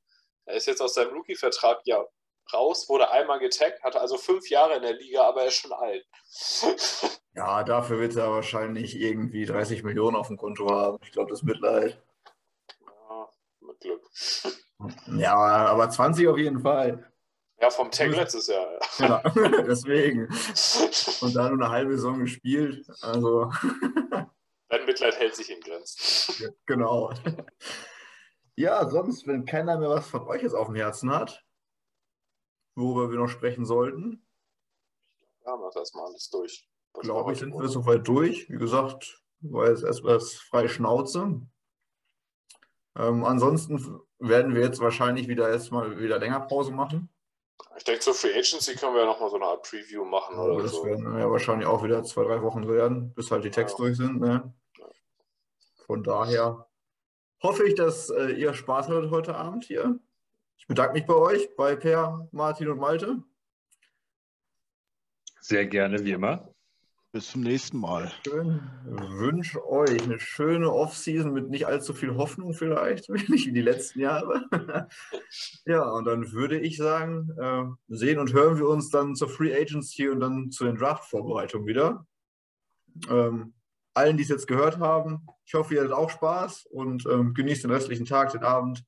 Er 0.46 0.56
ist 0.56 0.68
jetzt 0.68 0.82
aus 0.82 0.94
seinem 0.94 1.14
Rookie-Vertrag 1.14 1.82
ja 1.86 2.04
raus, 2.54 2.88
wurde 2.90 3.10
einmal 3.12 3.40
getaggt, 3.40 3.84
hatte 3.84 4.00
also 4.00 4.18
fünf 4.18 4.50
Jahre 4.50 4.76
in 4.76 4.84
der 4.84 4.94
Liga, 4.94 5.24
aber 5.24 5.42
er 5.42 5.48
ist 5.48 5.56
schon 5.56 5.74
alt. 5.74 6.06
Ja, 7.38 7.66
dafür 7.66 8.00
wird 8.00 8.16
er 8.16 8.32
wahrscheinlich 8.32 8.96
irgendwie 8.98 9.46
30 9.46 9.84
Millionen 9.84 10.16
auf 10.16 10.28
dem 10.30 10.38
Konto 10.38 10.70
haben. 10.70 11.00
Ich 11.04 11.12
glaube, 11.12 11.32
das 11.32 11.40
ist 11.40 11.44
Mitleid. 11.44 12.02
ja, 12.80 13.30
mit 13.60 13.78
Glück. 13.82 14.02
Ja, 15.18 15.36
aber 15.36 15.90
20 15.90 16.30
auf 16.30 16.38
jeden 16.38 16.62
Fall. 16.62 17.12
Ja, 17.66 17.72
vom 17.72 17.90
Tag 17.90 18.12
letztes 18.12 18.46
Jahr. 18.46 18.80
Ja, 19.00 19.24
deswegen. 19.66 20.28
Und 21.22 21.36
da 21.36 21.50
nur 21.50 21.66
eine 21.66 21.70
halbe 21.70 21.96
Saison 21.96 22.20
gespielt. 22.20 22.88
Also, 23.02 23.52
Dein 24.70 24.86
Mitleid 24.86 25.18
hält 25.18 25.36
sich 25.36 25.50
in 25.50 25.60
Grenzen. 25.62 26.54
genau. 26.68 27.12
Ja, 28.56 28.88
sonst, 28.88 29.26
wenn 29.26 29.46
keiner 29.46 29.80
mehr 29.80 29.90
was 29.90 30.08
von 30.08 30.28
euch 30.28 30.44
jetzt 30.44 30.54
auf 30.54 30.68
dem 30.68 30.76
Herzen 30.76 31.10
hat, 31.12 31.44
worüber 32.76 33.10
wir 33.10 33.18
noch 33.18 33.30
sprechen 33.30 33.66
sollten, 33.66 34.24
Ja, 35.44 35.56
mach 35.56 35.72
das 35.74 35.92
mal 35.96 36.06
alles 36.06 36.30
durch. 36.30 36.70
Glaube 36.94 37.30
wir 37.30 37.34
ich, 37.34 37.40
sind 37.40 37.52
wir 37.56 37.68
soweit 37.68 38.08
durch. 38.08 38.48
Wie 38.48 38.60
gesagt, 38.60 39.24
war 39.40 39.70
jetzt 39.70 39.84
etwas 39.84 40.36
freie 40.36 40.70
Schnauze. 40.70 41.42
Ähm, 42.96 43.24
ansonsten 43.24 44.02
werden 44.20 44.54
wir 44.54 44.62
jetzt 44.62 44.82
wahrscheinlich 44.82 45.28
wieder 45.28 45.50
erstmal 45.50 46.00
wieder 46.00 46.20
länger 46.20 46.42
Pause 46.42 46.72
machen. 46.72 47.10
Ich 47.78 47.84
denke, 47.84 48.02
zur 48.02 48.14
Free 48.14 48.34
Agency 48.34 48.76
können 48.76 48.94
wir 48.94 49.02
ja 49.02 49.08
nochmal 49.08 49.30
so 49.30 49.36
eine 49.36 49.46
Art 49.46 49.64
Preview 49.70 50.06
machen 50.06 50.38
oder 50.38 50.64
das 50.64 50.72
so. 50.72 50.86
werden 50.86 51.18
ja 51.18 51.30
wahrscheinlich 51.30 51.68
auch 51.68 51.84
wieder 51.84 52.04
zwei, 52.04 52.24
drei 52.24 52.42
Wochen 52.42 52.68
werden, 52.68 53.14
bis 53.14 53.32
halt 53.32 53.44
die 53.44 53.52
Texte 53.52 53.82
Ja. 53.82 53.88
durch 53.88 53.98
sind. 53.98 54.20
Ne? 54.20 54.54
Von 55.86 56.04
daher 56.04 56.68
hoffe 57.44 57.68
ich, 57.68 57.76
dass 57.76 58.10
äh, 58.10 58.32
ihr 58.32 58.54
Spaß 58.54 58.88
hattet 58.88 59.12
heute 59.12 59.36
Abend 59.36 59.66
hier. 59.66 60.00
Ich 60.58 60.68
bedanke 60.68 60.94
mich 60.94 61.06
bei 61.06 61.14
euch, 61.16 61.56
bei 61.56 61.76
Per, 61.76 62.28
Martin 62.32 62.70
und 62.70 62.80
Malte. 62.80 63.22
Sehr 65.42 65.66
gerne, 65.68 66.04
wie 66.04 66.12
immer. 66.14 66.55
Bis 67.16 67.30
zum 67.30 67.44
nächsten 67.44 67.80
Mal. 67.80 68.12
Schön. 68.28 68.60
Wünsche 68.84 69.66
euch 69.66 70.04
eine 70.04 70.20
schöne 70.20 70.70
Offseason 70.70 71.32
mit 71.32 71.50
nicht 71.50 71.66
allzu 71.66 71.94
viel 71.94 72.18
Hoffnung 72.18 72.54
vielleicht, 72.54 73.08
nicht 73.30 73.48
wie 73.48 73.54
die 73.54 73.62
letzten 73.62 74.02
Jahre. 74.02 74.44
ja, 75.66 75.90
und 75.92 76.04
dann 76.04 76.34
würde 76.34 76.60
ich 76.60 76.76
sagen, 76.76 77.30
äh, 77.40 77.64
sehen 77.88 78.20
und 78.20 78.34
hören 78.34 78.58
wir 78.58 78.68
uns 78.68 78.90
dann 78.90 79.16
zur 79.16 79.30
Free 79.30 79.56
Agency 79.56 80.10
und 80.10 80.20
dann 80.20 80.52
zu 80.52 80.66
den 80.66 80.76
Draft-Vorbereitungen 80.76 81.66
wieder. 81.66 82.06
Ähm, 83.10 83.54
allen, 83.94 84.18
die 84.18 84.24
es 84.24 84.30
jetzt 84.30 84.48
gehört 84.48 84.80
haben, 84.80 85.26
ich 85.46 85.54
hoffe, 85.54 85.74
ihr 85.74 85.80
hattet 85.84 85.94
auch 85.94 86.10
Spaß 86.10 86.66
und 86.66 87.06
ähm, 87.06 87.34
genießt 87.34 87.64
den 87.64 87.72
restlichen 87.72 88.06
Tag, 88.06 88.34
den 88.34 88.44
Abend, 88.44 88.84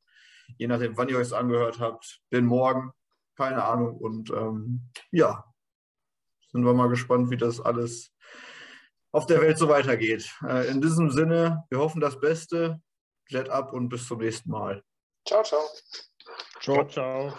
je 0.58 0.68
nachdem, 0.68 0.98
wann 0.98 1.08
ihr 1.08 1.16
euch 1.16 1.28
es 1.28 1.34
angehört 1.34 1.80
habt, 1.80 2.20
den 2.34 2.44
Morgen, 2.44 2.92
keine 3.38 3.64
Ahnung. 3.64 3.96
Und 3.96 4.32
ähm, 4.32 4.82
ja, 5.12 5.46
sind 6.52 6.66
wir 6.66 6.74
mal 6.74 6.90
gespannt, 6.90 7.30
wie 7.30 7.38
das 7.38 7.62
alles 7.62 8.12
auf 9.12 9.26
der 9.26 9.42
Welt 9.42 9.58
so 9.58 9.70
weitergeht. 9.70 10.30
Äh, 10.48 10.68
in 10.68 10.82
diesem 10.82 11.12
Sinne, 11.12 11.64
wir 11.70 11.80
hoffen 11.80 12.02
das 12.02 12.20
Beste. 12.20 12.82
Jet 13.30 13.50
up 13.50 13.74
und 13.74 13.90
bis 13.90 14.08
zum 14.08 14.20
nächsten 14.20 14.50
Mal. 14.50 14.82
Ciao, 15.26 15.44
ciao. 15.44 15.62
Ciao, 16.62 16.88
ciao. 16.88 17.34